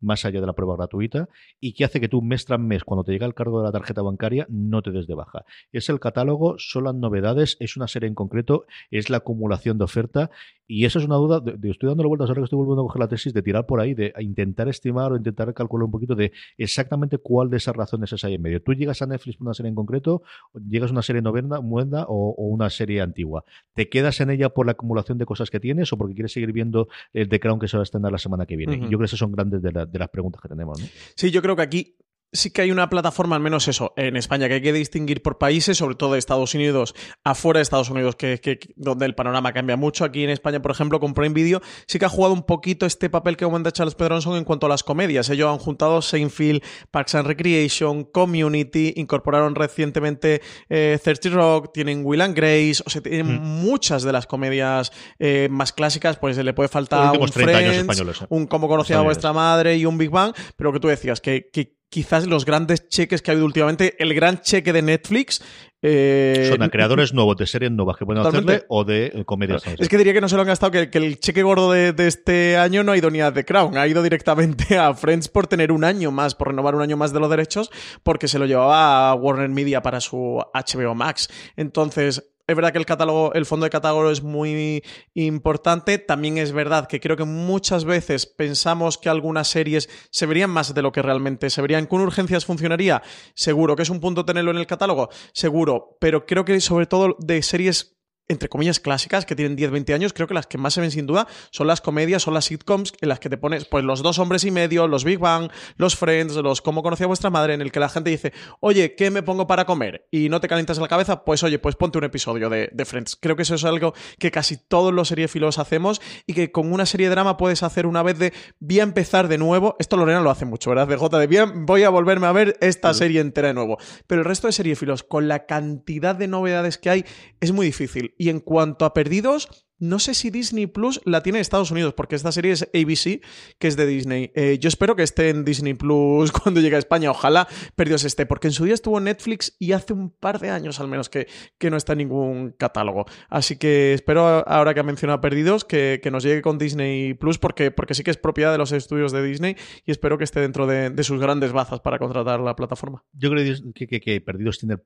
Más 0.00 0.24
allá 0.24 0.40
de 0.40 0.46
la 0.46 0.52
prueba 0.52 0.76
gratuita 0.76 1.28
y 1.60 1.72
que 1.72 1.84
hace 1.84 2.00
que 2.00 2.08
tú 2.08 2.22
mes 2.22 2.44
tras 2.44 2.60
mes, 2.60 2.84
cuando 2.84 3.04
te 3.04 3.12
llega 3.12 3.26
el 3.26 3.34
cargo 3.34 3.60
de 3.60 3.66
la 3.66 3.72
tarjeta 3.72 4.02
bancaria, 4.02 4.46
no 4.48 4.82
te 4.82 4.90
des 4.90 5.06
de 5.06 5.14
baja. 5.14 5.44
Es 5.72 5.88
el 5.88 6.00
catálogo, 6.00 6.56
son 6.58 6.84
las 6.84 6.94
novedades, 6.94 7.56
es 7.60 7.76
una 7.76 7.88
serie 7.88 8.08
en 8.08 8.14
concreto, 8.14 8.66
es 8.90 9.10
la 9.10 9.18
acumulación 9.18 9.78
de 9.78 9.84
oferta 9.84 10.30
y 10.68 10.84
esa 10.84 10.98
es 10.98 11.04
una 11.04 11.16
duda, 11.16 11.40
de, 11.40 11.56
de, 11.56 11.70
estoy 11.70 11.88
dándole 11.88 12.08
vueltas 12.08 12.28
ahora 12.28 12.40
que 12.40 12.44
estoy 12.44 12.56
volviendo 12.56 12.82
a 12.82 12.86
coger 12.86 13.00
la 13.00 13.08
tesis, 13.08 13.32
de 13.32 13.42
tirar 13.42 13.66
por 13.66 13.80
ahí, 13.80 13.94
de 13.94 14.12
intentar 14.18 14.68
estimar 14.68 15.12
o 15.12 15.16
intentar 15.16 15.52
calcular 15.54 15.84
un 15.84 15.92
poquito 15.92 16.14
de 16.14 16.32
exactamente 16.58 17.18
cuál 17.18 17.50
de 17.50 17.58
esas 17.58 17.76
razones 17.76 18.12
es 18.12 18.24
ahí 18.24 18.34
en 18.34 18.42
medio. 18.42 18.60
Tú 18.62 18.72
llegas 18.72 19.00
a 19.02 19.06
Netflix 19.06 19.36
por 19.36 19.46
una 19.46 19.54
serie 19.54 19.68
en 19.68 19.76
concreto, 19.76 20.22
llegas 20.54 20.90
a 20.90 20.92
una 20.92 21.02
serie 21.02 21.22
novena, 21.22 21.60
o, 22.08 22.34
o, 22.36 22.46
una 22.48 22.68
serie 22.70 23.00
antigua. 23.00 23.44
¿Te 23.74 23.88
quedas 23.88 24.20
en 24.20 24.30
ella 24.30 24.50
por 24.50 24.66
la 24.66 24.72
acumulación 24.72 25.18
de 25.18 25.26
cosas 25.26 25.50
que 25.50 25.60
tienes 25.60 25.92
o 25.92 25.98
porque 25.98 26.14
quieres 26.14 26.32
seguir 26.32 26.52
viendo 26.52 26.88
el 27.12 27.28
The 27.28 27.38
Crown 27.38 27.60
que 27.60 27.68
se 27.68 27.76
va 27.76 27.82
a 27.82 27.84
estrenar 27.84 28.10
la 28.10 28.18
semana 28.18 28.46
que 28.46 28.56
viene? 28.56 28.76
Uh 28.76 28.80
-huh. 28.80 28.82
Yo 28.84 28.88
creo 28.88 29.00
que 29.00 29.04
esas 29.06 29.18
son 29.18 29.32
grandes 29.32 29.62
de, 29.62 29.72
la, 29.72 29.85
de 29.90 29.98
las 29.98 30.08
preguntas 30.08 30.40
que 30.40 30.48
tenemos. 30.48 30.80
¿no? 30.80 30.86
Sí, 31.14 31.30
yo 31.30 31.42
creo 31.42 31.56
que 31.56 31.62
aquí 31.62 31.96
sí 32.36 32.50
que 32.50 32.62
hay 32.62 32.70
una 32.70 32.88
plataforma, 32.88 33.36
al 33.36 33.42
menos 33.42 33.68
eso, 33.68 33.92
en 33.96 34.16
España, 34.16 34.48
que 34.48 34.54
hay 34.54 34.62
que 34.62 34.72
distinguir 34.72 35.22
por 35.22 35.38
países, 35.38 35.78
sobre 35.78 35.94
todo 35.94 36.12
de 36.12 36.18
Estados 36.18 36.54
Unidos, 36.54 36.94
afuera 37.24 37.58
de 37.58 37.62
Estados 37.62 37.90
Unidos, 37.90 38.16
que, 38.16 38.38
que, 38.40 38.58
donde 38.76 39.06
el 39.06 39.14
panorama 39.14 39.52
cambia 39.52 39.76
mucho. 39.76 40.04
Aquí 40.04 40.24
en 40.24 40.30
España, 40.30 40.60
por 40.60 40.70
ejemplo, 40.70 41.00
con 41.00 41.14
Prime 41.14 41.34
Video, 41.34 41.60
sí 41.86 41.98
que 41.98 42.04
ha 42.04 42.08
jugado 42.08 42.34
un 42.34 42.44
poquito 42.44 42.86
este 42.86 43.10
papel 43.10 43.36
que 43.36 43.44
comenta 43.44 43.72
Charles 43.72 43.94
Pedronson 43.94 44.36
en 44.36 44.44
cuanto 44.44 44.66
a 44.66 44.68
las 44.68 44.82
comedias. 44.82 45.28
Ellos 45.30 45.50
han 45.50 45.58
juntado 45.58 46.02
Seinfeld, 46.02 46.62
Parks 46.90 47.14
and 47.14 47.26
Recreation, 47.26 48.04
Community, 48.04 48.94
incorporaron 48.96 49.54
recientemente 49.54 50.42
eh, 50.68 50.98
30 51.02 51.28
Rock, 51.30 51.72
tienen 51.72 52.02
Will 52.04 52.20
and 52.20 52.36
Grace, 52.36 52.82
o 52.84 52.90
sea, 52.90 53.02
tienen 53.02 53.40
mm. 53.40 53.64
muchas 53.64 54.02
de 54.02 54.12
las 54.12 54.26
comedias 54.26 54.92
eh, 55.18 55.48
más 55.50 55.72
clásicas, 55.72 56.18
pues 56.18 56.36
le 56.36 56.52
puede 56.54 56.68
faltar 56.68 57.18
un 57.18 57.28
Friends, 57.28 58.26
un 58.28 58.46
Cómo 58.46 58.68
conocía 58.68 58.98
a 58.98 59.02
vuestra 59.02 59.32
madre 59.32 59.76
y 59.76 59.86
un 59.86 59.98
Big 59.98 60.10
Bang, 60.10 60.32
pero 60.56 60.72
que 60.72 60.80
tú 60.80 60.88
decías 60.88 61.20
que, 61.20 61.48
que 61.52 61.76
quizás 61.88 62.26
los 62.26 62.44
grandes 62.44 62.88
cheques 62.88 63.22
que 63.22 63.30
ha 63.30 63.32
habido 63.32 63.46
últimamente, 63.46 63.94
el 63.98 64.14
gran 64.14 64.40
cheque 64.40 64.72
de 64.72 64.82
Netflix. 64.82 65.42
Eh, 65.82 66.48
Son 66.50 66.62
a 66.62 66.68
creadores 66.68 67.12
nuevos 67.12 67.36
de 67.36 67.46
series 67.46 67.70
nuevas 67.70 67.96
que 67.96 68.04
pueden 68.04 68.22
totalmente. 68.22 68.52
hacerle 68.52 68.66
o 68.68 68.84
de 68.84 69.06
eh, 69.06 69.24
comedias. 69.24 69.62
Claro. 69.62 69.78
Es 69.80 69.88
que 69.88 69.98
diría 69.98 70.12
que 70.12 70.20
no 70.20 70.28
se 70.28 70.34
lo 70.34 70.40
han 70.42 70.48
gastado, 70.48 70.72
que, 70.72 70.90
que 70.90 70.98
el 70.98 71.20
cheque 71.20 71.42
gordo 71.42 71.70
de, 71.70 71.92
de, 71.92 72.06
este 72.08 72.56
año 72.56 72.82
no 72.82 72.92
ha 72.92 72.96
ido 72.96 73.10
ni 73.10 73.20
a 73.20 73.32
The 73.32 73.44
Crown, 73.44 73.76
ha 73.76 73.86
ido 73.86 74.02
directamente 74.02 74.78
a 74.78 74.94
Friends 74.94 75.28
por 75.28 75.46
tener 75.46 75.70
un 75.70 75.84
año 75.84 76.10
más, 76.10 76.34
por 76.34 76.48
renovar 76.48 76.74
un 76.74 76.82
año 76.82 76.96
más 76.96 77.12
de 77.12 77.20
los 77.20 77.30
derechos, 77.30 77.70
porque 78.02 78.26
se 78.26 78.38
lo 78.38 78.46
llevaba 78.46 79.10
a 79.10 79.14
Warner 79.14 79.48
Media 79.50 79.82
para 79.82 80.00
su 80.00 80.42
HBO 80.54 80.94
Max. 80.94 81.28
Entonces, 81.56 82.32
es 82.46 82.54
verdad 82.54 82.72
que 82.72 82.78
el 82.78 82.86
catálogo, 82.86 83.34
el 83.34 83.44
fondo 83.44 83.64
de 83.64 83.70
catálogo 83.70 84.10
es 84.10 84.22
muy 84.22 84.84
importante. 85.14 85.98
También 85.98 86.38
es 86.38 86.52
verdad 86.52 86.86
que 86.86 87.00
creo 87.00 87.16
que 87.16 87.24
muchas 87.24 87.84
veces 87.84 88.26
pensamos 88.26 88.98
que 88.98 89.08
algunas 89.08 89.48
series 89.48 89.88
se 90.10 90.26
verían 90.26 90.50
más 90.50 90.72
de 90.72 90.82
lo 90.82 90.92
que 90.92 91.02
realmente 91.02 91.50
se 91.50 91.60
verían. 91.60 91.86
¿Con 91.86 92.02
urgencias 92.02 92.44
funcionaría? 92.44 93.02
Seguro. 93.34 93.74
¿Que 93.74 93.82
es 93.82 93.90
un 93.90 94.00
punto 94.00 94.24
tenerlo 94.24 94.52
en 94.52 94.58
el 94.58 94.66
catálogo? 94.66 95.08
Seguro. 95.32 95.96
Pero 96.00 96.24
creo 96.24 96.44
que 96.44 96.60
sobre 96.60 96.86
todo 96.86 97.16
de 97.18 97.42
series 97.42 97.95
entre 98.28 98.48
comillas, 98.48 98.80
clásicas 98.80 99.26
que 99.26 99.36
tienen 99.36 99.56
10, 99.56 99.70
20 99.70 99.94
años, 99.94 100.12
creo 100.12 100.26
que 100.26 100.34
las 100.34 100.46
que 100.46 100.58
más 100.58 100.74
se 100.74 100.80
ven 100.80 100.90
sin 100.90 101.06
duda 101.06 101.26
son 101.50 101.66
las 101.66 101.80
comedias, 101.80 102.22
son 102.22 102.34
las 102.34 102.46
sitcoms 102.46 102.92
en 103.00 103.08
las 103.08 103.20
que 103.20 103.28
te 103.28 103.38
pones, 103.38 103.64
pues 103.64 103.84
los 103.84 104.02
dos 104.02 104.18
hombres 104.18 104.44
y 104.44 104.50
medio, 104.50 104.88
los 104.88 105.04
Big 105.04 105.18
Bang, 105.18 105.50
los 105.76 105.96
Friends, 105.96 106.34
los 106.36 106.60
Cómo 106.60 106.82
conocía 106.82 107.06
vuestra 107.06 107.30
madre, 107.30 107.54
en 107.54 107.62
el 107.62 107.70
que 107.70 107.80
la 107.80 107.88
gente 107.88 108.10
dice, 108.10 108.32
oye, 108.60 108.94
¿qué 108.94 109.10
me 109.10 109.22
pongo 109.22 109.46
para 109.46 109.64
comer? 109.64 110.06
Y 110.10 110.28
no 110.28 110.40
te 110.40 110.48
calientas 110.48 110.78
la 110.78 110.88
cabeza, 110.88 111.24
pues 111.24 111.42
oye, 111.42 111.58
pues 111.58 111.76
ponte 111.76 111.98
un 111.98 112.04
episodio 112.04 112.50
de, 112.50 112.70
de 112.72 112.84
Friends. 112.84 113.16
Creo 113.20 113.36
que 113.36 113.42
eso 113.42 113.54
es 113.54 113.64
algo 113.64 113.94
que 114.18 114.30
casi 114.30 114.56
todos 114.56 114.92
los 114.92 115.08
seriefilos 115.08 115.58
hacemos 115.58 116.00
y 116.26 116.34
que 116.34 116.50
con 116.50 116.72
una 116.72 116.86
serie 116.86 117.08
de 117.08 117.10
drama 117.10 117.36
puedes 117.36 117.62
hacer 117.62 117.86
una 117.86 118.02
vez 118.02 118.18
de 118.18 118.32
voy 118.58 118.80
a 118.80 118.82
empezar 118.82 119.28
de 119.28 119.38
nuevo. 119.38 119.76
Esto 119.78 119.96
Lorena 119.96 120.20
lo 120.20 120.30
hace 120.30 120.44
mucho, 120.44 120.70
¿verdad? 120.70 120.88
De 120.88 120.96
J 120.96 121.18
de 121.18 121.26
bien, 121.26 121.66
voy 121.66 121.84
a 121.84 121.90
volverme 121.90 122.26
a 122.26 122.32
ver 122.32 122.56
esta 122.60 122.92
sí. 122.92 123.00
serie 123.00 123.20
entera 123.20 123.48
de 123.48 123.54
nuevo. 123.54 123.78
Pero 124.06 124.22
el 124.22 124.24
resto 124.24 124.46
de 124.46 124.52
seriefilos, 124.52 125.02
con 125.02 125.28
la 125.28 125.46
cantidad 125.46 126.14
de 126.14 126.28
novedades 126.28 126.78
que 126.78 126.90
hay, 126.90 127.04
es 127.40 127.52
muy 127.52 127.66
difícil. 127.66 128.14
Y 128.16 128.30
en 128.30 128.40
cuanto 128.40 128.84
a 128.84 128.94
perdidos, 128.94 129.65
no 129.78 129.98
sé 129.98 130.14
si 130.14 130.30
Disney 130.30 130.66
Plus 130.66 131.00
la 131.04 131.22
tiene 131.22 131.38
en 131.38 131.42
Estados 131.42 131.70
Unidos, 131.70 131.94
porque 131.94 132.16
esta 132.16 132.32
serie 132.32 132.52
es 132.52 132.62
ABC, 132.62 133.20
que 133.58 133.68
es 133.68 133.76
de 133.76 133.86
Disney. 133.86 134.32
Eh, 134.34 134.58
yo 134.58 134.68
espero 134.68 134.96
que 134.96 135.02
esté 135.02 135.28
en 135.28 135.44
Disney 135.44 135.74
Plus 135.74 136.32
cuando 136.42 136.60
llegue 136.60 136.76
a 136.76 136.78
España. 136.78 137.10
Ojalá 137.10 137.46
Perdidos 137.74 138.04
esté, 138.04 138.26
porque 138.26 138.48
en 138.48 138.52
su 138.52 138.64
día 138.64 138.74
estuvo 138.74 138.98
en 138.98 139.04
Netflix 139.04 139.56
y 139.58 139.72
hace 139.72 139.92
un 139.92 140.10
par 140.10 140.38
de 140.38 140.50
años 140.50 140.80
al 140.80 140.88
menos 140.88 141.08
que, 141.08 141.26
que 141.58 141.70
no 141.70 141.76
está 141.76 141.92
en 141.92 141.98
ningún 141.98 142.52
catálogo. 142.52 143.06
Así 143.28 143.56
que 143.56 143.92
espero, 143.92 144.48
ahora 144.48 144.74
que 144.74 144.80
ha 144.80 144.84
mencionado 144.84 145.20
Perdidos, 145.20 145.64
que, 145.64 146.00
que 146.02 146.10
nos 146.10 146.22
llegue 146.22 146.42
con 146.42 146.58
Disney 146.58 147.14
Plus, 147.14 147.38
porque, 147.38 147.70
porque 147.70 147.94
sí 147.94 148.02
que 148.02 148.10
es 148.10 148.16
propiedad 148.16 148.52
de 148.52 148.58
los 148.58 148.72
estudios 148.72 149.12
de 149.12 149.22
Disney 149.22 149.56
y 149.84 149.90
espero 149.90 150.18
que 150.18 150.24
esté 150.24 150.40
dentro 150.40 150.66
de, 150.66 150.94
sus 151.06 151.20
grandes 151.20 151.52
bazas 151.52 151.80
para 151.80 151.98
contratar 151.98 152.40
la 152.40 152.56
plataforma. 152.56 153.04
Yo 153.12 153.30
creo 153.30 153.56
que, 153.74 153.86
que, 153.86 154.00
que 154.00 154.20
Perdidos 154.20 154.58
tiene. 154.58 154.78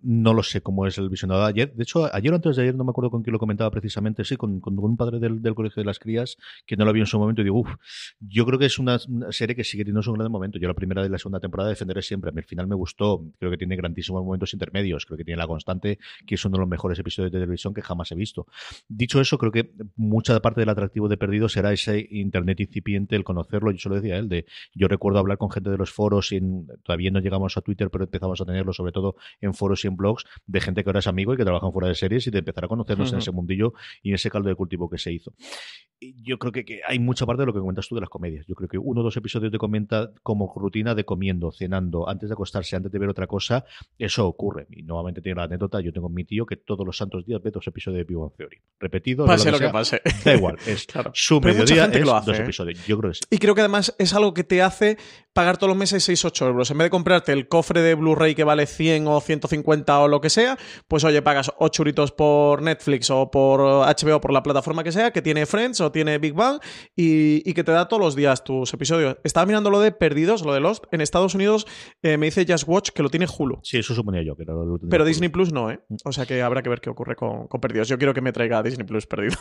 No 0.00 0.34
lo 0.34 0.42
sé 0.42 0.60
cómo 0.60 0.86
es 0.86 0.98
el 0.98 1.08
visionado 1.08 1.42
de 1.42 1.48
ayer. 1.48 1.74
De 1.74 1.84
hecho, 1.84 2.12
ayer 2.12 2.32
o 2.32 2.36
antes 2.36 2.56
de 2.56 2.62
ayer, 2.62 2.74
no 2.74 2.82
me 2.82 2.90
acuerdo 2.90 3.10
con 3.10 3.22
quién 3.22 3.32
lo 3.32 3.38
comentaba 3.38 3.70
precisamente 3.70 4.21
con, 4.38 4.60
con, 4.60 4.78
un 4.78 4.96
padre 4.96 5.18
del, 5.18 5.42
del, 5.42 5.54
colegio 5.54 5.80
de 5.80 5.86
las 5.86 5.98
crías 5.98 6.36
que 6.66 6.76
no 6.76 6.84
lo 6.84 6.92
vio 6.92 7.02
en 7.02 7.06
su 7.06 7.18
momento 7.18 7.42
y 7.42 7.44
digo, 7.44 7.60
uff, 7.60 7.74
yo 8.20 8.46
creo 8.46 8.58
que 8.58 8.66
es 8.66 8.78
una, 8.78 8.98
una, 9.08 9.32
serie 9.32 9.54
que 9.54 9.64
sigue 9.64 9.84
teniendo 9.84 10.10
un 10.10 10.18
gran 10.18 10.30
momento. 10.30 10.58
Yo 10.58 10.68
la 10.68 10.74
primera 10.74 11.04
y 11.04 11.08
la 11.08 11.18
segunda 11.18 11.40
temporada 11.40 11.68
defenderé 11.70 12.02
siempre. 12.02 12.30
Al 12.34 12.44
final 12.44 12.66
me 12.66 12.74
gustó, 12.74 13.24
creo 13.38 13.50
que 13.50 13.58
tiene 13.58 13.76
grandísimos 13.76 14.24
momentos 14.24 14.52
intermedios, 14.52 15.06
creo 15.06 15.18
que 15.18 15.24
tiene 15.24 15.38
la 15.38 15.46
constante, 15.46 15.98
que 16.26 16.34
es 16.34 16.44
uno 16.44 16.56
de 16.56 16.60
los 16.60 16.68
mejores 16.68 16.98
episodios 16.98 17.32
de 17.32 17.38
televisión 17.38 17.74
que 17.74 17.82
jamás 17.82 18.10
he 18.12 18.14
visto. 18.14 18.46
Dicho 18.88 19.20
eso, 19.20 19.38
creo 19.38 19.52
que 19.52 19.72
mucha 19.96 20.40
parte 20.40 20.60
del 20.60 20.68
atractivo 20.68 21.08
de 21.08 21.16
Perdido 21.16 21.48
será 21.48 21.72
ese 21.72 22.06
internet 22.10 22.60
incipiente, 22.60 23.16
el 23.16 23.24
conocerlo. 23.24 23.70
Yo 23.70 23.78
se 23.78 23.88
lo 23.88 23.96
decía 23.96 24.14
a 24.14 24.18
él, 24.18 24.28
de 24.28 24.46
yo 24.74 24.88
recuerdo 24.88 25.18
hablar 25.18 25.38
con 25.38 25.50
gente 25.50 25.70
de 25.70 25.78
los 25.78 25.90
foros 25.90 26.32
y 26.32 26.36
en, 26.36 26.66
todavía 26.82 27.10
no 27.10 27.20
llegamos 27.20 27.56
a 27.56 27.60
Twitter, 27.60 27.90
pero 27.90 28.04
empezamos 28.04 28.40
a 28.40 28.44
tenerlo 28.44 28.72
sobre 28.72 28.92
todo 28.92 29.16
en 29.40 29.54
foros 29.54 29.84
y 29.84 29.88
en 29.88 29.96
blogs 29.96 30.24
de 30.46 30.60
gente 30.60 30.82
que 30.82 30.90
ahora 30.90 31.00
es 31.00 31.06
amigo 31.06 31.34
y 31.34 31.36
que 31.36 31.44
trabajan 31.44 31.72
fuera 31.72 31.88
de 31.88 31.94
series 31.94 32.26
y 32.26 32.30
de 32.30 32.38
empezar 32.38 32.64
a 32.64 32.68
conocernos 32.68 33.08
uh 33.08 33.10
-huh. 33.10 33.14
en 33.14 33.18
ese 33.18 33.32
mundillo 33.32 33.74
y 34.02 34.11
ese 34.14 34.30
caldo 34.30 34.48
de 34.48 34.54
cultivo 34.54 34.88
que 34.88 34.98
se 34.98 35.12
hizo. 35.12 35.32
Yo 36.00 36.38
creo 36.38 36.50
que, 36.50 36.64
que, 36.64 36.80
hay 36.86 36.98
mucha 36.98 37.26
parte 37.26 37.42
de 37.42 37.46
lo 37.46 37.52
que 37.52 37.60
comentas 37.60 37.86
tú 37.86 37.94
de 37.94 38.00
las 38.00 38.10
comedias. 38.10 38.44
Yo 38.48 38.56
creo 38.56 38.68
que 38.68 38.78
uno 38.78 39.02
o 39.02 39.04
dos 39.04 39.16
episodios 39.16 39.52
de 39.52 39.58
comenta 39.58 40.10
como 40.22 40.52
rutina 40.56 40.94
de 40.96 41.04
comiendo, 41.04 41.52
cenando, 41.52 42.08
antes 42.08 42.28
de 42.28 42.32
acostarse, 42.32 42.74
antes 42.74 42.90
de 42.90 42.98
ver 42.98 43.08
otra 43.08 43.28
cosa, 43.28 43.64
eso 43.98 44.26
ocurre. 44.26 44.66
Y 44.70 44.82
nuevamente 44.82 45.20
tiene 45.20 45.36
la 45.36 45.44
anécdota, 45.44 45.80
yo 45.80 45.92
tengo 45.92 46.08
mi 46.08 46.24
tío 46.24 46.44
que 46.44 46.56
todos 46.56 46.84
los 46.84 46.96
santos 46.96 47.24
días 47.24 47.40
ve 47.42 47.50
dos 47.52 47.66
episodios 47.68 47.98
de 47.98 48.04
Big 48.04 48.18
Bang 48.18 48.32
Theory. 48.36 48.58
Repetido. 48.80 49.26
Pase 49.26 49.52
lo 49.52 49.58
que, 49.58 49.64
lo 49.64 49.68
que 49.68 49.72
pase. 49.72 50.02
Da 50.24 50.34
igual, 50.34 50.56
es 50.66 50.86
claro. 50.92 51.12
su 51.14 51.40
Pero 51.40 51.54
mediodía 51.54 51.84
es 51.84 52.04
lo 52.04 52.16
hace, 52.16 52.30
dos 52.30 52.38
¿eh? 52.40 52.42
episodios. 52.42 52.86
Yo 52.86 52.98
creo 52.98 53.12
que 53.12 53.18
sí. 53.18 53.24
Y 53.30 53.38
creo 53.38 53.54
que 53.54 53.60
además 53.60 53.94
es 53.98 54.12
algo 54.14 54.34
que 54.34 54.44
te 54.44 54.60
hace 54.60 54.98
pagar 55.32 55.56
todos 55.56 55.68
los 55.68 55.76
meses 55.76 56.08
6-8 56.08 56.46
euros. 56.46 56.70
En 56.70 56.78
vez 56.78 56.86
de 56.86 56.90
comprarte 56.90 57.32
el 57.32 57.48
cofre 57.48 57.80
de 57.82 57.94
Blu-ray 57.94 58.34
que 58.34 58.44
vale 58.44 58.66
100 58.66 59.06
o 59.06 59.20
150 59.20 60.00
o 60.00 60.08
lo 60.08 60.20
que 60.20 60.30
sea, 60.30 60.58
pues 60.88 61.04
oye, 61.04 61.22
pagas 61.22 61.52
8 61.58 61.82
euritos 61.82 62.12
por 62.12 62.62
Netflix 62.62 63.10
o 63.10 63.30
por 63.30 63.60
HBO, 63.60 64.20
por 64.20 64.32
la 64.32 64.42
plataforma 64.42 64.84
que 64.84 64.92
sea, 64.92 65.10
que 65.10 65.22
tiene 65.22 65.46
Friends 65.46 65.80
o 65.80 65.92
tiene 65.92 66.18
Big 66.18 66.34
Bang 66.34 66.60
y, 66.96 67.48
y 67.48 67.54
que 67.54 67.64
te 67.64 67.72
da 67.72 67.88
todos 67.88 68.02
los 68.02 68.16
días 68.16 68.44
tus 68.44 68.72
episodios. 68.74 69.16
Estaba 69.24 69.46
mirando 69.46 69.70
lo 69.70 69.80
de 69.80 69.92
Perdidos, 69.92 70.42
lo 70.44 70.54
de 70.54 70.60
Lost. 70.60 70.84
En 70.92 71.00
Estados 71.00 71.34
Unidos 71.34 71.66
eh, 72.02 72.16
me 72.16 72.26
dice 72.26 72.44
Just 72.48 72.68
Watch 72.68 72.90
que 72.90 73.02
lo 73.02 73.10
tiene 73.10 73.26
Hulu. 73.26 73.60
Sí, 73.62 73.78
eso 73.78 73.94
suponía 73.94 74.22
yo. 74.22 74.36
Que 74.36 74.44
lo, 74.44 74.64
lo 74.64 74.78
Pero 74.88 75.04
Disney 75.04 75.28
Plus 75.28 75.52
no, 75.52 75.70
¿eh? 75.70 75.80
O 76.04 76.12
sea 76.12 76.26
que 76.26 76.42
habrá 76.42 76.62
que 76.62 76.68
ver 76.68 76.80
qué 76.80 76.90
ocurre 76.90 77.16
con, 77.16 77.46
con 77.48 77.60
Perdidos. 77.60 77.88
Yo 77.88 77.98
quiero 77.98 78.14
que 78.14 78.20
me 78.20 78.32
traiga 78.32 78.62
Disney 78.62 78.86
Plus 78.86 79.06
Perdidos. 79.06 79.38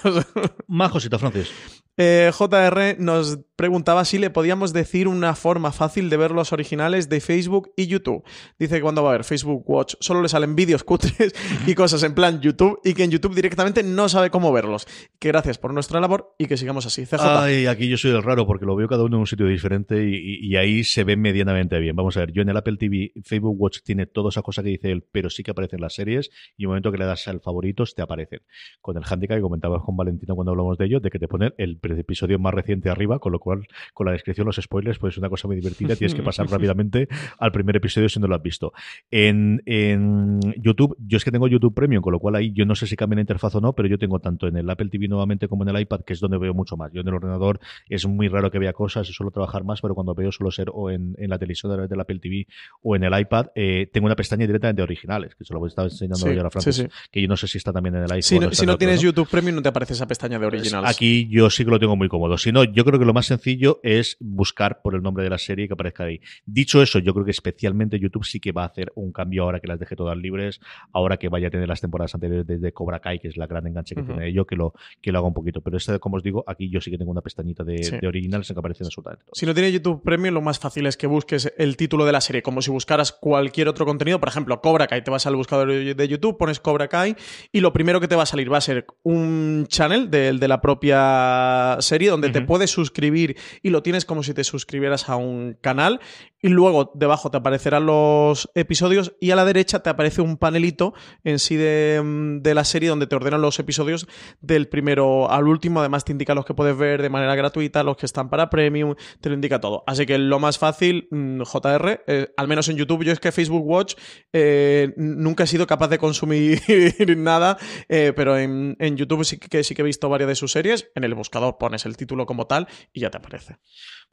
Más 0.68 0.92
cosita, 0.92 1.18
Francis. 1.18 1.52
Eh, 1.98 2.32
JR 2.38 2.96
nos 3.00 3.40
preguntaba 3.62 4.06
si 4.06 4.18
le 4.18 4.32
podíamos 4.32 4.74
decir 4.74 5.08
una 5.08 5.36
forma 5.36 5.72
fácil 5.72 6.10
de 6.10 6.18
ver 6.18 6.32
los 6.32 6.52
originales 6.52 7.10
de 7.10 7.22
Facebook 7.22 7.72
y 7.78 7.86
YouTube. 7.86 8.24
Dice 8.58 8.78
que 8.78 8.82
cuando 8.82 9.04
va 9.04 9.10
a 9.10 9.12
ver 9.12 9.24
Facebook 9.24 9.64
Watch 9.70 9.94
solo 10.00 10.24
le 10.24 10.30
salen 10.30 10.56
vídeos 10.56 10.84
cutres 10.84 11.32
y 11.68 11.76
cosas 11.76 12.02
en 12.02 12.16
plan 12.16 12.42
YouTube 12.42 12.80
y 12.84 12.96
que 12.96 13.04
en 13.04 13.12
YouTube 13.12 13.36
directamente 13.36 13.84
no 13.84 14.10
sabe 14.10 14.32
cómo 14.32 14.52
verlos. 14.52 14.88
Que 15.20 15.28
gracias 15.28 15.60
por 15.60 15.76
nuestra 15.76 16.00
labor 16.00 16.34
y 16.40 16.48
que 16.48 16.58
sigamos 16.58 16.88
así. 16.88 17.06
CJ. 17.06 17.20
Ay, 17.20 17.68
aquí 17.68 17.88
yo 17.88 17.98
soy 17.98 18.10
el 18.10 18.24
raro 18.24 18.48
porque 18.48 18.66
lo 18.66 18.76
veo 18.76 18.88
cada 18.88 19.04
uno 19.04 19.18
en 19.18 19.20
un 19.20 19.28
sitio 19.28 19.46
diferente 19.46 20.10
y, 20.10 20.56
ahí 20.56 20.84
se 20.84 21.04
ve 21.04 21.16
medianamente 21.16 21.78
bien. 21.80 21.96
Vamos 21.96 22.18
a 22.18 22.22
ver, 22.22 22.32
yo 22.32 22.42
en 22.42 22.50
el 22.50 22.58
Apple 22.58 22.78
TV, 22.78 23.12
Facebook 23.24 23.56
Watch 23.62 23.82
tiene 23.84 24.08
toda 24.08 24.30
esa 24.30 24.42
cosa 24.42 24.64
que 24.64 24.70
dice 24.70 24.92
él, 24.92 25.06
pero 25.12 25.30
sí 25.30 25.44
que 25.44 25.52
aparecen 25.52 25.82
las 25.82 25.94
series 25.94 26.32
y 26.58 26.64
en 26.64 26.66
el 26.66 26.68
momento 26.70 26.92
que 26.92 26.98
le 26.98 27.06
das 27.06 27.28
al 27.28 27.42
favoritos 27.42 27.94
te 27.94 28.02
aparecen. 28.02 28.40
Con 28.82 28.98
el 28.98 29.04
handicap 29.08 29.38
que 29.38 29.44
comentabas 29.44 29.84
con 29.84 29.96
Valentino 29.96 30.34
cuando 30.34 30.50
hablamos 30.50 30.80
de 30.80 30.86
ello, 30.86 31.00
de 31.00 31.12
que 31.12 31.20
te 31.20 31.28
ponen 31.28 31.54
el 31.60 31.80
episodio 31.84 32.40
más 32.40 32.56
reciente 32.56 32.90
arriba, 32.90 33.20
con 33.20 33.32
lo 33.32 33.40
cual 33.40 33.51
con 33.94 34.06
la 34.06 34.14
descripción, 34.14 34.46
los 34.46 34.58
spoilers, 34.58 35.00
pues 35.00 35.14
es 35.14 35.18
una 35.18 35.30
cosa 35.30 35.48
muy 35.48 35.56
divertida. 35.56 35.96
Tienes 35.96 36.16
que 36.16 36.24
pasar 36.24 36.48
rápidamente 36.50 37.08
al 37.38 37.52
primer 37.52 37.76
episodio 37.76 38.10
si 38.10 38.20
no 38.20 38.28
lo 38.28 38.36
has 38.36 38.44
visto. 38.44 38.74
En, 39.10 39.62
en 39.66 40.40
YouTube, 40.58 40.96
yo 41.00 41.18
es 41.18 41.26
que 41.26 41.32
tengo 41.32 41.48
YouTube 41.48 41.74
Premium, 41.74 42.02
con 42.02 42.14
lo 42.14 42.20
cual 42.20 42.36
ahí 42.36 42.52
yo 42.54 42.66
no 42.66 42.76
sé 42.76 42.88
si 42.88 42.96
cambia 42.96 43.16
la 43.16 43.22
interfaz 43.22 43.56
o 43.56 43.62
no, 43.62 43.74
pero 43.74 43.88
yo 43.88 43.98
tengo 43.98 44.20
tanto 44.20 44.48
en 44.48 44.58
el 44.58 44.70
Apple 44.70 44.90
TV 44.90 45.08
nuevamente 45.08 45.48
como 45.48 45.64
en 45.64 45.76
el 45.76 45.82
iPad, 45.82 46.02
que 46.02 46.14
es 46.14 46.20
donde 46.20 46.38
veo 46.38 46.54
mucho 46.54 46.78
más. 46.78 46.92
Yo 46.94 47.02
en 47.02 47.08
el 47.08 47.14
ordenador 47.14 47.60
es 47.90 48.06
muy 48.06 48.28
raro 48.28 48.52
que 48.52 48.60
vea 48.60 48.74
cosas 48.74 49.10
y 49.10 49.14
suelo 49.14 49.32
trabajar 49.32 49.64
más, 49.64 49.82
pero 49.82 49.96
cuando 49.96 50.14
veo 50.14 50.32
suelo 50.32 50.52
ser 50.52 50.70
o 50.74 50.90
en, 50.90 51.16
en 51.18 51.30
la 51.30 51.38
televisión 51.38 51.72
a 51.72 51.76
través 51.76 51.90
del 51.90 52.00
Apple 52.00 52.20
TV 52.20 52.48
o 52.82 52.96
en 52.96 53.04
el 53.04 53.20
iPad, 53.20 53.48
eh, 53.56 53.90
tengo 53.92 54.06
una 54.06 54.16
pestaña 54.16 54.46
directamente 54.46 54.80
de 54.80 54.84
originales, 54.84 55.36
que 55.36 55.46
se 55.46 55.54
lo 55.54 55.66
estaba 55.66 55.88
enseñando 55.88 56.18
Sí, 56.18 56.36
yo 56.36 56.46
a 56.46 56.50
Francis, 56.50 56.76
sí, 56.76 56.84
sí. 56.84 56.90
que 57.12 57.22
yo 57.22 57.28
no 57.28 57.38
sé 57.38 57.48
si 57.48 57.58
está 57.58 57.72
también 57.72 57.96
en 57.96 58.04
el 58.04 58.12
iPhone. 58.12 58.22
Si 58.24 58.40
no, 58.40 58.52
si 58.52 58.66
no 58.66 58.74
otro, 58.74 58.80
tienes 58.80 58.98
¿no? 58.98 59.04
YouTube 59.04 59.30
Premium 59.30 59.56
no 59.56 59.62
te 59.62 59.70
aparece 59.70 59.94
esa 59.94 60.08
pestaña 60.08 60.40
de 60.40 60.48
Pues 60.48 60.62
originales. 60.62 60.90
Aquí 60.90 61.28
yo 61.30 61.50
sí 61.50 61.66
que 61.66 61.72
lo 61.72 61.80
tengo 61.80 61.96
muy 61.96 62.08
cómodo. 62.08 62.38
Si 62.38 62.52
no, 62.52 62.64
yo 62.64 62.86
creo 62.86 63.00
que 63.00 63.06
lo 63.06 63.14
más 63.14 63.26
sencillo 63.26 63.41
es 63.84 64.18
buscar 64.20 64.82
por 64.82 64.96
el 64.96 65.02
nombre 65.02 65.24
de 65.24 65.30
la 65.30 65.38
serie 65.38 65.68
que 65.68 65.74
aparezca 65.74 66.04
ahí. 66.06 66.20
Dicho 66.46 66.82
eso, 66.82 67.00
yo 67.00 67.14
creo 67.14 67.26
que 67.26 67.32
especialmente 67.32 68.00
YouTube 68.00 68.26
sí 68.26 68.40
que 68.40 68.52
va 68.52 68.64
a 68.64 68.68
hacer 68.68 68.92
un 68.96 69.12
cambio 69.12 69.44
ahora 69.44 69.60
que 69.60 69.68
las 69.68 69.80
deje 69.80 69.96
todas 69.96 70.18
libres, 70.18 70.60
ahora 70.94 71.18
que 71.18 71.30
vaya 71.30 71.48
a 71.48 71.52
tener 71.52 71.68
las 71.68 71.82
temporadas 71.82 72.14
anteriores 72.16 72.46
de, 72.48 72.58
de 72.58 72.72
Cobra 72.74 73.00
Kai, 73.00 73.20
que 73.20 73.28
es 73.28 73.38
la 73.38 73.48
gran 73.48 73.66
enganche 73.68 73.96
que 73.96 74.04
tiene 74.04 74.28
ello, 74.28 74.46
que 74.46 74.56
lo, 74.56 74.74
que 75.02 75.12
lo 75.12 75.20
haga 75.20 75.28
un 75.28 75.34
poquito. 75.34 75.62
Pero 75.62 75.78
este, 75.78 76.00
como 76.00 76.18
os 76.18 76.24
digo, 76.24 76.44
aquí 76.48 76.70
yo 76.70 76.82
sí 76.82 76.92
que 76.92 76.98
tengo 76.98 77.12
una 77.12 77.22
pestañita 77.22 77.64
de, 77.64 77.84
Sí. 77.84 77.98
de 78.00 78.08
originales 78.08 78.50
en 78.50 78.56
que 78.56 78.60
aparecen 78.60 78.86
absolutamente. 78.86 79.26
Si 79.34 79.46
no 79.46 79.54
tienes 79.54 79.74
YouTube 79.74 80.04
Premium, 80.04 80.34
lo 80.36 80.42
más 80.42 80.60
fácil 80.60 80.86
es 80.86 80.98
que 80.98 81.08
busques 81.08 81.54
el 81.58 81.78
título 81.78 82.06
de 82.06 82.12
la 82.12 82.22
serie, 82.22 82.42
como 82.42 82.62
si 82.62 82.72
buscaras 82.72 83.12
cualquier 83.12 83.68
otro 83.68 83.86
contenido. 83.86 84.20
Por 84.20 84.30
ejemplo, 84.30 84.62
Cobra 84.62 84.88
Kai. 84.88 85.04
Te 85.04 85.12
vas 85.12 85.26
al 85.28 85.36
buscador 85.36 85.70
de 85.96 86.08
YouTube, 86.08 86.38
pones 86.38 86.60
Cobra 86.60 86.88
Kai 86.88 87.16
y 87.52 87.60
lo 87.62 87.74
primero 87.74 88.00
que 88.00 88.08
te 88.08 88.16
va 88.16 88.24
a 88.24 88.26
salir 88.26 88.52
va 88.52 88.58
a 88.58 88.62
ser 88.62 88.86
un 89.04 89.66
channel 89.68 90.10
del 90.10 90.40
de 90.40 90.48
la 90.48 90.62
propia 90.62 91.78
serie 91.80 92.10
donde 92.10 92.30
te 92.30 92.42
puedes 92.42 92.70
suscribir 92.72 93.21
y 93.62 93.70
lo 93.70 93.84
tienes 93.84 94.06
como 94.06 94.24
si 94.24 94.34
te 94.34 94.44
suscribieras 94.44 95.10
a 95.10 95.16
un 95.16 95.58
canal. 95.62 96.00
Y 96.44 96.48
luego 96.50 96.92
debajo 96.96 97.30
te 97.30 97.38
aparecerán 97.38 97.86
los 97.86 98.50
episodios 98.56 99.14
y 99.20 99.30
a 99.30 99.36
la 99.36 99.46
derecha 99.46 99.84
te 99.84 99.92
aparece 99.92 100.22
un 100.22 100.38
panelito 100.38 100.96
en 101.24 101.38
sí 101.38 101.56
de, 101.56 102.02
mm, 102.04 102.42
de 102.42 102.56
la 102.56 102.64
serie 102.64 102.90
donde 102.90 103.06
te 103.06 103.16
ordenan 103.16 103.42
los 103.42 103.60
episodios 103.60 104.08
del 104.42 104.68
primero 104.68 105.30
al 105.30 105.48
último. 105.48 105.82
Además 105.82 106.04
te 106.04 106.12
indica 106.12 106.34
los 106.34 106.46
que 106.46 106.56
puedes 106.56 106.76
ver 106.76 107.02
de 107.02 107.10
manera 107.10 107.36
gratuita, 107.36 107.84
los 107.84 107.96
que 107.96 108.08
están 108.08 108.30
para 108.30 108.50
premium, 108.50 108.96
te 109.20 109.30
lo 109.30 109.36
indica 109.36 109.60
todo. 109.60 109.84
Así 109.86 110.08
que 110.08 110.18
lo 110.18 110.40
más 110.40 110.58
fácil, 110.58 111.08
mm, 111.12 111.44
JR, 111.44 112.04
eh, 112.08 112.34
al 112.38 112.48
menos 112.48 112.68
en 112.70 112.78
YouTube, 112.78 113.04
yo 113.04 113.14
es 113.14 113.20
que 113.20 113.32
Facebook 113.32 113.66
Watch 113.66 113.96
eh, 114.34 114.94
nunca 114.98 115.44
he 115.44 115.48
sido 115.48 115.68
capaz 115.68 115.90
de 115.90 116.00
consumir 116.00 116.60
nada, 117.18 117.58
eh, 117.88 118.14
pero 118.16 118.38
en, 118.38 118.76
en 118.80 118.98
YouTube 118.98 119.24
sí 119.26 119.38
que, 119.38 119.64
sí 119.64 119.76
que 119.76 119.84
he 119.84 119.86
visto 119.86 120.10
varias 120.10 120.30
de 120.30 120.36
sus 120.36 120.52
series. 120.52 120.90
En 120.96 121.04
el 121.04 121.14
buscador 121.14 121.58
pones 121.60 121.86
el 121.86 121.98
título 121.98 122.26
como 122.26 122.48
tal 122.48 122.68
y 122.94 123.02
ya 123.02 123.11
te 123.12 123.18
aparece. 123.18 123.58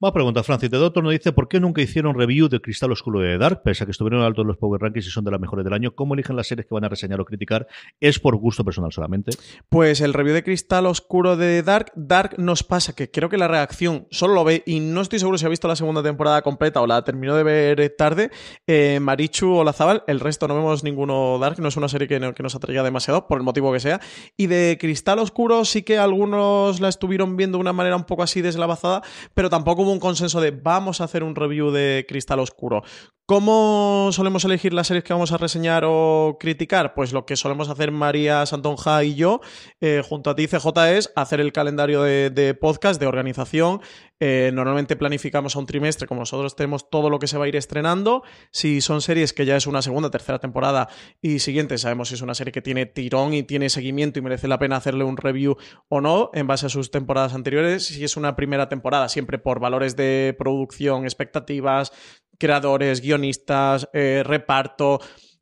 Más 0.01 0.13
preguntas, 0.13 0.47
Francis. 0.47 0.71
De 0.71 0.79
Doctor 0.79 1.03
nos 1.03 1.11
dice 1.11 1.33
¿por 1.33 1.49
qué 1.49 1.59
nunca 1.59 1.83
hicieron 1.83 2.15
review 2.17 2.49
de 2.49 2.61
Cristal 2.61 2.93
Oscuro 2.93 3.19
de 3.19 3.37
Dark? 3.37 3.63
Pese 3.65 3.83
a 3.83 3.87
que 3.87 3.91
estuvieron 3.91 4.23
altos 4.23 4.47
los 4.47 4.57
Power 4.57 4.81
Rankings 4.81 5.09
y 5.09 5.11
son 5.11 5.25
de 5.25 5.33
las 5.33 5.41
mejores 5.41 5.65
del 5.65 5.75
año, 5.75 5.93
¿cómo 5.97 6.15
eligen 6.15 6.37
las 6.37 6.47
series 6.47 6.69
que 6.69 6.75
van 6.75 6.85
a 6.85 6.89
reseñar 6.89 7.21
o 7.21 7.25
criticar? 7.25 7.67
¿Es 7.99 8.21
por 8.21 8.37
gusto 8.37 8.65
personal 8.65 8.93
solamente? 8.93 9.33
Pues 9.69 10.01
el 10.01 10.15
review 10.15 10.35
de 10.35 10.45
Cristal 10.45 10.87
Oscuro 10.87 11.37
de 11.37 11.65
Dark, 11.65 11.91
Dark 11.97 12.37
nos 12.39 12.63
pasa 12.63 12.95
que 12.95 13.11
creo 13.11 13.29
que 13.29 13.39
la 13.39 13.49
reacción 13.49 14.07
solo 14.13 14.35
lo 14.35 14.45
ve 14.45 14.63
y 14.67 14.79
no 14.79 15.01
estoy 15.01 15.19
seguro 15.19 15.37
si 15.37 15.47
ha 15.47 15.49
visto 15.49 15.67
la 15.67 15.75
segunda 15.75 16.01
temporada 16.01 16.43
completa 16.43 16.81
o 16.81 16.87
la 16.87 17.03
terminó 17.03 17.35
de 17.35 17.43
ver 17.43 17.95
tarde. 17.99 18.31
Eh, 18.69 19.01
Marichu 19.03 19.53
o 19.53 19.65
Lazabal, 19.65 20.05
el 20.07 20.21
resto 20.21 20.47
no 20.47 20.55
vemos 20.55 20.85
ninguno 20.85 21.41
Dark, 21.41 21.59
no 21.59 21.67
es 21.67 21.77
una 21.77 21.89
serie 21.89 22.07
que, 22.07 22.21
no- 22.21 22.35
que 22.35 22.45
nos 22.45 22.55
atraiga 22.55 22.85
demasiado, 22.85 23.27
por 23.27 23.39
el 23.39 23.43
motivo 23.45 23.73
que 23.73 23.81
sea. 23.81 24.01
Y 24.37 24.47
de 24.47 24.79
Cristal 24.81 25.19
Oscuro 25.19 25.65
sí 25.65 25.83
que 25.83 25.99
algunos 25.99 26.79
la 26.79 26.89
estuvieron 26.89 27.37
viendo 27.37 27.59
de 27.59 27.63
una 27.63 27.73
manera 27.73 27.97
un 27.97 28.05
poco 28.05 28.23
así 28.23 28.43
deslavazada, 28.43 29.03
pero 29.35 29.51
tampoco 29.51 29.88
hubo 29.89 29.95
un 29.95 30.01
consenso 30.01 30.41
de 30.43 30.51
vamos 30.51 31.01
a 31.01 31.05
hacer 31.05 31.25
un 31.25 31.35
review 31.35 31.71
de 31.71 32.05
Cristal 32.07 32.41
Oscuro. 32.41 32.83
¿Cómo 33.31 34.09
solemos 34.13 34.47
elegir 34.47 34.73
las 34.73 34.87
series 34.87 35.05
que 35.05 35.13
vamos 35.13 35.33
a 35.33 35.37
reseñar 35.37 35.85
o 35.87 36.39
criticar? 36.41 36.95
Pues 36.95 37.13
lo 37.13 37.27
que 37.27 37.37
solemos 37.37 37.69
hacer 37.69 37.93
María 37.93 38.47
Santonja 38.47 39.05
y 39.05 39.17
yo, 39.17 39.43
eh, 39.83 40.03
junto 40.03 40.31
a 40.31 40.35
ti, 40.35 40.47
CJ, 40.47 40.97
es 40.97 41.13
hacer 41.15 41.39
el 41.39 41.53
calendario 41.53 42.01
de, 42.01 42.57
podcast, 42.59 42.99
de 42.99 43.07
organización. 43.07 43.83
Eh, 44.19 44.51
normalmente 44.55 44.97
planificamos 44.97 45.55
a 45.55 45.59
un 45.59 45.67
trimestre, 45.67 46.09
como 46.09 46.23
nosotros 46.23 46.57
tenemos 46.57 46.89
todo 46.89 47.11
lo 47.11 47.19
que 47.19 47.27
se 47.27 47.37
va 47.37 47.45
a 47.45 47.49
ir 47.49 47.57
estrenando. 47.57 48.23
Si 48.51 48.81
son 48.81 49.03
series 49.03 49.35
que 49.35 49.45
ya 49.45 49.57
es 49.57 49.67
una 49.67 49.83
segunda, 49.83 50.11
tercera 50.11 50.39
temporada 50.39 50.89
y 51.21 51.41
siguiente, 51.41 51.77
sabemos 51.77 52.09
si 52.09 52.15
es 52.15 52.23
una 52.23 52.35
serie 52.35 52.51
que 52.51 52.63
tiene 52.63 52.87
tirón 52.87 53.35
y 53.35 53.43
tiene 53.43 53.69
seguimiento 53.69 54.19
y 54.19 54.23
merece 54.23 54.49
la 54.49 54.59
pena 54.59 54.77
hacerle 54.77 55.05
un 55.05 55.19
review 55.19 55.59
o 55.91 56.01
no 56.01 56.31
en 56.33 56.47
base 56.47 56.65
a 56.65 56.71
sus 56.71 56.91
temporadas 56.91 57.35
anteriores. 57.35 57.85
Si 57.85 58.03
es 58.03 58.17
una 58.17 58.37
primera 58.37 58.71
temporada, 58.71 59.11
siempre 59.11 59.39
por 59.39 59.61
valores 59.61 59.97
de 59.97 60.35
producción, 60.39 61.05
expectativas, 61.05 61.93
creadores, 62.39 63.01
guionistas, 63.01 63.89
eh, 63.93 64.23
reparto. 64.25 65.01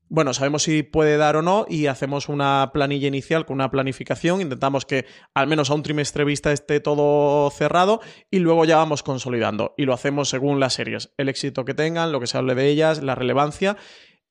Bueno, 0.09 0.33
sabemos 0.35 0.63
si 0.63 0.85
puede 0.85 1.17
dar 1.17 1.37
o 1.37 1.43
no 1.43 1.67
y 1.69 1.87
hacemos 1.87 2.29
una 2.29 2.71
planilla 2.73 3.09
inicial 3.09 3.45
con 3.45 3.55
una 3.55 3.71
planificación. 3.71 4.41
Intentamos 4.41 4.87
que 4.87 5.05
al 5.35 5.49
menos 5.49 5.71
a 5.71 5.75
un 5.75 5.83
trimestre 5.83 6.25
vista 6.25 6.53
esté 6.53 6.79
todo 6.79 7.51
cerrado 7.51 8.01
y 8.31 8.39
luego 8.39 8.65
ya 8.65 8.77
vamos 8.77 9.03
consolidando. 9.03 9.75
Y 9.77 9.85
lo 9.85 9.95
hacemos 9.95 10.29
según 10.29 10.61
las 10.61 10.75
series, 10.75 11.13
el 11.17 11.29
éxito 11.29 11.65
que 11.65 11.75
tengan, 11.75 12.13
lo 12.13 12.21
que 12.21 12.29
se 12.29 12.39
hable 12.39 12.55
de 12.55 12.69
ellas, 12.69 13.03
la 13.03 13.17
relevancia 13.17 13.77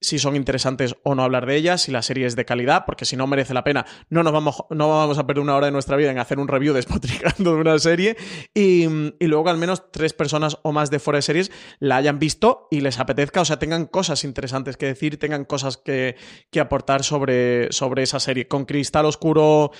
si 0.06 0.20
son 0.20 0.36
interesantes 0.36 0.96
o 1.04 1.16
no 1.16 1.24
hablar 1.24 1.46
de 1.46 1.56
ellas, 1.56 1.82
si 1.82 1.92
la 1.92 2.02
serie 2.02 2.26
es 2.26 2.36
de 2.36 2.46
calidad, 2.46 2.84
porque 2.86 3.06
si 3.06 3.16
no 3.16 3.28
merece 3.28 3.54
la 3.54 3.64
pena, 3.64 3.86
no 4.10 4.24
nos 4.24 4.34
vamos, 4.34 4.64
no 4.70 4.90
vamos 4.90 5.18
a 5.18 5.26
perder 5.26 5.42
una 5.42 5.56
hora 5.56 5.66
de 5.66 5.72
nuestra 5.72 5.98
vida 5.98 6.12
en 6.12 6.20
hacer 6.20 6.40
un 6.40 6.48
review 6.48 6.74
despotricando 6.76 7.56
de 7.56 7.62
una 7.62 7.80
serie 7.80 8.18
y, 8.54 8.84
y 9.20 9.28
luego 9.28 9.46
que 9.46 9.50
al 9.50 9.58
menos 9.58 9.92
tres 9.92 10.14
personas 10.14 10.58
o 10.64 10.72
más 10.72 10.92
de 10.92 11.00
fuera 11.00 11.18
de 11.18 11.24
series 11.24 11.52
la 11.80 11.98
hayan 11.98 12.20
visto 12.20 12.68
y 12.72 12.82
les 12.82 13.00
apetezca, 13.00 13.42
o 13.42 13.46
sea, 13.46 13.60
tengan 13.60 13.86
cosas 13.86 14.24
interesantes 14.24 14.78
que 14.78 14.86
decir, 14.86 15.18
tengan 15.20 15.46
cosas 15.46 15.78
que, 15.78 16.16
que 16.52 16.60
aportar 16.60 17.04
sobre, 17.04 17.72
sobre 17.72 18.04
esa 18.04 18.20
serie. 18.20 18.48
Con 18.48 18.66
Cristal 18.66 19.06
Oscuro 19.06 19.72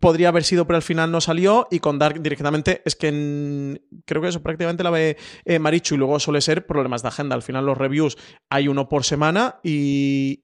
podría 0.00 0.28
haber 0.28 0.44
sido, 0.44 0.66
pero 0.66 0.76
al 0.76 0.82
final 0.82 1.10
no 1.10 1.20
salió 1.20 1.68
y 1.70 1.80
con 1.80 1.98
Dark 1.98 2.20
directamente 2.22 2.82
es 2.84 2.96
que 2.96 3.80
creo 4.04 4.22
que 4.22 4.28
eso 4.28 4.42
prácticamente 4.42 4.82
la 4.82 4.90
ve 4.90 5.16
eh, 5.44 5.58
Marichu 5.58 5.94
y 5.94 5.98
luego 5.98 6.18
suele 6.20 6.40
ser 6.40 6.66
problemas 6.66 7.02
de 7.02 7.08
agenda. 7.08 7.34
Al 7.34 7.42
final 7.42 7.66
los 7.66 7.76
reviews 7.76 8.16
hay 8.50 8.68
uno 8.68 8.88
por 8.88 9.04
semana 9.04 9.60
y, 9.62 9.73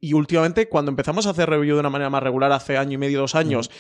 y 0.01 0.13
últimamente 0.13 0.69
cuando 0.69 0.91
empezamos 0.91 1.27
a 1.27 1.31
hacer 1.31 1.49
review 1.49 1.75
de 1.75 1.81
una 1.81 1.91
manera 1.91 2.11
más 2.11 2.23
regular 2.23 2.53
hace 2.53 2.77
año 2.77 2.93
y 2.93 2.99
medio, 2.99 3.21
dos 3.21 3.35
años, 3.35 3.71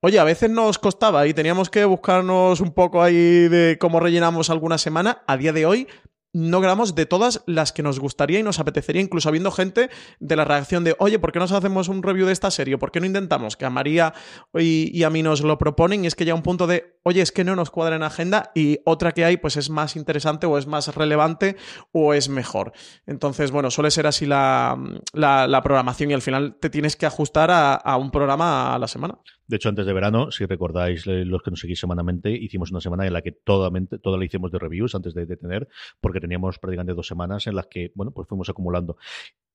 oye, 0.00 0.18
a 0.18 0.24
veces 0.24 0.50
nos 0.50 0.78
costaba 0.78 1.26
y 1.26 1.34
teníamos 1.34 1.70
que 1.70 1.84
buscarnos 1.84 2.60
un 2.60 2.72
poco 2.72 3.02
ahí 3.02 3.48
de 3.48 3.76
cómo 3.80 4.00
rellenamos 4.00 4.50
alguna 4.50 4.78
semana. 4.78 5.22
A 5.26 5.36
día 5.36 5.52
de 5.52 5.66
hoy 5.66 5.88
no 6.32 6.60
grabamos 6.60 6.94
de 6.94 7.06
todas 7.06 7.42
las 7.46 7.72
que 7.72 7.82
nos 7.82 7.98
gustaría 7.98 8.38
y 8.38 8.42
nos 8.42 8.58
apetecería, 8.60 9.00
incluso 9.02 9.28
habiendo 9.28 9.50
gente 9.50 9.88
de 10.20 10.36
la 10.36 10.44
reacción 10.44 10.84
de, 10.84 10.94
oye, 10.98 11.18
¿por 11.18 11.32
qué 11.32 11.38
no 11.38 11.44
nos 11.44 11.52
hacemos 11.52 11.88
un 11.88 12.02
review 12.02 12.26
de 12.26 12.32
esta 12.32 12.50
serie? 12.50 12.78
¿Por 12.78 12.90
qué 12.90 13.00
no 13.00 13.06
intentamos? 13.06 13.56
Que 13.56 13.64
a 13.64 13.70
María 13.70 14.12
y, 14.54 15.02
a 15.02 15.10
mí 15.10 15.22
nos 15.22 15.40
lo 15.40 15.56
proponen 15.58 16.04
y 16.04 16.06
es 16.06 16.14
que 16.14 16.24
ya 16.24 16.34
un 16.34 16.42
punto 16.42 16.66
de, 16.66 16.98
oye, 17.02 17.22
es 17.22 17.32
que 17.32 17.44
no 17.44 17.56
nos 17.56 17.70
cuadra 17.70 17.96
en 17.96 18.02
agenda 18.02 18.50
y 18.54 18.78
otra 18.84 19.12
que 19.12 19.24
hay 19.24 19.36
pues 19.38 19.56
es 19.56 19.70
más 19.70 19.96
interesante 19.96 20.46
o 20.46 20.58
es 20.58 20.66
más 20.66 20.94
relevante 20.94 21.56
o 21.92 22.14
es 22.14 22.28
mejor. 22.28 22.72
Entonces, 23.06 23.50
bueno, 23.50 23.70
suele 23.70 23.90
ser 23.90 24.06
así 24.06 24.26
la, 24.26 24.78
la- 25.12 25.62
programación 25.62 26.10
y 26.10 26.14
al 26.14 26.22
final 26.22 26.56
te 26.60 26.70
tienes 26.70 26.96
que 26.96 27.06
ajustar 27.06 27.50
a 27.50 27.96
un 27.96 28.10
programa 28.10 28.74
a 28.74 28.78
la 28.78 28.88
semana. 28.88 29.18
De 29.48 29.56
hecho, 29.56 29.70
antes 29.70 29.86
de 29.86 29.92
verano, 29.94 30.30
si 30.30 30.44
recordáis 30.44 31.06
eh, 31.06 31.24
los 31.24 31.42
que 31.42 31.50
nos 31.50 31.60
seguís 31.60 31.80
semanalmente, 31.80 32.30
hicimos 32.30 32.70
una 32.70 32.80
semana 32.80 33.06
en 33.06 33.14
la 33.14 33.22
que 33.22 33.32
toda, 33.32 33.70
la 33.70 34.24
hicimos 34.24 34.52
de 34.52 34.58
reviews 34.58 34.94
antes 34.94 35.14
de, 35.14 35.24
de 35.24 35.36
tener, 35.38 35.68
porque 36.00 36.20
teníamos 36.20 36.58
prácticamente 36.58 36.94
dos 36.94 37.06
semanas 37.06 37.46
en 37.46 37.56
las 37.56 37.66
que, 37.66 37.90
bueno, 37.94 38.12
pues 38.12 38.28
fuimos 38.28 38.50
acumulando. 38.50 38.98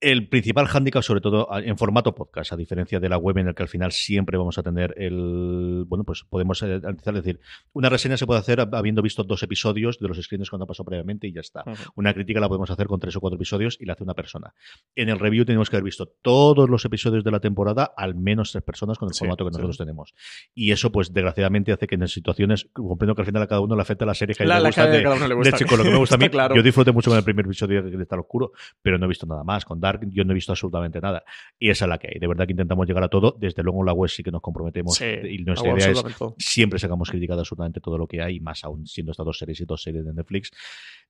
El 0.03 0.27
principal 0.27 0.67
hándicap, 0.67 1.01
sobre 1.01 1.21
todo 1.21 1.47
en 1.57 1.77
formato 1.77 2.13
podcast, 2.13 2.51
a 2.51 2.57
diferencia 2.57 2.99
de 2.99 3.07
la 3.07 3.17
web 3.17 3.37
en 3.37 3.47
el 3.47 3.55
que 3.55 3.63
al 3.63 3.69
final 3.69 3.93
siempre 3.93 4.37
vamos 4.37 4.57
a 4.57 4.63
tener 4.63 4.93
el. 4.97 5.85
Bueno, 5.87 6.03
pues 6.03 6.25
podemos 6.29 6.61
eh, 6.61 6.81
analizar, 6.83 7.15
es 7.15 7.23
decir, 7.23 7.39
una 7.71 7.87
reseña 7.87 8.17
se 8.17 8.27
puede 8.27 8.41
hacer 8.41 8.59
habiendo 8.73 9.01
visto 9.01 9.23
dos 9.23 9.41
episodios 9.43 9.99
de 9.99 10.09
los 10.09 10.21
screens 10.21 10.49
cuando 10.49 10.65
ha 10.65 10.67
pasado 10.67 10.85
previamente 10.85 11.27
y 11.27 11.31
ya 11.31 11.39
está. 11.39 11.63
Una 11.95 12.13
crítica 12.13 12.41
la 12.41 12.49
podemos 12.49 12.69
hacer 12.69 12.87
con 12.87 12.99
tres 12.99 13.15
o 13.15 13.21
cuatro 13.21 13.37
episodios 13.37 13.77
y 13.79 13.85
la 13.85 13.93
hace 13.93 14.03
una 14.03 14.13
persona. 14.13 14.53
En 14.95 15.07
el 15.07 15.19
review 15.19 15.45
tenemos 15.45 15.69
que 15.69 15.77
haber 15.77 15.85
visto 15.85 16.05
todos 16.21 16.69
los 16.69 16.83
episodios 16.83 17.23
de 17.23 17.31
la 17.31 17.39
temporada, 17.39 17.93
al 17.95 18.15
menos 18.15 18.51
tres 18.51 18.63
personas 18.63 18.97
con 18.97 19.07
el 19.07 19.15
formato 19.15 19.45
que 19.45 19.51
nosotros 19.51 19.77
tenemos. 19.77 20.13
Y 20.53 20.71
eso, 20.71 20.91
pues 20.91 21.13
desgraciadamente, 21.13 21.71
hace 21.71 21.87
que 21.87 21.95
en 21.95 22.07
situaciones, 22.09 22.67
comprendo 22.73 23.15
que 23.15 23.21
al 23.21 23.25
final 23.25 23.41
a 23.41 23.47
cada 23.47 23.61
uno 23.61 23.75
le 23.75 23.81
afecta 23.81 24.05
la 24.05 24.13
serie 24.13 24.35
que 24.35 24.45
la, 24.45 24.59
le 24.59 24.67
gusta, 24.67 24.87
de, 24.87 25.01
cada 25.01 25.15
uno 25.15 25.27
le 25.29 25.33
gusta. 25.33 25.51
De 25.51 25.55
hecho, 25.55 25.65
con 25.65 25.77
lo 25.77 25.83
que 25.85 25.91
me 25.91 25.97
gusta 25.97 26.15
a 26.15 26.17
mí. 26.17 26.29
claro. 26.29 26.55
Yo 26.55 26.61
disfruté 26.61 26.91
mucho 26.91 27.09
con 27.09 27.17
el 27.17 27.23
primer 27.23 27.45
episodio 27.45 27.81
de 27.81 28.03
Estar 28.03 28.19
Oscuro, 28.19 28.51
pero 28.81 28.97
no 28.97 29.05
he 29.05 29.07
visto 29.07 29.25
nada 29.25 29.45
más. 29.45 29.63
Con 29.63 29.79
Dark 29.79 29.92
yo 30.09 30.23
no 30.23 30.31
he 30.31 30.35
visto 30.35 30.51
absolutamente 30.51 30.99
nada. 30.99 31.23
Y 31.59 31.69
esa 31.69 31.85
es 31.85 31.89
la 31.89 31.97
que 31.97 32.09
hay. 32.13 32.19
De 32.19 32.27
verdad 32.27 32.45
que 32.45 32.53
intentamos 32.53 32.87
llegar 32.87 33.03
a 33.03 33.09
todo. 33.09 33.35
Desde 33.39 33.63
luego 33.63 33.79
en 33.81 33.85
la 33.85 33.93
web 33.93 34.09
sí 34.09 34.23
que 34.23 34.31
nos 34.31 34.41
comprometemos. 34.41 34.99
y 35.01 35.43
nuestra 35.43 35.73
idea 35.73 35.91
es 35.91 36.03
siempre 36.37 36.79
sacamos 36.79 37.09
criticado 37.09 37.41
absolutamente 37.41 37.79
todo 37.79 37.97
lo 37.97 38.07
que 38.07 38.21
hay, 38.21 38.39
más 38.39 38.63
aún 38.63 38.85
siendo 38.87 39.11
estas 39.11 39.25
dos 39.25 39.37
series 39.37 39.61
y 39.61 39.65
dos 39.65 39.81
series 39.81 40.05
de 40.05 40.13
Netflix. 40.13 40.51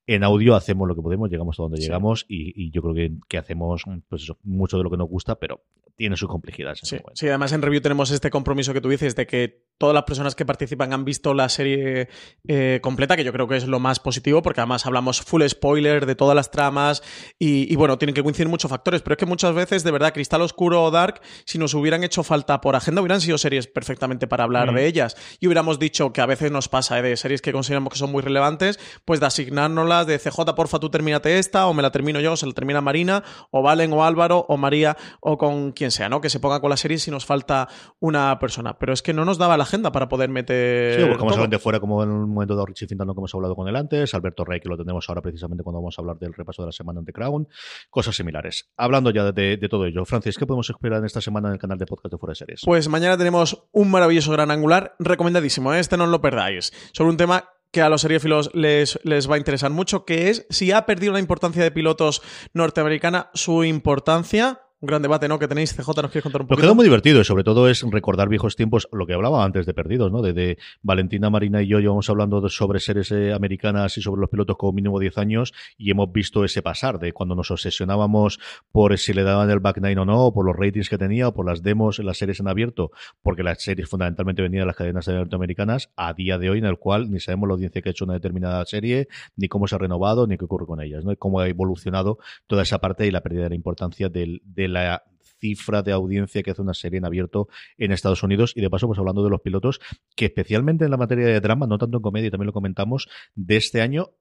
En 0.05 0.23
audio 0.23 0.55
hacemos 0.55 0.87
lo 0.87 0.95
que 0.95 1.01
podemos, 1.01 1.29
llegamos 1.29 1.59
a 1.59 1.63
donde 1.63 1.79
llegamos 1.79 2.25
y, 2.27 2.71
yo 2.71 2.81
creo 2.81 2.93
que, 2.93 3.11
que 3.29 3.37
hacemos 3.37 3.83
pues 4.09 4.23
eso, 4.23 4.37
mucho 4.43 4.77
de 4.77 4.83
lo 4.83 4.89
que 4.89 4.97
nos 4.97 5.07
gusta, 5.07 5.35
pero 5.35 5.63
tiene 5.95 6.17
sus 6.17 6.27
complejidades. 6.27 6.79
Sí, 6.83 6.97
sí, 7.13 7.27
además 7.27 7.53
en 7.53 7.61
review 7.61 7.81
tenemos 7.81 8.11
este 8.11 8.29
compromiso 8.29 8.73
que 8.73 8.81
tú 8.81 8.89
dices 8.89 9.15
de 9.15 9.27
que 9.27 9.63
todas 9.77 9.93
las 9.93 10.03
personas 10.03 10.35
que 10.35 10.45
participan 10.45 10.93
han 10.93 11.05
visto 11.05 11.33
la 11.33 11.49
serie 11.49 12.09
eh, 12.47 12.79
completa, 12.81 13.15
que 13.15 13.23
yo 13.23 13.33
creo 13.33 13.47
que 13.47 13.57
es 13.57 13.67
lo 13.67 13.79
más 13.79 13.99
positivo, 13.99 14.41
porque 14.41 14.61
además 14.61 14.85
hablamos 14.85 15.21
full 15.21 15.43
spoiler 15.47 16.05
de 16.05 16.15
todas 16.15 16.35
las 16.35 16.51
tramas 16.51 17.03
y, 17.39 17.75
bueno, 17.75 17.97
tienen 17.97 18.13
que 18.13 18.23
coincidir 18.23 18.47
muchos 18.47 18.69
factores, 18.69 19.01
pero 19.01 19.13
es 19.13 19.17
que 19.17 19.25
muchas 19.25 19.53
veces, 19.53 19.83
de 19.83 19.91
verdad, 19.91 20.13
Cristal 20.13 20.41
Oscuro 20.41 20.83
o 20.83 20.91
Dark, 20.91 21.21
si 21.45 21.57
nos 21.57 21.73
hubieran 21.73 22.03
hecho 22.03 22.23
falta 22.23 22.61
por 22.61 22.75
agenda, 22.75 23.01
hubieran 23.01 23.21
sido 23.21 23.37
series 23.37 23.67
perfectamente 23.67 24.27
para 24.27 24.43
hablar 24.43 24.71
mm. 24.71 24.75
de 24.75 24.85
ellas 24.85 25.17
y 25.39 25.47
hubiéramos 25.47 25.79
dicho 25.79 26.13
que 26.13 26.21
a 26.21 26.25
veces 26.25 26.51
nos 26.51 26.69
pasa 26.69 26.99
¿eh? 26.99 27.01
de 27.01 27.17
series 27.17 27.41
que 27.41 27.51
consideramos 27.51 27.91
que 27.91 27.99
son 27.99 28.11
muy 28.11 28.21
relevantes, 28.21 28.79
pues 29.05 29.19
de 29.19 29.25
asignárnoslas 29.25 30.07
de 30.07 30.19
CJ, 30.19 30.55
porfa, 30.55 30.79
tú 30.79 30.89
termínate 30.89 31.39
esta, 31.39 31.67
o 31.67 31.73
me 31.73 31.81
la 31.81 31.91
termino 31.91 32.19
yo, 32.19 32.33
o 32.33 32.37
se 32.37 32.45
la 32.45 32.53
termina 32.53 32.81
Marina, 32.81 33.23
o 33.51 33.61
Valen, 33.61 33.91
o 33.93 34.03
Álvaro, 34.03 34.45
o 34.47 34.57
María, 34.57 34.97
o 35.19 35.37
con 35.37 35.71
quien 35.71 35.91
sea, 35.91 36.09
¿no? 36.09 36.21
Que 36.21 36.29
se 36.29 36.39
ponga 36.39 36.61
con 36.61 36.69
la 36.69 36.77
serie 36.77 36.97
si 36.97 37.11
nos 37.11 37.25
falta 37.25 37.67
una 37.99 38.39
persona. 38.39 38.77
Pero 38.77 38.93
es 38.93 39.01
que 39.01 39.13
no 39.13 39.25
nos 39.25 39.37
daba 39.37 39.57
la 39.57 39.62
agenda 39.63 39.91
para 39.91 40.07
poder 40.07 40.29
meter. 40.29 41.01
Sí, 41.01 41.07
buscamos 41.07 41.61
fuera, 41.61 41.79
como 41.79 42.03
en 42.03 42.09
un 42.09 42.33
momento 42.33 42.55
de 42.55 42.65
Richie 42.65 42.87
Fintano, 42.87 43.13
que 43.13 43.19
hemos 43.19 43.33
hablado 43.33 43.55
con 43.55 43.67
él 43.67 43.75
antes, 43.75 44.13
Alberto 44.13 44.45
Rey, 44.45 44.59
que 44.59 44.69
lo 44.69 44.77
tenemos 44.77 45.07
ahora 45.09 45.21
precisamente 45.21 45.63
cuando 45.63 45.79
vamos 45.79 45.97
a 45.97 46.01
hablar 46.01 46.17
del 46.17 46.33
repaso 46.33 46.61
de 46.61 46.67
la 46.67 46.71
semana 46.71 46.99
ante 46.99 47.13
Crown, 47.13 47.47
cosas 47.89 48.15
similares. 48.15 48.69
Hablando 48.77 49.09
ya 49.11 49.31
de, 49.31 49.57
todo 49.69 49.85
ello, 49.85 50.05
Francis, 50.05 50.37
¿qué 50.37 50.45
podemos 50.45 50.69
esperar 50.69 50.99
en 50.99 51.05
esta 51.05 51.21
semana 51.21 51.47
en 51.49 51.53
el 51.53 51.59
canal 51.59 51.77
de 51.77 51.85
podcast 51.85 52.11
de 52.11 52.17
Fuera 52.17 52.31
de 52.31 52.35
Series? 52.35 52.61
Pues 52.65 52.87
mañana 52.87 53.17
tenemos 53.17 53.65
un 53.71 53.89
maravilloso 53.91 54.31
gran 54.31 54.51
angular, 54.51 54.95
recomendadísimo, 54.99 55.73
¿eh? 55.73 55.79
este 55.79 55.97
no 55.97 56.05
lo 56.07 56.21
perdáis, 56.21 56.73
sobre 56.93 57.11
un 57.11 57.17
tema 57.17 57.49
que 57.71 57.81
a 57.81 57.89
los 57.89 58.01
seriéfilos 58.01 58.51
les, 58.53 58.99
les 59.03 59.29
va 59.29 59.35
a 59.35 59.39
interesar 59.39 59.71
mucho, 59.71 60.05
que 60.05 60.29
es 60.29 60.45
si 60.51 60.71
ha 60.71 60.85
perdido 60.85 61.13
la 61.13 61.19
importancia 61.19 61.63
de 61.63 61.71
pilotos 61.71 62.21
norteamericana, 62.53 63.31
su 63.33 63.63
importancia 63.63 64.62
un 64.83 64.87
gran 64.87 65.01
debate, 65.01 65.29
¿no? 65.29 65.39
Que 65.39 65.47
tenéis, 65.47 65.73
CJ, 65.73 65.87
¿nos 65.87 66.11
quieres 66.11 66.23
contar 66.23 66.41
un 66.41 66.47
poco? 66.47 66.55
Lo 66.55 66.57
que 66.57 66.63
queda 66.63 66.73
muy 66.73 66.83
divertido 66.83 67.21
y 67.21 67.23
sobre 67.23 67.45
todo 67.45 67.69
es 67.69 67.83
recordar 67.89 68.27
viejos 68.27 68.57
tiempos, 68.57 68.89
lo 68.91 69.07
que 69.07 69.13
hablaba 69.13 69.45
antes 69.45 69.65
de 69.65 69.73
Perdidos, 69.73 70.11
¿no? 70.11 70.21
De, 70.21 70.57
Valentina 70.81 71.29
Marina 71.29 71.61
y 71.61 71.67
yo 71.67 71.79
llevamos 71.79 72.09
hablando 72.09 72.47
sobre 72.49 72.81
series 72.81 73.09
eh, 73.13 73.31
americanas 73.31 73.97
y 73.97 74.01
sobre 74.01 74.19
los 74.19 74.29
pilotos 74.29 74.57
como 74.57 74.73
mínimo 74.73 74.99
10 74.99 75.17
años 75.17 75.53
y 75.77 75.89
hemos 75.89 76.11
visto 76.11 76.43
ese 76.43 76.61
pasar 76.61 76.99
de 76.99 77.13
cuando 77.13 77.33
nos 77.33 77.49
obsesionábamos 77.49 78.39
por 78.73 78.97
si 78.97 79.13
le 79.13 79.23
daban 79.23 79.49
el 79.49 79.59
back 79.59 79.77
nine 79.81 80.01
o 80.01 80.05
no, 80.05 80.33
por 80.33 80.45
los 80.45 80.55
ratings 80.55 80.89
que 80.89 80.97
tenía, 80.97 81.29
o 81.29 81.33
por 81.33 81.45
las 81.45 81.63
demos 81.63 81.99
en 81.99 82.05
las 82.05 82.17
series 82.17 82.41
en 82.41 82.49
abierto, 82.49 82.91
porque 83.21 83.41
las 83.41 83.63
series 83.63 83.87
fundamentalmente 83.87 84.41
venían 84.41 84.63
de 84.63 84.67
las 84.67 84.75
cadenas 84.75 85.07
norteamericanas, 85.07 85.91
a 85.95 86.13
día 86.13 86.37
de 86.37 86.49
hoy 86.49 86.57
en 86.57 86.65
el 86.65 86.77
cual 86.77 87.09
ni 87.09 87.21
sabemos 87.21 87.47
la 87.47 87.53
audiencia 87.53 87.81
que 87.81 87.87
ha 87.87 87.91
hecho 87.91 88.03
una 88.03 88.15
determinada 88.15 88.65
serie, 88.65 89.07
ni 89.37 89.47
cómo 89.47 89.65
se 89.65 89.75
ha 89.75 89.77
renovado, 89.77 90.27
ni 90.27 90.37
qué 90.37 90.43
ocurre 90.43 90.65
con 90.65 90.81
ellas, 90.81 91.05
¿no? 91.05 91.13
Y 91.13 91.15
cómo 91.15 91.39
ha 91.39 91.47
evolucionado 91.47 92.17
toda 92.47 92.63
esa 92.63 92.79
parte 92.79 93.07
y 93.07 93.11
la 93.11 93.21
pérdida 93.21 93.43
de 93.43 93.49
la 93.49 93.55
importancia 93.55 94.09
del, 94.09 94.41
del 94.43 94.72
la 94.73 95.03
cifra 95.39 95.83
de 95.83 95.91
audiencia 95.91 96.41
que 96.41 96.51
hace 96.51 96.61
una 96.61 96.73
serie 96.73 96.99
en 96.99 97.05
abierto 97.05 97.47
en 97.77 97.91
Estados 97.91 98.23
Unidos. 98.23 98.53
Y 98.55 98.61
de 98.61 98.69
paso, 98.69 98.87
pues 98.87 98.97
hablando 98.99 99.23
de 99.23 99.29
los 99.29 99.41
pilotos, 99.41 99.79
que 100.15 100.25
especialmente 100.25 100.85
en 100.85 100.91
la 100.91 100.97
materia 100.97 101.27
de 101.27 101.39
drama, 101.41 101.67
no 101.67 101.77
tanto 101.77 101.97
en 101.97 102.01
comedia, 102.01 102.31
también 102.31 102.47
lo 102.47 102.53
comentamos, 102.53 103.09
de 103.35 103.57
este 103.57 103.81
año 103.81 104.11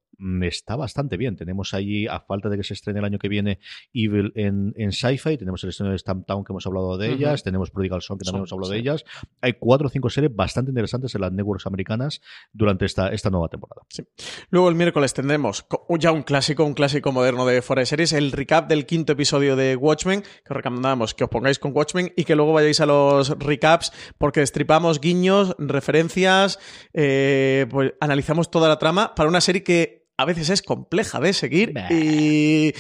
está 0.43 0.77
bastante 0.77 1.17
bien. 1.17 1.37
Tenemos 1.37 1.75
allí, 1.75 2.07
a 2.07 2.21
falta 2.21 2.49
de 2.49 2.57
que 2.57 2.65
se 2.65 2.75
estrene 2.75 3.01
el 3.01 3.05
año 3.05 3.19
que 3.19 3.29
viene, 3.29 3.59
Evil 3.93 4.33
en, 4.35 4.73
en 4.77 4.93
Sci-Fi, 4.93 5.37
tenemos 5.37 5.63
el 5.65 5.71
estreno 5.71 5.93
de 5.93 5.99
Stamptown 5.99 6.45
que 6.45 6.53
hemos 6.53 6.67
hablado 6.67 6.97
de 6.99 7.13
ellas, 7.13 7.43
tenemos 7.43 7.71
Prodigal 7.71 8.03
Son 8.03 8.19
que 8.19 8.25
también 8.25 8.41
hemos 8.41 8.53
hablado 8.53 8.73
de 8.73 8.79
ellas. 8.79 9.05
Hay 9.41 9.55
cuatro 9.55 9.89
o 9.89 9.91
cinco 9.91 10.11
series 10.11 10.35
bastante 10.35 10.71
interesantes 10.71 11.15
en 11.15 11.21
las 11.21 11.33
networks 11.33 11.67
americanas 11.67 12.21
durante 12.53 12.85
esta, 12.85 13.09
esta 13.09 13.31
nueva 13.31 13.49
temporada. 13.49 13.83
Luego 14.51 14.69
el 14.69 14.75
miércoles 14.75 15.15
tendremos 15.15 15.67
ya 15.99 16.13
un 16.13 16.23
clásico, 16.23 16.65
un 16.65 16.75
clásico 16.75 17.13
moderno 17.13 17.47
de 17.47 17.63
Fuera 17.63 17.81
de 17.81 17.87
Series, 17.87 18.13
el 18.13 18.33
recap 18.33 18.69
del 18.69 18.87
quinto 18.87 19.13
episodio 19.13 19.57
de 19.57 19.77
Watchmen, 19.77 20.23
que 20.23 20.55
recomendamos 20.55 21.15
que 21.15 21.25
os 21.25 21.31
pongáis 21.31 21.59
con 21.59 21.73
Watchmen 21.75 22.13
y 22.17 22.25
que 22.25 22.37
luego 22.37 22.53
vayáis 22.53 22.81
a 22.81 22.87
los 22.87 23.31
recaps 23.39 23.93
porque 24.19 24.41
destripamos 24.41 25.01
guiños, 25.01 25.55
referencias, 25.59 26.59
eh, 26.93 27.67
pues 27.71 27.95
analizamos 28.01 28.51
toda 28.51 28.69
la 28.69 28.79
trama 28.79 29.15
para 29.15 29.29
una 29.29 29.41
serie 29.41 29.63
que 29.63 30.02
a 30.19 30.25
veces 30.25 30.51
es 30.51 30.63
compleja 30.63 31.21
de 31.21 31.33
seguir 31.33 31.75
y 31.91 32.75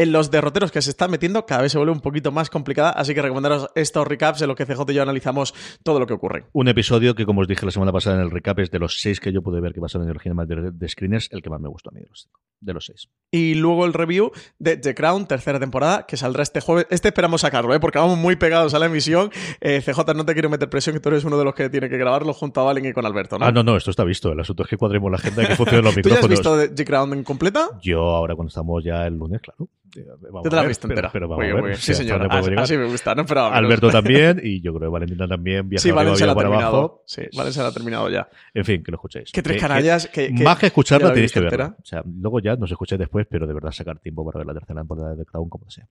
en 0.00 0.12
los 0.12 0.30
derroteros 0.30 0.72
que 0.72 0.80
se 0.80 0.88
están 0.88 1.10
metiendo 1.10 1.44
cada 1.44 1.60
vez 1.60 1.72
se 1.72 1.78
vuelve 1.78 1.92
un 1.92 2.00
poquito 2.00 2.32
más 2.32 2.48
complicada, 2.48 2.88
así 2.90 3.14
que 3.14 3.20
recomendaros 3.20 3.68
estos 3.74 4.06
recaps 4.06 4.40
en 4.40 4.48
los 4.48 4.56
que 4.56 4.64
CJ 4.64 4.80
y 4.88 4.94
yo 4.94 5.02
analizamos 5.02 5.54
todo 5.82 6.00
lo 6.00 6.06
que 6.06 6.14
ocurre. 6.14 6.46
Un 6.52 6.68
episodio 6.68 7.14
que, 7.14 7.26
como 7.26 7.42
os 7.42 7.48
dije 7.48 7.66
la 7.66 7.70
semana 7.70 7.92
pasada 7.92 8.16
en 8.16 8.22
el 8.22 8.30
recap, 8.30 8.58
es 8.60 8.70
de 8.70 8.78
los 8.78 8.98
seis 8.98 9.20
que 9.20 9.30
yo 9.30 9.42
pude 9.42 9.60
ver 9.60 9.74
que 9.74 9.80
pasaron 9.80 10.06
en 10.06 10.10
el 10.12 10.16
original 10.16 10.46
de, 10.46 10.70
de 10.72 10.88
Screeners, 10.88 11.28
el 11.32 11.42
que 11.42 11.50
más 11.50 11.60
me 11.60 11.68
gustó 11.68 11.90
a 11.90 11.92
mí 11.92 12.00
de 12.00 12.08
los, 12.08 12.30
de 12.60 12.72
los 12.72 12.86
seis. 12.86 13.10
Y 13.30 13.56
luego 13.56 13.84
el 13.84 13.92
review 13.92 14.32
de 14.58 14.78
The 14.78 14.94
Crown, 14.94 15.26
tercera 15.26 15.60
temporada, 15.60 16.06
que 16.06 16.16
saldrá 16.16 16.44
este 16.44 16.62
jueves. 16.62 16.86
Este 16.88 17.08
esperamos 17.08 17.42
sacarlo, 17.42 17.74
¿eh? 17.74 17.80
porque 17.80 17.98
vamos 17.98 18.16
muy 18.16 18.36
pegados 18.36 18.72
a 18.72 18.78
la 18.78 18.86
emisión. 18.86 19.30
Eh, 19.60 19.82
CJ, 19.84 20.14
no 20.14 20.24
te 20.24 20.32
quiero 20.32 20.48
meter 20.48 20.70
presión, 20.70 20.94
que 20.94 21.00
tú 21.00 21.10
eres 21.10 21.24
uno 21.24 21.36
de 21.36 21.44
los 21.44 21.54
que 21.54 21.68
tiene 21.68 21.90
que 21.90 21.98
grabarlo 21.98 22.32
junto 22.32 22.62
a 22.62 22.64
Valen 22.64 22.86
y 22.86 22.92
con 22.94 23.04
Alberto, 23.04 23.38
¿no? 23.38 23.44
Ah, 23.44 23.52
no, 23.52 23.62
no, 23.62 23.76
esto 23.76 23.90
está 23.90 24.04
visto. 24.04 24.32
El 24.32 24.40
asunto 24.40 24.62
es 24.62 24.68
que 24.70 24.78
cuadremos 24.78 25.10
la 25.10 25.18
agenda 25.18 25.42
y 25.42 25.46
que 25.46 25.56
funcionen 25.56 25.84
los 25.84 25.94
micrófonos. 25.94 26.20
¿Tú 26.40 26.42
ya 26.42 26.52
has 26.52 26.58
visto 26.58 26.74
The 26.74 26.84
Crown 26.86 27.12
en 27.12 27.22
completa? 27.22 27.68
Yo 27.82 28.00
ahora 28.00 28.34
cuando 28.34 28.48
estamos 28.48 28.82
ya 28.82 29.06
el 29.06 29.18
lunes, 29.18 29.42
claro. 29.42 29.68
Vamos 30.20 30.42
te 30.42 30.54
la 30.54 30.62
has 30.62 30.68
visto 30.68 30.86
entera. 30.86 31.10
Pero, 31.12 31.28
vamos 31.28 31.44
a 31.44 31.62
ver. 31.62 31.76
Sí, 31.76 31.94
señor. 31.94 32.26
Así, 32.58 32.76
me 32.76 32.86
gusta. 32.86 33.14
No 33.14 33.24
Alberto 33.52 33.90
también 33.90 34.40
y 34.42 34.60
yo 34.60 34.72
creo 34.74 34.88
que 34.88 34.92
Valentina 34.92 35.28
también. 35.28 35.68
Sí, 35.76 35.90
Valen 35.90 36.16
se 36.16 36.26
la 36.26 36.32
ha 36.32 36.36
terminado. 36.36 36.76
Abajo. 36.76 37.02
Sí, 37.06 37.22
Valen 37.36 37.52
se 37.52 37.62
la 37.62 37.68
ha 37.68 37.72
terminado 37.72 38.08
ya. 38.08 38.28
En 38.54 38.64
fin, 38.64 38.82
que 38.82 38.90
lo 38.90 38.96
escuchéis. 38.96 39.32
Que 39.32 39.42
tres 39.42 39.60
canallas. 39.60 40.08
Que, 40.08 40.30
más 40.30 40.58
que 40.58 40.66
escucharla 40.66 41.12
tenéis 41.12 41.32
que 41.32 41.40
verla. 41.40 41.76
O 41.78 41.84
sea, 41.84 42.02
luego 42.04 42.40
ya 42.40 42.56
nos 42.56 42.70
escucháis 42.70 42.98
después, 42.98 43.26
pero 43.28 43.46
de 43.46 43.54
verdad 43.54 43.70
sacar 43.72 43.98
tiempo 43.98 44.24
para 44.24 44.38
ver 44.38 44.46
la 44.46 44.54
tercera 44.54 44.80
temporada 44.80 45.14
de 45.14 45.24
Crown 45.24 45.48
como 45.48 45.70
sea. 45.70 45.86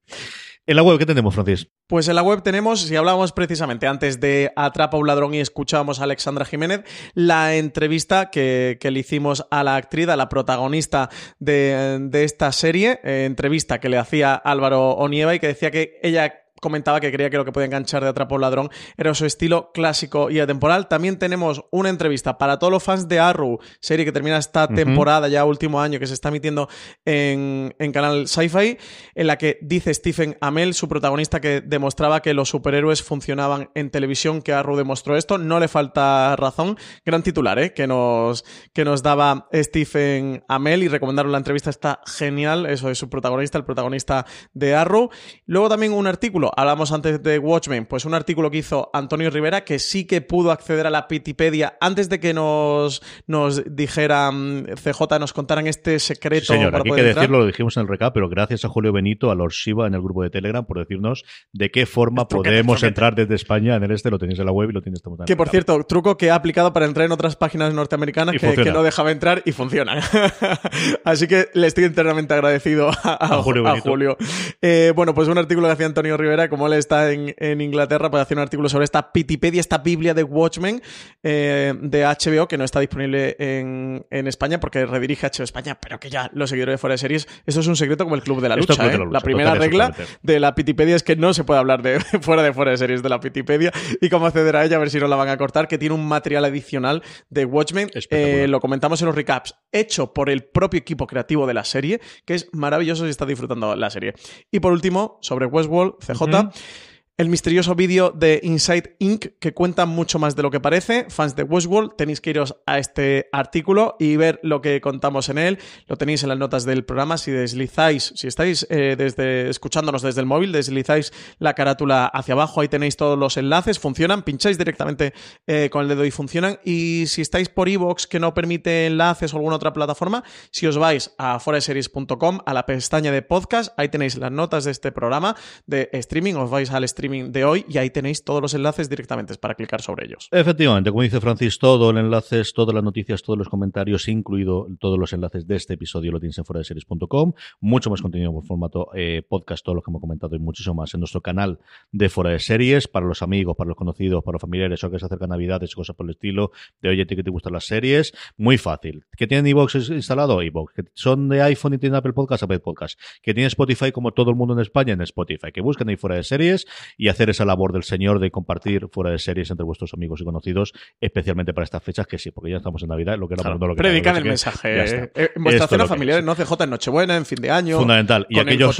En 0.65 0.75
la 0.75 0.83
web, 0.83 0.99
¿qué 0.99 1.05
tenemos, 1.05 1.33
Francis? 1.33 1.67
Pues 1.87 2.07
en 2.07 2.15
la 2.15 2.21
web 2.21 2.43
tenemos, 2.43 2.81
si 2.81 2.95
hablábamos 2.95 3.31
precisamente 3.31 3.87
antes 3.87 4.19
de 4.19 4.51
Atrapa 4.55 4.97
a 4.97 4.99
un 4.99 5.07
ladrón 5.07 5.33
y 5.33 5.39
escuchábamos 5.39 5.99
a 5.99 6.03
Alexandra 6.03 6.45
Jiménez, 6.45 6.83
la 7.15 7.55
entrevista 7.55 8.29
que, 8.29 8.77
que 8.79 8.91
le 8.91 8.99
hicimos 8.99 9.47
a 9.49 9.63
la 9.63 9.75
actriz, 9.75 10.07
a 10.09 10.15
la 10.15 10.29
protagonista 10.29 11.09
de, 11.39 11.97
de 12.01 12.23
esta 12.23 12.51
serie, 12.51 12.99
eh, 13.03 13.25
entrevista 13.25 13.79
que 13.79 13.88
le 13.89 13.97
hacía 13.97 14.35
Álvaro 14.35 14.91
Onieva 14.91 15.35
y 15.35 15.39
que 15.39 15.47
decía 15.47 15.71
que 15.71 15.99
ella 16.01 16.38
comentaba 16.61 16.99
que 16.99 17.11
creía 17.11 17.29
que 17.29 17.37
lo 17.37 17.45
que 17.45 17.51
podía 17.51 17.65
enganchar 17.65 18.03
de 18.03 18.09
Atrapo 18.09 18.37
Ladrón 18.37 18.69
era 18.97 19.13
su 19.13 19.25
estilo 19.25 19.71
clásico 19.73 20.29
y 20.29 20.39
atemporal. 20.39 20.87
También 20.87 21.19
tenemos 21.19 21.65
una 21.71 21.89
entrevista 21.89 22.37
para 22.37 22.59
todos 22.59 22.71
los 22.71 22.83
fans 22.83 23.07
de 23.07 23.19
Arrow, 23.19 23.59
serie 23.79 24.05
que 24.05 24.11
termina 24.11 24.37
esta 24.37 24.67
temporada, 24.67 25.27
ya 25.27 25.45
último 25.45 25.81
año, 25.81 25.99
que 25.99 26.07
se 26.07 26.13
está 26.13 26.29
emitiendo 26.29 26.69
en, 27.05 27.75
en 27.79 27.91
canal 27.91 28.27
Sci-Fi, 28.27 28.77
en 29.15 29.27
la 29.27 29.37
que 29.37 29.59
dice 29.61 29.93
Stephen 29.93 30.37
Amell, 30.41 30.73
su 30.73 30.87
protagonista, 30.87 31.39
que 31.39 31.61
demostraba 31.61 32.21
que 32.21 32.33
los 32.33 32.49
superhéroes 32.49 33.03
funcionaban 33.03 33.71
en 33.75 33.89
televisión, 33.89 34.41
que 34.41 34.53
Arrow 34.53 34.75
demostró 34.75 35.17
esto. 35.17 35.37
No 35.37 35.59
le 35.59 35.67
falta 35.67 36.35
razón. 36.35 36.77
Gran 37.05 37.23
titular, 37.23 37.59
¿eh? 37.59 37.73
Que 37.73 37.87
nos, 37.87 38.43
que 38.73 38.85
nos 38.85 39.03
daba 39.03 39.47
Stephen 39.53 40.43
Amell 40.47 40.83
y 40.83 40.87
recomendaron 40.87 41.31
la 41.31 41.37
entrevista, 41.37 41.69
está 41.69 42.01
genial. 42.05 42.65
Eso 42.65 42.89
es 42.89 42.97
su 42.97 43.09
protagonista, 43.09 43.57
el 43.57 43.65
protagonista 43.65 44.25
de 44.53 44.75
Arrow. 44.75 45.09
Luego 45.45 45.69
también 45.69 45.93
un 45.93 46.07
artículo 46.07 46.48
ejemplo, 46.49 46.61
hablamos 46.61 46.91
antes 46.91 47.21
de 47.23 47.39
Watchmen, 47.39 47.85
pues 47.85 48.05
un 48.05 48.13
artículo 48.13 48.49
que 48.51 48.57
hizo 48.59 48.89
Antonio 48.93 49.29
Rivera 49.29 49.63
que 49.63 49.79
sí 49.79 50.05
que 50.05 50.21
pudo 50.21 50.51
acceder 50.51 50.85
a 50.87 50.89
la 50.89 51.07
Pitipedia 51.07 51.77
antes 51.81 52.09
de 52.09 52.19
que 52.19 52.33
nos, 52.33 53.01
nos 53.27 53.63
dijeran, 53.75 54.65
CJ, 54.75 55.19
nos 55.19 55.33
contaran 55.33 55.67
este 55.67 55.99
secreto. 55.99 56.53
Señor, 56.53 56.71
para 56.71 56.81
aquí 56.81 56.89
hay 56.89 56.91
poder 56.91 57.03
que 57.03 57.09
entrar. 57.09 57.21
decirlo, 57.23 57.39
lo 57.39 57.45
dijimos 57.47 57.77
en 57.77 57.81
el 57.83 57.87
recap, 57.89 58.13
pero 58.13 58.29
gracias 58.29 58.65
a 58.65 58.69
Julio 58.69 58.91
Benito, 58.93 59.31
a 59.31 59.35
Lord 59.35 59.51
Shiva 59.51 59.87
en 59.87 59.93
el 59.93 60.01
grupo 60.01 60.23
de 60.23 60.29
Telegram 60.29 60.65
por 60.65 60.79
decirnos 60.79 61.23
de 61.53 61.71
qué 61.71 61.85
forma 61.85 62.27
Truquete, 62.27 62.49
podemos 62.55 62.75
truquete. 62.79 62.87
entrar 62.87 63.15
desde 63.15 63.35
España 63.35 63.75
en 63.75 63.83
el 63.83 63.91
este, 63.91 64.09
lo 64.09 64.19
tenéis 64.19 64.39
en 64.39 64.45
la 64.45 64.51
web 64.51 64.69
y 64.69 64.73
lo 64.73 64.81
tenéis 64.81 65.01
también 65.01 65.25
Que 65.25 65.35
por 65.35 65.49
cierto, 65.49 65.83
truco 65.85 66.17
que 66.17 66.31
ha 66.31 66.35
aplicado 66.35 66.73
para 66.73 66.85
entrar 66.85 67.05
en 67.05 67.11
otras 67.11 67.35
páginas 67.35 67.73
norteamericanas 67.73 68.33
que, 68.33 68.39
funciona. 68.39 68.63
que 68.63 68.71
no 68.71 68.83
dejaba 68.83 69.11
entrar 69.11 69.41
y 69.45 69.51
funcionan. 69.51 69.99
Así 71.03 71.27
que 71.27 71.47
le 71.53 71.67
estoy 71.67 71.85
eternamente 71.85 72.33
agradecido 72.33 72.89
a, 72.89 72.93
a- 73.03 73.35
A 73.39 73.43
Julio 73.43 73.67
a 73.67 73.71
Benito. 73.71 73.89
Julio. 73.89 74.17
Eh, 74.61 74.93
bueno, 74.95 75.13
pues 75.13 75.27
un 75.27 75.37
artículo 75.37 75.67
que 75.67 75.73
hacía 75.73 75.85
Antonio 75.85 76.17
Rivera, 76.17 76.38
como 76.47 76.67
él 76.67 76.73
está 76.73 77.11
en, 77.11 77.35
en 77.37 77.59
Inglaterra, 77.59 78.09
pues 78.09 78.21
hacía 78.21 78.35
un 78.35 78.43
artículo 78.43 78.69
sobre 78.69 78.85
esta 78.85 79.11
Pitipedia, 79.11 79.59
esta 79.59 79.79
Biblia 79.79 80.13
de 80.13 80.23
Watchmen 80.23 80.81
eh, 81.23 81.73
de 81.81 82.03
HBO, 82.05 82.47
que 82.47 82.57
no 82.57 82.63
está 82.63 82.79
disponible 82.79 83.35
en, 83.39 84.05
en 84.09 84.27
España 84.27 84.59
porque 84.59 84.85
redirige 84.85 85.27
HBO 85.27 85.43
España, 85.43 85.79
pero 85.81 85.99
que 85.99 86.09
ya 86.09 86.29
los 86.33 86.49
seguidores 86.49 86.73
de 86.73 86.77
fuera 86.77 86.93
de 86.93 86.99
series, 86.99 87.27
eso 87.45 87.59
es 87.59 87.67
un 87.67 87.75
secreto 87.75 88.03
como 88.03 88.15
el 88.15 88.21
Club 88.21 88.41
de 88.41 88.49
la 88.49 88.55
es 88.55 88.61
Lucha. 88.61 88.87
De 88.87 88.95
¿eh? 88.95 88.99
la 89.11 89.21
primera 89.21 89.53
total, 89.53 89.63
regla 89.63 89.95
de 90.21 90.39
la 90.39 90.55
Pitipedia 90.55 90.95
es 90.95 91.03
que 91.03 91.15
no 91.15 91.33
se 91.33 91.43
puede 91.43 91.59
hablar 91.59 91.81
de 91.81 91.99
fuera 92.21 92.43
de 92.43 92.53
fuera 92.53 92.71
de 92.71 92.77
series 92.77 93.03
de 93.03 93.09
la 93.09 93.19
Pitipedia 93.19 93.71
y 93.99 94.09
cómo 94.09 94.27
acceder 94.27 94.55
a 94.55 94.65
ella, 94.65 94.77
a 94.77 94.79
ver 94.79 94.89
si 94.89 94.99
no 94.99 95.07
la 95.07 95.15
van 95.15 95.29
a 95.29 95.37
cortar, 95.37 95.67
que 95.67 95.77
tiene 95.77 95.95
un 95.95 96.07
material 96.07 96.45
adicional 96.45 97.03
de 97.29 97.45
Watchmen. 97.45 97.89
Eh, 98.09 98.47
lo 98.47 98.59
comentamos 98.59 99.01
en 99.01 99.07
los 99.07 99.15
recaps, 99.15 99.55
hecho 99.71 100.13
por 100.13 100.29
el 100.29 100.43
propio 100.43 100.79
equipo 100.79 101.07
creativo 101.07 101.47
de 101.47 101.53
la 101.53 101.63
serie, 101.63 101.99
que 102.25 102.35
es 102.35 102.49
maravilloso 102.53 103.03
si 103.05 103.09
estás 103.09 103.27
disfrutando 103.27 103.75
la 103.75 103.89
serie. 103.89 104.13
Y 104.51 104.59
por 104.59 104.73
último, 104.73 105.17
sobre 105.21 105.45
Westworld, 105.45 105.95
CJ. 105.99 106.28
Roboter. 106.31 106.43
Mhm. 106.43 106.88
El 107.19 107.27
misterioso 107.27 107.75
vídeo 107.75 108.13
de 108.15 108.39
Inside 108.43 108.95
Inc. 108.99 109.25
que 109.41 109.53
cuenta 109.53 109.85
mucho 109.85 110.19
más 110.19 110.37
de 110.37 110.41
lo 110.41 110.51
que 110.51 110.61
parece. 110.61 111.05
Fans 111.09 111.35
de 111.35 111.43
Westworld, 111.43 111.97
tenéis 111.97 112.21
que 112.21 112.29
iros 112.29 112.55
a 112.65 112.79
este 112.79 113.27
artículo 113.33 113.97
y 113.99 114.15
ver 114.15 114.39
lo 114.41 114.61
que 114.61 114.79
contamos 114.79 115.27
en 115.27 115.37
él. 115.37 115.59
Lo 115.87 115.97
tenéis 115.97 116.23
en 116.23 116.29
las 116.29 116.37
notas 116.37 116.63
del 116.63 116.85
programa. 116.85 117.17
Si 117.17 117.29
deslizáis, 117.29 118.13
si 118.15 118.27
estáis 118.27 118.65
eh, 118.69 118.95
desde, 118.97 119.49
escuchándonos 119.49 120.01
desde 120.01 120.21
el 120.21 120.27
móvil, 120.27 120.53
deslizáis 120.53 121.11
la 121.39 121.55
carátula 121.55 122.05
hacia 122.05 122.35
abajo, 122.35 122.61
ahí 122.61 122.69
tenéis 122.69 122.95
todos 122.95 123.19
los 123.19 123.35
enlaces. 123.35 123.79
Funcionan, 123.79 124.23
pincháis 124.23 124.57
directamente 124.57 125.13
eh, 125.45 125.67
con 125.69 125.81
el 125.81 125.89
dedo 125.89 126.05
y 126.05 126.11
funcionan. 126.11 126.57
Y 126.63 127.03
si 127.07 127.21
estáis 127.21 127.49
por 127.49 127.67
iVoox 127.67 128.07
que 128.07 128.21
no 128.21 128.33
permite 128.33 128.87
enlaces 128.87 129.33
o 129.33 129.35
alguna 129.35 129.57
otra 129.57 129.73
plataforma, 129.73 130.23
si 130.51 130.67
os 130.67 130.77
vais 130.77 131.13
a 131.17 131.37
foreseries.com, 131.41 132.39
a 132.45 132.53
la 132.53 132.65
pestaña 132.65 133.11
de 133.11 133.23
podcast, 133.23 133.73
ahí 133.75 133.89
tenéis 133.89 134.15
las 134.15 134.31
notas 134.31 134.63
de 134.63 134.71
este 134.71 134.93
programa 134.93 135.35
de 135.67 135.89
streaming, 135.91 136.35
os 136.35 136.49
vais 136.49 136.71
al 136.71 136.85
streaming 136.85 137.08
de 137.09 137.45
hoy 137.45 137.65
y 137.67 137.77
ahí 137.77 137.89
tenéis 137.89 138.23
todos 138.23 138.41
los 138.41 138.53
enlaces 138.53 138.89
directamente 138.89 139.35
para 139.35 139.55
clicar 139.55 139.81
sobre 139.81 140.05
ellos. 140.05 140.27
Efectivamente, 140.31 140.89
como 140.91 141.03
dice 141.03 141.19
Francis, 141.19 141.59
todo 141.59 141.91
el 141.91 141.97
enlaces, 141.97 142.53
todas 142.53 142.73
las 142.73 142.83
noticias, 142.83 143.21
todos 143.21 143.37
los 143.37 143.49
comentarios, 143.49 144.07
incluido 144.07 144.67
todos 144.79 144.97
los 144.97 145.13
enlaces 145.13 145.47
de 145.47 145.55
este 145.55 145.73
episodio, 145.73 146.11
lo 146.11 146.19
tienes 146.19 146.37
en 146.37 146.45
foradeseries.com. 146.45 147.33
Mucho 147.59 147.89
más 147.89 148.01
contenido 148.01 148.31
por 148.31 148.45
formato 148.45 148.89
eh, 148.95 149.21
podcast, 149.27 149.63
todo 149.63 149.75
lo 149.75 149.81
que 149.81 149.91
hemos 149.91 150.01
comentado 150.01 150.35
y 150.35 150.39
muchísimo 150.39 150.75
más 150.75 150.93
en 150.93 151.01
nuestro 151.01 151.21
canal 151.21 151.59
de 151.91 152.09
Fuera 152.09 152.31
de 152.31 152.39
Series, 152.39 152.87
para 152.87 153.05
los 153.05 153.21
amigos, 153.21 153.55
para 153.55 153.67
los 153.67 153.77
conocidos, 153.77 154.23
para 154.23 154.33
los 154.33 154.41
familiares, 154.41 154.83
o 154.83 154.91
que 154.91 154.99
se 154.99 155.05
acerca 155.05 155.27
Navidades, 155.27 155.75
cosas 155.75 155.95
por 155.95 156.05
el 156.05 156.11
estilo, 156.11 156.51
de 156.81 156.89
oye, 156.89 157.03
¿a 157.03 157.05
ti 157.05 157.15
que 157.15 157.23
te 157.23 157.29
gustan 157.29 157.53
las 157.53 157.65
series? 157.65 158.13
Muy 158.37 158.57
fácil. 158.57 159.05
¿Que 159.15 159.27
tienen 159.27 159.47
iVoox 159.47 159.89
instalado? 159.89 160.41
iVoox. 160.41 160.73
¿Que 160.73 160.83
son 160.93 161.29
de 161.29 161.41
iPhone 161.41 161.73
y 161.73 161.77
tienen 161.77 161.95
Apple 161.95 162.13
Podcast? 162.13 162.43
Apple 162.43 162.59
Podcast. 162.59 162.99
¿Que 163.21 163.33
tiene 163.33 163.47
Spotify 163.47 163.91
como 163.91 164.11
todo 164.11 164.31
el 164.31 164.35
mundo 164.35 164.53
en 164.53 164.59
España? 164.59 164.93
En 164.93 165.01
Spotify. 165.01 165.51
Que 165.51 165.61
busquen 165.61 165.89
ahí 165.89 165.97
Fuera 165.97 166.15
de 166.15 166.23
Series 166.23 166.65
y 166.99 167.07
hacer 167.07 167.29
esa 167.29 167.45
labor 167.45 167.71
del 167.71 167.83
señor 167.83 168.19
de 168.19 168.29
compartir 168.29 168.89
fuera 168.91 169.09
de 169.09 169.19
series 169.19 169.49
entre 169.49 169.63
vuestros 169.63 169.93
amigos 169.93 170.19
y 170.19 170.25
conocidos, 170.25 170.73
especialmente 170.99 171.53
para 171.53 171.63
estas 171.63 171.81
fechas, 171.81 172.05
que 172.05 172.17
sí, 172.17 172.29
porque 172.29 172.51
ya 172.51 172.57
estamos 172.57 172.83
en 172.83 172.89
Navidad, 172.89 173.17
lo 173.17 173.29
que 173.29 173.35
era 173.35 173.43
Claro, 173.43 173.57
lo 173.57 173.73
que 173.73 173.81
predican 173.81 174.17
el 174.17 174.23
que 174.23 174.29
mensaje. 174.29 174.83
eh, 174.83 175.11
eh, 175.15 175.29
en 175.33 175.43
vuestra 175.43 175.63
Esto 175.63 175.75
cena 175.75 175.87
familiar, 175.87 176.19
es. 176.19 176.25
¿no? 176.25 176.35
CJ 176.35 176.65
en 176.65 176.69
Nochebuena, 176.69 177.15
en 177.15 177.25
fin 177.25 177.41
de 177.41 177.51
año. 177.51 177.79
Fundamental. 177.79 178.27
Y 178.29 178.39
aquellos, 178.39 178.77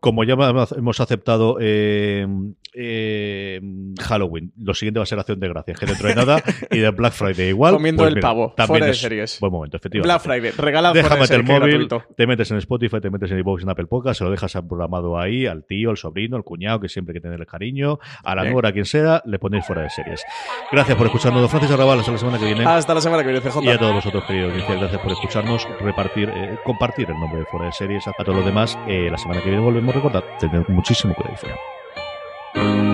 como 0.00 0.24
ya 0.24 0.34
hemos 0.34 1.00
aceptado 1.00 1.56
eh, 1.58 2.26
eh, 2.74 3.60
Halloween, 4.00 4.52
lo 4.58 4.74
siguiente 4.74 4.98
va 4.98 5.04
a 5.04 5.06
ser 5.06 5.18
Acción 5.18 5.38
de 5.40 5.48
Gracias, 5.48 5.78
que 5.78 5.86
dentro 5.86 6.08
de 6.08 6.14
nada, 6.16 6.42
y 6.70 6.78
de 6.78 6.90
Black 6.90 7.12
Friday 7.12 7.48
igual. 7.48 7.74
Comiendo 7.74 8.02
pues 8.02 8.08
el 8.08 8.14
mira, 8.16 8.28
pavo, 8.28 8.54
también 8.56 8.68
fuera 8.68 8.86
de 8.86 8.92
es 8.92 9.00
series. 9.00 9.38
Buen 9.40 9.52
momento, 9.52 9.76
efectivamente. 9.76 10.06
Black 10.06 10.22
Friday, 10.22 10.50
regala 10.58 10.92
Déjame 10.92 11.24
el 11.30 11.44
móvil, 11.44 11.88
te 12.16 12.26
metes 12.26 12.50
en 12.50 12.58
Spotify, 12.58 13.00
te 13.00 13.10
metes 13.10 13.30
en 13.30 13.38
iVoox, 13.38 13.62
en 13.62 13.70
Apple 13.70 13.86
Podcast, 13.86 14.18
se 14.18 14.24
lo 14.24 14.30
dejas 14.30 14.52
programado 14.52 15.18
ahí 15.18 15.46
al 15.46 15.64
tío, 15.64 15.90
al 15.90 15.96
sobrino, 15.96 16.36
al 16.36 16.44
cuñado, 16.44 16.80
que 16.80 16.88
siempre 16.88 17.12
hay 17.12 17.20
que 17.20 17.20
cariño, 17.46 17.98
a 18.22 18.34
la 18.34 18.44
nuera, 18.44 18.70
a 18.70 18.72
quien 18.72 18.84
sea, 18.84 19.22
le 19.24 19.38
ponéis 19.38 19.66
fuera 19.66 19.82
de 19.82 19.90
series. 19.90 20.22
Gracias 20.70 20.96
por 20.96 21.06
escucharnos, 21.06 21.50
Francis 21.50 21.70
Arrabal, 21.70 22.00
hasta 22.00 22.12
la 22.12 22.18
semana 22.18 22.38
que 22.38 22.44
viene. 22.46 22.64
Hasta 22.64 22.94
la 22.94 23.00
semana 23.00 23.22
que 23.22 23.30
viene, 23.30 23.48
CJ. 23.48 23.62
Y 23.62 23.68
a 23.68 23.78
todos 23.78 23.94
vosotros, 23.94 24.24
queridos 24.24 24.52
gracias 24.68 25.00
por 25.00 25.12
escucharnos, 25.12 25.68
repartir, 25.80 26.30
eh, 26.30 26.58
compartir 26.64 27.10
el 27.10 27.18
nombre 27.18 27.40
de 27.40 27.46
Fuera 27.46 27.66
de 27.66 27.72
Series. 27.72 28.06
A 28.06 28.12
todos 28.12 28.36
los 28.36 28.44
demás, 28.44 28.78
eh, 28.86 29.08
la 29.10 29.18
semana 29.18 29.40
que 29.40 29.48
viene 29.48 29.64
volvemos 29.64 29.94
a 29.94 29.96
recordar, 29.96 30.24
tened 30.38 30.66
muchísimo 30.68 31.14
cuidado 31.14 31.34
ahí 31.34 31.38
fuera. 31.38 32.93